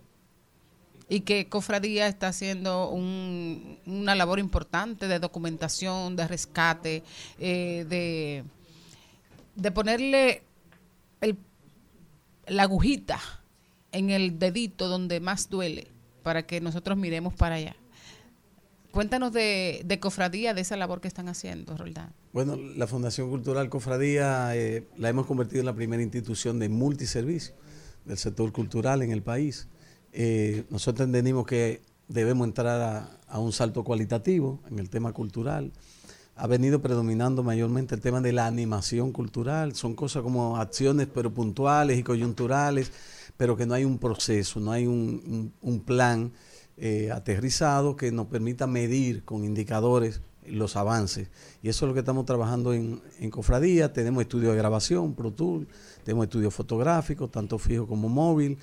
y 1.11 1.21
que 1.23 1.49
Cofradía 1.49 2.07
está 2.07 2.29
haciendo 2.29 2.89
un- 2.89 3.79
una 3.85 4.15
labor 4.15 4.39
importante 4.39 5.09
de 5.09 5.19
documentación, 5.19 6.15
de 6.17 6.27
rescate, 6.29 7.03
eh, 7.39 8.45
de, 9.57 9.71
ponerle 9.73 10.43
la 12.47 12.63
agujita 12.65 13.21
en 13.93 14.11
el 14.11 14.39
dedito 14.39 14.89
donde 14.89 15.21
más 15.21 15.51
duele 15.51 15.89
para 16.23 16.47
que 16.47 16.61
nosotros 16.61 16.97
miremos 16.97 17.35
para 17.35 17.57
allá. 17.57 17.77
Cuéntanos 18.93 19.33
de, 19.33 19.83
de 19.85 20.01
Cofradía, 20.01 20.53
de 20.55 20.63
esa 20.63 20.77
labor 20.77 21.01
que 21.01 21.07
están 21.09 21.29
haciendo, 21.29 21.77
Roldán. 21.77 22.13
Bueno, 22.33 22.57
la 22.57 22.87
Fundación 22.89 23.31
Cultural 23.31 23.69
Cofradía 23.69 24.57
eh, 24.57 24.85
la 24.97 25.09
hemos 25.09 25.27
convertido 25.27 25.61
en 25.61 25.67
la 25.67 25.75
primera 25.75 26.03
institución 26.03 26.59
de 26.59 26.69
multiservicio 26.69 27.55
del 28.05 28.17
sector 28.19 28.51
cultural 28.53 29.03
en 29.03 29.13
el 29.13 29.23
país. 29.23 29.69
Eh, 30.13 30.65
nosotros 30.71 31.07
entendimos 31.07 31.47
que 31.47 31.83
debemos 32.09 32.47
entrar 32.47 33.09
a, 33.29 33.39
un 33.39 33.53
salto 33.53 33.85
cualitativo 33.85 34.61
en 34.69 34.79
el 34.81 34.91
tema 34.91 35.13
cultural. 35.13 35.73
Ha 36.35 36.47
venido 36.47 36.83
predominando 36.83 37.43
mayormente 37.43 37.95
el 37.95 38.01
tema 38.01 38.21
de 38.21 38.33
la 38.33 38.47
animación 38.47 39.13
cultural. 39.13 39.75
Son 39.75 39.95
cosas 39.95 40.23
como 40.23 40.57
acciones, 40.57 41.07
pero 41.13 41.33
puntuales 41.33 41.99
y 41.99 42.03
coyunturales, 42.03 42.91
pero 43.37 43.57
que 43.57 43.67
no 43.67 43.75
hay 43.75 43.85
un 43.85 43.99
proceso, 43.99 44.59
no 44.59 44.73
hay 44.73 44.87
un, 44.87 45.53
plan 45.87 46.33
eh, 46.77 47.11
aterrizado 47.13 47.95
que 47.95 48.11
nos 48.11 48.27
permita 48.27 48.67
medir 48.67 49.25
con 49.25 49.45
indicadores 49.45 50.23
los 50.47 50.75
avances. 50.75 51.29
Y 51.63 51.69
eso 51.69 51.85
es 51.85 51.89
lo 51.89 51.95
que 51.95 52.01
estamos 52.01 52.25
trabajando 52.25 52.73
en, 52.73 53.01
en 53.21 53.31
Cofradía. 53.31 53.93
Tenemos 53.93 54.23
estudios 54.23 54.53
de 54.53 54.59
grabación, 54.59 55.15
Pro 55.15 55.33
Tool, 55.33 55.69
tenemos 56.03 56.25
estudios 56.25 56.53
fotográficos, 56.53 57.31
tanto 57.31 57.59
fijo 57.59 57.87
como 57.87 58.09
móvil. 58.09 58.59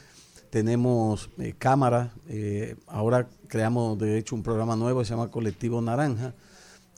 Tenemos 0.49 1.30
eh, 1.38 1.53
cámaras. 1.57 2.11
eh, 2.28 2.76
ahora 2.88 3.28
creamos, 3.48 3.98
de 3.98 4.18
hecho, 4.18 4.36
un 4.36 4.44
programa 4.44 4.76
nuevo 4.76 4.99
que 4.99 5.06
se 5.06 5.11
llama 5.11 5.30
Colectivo 5.30 5.82
Naranja, 5.82 6.34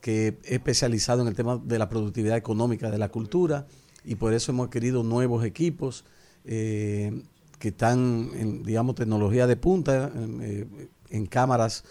que 0.02 0.28
es 0.44 0.52
especializado 0.52 1.22
en 1.22 1.28
el 1.28 1.36
tema 1.36 1.58
de 1.58 1.80
la 1.80 1.90
productividad 1.90 2.38
económica 2.38 2.90
de 2.92 2.98
la 2.98 3.10
cultura. 3.10 3.68
Y 4.04 4.16
por 4.16 4.34
eso 4.34 4.52
hemos 4.52 4.68
adquirido 4.68 5.04
nuevos 5.04 5.44
equipos 5.44 6.06
eh, 6.46 7.24
que 7.60 7.70
están 7.70 8.30
en, 8.36 8.64
digamos, 8.64 8.96
tecnología 8.96 9.46
de 9.46 9.58
punta, 9.58 10.12
en, 10.16 11.26
cámaras, 11.26 11.84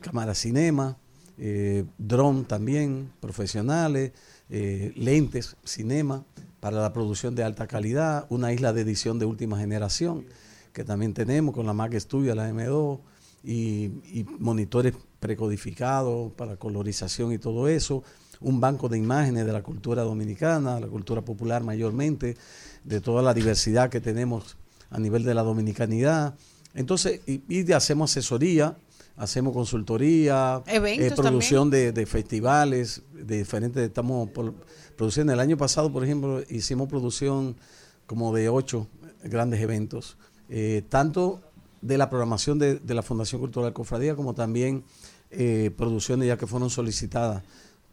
cámaras 0.00 0.38
cinema, 0.38 0.98
eh, 1.38 1.84
dron 1.98 2.44
también, 2.44 3.10
profesionales, 3.20 4.12
lentes, 4.48 5.56
cinema, 5.64 6.24
para 6.60 6.80
la 6.80 6.92
producción 6.92 7.34
de 7.34 7.44
alta 7.44 7.66
calidad, 7.66 8.26
una 8.30 8.52
isla 8.52 8.72
de 8.72 8.82
edición 8.82 9.18
de 9.18 9.26
última 9.26 9.58
generación, 9.58 10.24
que 10.74 10.84
también 10.84 11.14
tenemos 11.14 11.54
con 11.54 11.64
la 11.64 11.72
Mac 11.72 11.94
Studio, 11.98 12.34
la 12.34 12.50
M2, 12.50 13.00
y, 13.44 13.84
y 14.12 14.26
monitores 14.38 14.94
precodificados 15.20 16.32
para 16.32 16.56
colorización 16.56 17.32
y 17.32 17.38
todo 17.38 17.68
eso, 17.68 18.02
un 18.40 18.60
banco 18.60 18.88
de 18.88 18.98
imágenes 18.98 19.46
de 19.46 19.52
la 19.52 19.62
cultura 19.62 20.02
dominicana, 20.02 20.80
la 20.80 20.86
cultura 20.88 21.22
popular 21.22 21.62
mayormente, 21.62 22.36
de 22.82 23.00
toda 23.00 23.22
la 23.22 23.32
diversidad 23.34 23.88
que 23.90 24.00
tenemos 24.00 24.56
a 24.90 24.98
nivel 24.98 25.22
de 25.24 25.34
la 25.34 25.42
dominicanidad. 25.42 26.34
Entonces, 26.74 27.20
y, 27.26 27.42
y 27.48 27.72
hacemos 27.72 28.10
asesoría, 28.10 28.76
hacemos 29.16 29.52
consultoría, 29.52 30.62
eh, 30.66 31.10
producción 31.30 31.70
de, 31.70 31.92
de 31.92 32.06
festivales, 32.06 33.02
de 33.12 33.38
diferentes, 33.38 33.82
estamos 33.82 34.28
por- 34.30 34.54
produciendo. 34.96 35.32
El 35.32 35.40
año 35.40 35.56
pasado, 35.56 35.92
por 35.92 36.02
ejemplo, 36.04 36.42
hicimos 36.50 36.88
producción 36.88 37.56
como 38.06 38.34
de 38.34 38.48
ocho 38.48 38.88
grandes 39.22 39.60
eventos, 39.60 40.16
eh, 40.48 40.82
tanto 40.88 41.40
de 41.80 41.98
la 41.98 42.08
programación 42.08 42.58
de, 42.58 42.76
de 42.76 42.94
la 42.94 43.02
Fundación 43.02 43.40
Cultural 43.40 43.72
Cofradía 43.72 44.14
como 44.16 44.34
también 44.34 44.84
eh, 45.30 45.70
producciones 45.76 46.28
ya 46.28 46.36
que 46.36 46.46
fueron 46.46 46.70
solicitadas. 46.70 47.42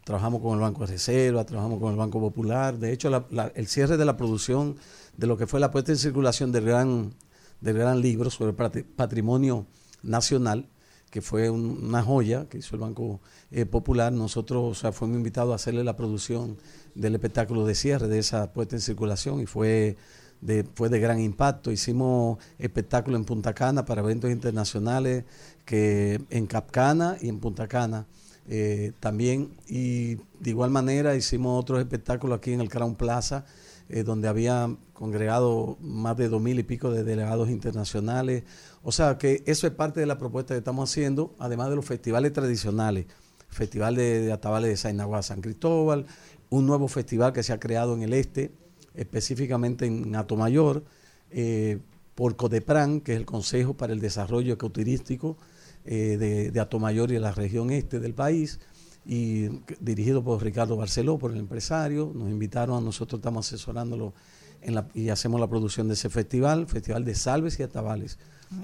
Trabajamos 0.04 0.40
con 0.42 0.54
el 0.54 0.60
Banco 0.60 0.80
de 0.80 0.92
Reserva, 0.92 1.44
trabajamos 1.44 1.78
con 1.78 1.92
el 1.92 1.96
Banco 1.96 2.18
Popular. 2.18 2.76
De 2.78 2.92
hecho, 2.92 3.08
el 3.54 3.66
cierre 3.68 3.96
de 3.96 4.04
la 4.04 4.16
producción 4.16 4.76
de 5.16 5.26
lo 5.26 5.36
que 5.36 5.46
fue 5.46 5.60
la 5.60 5.70
puesta 5.70 5.92
en 5.92 5.98
circulación 5.98 6.50
del 6.50 6.64
gran, 6.64 7.12
del 7.60 7.78
gran 7.78 8.00
libro 8.00 8.28
sobre 8.30 8.52
patri- 8.56 8.84
patrimonio 8.84 9.66
nacional, 10.02 10.68
que 11.10 11.20
fue 11.20 11.50
un- 11.50 11.84
una 11.84 12.02
joya 12.02 12.48
que 12.48 12.58
hizo 12.58 12.74
el 12.74 12.80
Banco 12.80 13.20
eh, 13.52 13.64
Popular. 13.66 14.12
Nosotros 14.12 14.62
o 14.64 14.74
sea, 14.74 14.90
fuimos 14.92 15.18
invitados 15.18 15.52
a 15.52 15.56
hacerle 15.56 15.84
la 15.84 15.94
producción 15.94 16.56
del 16.96 17.14
espectáculo 17.14 17.64
de 17.64 17.74
cierre 17.74 18.08
de 18.08 18.18
esa 18.18 18.52
puesta 18.52 18.74
en 18.74 18.80
circulación 18.82 19.40
y 19.40 19.46
fue 19.46 19.96
de, 20.42 20.66
fue 20.74 20.90
de 20.90 21.00
gran 21.00 21.18
impacto. 21.18 21.70
Hicimos 21.70 22.38
espectáculo 22.58 23.16
en 23.16 23.24
Punta 23.24 23.54
Cana 23.54 23.86
para 23.86 24.02
eventos 24.02 24.30
internacionales, 24.30 25.24
que 25.64 26.20
en 26.28 26.46
Capcana 26.46 27.16
y 27.20 27.28
en 27.30 27.38
Punta 27.38 27.66
Cana 27.66 28.06
eh, 28.48 28.92
también. 29.00 29.54
Y 29.66 30.16
de 30.40 30.50
igual 30.50 30.70
manera 30.70 31.14
hicimos 31.14 31.58
otros 31.58 31.78
espectáculos 31.78 32.36
aquí 32.36 32.52
en 32.52 32.60
el 32.60 32.68
Crown 32.68 32.96
Plaza, 32.96 33.46
eh, 33.88 34.02
donde 34.02 34.28
había 34.28 34.76
congregado 34.92 35.78
más 35.80 36.16
de 36.16 36.28
dos 36.28 36.42
mil 36.42 36.58
y 36.58 36.62
pico 36.62 36.90
de 36.90 37.04
delegados 37.04 37.48
internacionales. 37.48 38.44
O 38.82 38.92
sea 38.92 39.16
que 39.16 39.42
eso 39.46 39.66
es 39.66 39.72
parte 39.72 40.00
de 40.00 40.06
la 40.06 40.18
propuesta 40.18 40.54
que 40.54 40.58
estamos 40.58 40.90
haciendo, 40.90 41.34
además 41.38 41.70
de 41.70 41.76
los 41.76 41.86
festivales 41.86 42.32
tradicionales. 42.32 43.06
Festival 43.48 43.96
de, 43.96 44.22
de 44.22 44.32
Atabales 44.32 44.70
de 44.70 44.76
Sainagua 44.78 45.22
San 45.22 45.42
Cristóbal, 45.42 46.06
un 46.48 46.66
nuevo 46.66 46.88
festival 46.88 47.32
que 47.34 47.42
se 47.42 47.52
ha 47.52 47.60
creado 47.60 47.94
en 47.94 48.02
el 48.02 48.14
este, 48.14 48.50
específicamente 48.94 49.86
en 49.86 50.14
Atomayor, 50.16 50.84
eh, 51.30 51.78
por 52.14 52.36
CODEPRAN, 52.36 53.00
que 53.00 53.12
es 53.12 53.18
el 53.18 53.24
Consejo 53.24 53.74
para 53.74 53.92
el 53.92 54.00
Desarrollo 54.00 54.52
Ecoturístico 54.52 55.36
eh, 55.84 56.16
de, 56.18 56.50
de 56.50 56.60
Atomayor 56.60 57.10
y 57.10 57.14
de 57.14 57.20
la 57.20 57.32
región 57.32 57.70
este 57.70 58.00
del 58.00 58.14
país, 58.14 58.60
y 59.04 59.48
dirigido 59.80 60.22
por 60.22 60.42
Ricardo 60.42 60.76
Barceló, 60.76 61.18
por 61.18 61.32
el 61.32 61.38
empresario. 61.38 62.12
Nos 62.14 62.30
invitaron, 62.30 62.76
a 62.76 62.80
nosotros 62.80 63.18
estamos 63.18 63.46
asesorándolo 63.48 64.12
en 64.60 64.74
la- 64.76 64.88
y 64.94 65.08
hacemos 65.08 65.40
la 65.40 65.48
producción 65.48 65.88
de 65.88 65.94
ese 65.94 66.08
festival, 66.08 66.66
Festival 66.68 67.04
de 67.04 67.14
Salves 67.16 67.58
y 67.58 67.62
Atabales, 67.64 68.18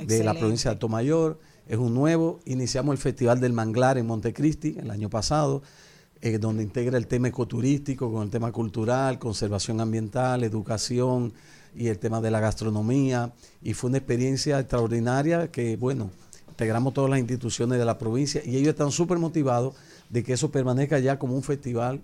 de 0.07 0.23
la 0.23 0.35
provincia 0.35 0.71
de 0.71 0.77
Atomayor. 0.77 1.41
Es 1.67 1.79
un 1.79 1.93
nuevo, 1.95 2.39
iniciamos 2.45 2.93
el 2.93 2.99
Festival 2.99 3.41
del 3.41 3.53
Manglar 3.53 3.99
en 3.99 4.07
Montecristi 4.07 4.77
el 4.79 4.91
año 4.91 5.11
pasado, 5.11 5.63
eh, 6.21 6.39
donde 6.39 6.65
integra 6.65 6.99
el 6.99 7.07
tema 7.07 7.29
ecoturístico 7.29 8.13
con 8.13 8.25
el 8.25 8.31
tema 8.31 8.51
cultural, 8.51 9.19
conservación 9.21 9.81
ambiental, 9.81 10.43
educación 10.43 11.33
y 11.77 11.87
el 11.89 11.99
tema 11.99 12.21
de 12.21 12.31
la 12.31 12.41
gastronomía. 12.41 13.33
Y 13.63 13.75
fue 13.75 13.89
una 13.89 13.99
experiencia 13.99 14.59
extraordinaria 14.59 15.51
que, 15.53 15.77
bueno, 15.77 16.11
integramos 16.49 16.93
todas 16.93 17.09
las 17.09 17.21
instituciones 17.21 17.79
de 17.79 17.85
la 17.85 17.99
provincia 17.99 18.43
y 18.45 18.57
ellos 18.57 18.71
están 18.71 18.91
súper 18.91 19.19
motivados 19.19 19.77
de 20.11 20.25
que 20.25 20.33
eso 20.33 20.51
permanezca 20.51 20.99
ya 20.99 21.19
como 21.19 21.37
un 21.37 21.45
festival 21.45 22.01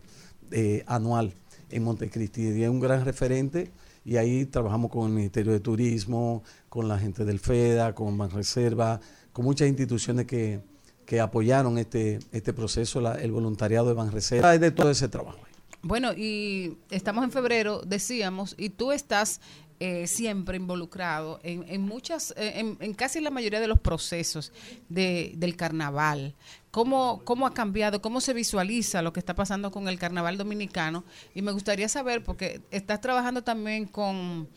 eh, 0.53 0.85
anual 0.87 1.35
en 1.71 1.83
Montecristi. 1.83 2.43
Y 2.43 2.63
es 2.63 2.69
un 2.69 2.79
gran 2.79 3.05
referente 3.05 3.73
y 4.05 4.17
ahí 4.17 4.45
trabajamos 4.45 4.93
con 4.93 5.09
el 5.09 5.13
Ministerio 5.13 5.51
de 5.51 5.59
Turismo, 5.59 6.45
con 6.69 6.87
la 6.87 6.99
gente 7.01 7.25
del 7.25 7.41
FEDA, 7.41 7.97
con 7.97 8.17
Banreserva, 8.17 9.01
con 9.33 9.45
muchas 9.45 9.67
instituciones 9.67 10.27
que, 10.27 10.61
que 11.07 11.21
apoyaron 11.21 11.79
este, 11.79 12.19
este 12.33 12.53
proceso, 12.53 13.01
la- 13.01 13.15
el 13.15 13.33
voluntariado 13.33 13.89
de 13.89 13.95
Banreserva, 13.95 14.55
es 14.55 14.61
de 14.61 14.71
todo 14.71 14.91
ese 14.91 15.09
trabajo. 15.09 15.39
Bueno, 15.83 16.13
y 16.15 16.79
estamos 16.91 17.25
en 17.25 17.31
febrero, 17.31 17.83
decíamos, 17.87 18.55
y 18.59 18.71
tú 18.71 18.91
estás 18.93 19.41
eh, 19.81 20.07
siempre 20.07 20.57
involucrado 20.57 21.41
en, 21.43 21.65
en 21.69 21.83
muchas, 21.83 22.33
eh, 22.39 22.53
en, 22.61 22.77
en 22.81 22.95
casi 22.95 23.21
la 23.21 23.31
mayoría 23.31 23.61
de 23.61 23.67
los 23.69 23.81
procesos 23.81 24.53
de, 24.89 25.33
del 25.37 25.57
carnaval. 25.57 26.35
¿Cómo, 26.71 27.21
¿Cómo 27.25 27.47
ha 27.47 27.53
cambiado? 27.53 28.01
¿Cómo 28.01 28.21
se 28.21 28.33
visualiza 28.33 29.03
lo 29.03 29.13
que 29.13 29.21
está 29.21 29.35
pasando 29.35 29.71
con 29.71 29.89
el 29.89 29.99
carnaval 29.99 30.39
dominicano? 30.39 31.05
Y 31.35 31.43
me 31.43 31.53
gustaría 31.53 31.89
saber, 31.89 32.25
porque 32.25 32.63
estás 32.71 33.01
trabajando 33.01 33.43
también 33.43 33.85
con 33.87 34.49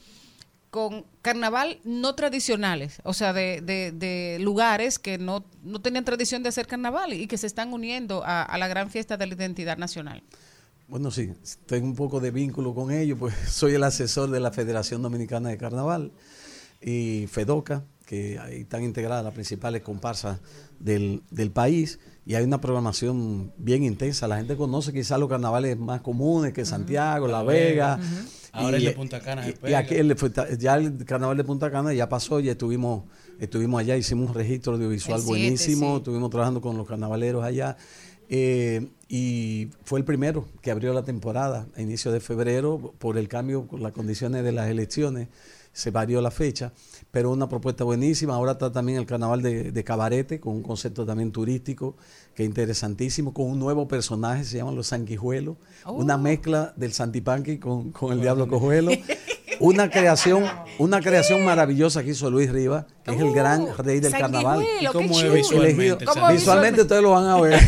con 0.77 1.07
carnaval 1.23 1.79
no 1.83 2.13
tradicionales, 2.13 3.01
o 3.03 3.11
sea, 3.15 3.33
de, 3.33 4.37
lugares 4.39 4.99
que 4.99 5.17
no, 5.17 5.43
no 5.63 5.81
tenían 5.81 6.05
tradición 6.05 6.43
de 6.43 6.49
hacer 6.49 6.67
carnaval 6.67 7.13
y 7.13 7.25
que 7.25 7.35
se 7.39 7.47
están 7.47 7.73
uniendo 7.73 8.21
a, 8.23 8.55
la 8.59 8.67
gran 8.67 8.91
fiesta 8.91 9.17
de 9.17 9.25
la 9.25 9.33
identidad 9.33 9.79
nacional. 9.79 10.21
Bueno, 10.87 11.09
sí, 11.09 11.33
tengo 11.65 11.87
un 11.87 11.95
poco 11.95 12.19
de 12.19 12.29
vínculo 12.29 12.75
con 12.75 12.91
ellos, 12.91 13.17
pues 13.17 13.33
soy 13.49 13.73
el 13.73 13.83
asesor 13.83 14.29
de 14.29 14.39
la 14.39 14.51
Federación 14.51 15.01
Dominicana 15.01 15.49
de 15.49 15.57
Carnaval 15.57 16.11
y 16.79 17.25
FEDOCA, 17.25 17.83
que 18.05 18.37
ahí 18.37 18.61
están 18.61 18.83
integradas 18.83 19.23
las 19.23 19.33
principales 19.33 19.81
comparsas 19.81 20.41
del, 20.77 21.23
del 21.31 21.49
país 21.49 21.97
y 22.27 22.35
hay 22.35 22.43
una 22.43 22.59
programación 22.59 23.53
bien 23.57 23.83
intensa. 23.83 24.27
La 24.27 24.35
gente 24.35 24.57
conoce 24.57 24.91
quizás 24.91 25.17
los 25.17 25.29
carnavales 25.29 25.77
más 25.79 26.01
comunes 26.01 26.51
que 26.51 26.65
Santiago, 26.65 27.25
La 27.27 27.41
Vega. 27.41 27.97
Ahora 28.51 28.77
y- 28.77 28.81
el 28.81 28.85
de 28.87 28.91
Punta 28.91 29.21
Cana 29.21 29.45
y- 29.47 29.73
aquí 29.73 29.95
el 29.95 30.13
ya 30.59 30.75
el 30.75 31.05
carnaval 31.05 31.37
de 31.37 31.43
Punta 31.45 31.71
Cana 31.71 31.93
ya 31.93 32.09
pasó, 32.09 32.41
ya 32.41 32.51
estuvimos, 32.51 33.03
estuvimos 33.39 33.79
allá, 33.79 33.95
hicimos 33.95 34.29
un 34.29 34.35
registro 34.35 34.73
audiovisual 34.73 35.19
siete, 35.21 35.29
buenísimo, 35.29 35.91
sí. 35.91 35.97
estuvimos 35.99 36.29
trabajando 36.29 36.59
con 36.59 36.75
los 36.75 36.85
carnavaleros 36.85 37.45
allá. 37.45 37.77
Eh, 38.29 38.89
y 39.07 39.69
fue 39.85 39.99
el 39.99 40.05
primero 40.05 40.45
que 40.61 40.69
abrió 40.71 40.91
la 40.93 41.03
temporada 41.03 41.67
a 41.77 41.81
inicio 41.81 42.11
de 42.11 42.19
febrero 42.19 42.93
por 42.99 43.17
el 43.17 43.29
cambio, 43.29 43.67
con 43.67 43.81
las 43.81 43.93
condiciones 43.93 44.43
de 44.43 44.51
las 44.51 44.67
elecciones, 44.69 45.29
se 45.71 45.91
varió 45.91 46.19
la 46.21 46.31
fecha, 46.31 46.73
pero 47.18 47.31
una 47.31 47.49
propuesta 47.49 47.84
buenísima. 47.84 48.35
Ahora 48.35 48.52
está 48.52 48.72
también 48.72 48.99
el 48.99 49.07
carnaval 49.07 49.41
de, 49.41 49.72
de 49.72 49.84
Cabarete, 49.84 50.39
con 50.39 50.53
un 50.53 50.61
concepto 50.61 51.03
también 51.03 51.31
turístico, 51.31 51.95
que 52.35 52.44
es 52.44 52.48
interesantísimo, 52.48 53.34
con 53.34 53.48
un 53.48 53.57
nuevo 53.57 53.88
personaje, 53.88 54.44
se 54.44 54.57
llaman 54.57 54.76
los 54.76 54.85
sanguijuelos, 54.85 55.56
Oh. 55.84 55.94
una 55.94 56.15
mezcla 56.15 56.73
del 56.76 56.94
Santipanqui 56.94 57.57
con, 57.57 57.91
con 57.91 58.11
el 58.14 58.22
Diablo 58.22 58.48
Cojuelo. 58.48 58.91
una 59.59 59.89
creación, 59.89 60.45
una 60.77 60.99
creación 61.01 61.43
maravillosa 61.45 62.03
que 62.03 62.11
hizo 62.11 62.29
Luis 62.29 62.51
Rivas, 62.51 62.85
que 63.03 63.11
es 63.15 63.19
el 63.21 63.31
gran 63.34 63.67
rey 63.77 63.99
del 63.99 64.11
carnaval. 64.11 64.65
¿Y 64.81 64.85
cómo 64.88 65.19
es 65.19 65.34
visualmente? 65.34 65.88
elegido- 65.88 65.97
¿Cómo 66.13 66.27
visualmente 66.31 66.81
ustedes 66.81 67.01
lo 67.01 67.11
van 67.11 67.25
a 67.25 67.39
ver. 67.41 67.59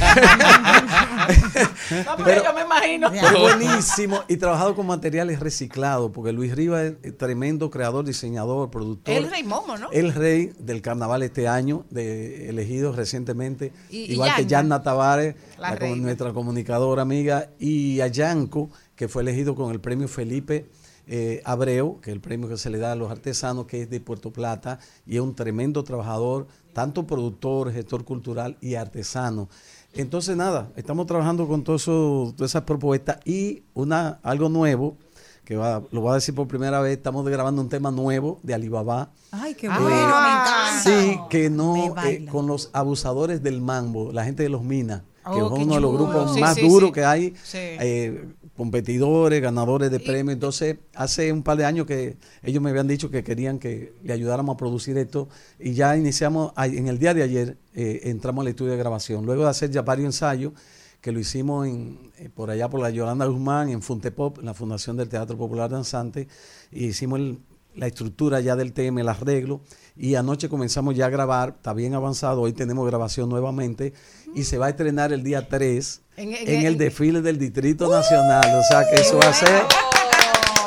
Pero, 2.26 2.44
yo 2.44 2.54
me 2.54 2.62
imagino. 2.62 3.12
Pero 3.12 3.40
buenísimo 3.42 4.24
y 4.28 4.38
trabajado 4.38 4.76
con 4.76 4.86
materiales 4.88 5.40
reciclados, 5.40 6.12
porque 6.12 6.32
Luis 6.32 6.56
Rivas 6.56 6.94
es 7.04 7.18
tremendo 7.18 7.70
creador, 7.70 8.06
diseñador, 8.06 8.70
productor. 8.72 9.14
El 9.16 9.30
rey 9.30 9.44
Momo, 9.44 9.78
¿no? 9.78 9.90
El 9.92 10.14
rey 10.14 10.52
del 10.60 10.82
carnaval 10.82 11.24
este 11.24 11.48
año, 11.48 11.86
de, 11.90 12.50
elegido 12.50 12.92
recientemente, 12.92 13.74
Y- 13.90 13.98
y 14.06 14.14
igual 14.14 14.36
que 14.36 14.46
Yanna. 14.46 14.82
Tavares, 14.84 15.36
La 15.58 15.76
la 15.76 15.88
nuestra 15.96 16.32
comunicadora 16.34 17.02
amiga, 17.02 17.50
y 17.60 18.00
a 18.02 18.08
Yanko, 18.08 18.70
que 18.96 19.08
fue 19.08 19.24
elegido 19.24 19.56
con 19.56 19.72
el 19.72 19.80
premio 19.80 20.08
Felipe 20.08 20.70
eh, 21.10 21.42
Abreu, 21.44 22.00
que 22.02 22.12
es 22.12 22.16
el 22.16 22.22
premio 22.22 22.48
que 22.48 22.56
se 22.58 22.70
le 22.70 22.78
da 22.78 22.92
a 22.92 22.96
los 22.96 23.10
artesanos, 23.12 23.66
que 23.66 23.82
es 23.82 23.90
de 23.90 24.00
Puerto 24.00 24.32
Plata, 24.32 24.80
y 25.06 25.16
es 25.16 25.22
un 25.22 25.36
tremendo 25.36 25.84
trabajador, 25.84 26.48
tanto 26.74 27.06
productor, 27.08 27.74
gestor 27.74 28.06
cultural 28.06 28.58
y 28.62 28.76
artesano. 28.76 29.50
Entonces, 29.94 30.38
nada, 30.38 30.70
estamos 30.76 31.08
trabajando 31.08 31.48
con 31.48 31.64
todo 31.64 31.76
eso, 31.78 32.32
todas 32.38 32.52
esas 32.52 32.62
propuestas 32.62 33.18
y 33.26 33.64
una 33.74 34.20
algo 34.22 34.48
nuevo, 34.50 34.96
que 35.44 35.56
va, 35.56 35.82
lo 35.92 36.02
voy 36.02 36.12
a 36.12 36.16
decir 36.16 36.36
por 36.36 36.48
primera 36.48 36.80
vez, 36.80 36.96
estamos 36.98 37.28
grabando 37.28 37.60
un 37.60 37.70
tema 37.70 37.90
nuevo 37.90 38.40
de 38.44 38.54
Alibaba. 38.54 39.10
Ay, 39.32 39.56
qué 39.56 39.66
Eh, 39.66 39.70
bueno, 39.72 39.88
me 39.90 39.92
encanta. 39.96 40.82
Sí, 40.84 41.20
que 41.32 41.50
no 41.50 41.96
eh, 42.06 42.28
con 42.32 42.46
los 42.46 42.70
abusadores 42.72 43.42
del 43.42 43.60
mambo, 43.62 44.12
la 44.12 44.24
gente 44.26 44.44
de 44.44 44.50
los 44.50 44.62
minas, 44.64 45.02
que 45.24 45.42
Oh, 45.42 45.56
es 45.56 45.64
uno 45.64 45.76
de 45.76 45.82
los 45.82 45.92
grupos 45.94 46.34
Sí, 46.36 46.40
más 46.40 46.56
sí, 46.56 46.68
duros 46.68 46.90
sí. 46.90 46.94
que 46.94 47.04
hay, 47.04 47.34
Sí. 47.44 47.58
eh, 47.58 48.28
competidores, 48.60 49.42
ganadores 49.42 49.90
de 49.90 50.02
premios. 50.02 50.34
Entonces, 50.34 50.80
hace 50.94 51.32
un 51.32 51.44
par 51.44 51.56
de 51.58 51.64
años 51.64 51.88
que 51.88 52.18
ellos 52.44 52.62
me 52.62 52.72
habían 52.72 52.90
dicho 52.90 53.10
que 53.10 53.24
querían 53.24 53.58
que 53.58 53.94
le 54.04 54.12
ayudáramos 54.12 54.56
a 54.56 54.58
producir 54.58 54.98
esto 54.98 55.30
y 55.58 55.72
ya 55.76 55.96
iniciamos, 55.96 56.52
en 56.58 56.90
el 56.90 57.00
día 57.00 57.14
de 57.14 57.24
ayer 57.24 57.58
eh, 57.74 58.02
entramos 58.04 58.42
al 58.44 58.50
estudio 58.50 58.74
de 58.74 58.78
grabación. 58.78 59.26
Luego 59.26 59.44
de 59.44 59.50
hacer 59.50 59.72
ya 59.72 59.82
varios 59.82 60.08
ensayos, 60.08 60.52
que 61.00 61.14
lo 61.14 61.22
hicimos 61.22 61.68
en, 61.68 62.12
eh, 62.18 62.28
por 62.28 62.52
allá 62.52 62.70
por 62.70 62.82
la 62.82 62.90
Yolanda 62.90 63.26
Guzmán, 63.28 63.70
en 63.70 63.82
Funtepop, 63.82 64.40
en 64.40 64.48
la 64.48 64.54
Fundación 64.54 64.98
del 64.98 65.08
Teatro 65.08 65.38
Popular 65.38 65.70
Danzante, 65.70 66.28
y 66.70 66.88
hicimos 66.88 67.22
el- 67.22 67.40
la 67.76 67.88
estructura 67.88 68.40
ya 68.42 68.56
del 68.56 68.74
tema, 68.74 69.02
el 69.02 69.10
arreglo, 69.10 69.62
y 69.96 70.16
anoche 70.16 70.50
comenzamos 70.50 70.96
ya 70.96 71.06
a 71.06 71.10
grabar, 71.10 71.50
está 71.58 71.74
bien 71.74 71.94
avanzado, 71.94 72.42
hoy 72.42 72.54
tenemos 72.54 72.86
grabación 72.88 73.30
nuevamente, 73.30 73.94
y 74.36 74.44
se 74.44 74.58
va 74.58 74.68
a 74.68 74.70
estrenar 74.70 75.14
el 75.14 75.24
día 75.24 75.48
3 75.48 76.02
En- 76.18 76.34
en, 76.34 76.48
en- 76.50 76.66
el 76.66 76.78
desfile 76.78 77.22
del 77.22 77.38
Distrito 77.38 77.90
Nacional, 77.90 78.60
o 78.60 78.64
sea 78.64 78.86
que 78.90 78.96
eso 79.02 79.18
va 79.18 79.28
a 79.30 79.34
ser... 79.34 79.62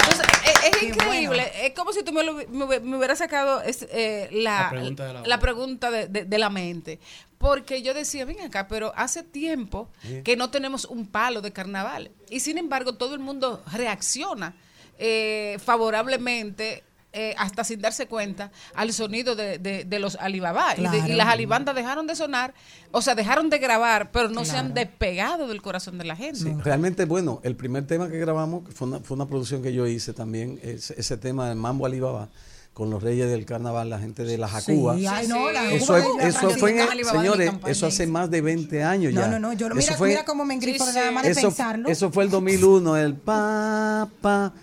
Entonces, 0.01 0.27
es, 0.65 0.77
es 0.77 0.83
increíble. 0.83 1.51
Es 1.63 1.75
como 1.75 1.93
si 1.93 2.03
tú 2.03 2.13
me, 2.13 2.23
lo- 2.25 2.35
me 2.35 2.65
hubie- 2.65 2.81
me 2.81 2.97
hubieras 2.97 3.19
sacado 3.19 3.61
es, 3.63 3.87
eh, 3.91 4.29
la, 4.33 4.63
La 4.65 4.71
pregunta 4.71 5.07
de 5.07 5.13
la 5.13 5.23
la 5.27 5.39
pregunta 5.41 5.91
de, 5.91 6.09
de- 6.09 6.25
de 6.25 6.39
la 6.39 6.51
mente. 6.51 6.99
Porque 7.39 7.83
yo 7.83 7.93
decía, 7.95 8.25
ven 8.25 8.41
acá, 8.41 8.69
pero 8.69 8.93
hace 8.97 9.23
tiempo 9.23 9.89
Sí. 10.03 10.23
que 10.23 10.37
no 10.37 10.51
tenemos 10.51 10.85
un 10.85 11.07
palo 11.09 11.41
de 11.41 11.53
carnaval. 11.53 12.11
Y 12.31 12.41
sin 12.41 12.57
embargo, 12.59 12.95
todo 12.95 13.15
el 13.15 13.21
mundo 13.21 13.63
reacciona 13.73 14.55
eh, 14.99 15.59
favorablemente. 15.65 16.85
Eh, 17.15 17.35
hasta 17.37 17.63
sin 17.65 17.81
darse 17.81 18.07
cuenta 18.07 18.51
al 18.75 18.93
sonido 18.93 19.35
de, 19.37 19.59
de- 19.59 19.85
de 19.85 19.99
los 19.99 20.17
Alibaba 20.17 20.75
y, 20.77 20.81
de- 20.83 20.97
y 20.99 21.01
Claro. 21.03 21.15
las 21.17 21.27
alibandas 21.29 21.75
dejaron 21.75 22.07
de 22.07 22.17
sonar 22.17 22.55
o 22.91 23.03
sea 23.03 23.15
dejaron 23.15 23.51
de 23.51 23.59
grabar 23.59 24.11
pero 24.13 24.29
no 24.31 24.45
se 24.45 24.57
han 24.57 24.73
despegado 24.75 25.47
del 25.49 25.61
corazón 25.61 25.99
de 25.99 26.05
la 26.05 26.17
gente 26.17 26.39
Sí, 26.41 26.53
realmente, 26.65 27.05
bueno, 27.05 27.41
el 27.43 27.55
primer 27.57 27.87
tema 27.87 28.09
que 28.09 28.19
grabamos 28.19 28.63
fue 28.75 28.89
una, 28.89 29.01
fue 29.01 29.15
una 29.17 29.27
producción 29.27 29.63
que 29.63 29.73
yo 29.73 29.87
hice 29.87 30.13
también, 30.15 30.59
ese, 30.63 30.95
ese 30.99 31.17
tema 31.19 31.49
de 31.49 31.55
Mambo 31.55 31.85
Alibaba, 31.87 32.29
con 32.73 32.89
los 32.89 33.03
reyes 33.03 33.29
del 33.31 33.45
carnaval, 33.45 33.91
la 33.91 33.99
gente 33.99 34.25
de 34.25 34.39
la 34.39 34.49
Jacuba. 34.49 34.97
Sí, 34.97 35.07
ay, 35.07 35.29
no, 35.29 35.51
la 35.53 35.71
eso, 35.73 35.95
es- 35.95 36.07
eso 36.35 36.51
fue, 36.53 36.81
en- 36.81 37.05
señores, 37.05 37.53
eso 37.67 37.87
hace 37.87 38.07
más 38.07 38.31
de 38.31 38.41
20 38.41 38.83
años 38.83 39.13
ya. 39.13 39.27
No, 39.27 39.33
no, 39.33 39.39
no, 39.49 39.53
yo 39.53 39.69
lo- 39.69 39.75
Eso 39.79 39.89
mira, 39.89 39.99
fue- 39.99 40.09
mira 40.09 40.25
cómo 40.25 40.47
me 40.47 40.55
engrifo 40.55 40.87
Sí, 40.87 40.93
nada 40.95 41.11
más 41.11 41.25
de 41.25 41.33
eso, 41.33 41.49
pensarlo. 41.49 41.89
eso 41.91 42.11
fue 42.11 42.25
el 42.25 42.31
2001, 42.31 42.97
el 42.97 43.15
pa, 43.15 44.09
pa, 44.23 44.55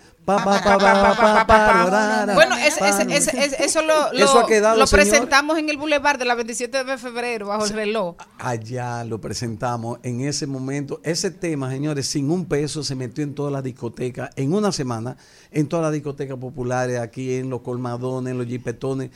Bueno, 2.34 2.56
eso 2.56 3.82
lo, 3.82 4.12
lo, 4.12 4.24
Eso 4.24 4.38
ha 4.40 4.46
quedado, 4.46 4.76
lo 4.78 4.86
señor. 4.86 5.04
presentamos 5.06 5.58
en 5.58 5.68
el 5.68 5.76
Boulevard 5.76 6.18
de 6.18 6.24
la 6.24 6.34
27 6.34 6.84
de 6.84 6.98
febrero 6.98 7.48
bajo 7.48 7.64
el 7.64 7.70
reloj. 7.72 8.16
Allá 8.38 9.04
lo 9.04 9.20
presentamos 9.20 9.98
en 10.02 10.20
ese 10.22 10.46
momento. 10.46 11.00
Ese 11.02 11.30
tema, 11.30 11.70
señores, 11.70 12.06
sin 12.06 12.30
un 12.30 12.44
peso 12.46 12.82
se 12.82 12.94
metió 12.94 13.24
en 13.24 13.34
todas 13.34 13.52
las 13.52 13.62
discotecas 13.62 14.30
en 14.36 14.52
una 14.54 14.72
semana, 14.72 15.16
en 15.50 15.68
todas 15.68 15.84
las 15.84 15.92
discotecas 15.92 16.36
populares, 16.38 16.98
aquí 16.98 17.34
en 17.34 17.50
los 17.50 17.60
colmadones, 17.62 18.32
en 18.32 18.38
los 18.38 18.46
jipetones. 18.46 19.10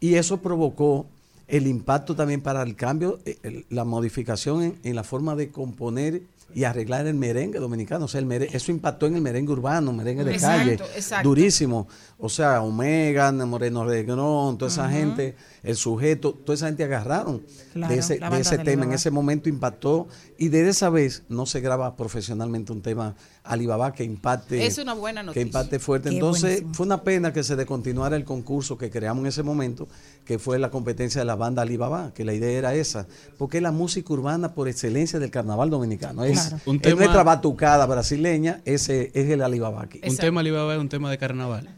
Y 0.00 0.14
eso 0.14 0.38
provocó 0.38 1.06
el 1.48 1.66
impacto 1.66 2.14
también 2.14 2.40
para 2.42 2.62
el 2.62 2.76
cambio, 2.76 3.18
eh, 3.24 3.38
el- 3.42 3.66
la 3.70 3.84
modificación 3.84 4.62
en, 4.62 4.78
en 4.84 4.94
la 4.96 5.02
forma 5.02 5.34
de 5.34 5.50
componer 5.50 6.22
y 6.54 6.64
arreglar 6.64 7.06
el 7.06 7.14
merengue 7.14 7.58
dominicano. 7.58 8.06
O 8.06 8.08
sea, 8.08 8.20
el 8.20 8.26
mere- 8.26 8.48
eso 8.52 8.70
impactó 8.72 9.06
en 9.06 9.16
el 9.16 9.20
merengue 9.20 9.52
urbano, 9.52 9.92
merengue 9.92 10.24
de 10.24 10.32
Exacto, 10.32 10.58
calle. 10.58 10.72
exacto. 10.96 11.28
Durísimo. 11.28 11.88
O 12.18 12.28
sea, 12.28 12.62
Omega, 12.62 13.30
Moreno 13.32 13.84
Regrón, 13.84 14.56
toda 14.58 14.70
esa 14.70 14.88
gente, 14.88 15.36
el 15.62 15.76
sujeto, 15.76 16.32
toda 16.32 16.54
esa 16.54 16.66
gente 16.66 16.84
agarraron 16.84 17.42
Claro, 17.72 17.92
de 17.92 18.00
ese, 18.00 18.18
de 18.18 18.40
ese 18.40 18.58
de 18.58 18.64
tema. 18.64 18.84
En 18.84 18.92
ese 18.92 19.10
momento 19.10 19.48
impactó. 19.48 20.08
Y 20.38 20.48
desde 20.48 20.70
esa 20.70 20.90
vez 20.90 21.24
no 21.28 21.46
se 21.46 21.60
graba 21.60 21.96
profesionalmente 21.96 22.72
un 22.72 22.80
tema 22.82 23.16
Alibaba 23.44 23.92
que 23.92 24.04
impacte. 24.04 24.66
Es 24.66 24.78
una 24.78 24.94
buena 24.94 25.22
Que 25.22 25.26
noticia. 25.26 25.42
impacte 25.42 25.78
fuerte. 25.78 26.10
Qué 26.10 26.16
Entonces, 26.16 26.42
buenísimo. 26.42 26.74
fue 26.74 26.86
una 26.86 27.02
pena 27.02 27.32
que 27.32 27.42
se 27.42 27.56
descontinuara 27.56 28.14
el 28.16 28.24
concurso 28.24 28.76
que 28.78 28.90
creamos 28.90 29.22
en 29.22 29.26
ese 29.28 29.42
momento, 29.42 29.88
que 30.24 30.38
fue 30.38 30.58
la 30.58 30.70
competencia 30.70 31.20
de 31.20 31.24
la 31.24 31.34
banda 31.34 31.62
Alibaba, 31.62 32.12
que 32.14 32.24
la 32.24 32.34
idea 32.34 32.50
era 32.58 32.74
esa. 32.74 33.06
Porque 33.38 33.56
es 33.56 33.62
la 33.62 33.72
música 33.72 34.12
urbana 34.12 34.54
por 34.54 34.68
excelencia 34.68 35.18
del 35.18 35.30
carnaval 35.30 35.70
dominicano. 35.70 36.24
Es, 36.24 36.40
Claro. 36.48 36.62
Un 36.66 36.76
es 36.76 36.82
tema- 36.82 36.96
nuestra 36.96 37.22
batucada 37.24 37.86
brasileña, 37.86 38.60
ese 38.64 39.10
es 39.14 39.28
el 39.30 39.42
Alibaba 39.42 39.82
aquí. 39.82 40.00
Un 40.06 40.16
tema 40.16 40.40
Alibaba 40.40 40.74
es 40.74 40.80
un 40.80 40.88
tema 40.88 41.10
de 41.10 41.18
carnaval. 41.18 41.74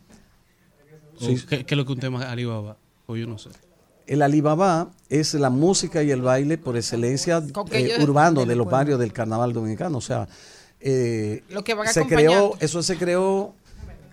¿O 1.21 1.25
Sí. 1.25 1.37
¿Qué, 1.49 1.65
qué 1.65 1.75
es 1.75 1.77
lo 1.79 1.85
que 1.87 1.93
un 1.93 2.01
tema 2.01 2.31
Alibaba? 2.31 2.77
O 3.07 3.17
yo 3.17 3.27
no 3.27 3.39
sé. 3.39 3.51
El 4.11 4.23
Alibaba 4.23 4.91
es 5.09 5.35
la 5.35 5.51
música 5.51 6.03
y 6.03 6.11
el 6.11 6.21
baile 6.21 6.59
por 6.59 6.77
excelencia 6.77 7.41
eh, 7.71 7.97
urbano 8.03 8.41
del 8.41 8.49
de 8.49 8.57
los 8.57 8.69
barrios 8.69 8.99
del 8.99 9.13
carnaval 9.13 9.53
dominicano. 9.53 9.99
O 9.99 10.01
sea, 10.01 10.27
eh, 10.81 11.45
Lo 11.49 11.63
que 11.63 11.75
van 11.75 11.87
se 11.87 12.05
creó, 12.09 12.57
eso 12.59 12.83
se 12.83 12.97
creó, 12.97 13.55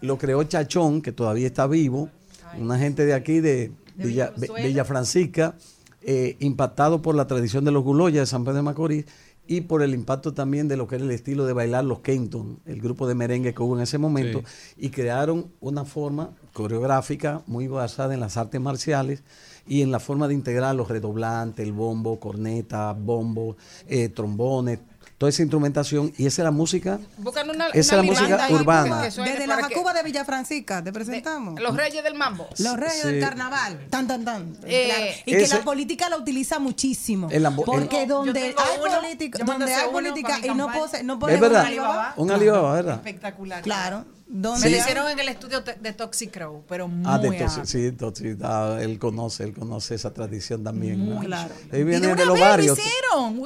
lo 0.01 0.19
creó 0.19 0.43
Chachón, 0.43 1.01
que 1.01 1.11
todavía 1.11 1.47
está 1.47 1.65
vivo, 1.65 2.11
una 2.59 2.77
gente 2.77 3.07
de 3.07 3.15
aquí 3.15 3.39
de, 3.39 3.71
Villa, 3.95 4.31
Villa 4.37 4.85
Francisca, 4.85 5.55
eh, 6.03 6.37
impactado 6.41 7.01
por 7.01 7.15
la 7.15 7.25
tradición 7.25 7.65
de 7.65 7.71
los 7.71 7.83
guloyas 7.83 8.21
de 8.21 8.25
San 8.27 8.43
Pedro 8.43 8.57
de 8.57 8.61
Macorís 8.61 9.05
y 9.47 9.61
por 9.61 9.81
el 9.81 9.95
impacto 9.95 10.31
también 10.31 10.67
de 10.67 10.77
lo 10.77 10.87
que 10.87 10.97
era 10.97 11.05
el 11.05 11.11
estilo 11.11 11.47
de 11.47 11.53
bailar 11.53 11.83
los 11.85 12.01
Kenton, 12.01 12.59
el 12.67 12.81
grupo 12.81 13.07
de 13.07 13.15
merengue 13.15 13.55
que 13.55 13.63
hubo 13.63 13.75
en 13.75 13.81
ese 13.81 13.97
momento, 13.97 14.43
y 14.77 14.89
crearon 14.89 15.51
una 15.59 15.85
forma 15.85 16.35
coreográfica 16.53 17.41
muy 17.47 17.67
basada 17.67 18.13
en 18.13 18.19
las 18.19 18.37
artes 18.37 18.61
marciales 18.61 19.23
y 19.67 19.81
en 19.81 19.91
la 19.91 19.99
forma 19.99 20.27
de 20.27 20.33
integrar 20.33 20.75
los 20.75 20.87
redoblantes, 20.87 21.65
el 21.65 21.73
bombo, 21.73 22.19
corneta, 22.19 22.93
bombo, 22.93 23.57
eh, 23.87 24.09
trombones, 24.09 24.79
toda 25.17 25.29
esa 25.29 25.41
instrumentación 25.41 26.13
y 26.17 26.27
esa 26.27 26.41
es 26.41 26.43
la 26.43 26.51
música 26.51 26.99
Buscan 27.17 27.49
una, 27.49 27.67
Esa 27.69 27.79
es 27.79 27.87
una 27.87 27.97
la 27.97 28.03
música 28.03 28.47
urbana. 28.51 29.01
que 29.01 29.21
Desde 29.21 29.47
la 29.47 29.55
para 29.55 29.67
que- 29.67 29.73
Jacuba 29.75 29.93
de 29.93 30.03
Villa 30.03 30.23
Francisca, 30.25 30.83
te 30.83 30.93
presentamos. 30.93 31.59
Los 31.59 31.75
Reyes 31.75 32.03
del 32.03 32.13
Mambo. 32.15 32.47
Los 32.59 32.77
reyes 32.77 33.01
Sí. 33.01 33.07
del 33.07 33.19
carnaval. 33.21 33.87
Tan, 33.89 34.07
tan, 34.07 34.23
tan. 34.23 34.57
Eh, 34.65 34.85
Claro. 34.85 35.05
Y 35.25 35.31
que 35.43 35.47
la 35.47 35.61
política 35.63 36.09
la 36.09 36.17
utiliza 36.17 36.59
muchísimo. 36.59 37.29
El 37.31 37.45
ambo- 37.45 37.65
porque 37.65 38.03
el- 38.03 38.07
donde 38.09 38.39
hay 38.39 38.53
uno, 38.79 39.01
política, 39.01 39.43
donde 39.43 39.73
hay 39.73 39.89
política 39.89 40.39
y 40.43 40.49
no, 40.53 40.71
pose, 40.71 41.03
no 41.03 41.13
Es 41.13 41.19
ponemos 41.19 41.41
verdad. 41.41 41.61
un 41.61 41.67
Alibaba. 41.67 42.13
Un 42.17 42.31
Alibaba, 42.31 42.73
¿verdad? 42.73 42.95
Espectacular. 42.95 43.63
Claro. 43.63 44.05
¿Dónde 44.29 44.65
Me 44.65 44.71
lo 44.75 44.77
hicieron 44.81 45.09
en 45.09 45.19
el 45.19 45.29
estudio 45.29 45.61
de 45.61 45.93
Toxic 45.93 46.29
Crow, 46.33 46.61
pero 46.67 46.89
muy 46.89 47.05
Ah, 47.09 47.17
de. 47.17 47.31
Toxic, 47.31 47.63
sí, 47.63 47.91
Toxic, 47.93 48.37
ah, 48.43 48.77
él 48.81 48.99
conoce, 48.99 49.45
él 49.45 49.53
conoce 49.53 49.95
esa 49.95 50.13
tradición 50.13 50.65
también. 50.65 50.99
Muy 50.99 51.15
¿no? 51.15 51.21
claro. 51.21 51.53
Él 51.71 51.79
Y 51.79 51.83
viene 51.85 52.01
de 52.01 52.07
de, 52.07 52.13
una 52.13 52.25
los 52.25 52.33
vez 52.33 52.41
lo 52.43 52.49
barrios. 52.49 52.77
hicieron. 52.77 53.39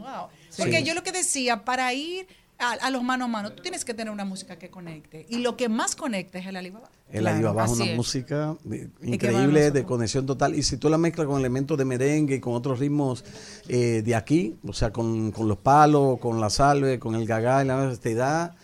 Wow. 0.00 0.28
Sí. 0.48 0.62
Porque 0.62 0.82
yo 0.82 0.94
lo 0.94 1.02
que 1.02 1.12
decía, 1.12 1.64
para 1.64 1.92
ir 1.94 2.26
a, 2.58 2.72
a 2.72 2.90
los 2.90 3.02
mano 3.02 3.24
a 3.24 3.28
mano, 3.28 3.52
tú 3.52 3.62
tienes 3.62 3.84
que 3.84 3.94
tener 3.94 4.12
una 4.12 4.24
música 4.24 4.58
que 4.58 4.68
conecte. 4.70 5.24
Y 5.30 5.38
lo 5.38 5.56
que 5.56 5.68
más 5.68 5.96
conecta 5.96 6.38
es 6.38 6.46
el 6.46 6.56
Alibaba. 6.56 6.90
El 7.10 7.26
Alibaba 7.26 7.64
es 7.64 7.70
una 7.72 7.86
es. 7.86 7.96
música 7.96 8.50
a 8.50 8.56
increíble 9.02 9.70
de 9.70 9.84
conexión 9.84 10.26
total. 10.26 10.54
Y 10.54 10.62
si 10.62 10.76
tú 10.76 10.88
la 10.88 10.98
mezclas 10.98 11.26
con 11.26 11.38
elementos 11.40 11.76
de 11.78 11.84
merengue 11.84 12.36
y 12.36 12.40
con 12.40 12.54
otros 12.54 12.78
ritmos 12.78 13.24
eh, 13.68 14.02
de 14.04 14.14
aquí, 14.14 14.56
o 14.66 14.72
sea, 14.72 14.92
con, 14.92 15.32
con 15.32 15.48
los 15.48 15.58
palos, 15.58 16.18
con 16.20 16.40
la 16.40 16.50
salve, 16.50 16.98
con 16.98 17.14
el 17.14 17.26
gagá, 17.26 17.64
y 17.64 17.66
la- 17.66 17.96
te 17.96 18.14
da 18.14 18.54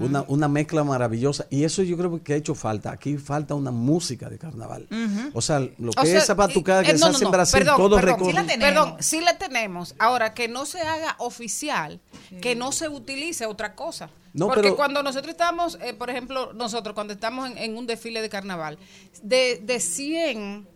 una, 0.00 0.24
una 0.28 0.48
mezcla 0.48 0.84
maravillosa. 0.84 1.46
Y 1.50 1.64
eso 1.64 1.82
yo 1.82 1.96
creo 1.96 2.22
que 2.22 2.34
ha 2.34 2.36
hecho 2.36 2.54
falta. 2.54 2.92
Aquí 2.92 3.16
falta 3.18 3.54
una 3.54 3.70
música 3.70 4.28
de 4.28 4.38
carnaval. 4.38 4.88
O 5.32 5.40
sea, 5.42 5.60
lo 5.60 5.90
O 5.90 5.94
que 5.94 6.06
sea, 6.06 6.18
es 6.18 6.24
esa 6.24 6.34
batucada 6.34 6.82
eh, 6.82 6.86
que 6.86 6.92
no, 6.94 6.98
se 6.98 7.04
no, 7.04 7.10
hace 7.10 7.24
no, 7.24 7.28
en 7.28 7.32
Brasil, 7.32 7.58
perdón, 7.60 7.76
todo 7.76 7.96
perdón, 7.96 8.10
recorre. 8.18 8.30
sí 8.30 8.36
la 8.36 8.46
tenemos. 8.46 8.84
Perdón, 8.84 8.96
sí 9.00 9.20
la 9.20 9.38
tenemos. 9.38 9.94
Ahora, 9.98 10.34
que 10.34 10.48
no 10.48 10.66
se 10.66 10.80
haga 10.80 11.16
oficial, 11.18 12.00
que 12.40 12.54
no 12.54 12.72
se 12.72 12.88
utilice 12.88 13.46
otra 13.46 13.74
cosa. 13.74 14.10
No, 14.32 14.46
Porque 14.48 14.62
pero- 14.62 14.76
cuando 14.76 15.02
nosotros 15.02 15.30
estamos, 15.30 15.78
eh, 15.80 15.94
por 15.94 16.10
ejemplo, 16.10 16.52
nosotros 16.54 16.94
cuando 16.94 17.12
estamos 17.12 17.48
en, 17.50 17.56
en 17.58 17.76
un 17.76 17.86
desfile 17.86 18.20
de 18.20 18.28
carnaval, 18.28 18.78
de, 19.22 19.60
de 19.64 19.78
100 19.78 20.66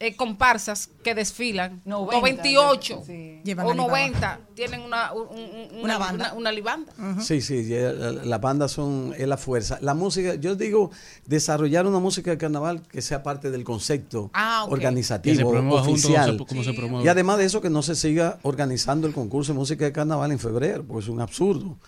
eh, 0.00 0.14
comparsas 0.16 0.90
que 1.02 1.14
desfilan, 1.14 1.80
90, 1.84 2.16
98 2.16 3.02
Llevan 3.44 3.66
o 3.66 3.68
la 3.70 3.74
libamba. 3.74 3.98
90 3.98 4.40
tienen 4.54 4.80
una, 4.82 5.12
un- 5.12 5.28
un- 5.28 5.68
una, 5.78 5.82
Una 5.84 5.98
banda. 5.98 6.24
una- 6.32 6.34
una 6.34 6.52
libanda. 6.52 6.92
Sí, 7.20 7.40
sí, 7.40 7.66
ya 7.66 7.92
la, 7.92 8.12
la 8.12 8.38
banda 8.38 8.68
son, 8.68 9.14
es 9.16 9.26
la 9.26 9.36
fuerza. 9.36 9.78
La 9.80 9.94
música, 9.94 10.34
yo 10.34 10.54
digo, 10.56 10.90
desarrollar 11.26 11.86
una 11.86 11.98
música 12.00 12.30
de 12.30 12.38
carnaval 12.38 12.82
que 12.82 13.00
sea 13.02 13.22
parte 13.22 13.50
del 13.50 13.64
concepto 13.64 14.30
Ah, 14.34 14.64
se 14.66 14.72
organizativo, 14.72 15.50
junto, 15.52 15.74
oficial. 15.76 16.36
como 16.36 16.38
se- 16.48 16.54
como 16.54 16.64
se 16.64 16.72
promueve. 16.74 17.04
Y 17.04 17.08
además 17.08 17.38
de 17.38 17.44
eso, 17.44 17.60
que 17.60 17.70
no 17.70 17.82
se 17.82 17.94
siga 17.94 18.38
organizando 18.42 19.06
el 19.06 19.14
concurso 19.14 19.52
de 19.52 19.58
música 19.58 19.84
de 19.84 19.92
carnaval 19.92 20.32
en 20.32 20.38
febrero, 20.38 20.84
porque 20.86 21.04
es 21.04 21.08
un 21.08 21.20
absurdo. 21.20 21.78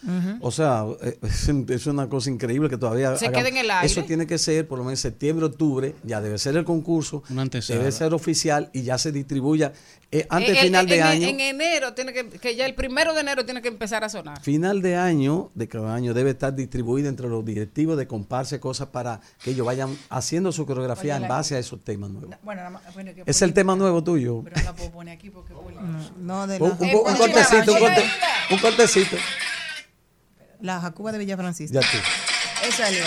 O 0.41 0.51
sea, 0.51 0.85
eh, 1.03 1.19
es, 1.23 1.49
es 1.49 1.87
una 1.87 2.09
cosa 2.09 2.31
increíble 2.31 2.69
que 2.69 2.77
todavía... 2.79 3.17
Se 3.17 3.31
quede 3.33 3.49
en 3.51 3.57
el 3.59 3.71
aire. 3.71 3.87
Eso 3.87 4.05
tiene 4.05 4.27
que 4.27 4.39
ser, 4.39 4.67
por 4.69 4.79
lo 4.79 4.85
menos 4.85 5.01
septiembre, 5.01 5.47
octubre, 5.47 5.95
ya 6.05 6.21
debe 6.21 6.39
ser 6.39 6.57
el 6.57 6.65
concurso, 6.65 7.23
antesala. 7.37 7.79
debe 7.81 7.93
ser 8.05 8.15
oficial 8.15 8.71
y 8.73 8.83
ya 8.83 8.97
se 8.99 9.13
distribuya 9.13 9.73
eh, 10.13 10.27
antes 10.31 10.59
final 10.59 10.87
de 10.87 10.97
en, 10.97 11.03
año. 11.03 11.29
En 11.29 11.39
enero 11.41 11.93
tiene 11.95 12.13
que, 12.13 12.27
que 12.29 12.57
ya 12.57 12.65
el 12.67 12.75
primero 12.75 13.13
de 13.15 13.21
enero 13.21 13.45
tiene 13.45 13.61
que 13.63 13.69
empezar 13.69 14.03
a 14.03 14.09
sonar. 14.09 14.41
Final 14.43 14.81
de 14.83 14.97
año, 14.97 15.51
de 15.55 15.69
cada 15.69 15.95
año, 15.95 16.15
debe 16.15 16.31
estar 16.31 16.55
distribuida 16.55 17.09
entre 17.09 17.29
los 17.29 17.45
directivos 17.45 17.97
de 17.99 18.07
comparse 18.07 18.59
cosas 18.59 18.89
para 18.89 19.21
que 19.45 19.51
ellos 19.51 19.67
vayan 19.67 19.97
haciendo 20.09 20.51
su 20.51 20.65
coreografía 20.67 21.15
Oye, 21.17 21.25
en 21.25 21.29
base 21.29 21.55
a 21.57 21.59
esos 21.59 21.85
temas 21.85 22.11
nuevos. 22.11 22.35
Bueno, 22.43 22.61
nada 22.63 22.71
más- 22.71 22.95
bueno, 22.95 23.15
que 23.15 23.23
Es 23.27 23.43
el 23.43 23.53
tema 23.53 23.77
nuevo 23.77 24.03
tuyo. 24.03 24.41
Pero 24.43 24.57
no 24.57 24.63
la 24.63 24.75
puedo 24.75 24.91
poner 24.91 25.15
aquí 25.17 25.31
porque... 25.31 25.53
No, 26.19 26.47
de 26.47 26.59
Un, 26.59 26.69
la, 26.71 26.75
un- 26.77 26.95
un 27.11 27.17
cortecito, 27.17 27.73
un, 27.75 27.79
corte- 27.79 28.05
un 28.51 28.59
cortecito. 28.59 29.17
la 30.61 30.81
Jacuba 30.81 31.13
de 31.13 31.19
Villa. 31.19 31.37
Ya 31.37 31.81
tú. 31.81 31.87
Esa 32.67 32.89
es 32.89 32.99
la 33.01 33.07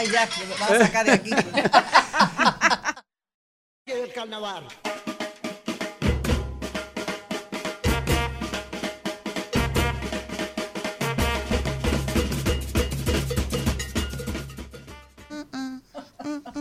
Ay, 0.00 0.08
ya, 0.10 0.26
que 0.26 0.46
me 0.46 0.54
van 0.54 0.72
a 0.72 0.78
sacar 0.86 1.04
de 1.04 1.12
aquí. 1.12 1.30
del 3.86 4.12
carnaval. 4.14 4.66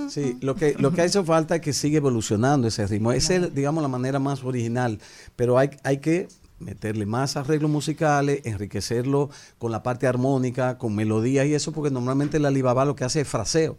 Sí, 0.09 0.37
lo 0.41 0.55
que, 0.55 0.75
lo 0.77 0.91
que 0.91 1.03
hace 1.03 1.23
falta 1.23 1.55
es 1.55 1.61
que 1.61 1.71
siga 1.71 1.95
evolucionando 1.95 2.67
ese 2.67 2.85
ritmo. 2.87 3.13
Esa 3.13 3.35
es, 3.35 3.55
digamos, 3.55 3.81
la 3.81 3.87
manera 3.87 4.19
más 4.19 4.43
original, 4.43 4.99
pero 5.37 5.57
hay, 5.57 5.69
hay 5.85 5.99
que 5.99 6.27
meterle 6.59 7.05
más 7.05 7.37
arreglos 7.37 7.71
musicales, 7.71 8.41
enriquecerlo 8.45 9.29
con 9.57 9.71
la 9.71 9.81
parte 9.81 10.07
armónica, 10.07 10.77
con 10.77 10.95
melodías 10.95 11.45
y 11.47 11.53
eso, 11.53 11.71
porque 11.71 11.91
normalmente 11.91 12.39
la 12.39 12.51
libaba 12.51 12.85
lo 12.85 12.95
que 12.95 13.05
hace 13.05 13.21
es 13.21 13.27
fraseo. 13.27 13.77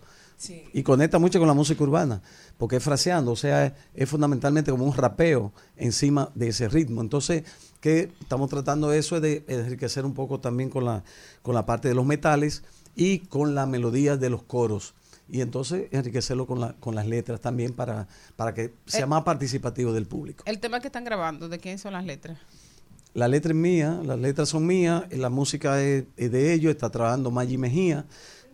Y 0.72 0.82
conecta 0.82 1.18
mucho 1.18 1.38
con 1.38 1.46
la 1.46 1.52
música 1.52 1.84
urbana, 1.84 2.22
porque 2.56 2.76
es 2.76 2.82
fraseando, 2.82 3.32
o 3.32 3.36
sea, 3.36 3.66
es, 3.66 3.72
es 3.92 4.08
fundamentalmente 4.08 4.70
como 4.70 4.86
un 4.86 4.94
rapeo 4.94 5.52
encima 5.76 6.30
de 6.34 6.48
ese 6.48 6.66
ritmo. 6.66 7.02
Entonces, 7.02 7.44
que 7.80 8.10
estamos 8.20 8.48
tratando 8.48 8.90
eso 8.92 9.16
es 9.16 9.22
de 9.22 9.44
enriquecer 9.48 10.06
un 10.06 10.14
poco 10.14 10.40
también 10.40 10.70
con 10.70 10.86
la, 10.86 11.04
con 11.42 11.54
la 11.54 11.66
parte 11.66 11.88
de 11.88 11.94
los 11.94 12.06
metales 12.06 12.62
y 12.96 13.18
con 13.18 13.54
la 13.54 13.66
melodía 13.66 14.16
de 14.16 14.30
los 14.30 14.42
coros. 14.42 14.94
Y 15.28 15.42
entonces 15.42 15.88
enriquecerlo 15.92 16.46
con, 16.46 16.58
la, 16.58 16.72
con 16.80 16.94
las 16.94 17.06
letras 17.06 17.40
también 17.40 17.72
para, 17.74 18.08
para 18.34 18.54
que 18.54 18.72
sea 18.86 19.04
Eh, 19.04 19.06
más 19.06 19.22
participativo 19.22 19.92
del 19.92 20.06
público. 20.06 20.42
El 20.46 20.58
tema 20.58 20.80
que 20.80 20.88
están 20.88 21.04
grabando, 21.04 21.50
¿de 21.50 21.58
quién 21.58 21.78
son 21.78 21.92
las 21.92 22.04
letras? 22.04 22.38
La 23.12 23.26
letra 23.28 23.50
es 23.50 23.56
mía, 23.56 24.00
las 24.04 24.18
letras 24.18 24.48
son 24.48 24.66
mías, 24.66 25.04
la 25.10 25.30
música 25.30 25.82
es, 25.82 26.04
de 26.16 26.52
ellos, 26.52 26.70
está 26.70 26.90
trabajando 26.90 27.30
Maggi 27.30 27.58
Mejía, 27.58 28.06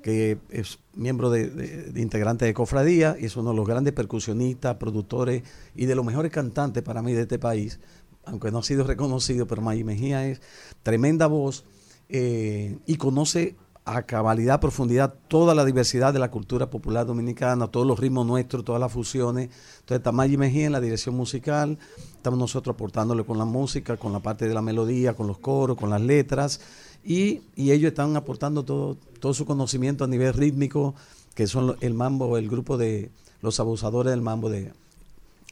que 0.03 0.39
es 0.51 0.79
miembro 0.95 1.31
de 1.31 1.93
integrante 1.97 2.45
de 2.45 2.55
Cofradía 2.55 3.17
y 3.21 3.27
es 3.27 3.37
uno 3.37 3.51
de 3.51 3.57
los 3.57 3.67
grandes 3.67 3.93
percusionistas, 3.93 4.77
productores 4.77 5.43
y 5.75 5.87
de 5.87 5.95
los 5.95 6.07
mejores 6.07 6.33
cantantes 6.33 6.83
para 6.83 7.03
mí 7.03 7.13
de 7.13 7.23
este 7.23 7.39
país, 7.39 7.81
aunque 8.25 8.51
no 8.51 8.59
ha 8.59 8.63
sido 8.63 8.85
reconocido, 8.85 9.47
pero 9.47 9.63
Maggi 9.63 9.85
Mejía 9.85 10.27
es 10.27 10.41
tremenda 10.83 11.27
voz 11.27 11.65
eh, 12.09 12.79
y 12.87 12.97
conoce 12.97 13.57
a 13.87 14.03
cabalidad, 14.03 14.59
profundidad, 14.59 15.15
toda 15.29 15.55
la 15.55 15.65
diversidad 15.65 16.13
de 16.13 16.19
la 16.19 16.29
cultura 16.29 16.69
popular 16.69 17.07
dominicana, 17.07 17.69
todos 17.69 17.87
los 17.87 18.01
ritmos 18.01 18.27
nuestros, 18.27 18.65
todas 18.65 18.81
las 18.81 18.93
fusiones. 18.93 19.49
Entonces 19.79 20.13
Maggi 20.13 20.37
Mejía 20.37 20.67
en 20.67 20.73
la 20.73 20.81
dirección 20.81 21.15
musical, 21.15 21.79
estamos 22.17 22.37
nosotros 22.37 22.75
aportándole 22.75 23.25
con 23.25 23.39
la 23.39 23.45
música, 23.45 23.97
con 23.97 24.13
la 24.13 24.19
parte 24.19 24.49
de 24.49 24.55
la 24.55 24.61
melodía, 24.61 25.15
con 25.15 25.29
los 25.29 25.39
coros, 25.39 25.77
con 25.77 25.89
las 25.89 26.01
letras, 26.01 26.61
y, 27.05 27.43
y 27.55 27.71
ellos 27.71 27.91
están 27.91 28.17
aportando 28.17 28.65
todo, 28.65 28.97
todo 29.21 29.33
su 29.35 29.47
conocimiento 29.47 30.03
a 30.03 30.09
nivel 30.09 30.35
rítmico, 30.35 30.97
que 31.37 31.47
son 31.47 31.77
el 31.81 31.95
mambo, 31.95 32.39
el 32.39 32.49
grupo 32.51 32.77
de 32.77 33.13
los 33.41 33.61
abusadores 33.61 34.11
del 34.11 34.21
mambo 34.21 34.51
de 34.51 34.73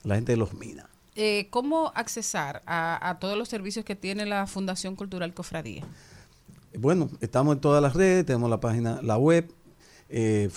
la 0.02 0.16
gente 0.16 0.32
de 0.32 0.38
los 0.38 0.54
Minas. 0.54 0.86
Eh, 1.14 1.46
¿Cómo 1.50 1.92
accesar 1.94 2.64
a 2.66 3.16
todos 3.20 3.38
los 3.38 3.48
servicios 3.48 3.84
que 3.84 3.94
tiene 3.94 4.26
la 4.26 4.48
Fundación 4.48 4.96
Cultural 4.96 5.32
Cofradía? 5.34 5.84
Bueno, 6.78 7.08
estamos 7.20 7.54
en 7.54 7.60
todas 7.60 7.80
las 7.80 7.94
redes, 7.94 8.26
tenemos 8.26 8.50
la 8.50 8.58
página, 8.58 9.00
la 9.02 9.16
web, 9.16 9.48
eh, 10.08 10.48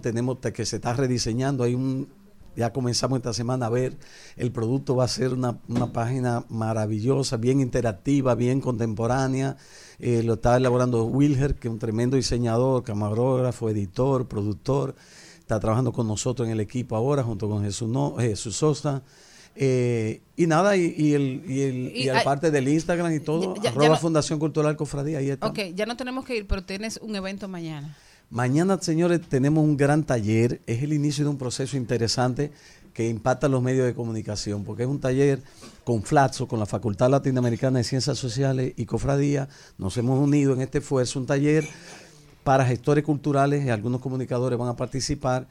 tenemos 0.00 0.40
te- 0.40 0.52
que 0.52 0.64
se 0.64 0.76
está 0.76 0.94
rediseñando, 0.94 1.62
hay 1.64 1.74
un, 1.74 2.08
ya 2.56 2.72
comenzamos 2.72 3.18
esta 3.18 3.34
semana 3.34 3.66
a 3.66 3.68
ver, 3.68 3.98
el 4.36 4.50
producto 4.50 4.96
va 4.96 5.04
a 5.04 5.08
ser 5.08 5.34
una, 5.34 5.58
página 5.92 6.44
maravillosa, 6.48 7.36
bien 7.36 7.60
interactiva, 7.60 8.34
bien 8.34 8.62
contemporánea, 8.62 9.58
eh, 9.98 10.22
lo 10.22 10.34
está 10.34 10.56
elaborando 10.56 11.04
Wilher, 11.04 11.56
que 11.56 11.68
es 11.68 11.72
un 11.72 11.78
tremendo 11.78 12.16
diseñador, 12.16 12.82
camarógrafo, 12.82 13.68
editor, 13.68 14.26
productor, 14.26 14.94
está 15.38 15.60
trabajando 15.60 15.92
con 15.92 16.08
nosotros 16.08 16.46
en 16.48 16.52
el 16.52 16.60
equipo 16.60 16.96
ahora, 16.96 17.22
junto 17.22 17.46
con 17.50 17.62
Jesús, 17.62 17.90
Jesús 18.18 18.56
Sosa. 18.56 19.02
Eh, 19.56 20.20
y 20.36 20.46
nada, 20.46 20.76
y, 20.76 20.94
y 20.96 21.14
el, 21.14 21.42
y, 21.46 21.60
el, 21.62 21.96
Y 21.96 22.08
aparte 22.08 22.50
del 22.50 22.66
Instagram 22.68 23.14
y 23.14 23.20
todo, 23.20 23.54
Ya- 23.56 23.62
ya 23.62 23.70
arroba 23.70 23.88
no- 23.90 23.96
Fundación 23.98 24.38
Cultural 24.38 24.76
Cofradía, 24.76 25.18
ahí 25.18 25.30
está. 25.30 25.46
Ok, 25.46 25.58
ya 25.74 25.86
no 25.86 25.96
tenemos 25.96 26.24
que 26.24 26.36
ir, 26.36 26.46
pero 26.46 26.64
tienes 26.64 26.98
un 27.02 27.14
evento 27.14 27.46
mañana. 27.48 27.96
Mañana, 28.30 28.78
señores, 28.80 29.20
tenemos 29.28 29.62
un 29.62 29.76
gran 29.76 30.02
taller. 30.04 30.60
Es 30.66 30.82
el 30.82 30.92
inicio 30.92 31.24
de 31.24 31.30
un 31.30 31.38
proceso 31.38 31.76
interesante 31.76 32.50
que 32.92 33.08
impacta 33.08 33.48
los 33.48 33.62
medios 33.62 33.86
de 33.86 33.94
comunicación, 33.94 34.64
porque 34.64 34.84
es 34.84 34.88
un 34.88 34.98
taller 35.00 35.40
con 35.84 36.02
Flatso, 36.02 36.48
con 36.48 36.58
la 36.58 36.66
Facultad 36.66 37.10
Latinoamericana 37.10 37.78
de 37.78 37.84
Ciencias 37.84 38.18
Sociales 38.18 38.72
y 38.76 38.86
Cofradía. 38.86 39.48
Nos 39.78 39.96
hemos 39.98 40.18
unido 40.20 40.52
en 40.54 40.62
este 40.62 40.78
esfuerzo, 40.78 41.18
un 41.20 41.26
taller 41.26 41.68
para 42.44 42.64
gestores 42.66 43.04
culturales 43.04 43.64
y 43.64 43.70
algunos 43.70 44.00
comunicadores 44.00 44.58
van 44.58 44.68
a 44.68 44.76
participar 44.76 45.48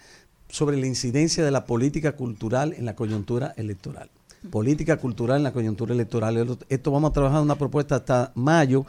sobre 0.53 0.77
la 0.77 0.85
incidencia 0.85 1.43
de 1.43 1.49
la 1.49 1.65
política 1.65 2.11
cultural 2.11 2.75
en 2.77 2.85
la 2.85 2.95
coyuntura 2.95 3.55
electoral. 3.57 4.11
Política 4.51 4.97
cultural 4.97 5.37
en 5.37 5.43
la 5.43 5.51
coyuntura 5.51 5.95
electoral. 5.95 6.59
Esto 6.69 6.91
vamos 6.91 7.09
a 7.09 7.13
trabajar 7.13 7.41
una 7.41 7.55
propuesta 7.55 7.95
hasta 7.95 8.31
mayo, 8.35 8.85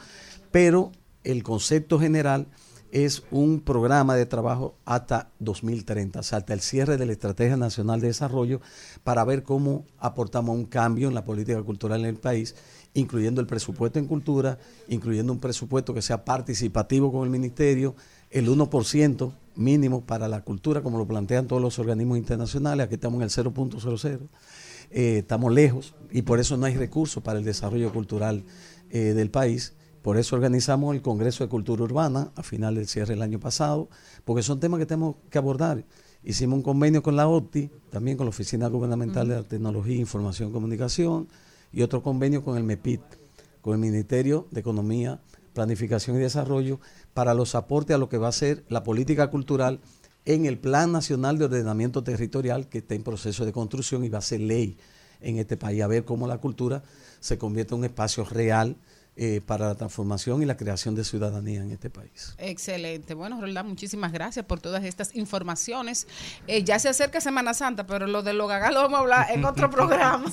pero 0.51 0.91
el 1.23 1.41
concepto 1.41 1.99
general 1.99 2.45
es 2.91 3.23
un 3.31 3.61
programa 3.61 4.15
de 4.15 4.27
trabajo 4.27 4.75
hasta 4.85 5.31
2030, 5.39 6.19
o 6.19 6.23
sea, 6.23 6.37
hasta 6.37 6.53
el 6.53 6.61
cierre 6.61 6.97
de 6.97 7.07
la 7.07 7.13
Estrategia 7.13 7.57
Nacional 7.57 7.99
de 7.99 8.07
Desarrollo, 8.07 8.61
para 9.03 9.25
ver 9.25 9.41
cómo 9.41 9.85
aportamos 9.97 10.55
un 10.55 10.65
cambio 10.65 11.07
en 11.07 11.15
la 11.15 11.25
política 11.25 11.63
cultural 11.63 12.01
en 12.01 12.09
el 12.09 12.17
país, 12.17 12.53
incluyendo 12.93 13.41
el 13.41 13.47
presupuesto 13.47 13.97
en 13.97 14.05
cultura, 14.05 14.59
incluyendo 14.87 15.33
un 15.33 15.39
presupuesto 15.39 15.95
que 15.95 16.03
sea 16.03 16.25
participativo 16.25 17.11
con 17.11 17.23
el 17.23 17.31
ministerio, 17.31 17.95
el 18.35 18.49
1% 18.49 19.31
mínimo 19.55 20.01
para 20.01 20.27
la 20.27 20.41
cultura, 20.41 20.83
como 20.83 20.97
lo 20.97 21.07
plantean 21.07 21.47
todos 21.47 21.61
los 21.61 21.79
organismos 21.79 22.17
internacionales, 22.17 22.85
aquí 22.85 22.95
estamos 22.95 23.19
en 23.19 23.23
el 23.23 23.29
0.00, 23.29 24.19
eh, 24.91 25.19
estamos 25.19 25.53
lejos 25.53 25.95
y 26.11 26.23
por 26.23 26.41
eso 26.41 26.57
no 26.57 26.65
hay 26.65 26.75
recursos 26.75 27.23
para 27.23 27.39
el 27.39 27.45
desarrollo 27.45 27.93
cultural 27.93 28.43
eh, 28.89 29.13
del 29.13 29.31
país. 29.31 29.73
Por 30.01 30.17
eso 30.17 30.35
organizamos 30.35 30.93
el 30.93 31.01
Congreso 31.01 31.45
de 31.45 31.49
Cultura 31.49 31.83
Urbana 31.83 32.31
a 32.35 32.43
final 32.43 32.75
del 32.75 32.89
cierre 32.89 33.13
del 33.13 33.21
año 33.21 33.39
pasado, 33.39 33.87
porque 34.25 34.43
son 34.43 34.59
temas 34.59 34.81
que 34.81 34.85
tenemos 34.85 35.15
que 35.29 35.37
abordar. 35.37 35.85
Hicimos 36.21 36.57
un 36.57 36.63
convenio 36.63 37.01
con 37.01 37.15
la 37.15 37.29
OTI, 37.29 37.71
también 37.89 38.17
con 38.17 38.25
la 38.25 38.31
Oficina 38.31 38.67
Gubernamental 38.67 39.29
de 39.29 39.35
la 39.35 39.43
Tecnología, 39.43 39.95
Información 39.95 40.49
y 40.49 40.51
Comunicación, 40.51 41.29
y 41.71 41.83
otro 41.83 42.03
convenio 42.03 42.43
con 42.43 42.57
el 42.57 42.65
MEPIT, 42.65 43.01
con 43.61 43.75
el 43.75 43.79
Ministerio 43.79 44.45
de 44.51 44.59
Economía, 44.59 45.21
Planificación 45.53 46.17
y 46.17 46.19
Desarrollo, 46.19 46.81
para 47.15 47.33
los 47.33 47.55
aportes 47.55 47.95
a 47.95 47.97
lo 47.97 48.09
que 48.09 48.17
va 48.17 48.27
a 48.27 48.33
ser 48.33 48.65
la 48.67 48.83
política 48.83 49.31
cultural 49.31 49.79
en 50.25 50.45
el 50.45 50.59
Plan 50.59 50.91
Nacional 50.91 51.37
de 51.37 51.45
Ordenamiento 51.45 52.03
Territorial 52.03 52.67
que 52.67 52.79
está 52.79 52.93
en 52.93 53.03
proceso 53.03 53.45
de 53.45 53.53
construcción 53.53 54.03
y 54.03 54.09
va 54.09 54.17
a 54.17 54.21
ser 54.21 54.41
ley 54.41 54.77
en 55.21 55.37
este 55.37 55.55
país, 55.55 55.81
a 55.81 55.87
ver 55.87 56.03
cómo 56.03 56.27
la 56.27 56.39
cultura 56.39 56.83
se 57.21 57.37
convierte 57.37 57.73
en 57.73 57.79
un 57.79 57.85
espacio 57.85 58.25
real 58.25 58.75
eh, 59.15 59.39
para 59.45 59.67
la 59.67 59.75
transformación 59.75 60.43
y 60.43 60.45
la 60.45 60.57
creación 60.57 60.93
de 60.93 61.05
ciudadanía 61.05 61.61
en 61.61 61.71
este 61.71 61.89
país. 61.89 62.35
Excelente. 62.37 63.13
Bueno, 63.13 63.39
Roldán, 63.39 63.65
muchísimas 63.65 64.11
gracias 64.11 64.45
por 64.45 64.59
todas 64.59 64.83
estas 64.83 65.15
informaciones. 65.15 66.07
Eh, 66.47 66.65
ya 66.65 66.79
se 66.79 66.89
acerca 66.89 67.21
Semana 67.21 67.53
Santa, 67.53 67.87
pero 67.87 68.07
lo 68.07 68.23
de 68.23 68.33
los 68.33 68.49
gagas 68.49 68.73
lo 68.73 68.81
vamos 68.81 68.97
a 68.97 69.01
hablar 69.01 69.27
en 69.31 69.45
otro 69.45 69.69
programa. 69.71 70.29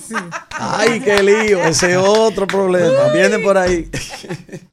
Ay, 0.51 0.99
qué 0.99 1.23
lío, 1.23 1.63
ese 1.63 1.95
otro 1.95 2.45
problema. 2.45 3.07
Viene 3.13 3.39
por 3.39 3.57
ahí. 3.57 3.89